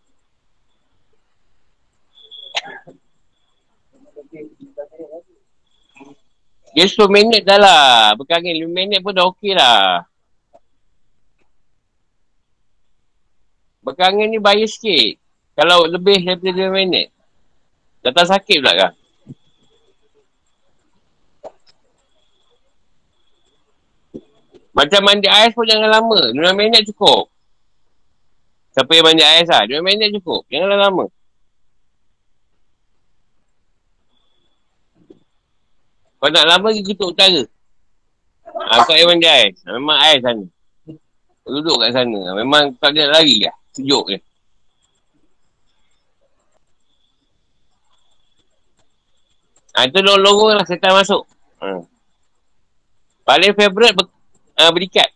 Dia 6.77 6.85
10 6.85 7.09
minit 7.09 7.41
dah 7.41 7.57
lah. 7.57 8.13
Berkangin 8.13 8.53
5 8.53 8.69
minit 8.69 9.01
pun 9.01 9.09
dah 9.09 9.25
okey 9.33 9.57
lah. 9.57 10.05
Berkangin 13.81 14.29
ni 14.29 14.37
bayar 14.37 14.69
sikit. 14.69 15.17
Kalau 15.57 15.89
lebih 15.89 16.21
daripada 16.21 16.53
5 16.53 16.69
minit. 16.69 17.09
Datang 18.05 18.29
sakit 18.29 18.61
pula 18.61 18.73
kan? 18.77 18.93
Macam 24.77 25.01
mandi 25.01 25.25
ais 25.25 25.57
pun 25.57 25.65
jangan 25.65 25.89
lama. 25.89 26.29
5 26.29 26.37
minit 26.53 26.85
cukup. 26.93 27.33
Siapa 28.77 28.93
yang 28.93 29.09
mandi 29.09 29.25
ais 29.25 29.49
lah. 29.49 29.65
5 29.65 29.81
minit 29.81 30.13
cukup. 30.21 30.45
Janganlah 30.45 30.93
lama. 30.93 31.09
Kau 36.27 36.35
nak 36.35 36.43
lama 36.43 36.75
pergi 36.75 36.83
kutub 36.83 37.15
utara. 37.15 37.39
Ha, 38.67 38.83
kau 38.83 38.91
air 38.91 39.07
mandi 39.07 39.23
ais. 39.23 39.55
Memang 39.63 39.95
ais 39.95 40.19
sana. 40.19 40.43
Kau 41.39 41.55
duduk 41.55 41.79
kat 41.79 41.95
sana. 41.95 42.19
Memang 42.35 42.75
tak 42.83 42.91
ada 42.91 43.15
lari 43.15 43.47
lah. 43.47 43.55
Sejuk 43.71 44.11
je. 44.11 44.19
Ha, 49.71 49.87
itu 49.87 50.03
lorong-lorong 50.03 50.59
lah 50.59 50.67
setan 50.67 50.99
masuk. 50.99 51.23
Ha. 51.63 51.79
Paling 53.23 53.55
favourite 53.55 53.95
ber, 53.95 54.11
uh, 54.59 54.71
berikat. 54.75 55.07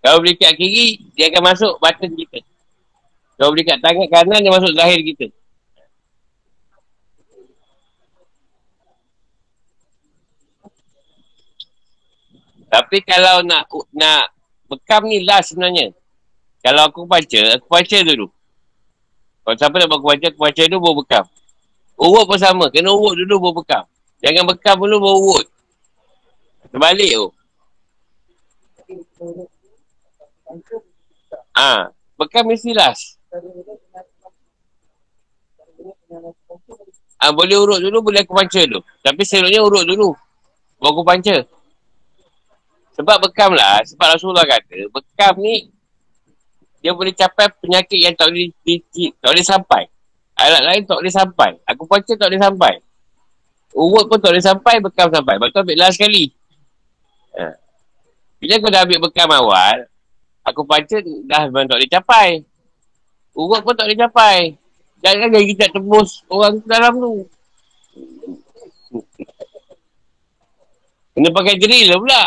Kalau 0.00 0.24
berikat 0.24 0.56
kiri, 0.56 1.04
dia 1.12 1.28
akan 1.28 1.52
masuk 1.52 1.76
button 1.76 2.16
kita. 2.16 2.40
Kalau 3.36 3.52
berikat 3.52 3.76
tangan 3.84 4.08
kanan, 4.08 4.40
dia 4.40 4.56
masuk 4.56 4.72
zahir 4.72 5.04
kita. 5.04 5.28
Tapi 12.68 13.00
kalau 13.00 13.40
nak 13.42 13.64
nak 13.96 14.28
bekam 14.68 15.08
ni 15.08 15.24
last 15.24 15.56
sebenarnya. 15.56 15.96
Kalau 16.60 16.84
aku 16.84 17.08
baca, 17.08 17.40
aku 17.56 17.66
baca 17.66 17.98
dulu. 18.04 18.28
Kalau 19.42 19.56
siapa 19.56 19.74
nak 19.80 19.88
aku 19.88 20.04
baca, 20.04 20.26
aku 20.28 20.40
baca 20.44 20.62
dulu 20.68 20.80
baru 20.84 20.96
bekam. 21.00 21.24
Urut 21.98 22.24
pun 22.28 22.38
sama. 22.38 22.68
Kena 22.68 22.92
urut 22.92 23.16
dulu 23.16 23.34
baru 23.48 23.54
bekam. 23.64 23.84
Jangan 24.20 24.44
bekam 24.52 24.76
dulu 24.78 24.96
baru 25.00 25.18
urut. 25.18 25.46
Terbalik 26.68 27.12
tu. 27.16 27.28
Ah, 31.56 31.88
ha, 31.88 31.92
bekam 32.20 32.44
mesti 32.46 32.70
last. 32.76 33.18
Ha, 37.18 37.34
boleh 37.34 37.56
urut 37.58 37.80
dulu, 37.82 38.12
boleh 38.12 38.22
aku 38.22 38.36
panca 38.36 38.60
dulu. 38.62 38.84
Tapi 39.02 39.22
selalunya 39.24 39.64
urut 39.64 39.84
dulu. 39.88 40.12
Baru 40.78 40.92
aku 40.94 41.02
panca. 41.02 41.36
Sebab 42.98 43.16
bekam 43.22 43.54
lah, 43.54 43.78
sebab 43.86 44.18
Rasulullah 44.18 44.42
kata, 44.42 44.90
bekam 44.90 45.38
ni 45.38 45.70
dia 46.82 46.90
boleh 46.94 47.14
capai 47.14 47.46
penyakit 47.62 47.98
yang 47.98 48.14
tak 48.18 48.30
boleh, 48.30 48.50
di, 48.66 48.74
di, 48.90 49.10
tak 49.22 49.30
boleh 49.34 49.46
sampai. 49.46 49.82
Alat 50.38 50.62
lain 50.66 50.82
tak 50.86 50.98
boleh 50.98 51.14
sampai. 51.14 51.50
Aku 51.66 51.86
baca 51.86 52.10
tak 52.10 52.26
boleh 52.26 52.42
sampai. 52.42 52.74
Urut 53.74 54.06
pun 54.06 54.18
tak 54.18 54.30
boleh 54.34 54.42
sampai, 54.42 54.74
bekam 54.82 55.10
sampai. 55.10 55.38
Lepas 55.38 55.50
tu 55.50 55.58
ambil 55.62 55.78
last 55.78 55.94
sekali. 55.98 56.30
Ha. 57.38 57.54
Bila 58.38 58.52
aku 58.58 58.68
dah 58.70 58.80
ambil 58.86 58.98
bekam 59.02 59.28
awal, 59.34 59.76
aku 60.46 60.62
baca 60.62 60.96
dah 61.02 61.42
memang 61.50 61.66
tak 61.66 61.76
boleh 61.78 61.90
capai. 61.90 62.28
Urut 63.34 63.60
pun 63.62 63.74
tak 63.74 63.86
boleh 63.90 63.98
capai. 63.98 64.38
Jangan 65.02 65.30
lagi 65.30 65.46
kita 65.54 65.70
tembus 65.70 66.26
orang 66.30 66.58
dalam 66.66 66.94
tu. 66.98 67.14
Kena 71.14 71.30
pakai 71.34 71.54
drill 71.58 71.86
lah 71.90 71.98
pula. 71.98 72.24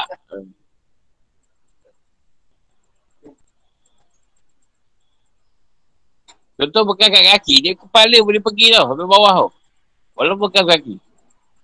Contoh 6.61 6.93
bekas 6.93 7.09
kat 7.09 7.25
kaki, 7.25 7.55
dia 7.57 7.73
kepala 7.73 8.21
boleh 8.21 8.38
pergi 8.38 8.69
tau, 8.69 8.93
sampai 8.93 9.09
bawah 9.09 9.33
tau. 9.33 9.49
Walaupun 10.13 10.45
bekas 10.45 10.61
kaki. 10.61 10.95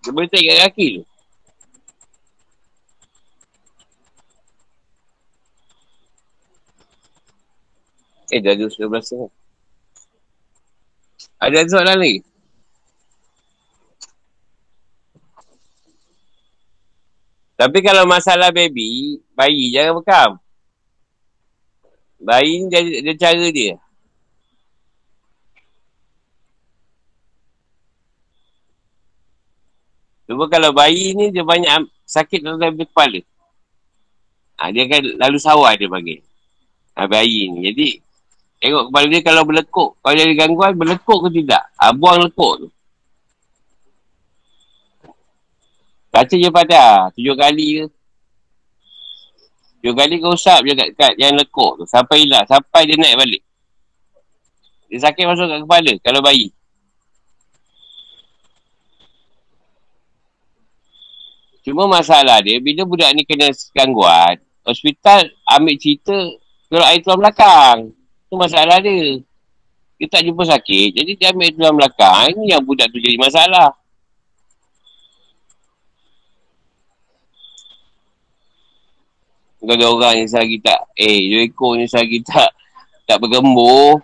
Dia 0.01 0.09
boleh 0.09 0.25
tarik 0.25 0.49
kat 0.49 0.59
kaki 0.65 0.85
tu. 0.97 1.03
Eh, 8.33 8.41
dah 8.41 8.57
ada 8.57 8.65
19 8.65 8.89
tahun. 8.89 9.31
Ada 11.45 11.69
soalan 11.69 11.97
lagi? 12.01 12.19
Tapi 17.53 17.79
kalau 17.85 18.09
masalah 18.09 18.49
baby, 18.49 19.21
bayi 19.37 19.69
jangan 19.69 20.01
bekam. 20.01 20.31
Bayi 22.17 22.65
ni 22.65 22.73
dia, 22.73 22.81
dia 22.81 23.13
cara 23.13 23.45
dia. 23.53 23.77
Cuma 30.27 30.51
kalau 30.51 30.75
bayi 30.75 31.15
ni 31.15 31.31
dia 31.31 31.47
banyak 31.47 31.87
sakit 32.03 32.43
dalam 32.43 32.75
kepala. 32.75 33.23
Ha, 34.59 34.75
dia 34.75 34.83
akan 34.83 35.23
lalu 35.23 35.37
sawah 35.39 35.71
dia 35.79 35.87
panggil. 35.87 36.19
Ha, 36.99 37.07
bayi 37.07 37.47
ni. 37.47 37.71
Jadi, 37.71 37.87
tengok 38.59 38.91
kepala 38.91 39.05
dia 39.07 39.21
kalau 39.23 39.41
berlekuk. 39.47 39.89
Kalau 40.03 40.13
dia 40.19 40.27
ada 40.27 40.35
gangguan, 40.35 40.75
berlekuk 40.75 41.19
ke 41.23 41.29
tidak? 41.39 41.63
Ha, 41.79 41.95
buang 41.95 42.27
lekuk 42.27 42.53
tu. 42.59 42.67
Baca 46.11 46.33
je 46.33 46.49
pada. 46.49 47.13
Tujuh 47.13 47.35
kali 47.37 47.67
ke. 47.77 47.85
Tujuh 49.79 49.93
kali 49.93 50.17
kau 50.17 50.33
usap 50.33 50.65
je 50.65 50.73
kat, 50.73 50.89
kat 50.97 51.13
yang 51.15 51.37
lekuk 51.37 51.79
tu. 51.79 51.85
Sampai 51.85 52.25
hilang. 52.25 52.43
Sampai 52.49 52.89
dia 52.89 52.97
naik 52.99 53.15
balik. 53.15 53.41
Dia 54.89 55.07
sakit 55.07 55.23
masuk 55.23 55.45
kat 55.45 55.59
kepala 55.63 55.93
kalau 56.01 56.19
bayi. 56.19 56.56
Cuma 61.67 61.83
masalah 61.83 62.39
dia, 62.39 62.63
bila 62.63 62.87
budak 62.87 63.11
ni 63.11 63.27
kena 63.27 63.51
gangguan, 63.75 64.39
hospital 64.63 65.27
ambil 65.51 65.75
cerita 65.75 66.15
keluar 66.71 66.95
air 66.95 67.03
tulang 67.03 67.19
belakang. 67.19 67.91
Itu 68.23 68.39
masalah 68.39 68.79
dia. 68.79 69.19
Dia 69.99 70.07
tak 70.07 70.23
jumpa 70.23 70.47
sakit, 70.47 70.95
jadi 70.95 71.11
dia 71.19 71.27
ambil 71.35 71.51
tulang 71.51 71.75
belakang. 71.75 72.39
Ini 72.39 72.55
yang 72.55 72.63
budak 72.63 72.87
tu 72.87 73.03
jadi 73.03 73.19
masalah. 73.19 73.75
Kalau 79.59 79.75
ada 79.75 79.85
orang 79.91 80.13
yang 80.23 80.29
selagi 80.31 80.63
tak, 80.63 80.79
eh, 80.95 81.27
dua 81.27 81.43
ekor 81.43 81.75
ni 81.75 81.83
selagi 81.83 82.23
tak, 82.23 82.55
tak 83.03 83.19
bergembur. 83.19 83.99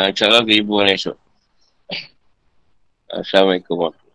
InsyaAllah 0.00 0.40
keribuan 0.48 0.88
esok. 0.88 1.25
Assalamualaikum 3.06 3.78
warahmatullahi 3.78 4.05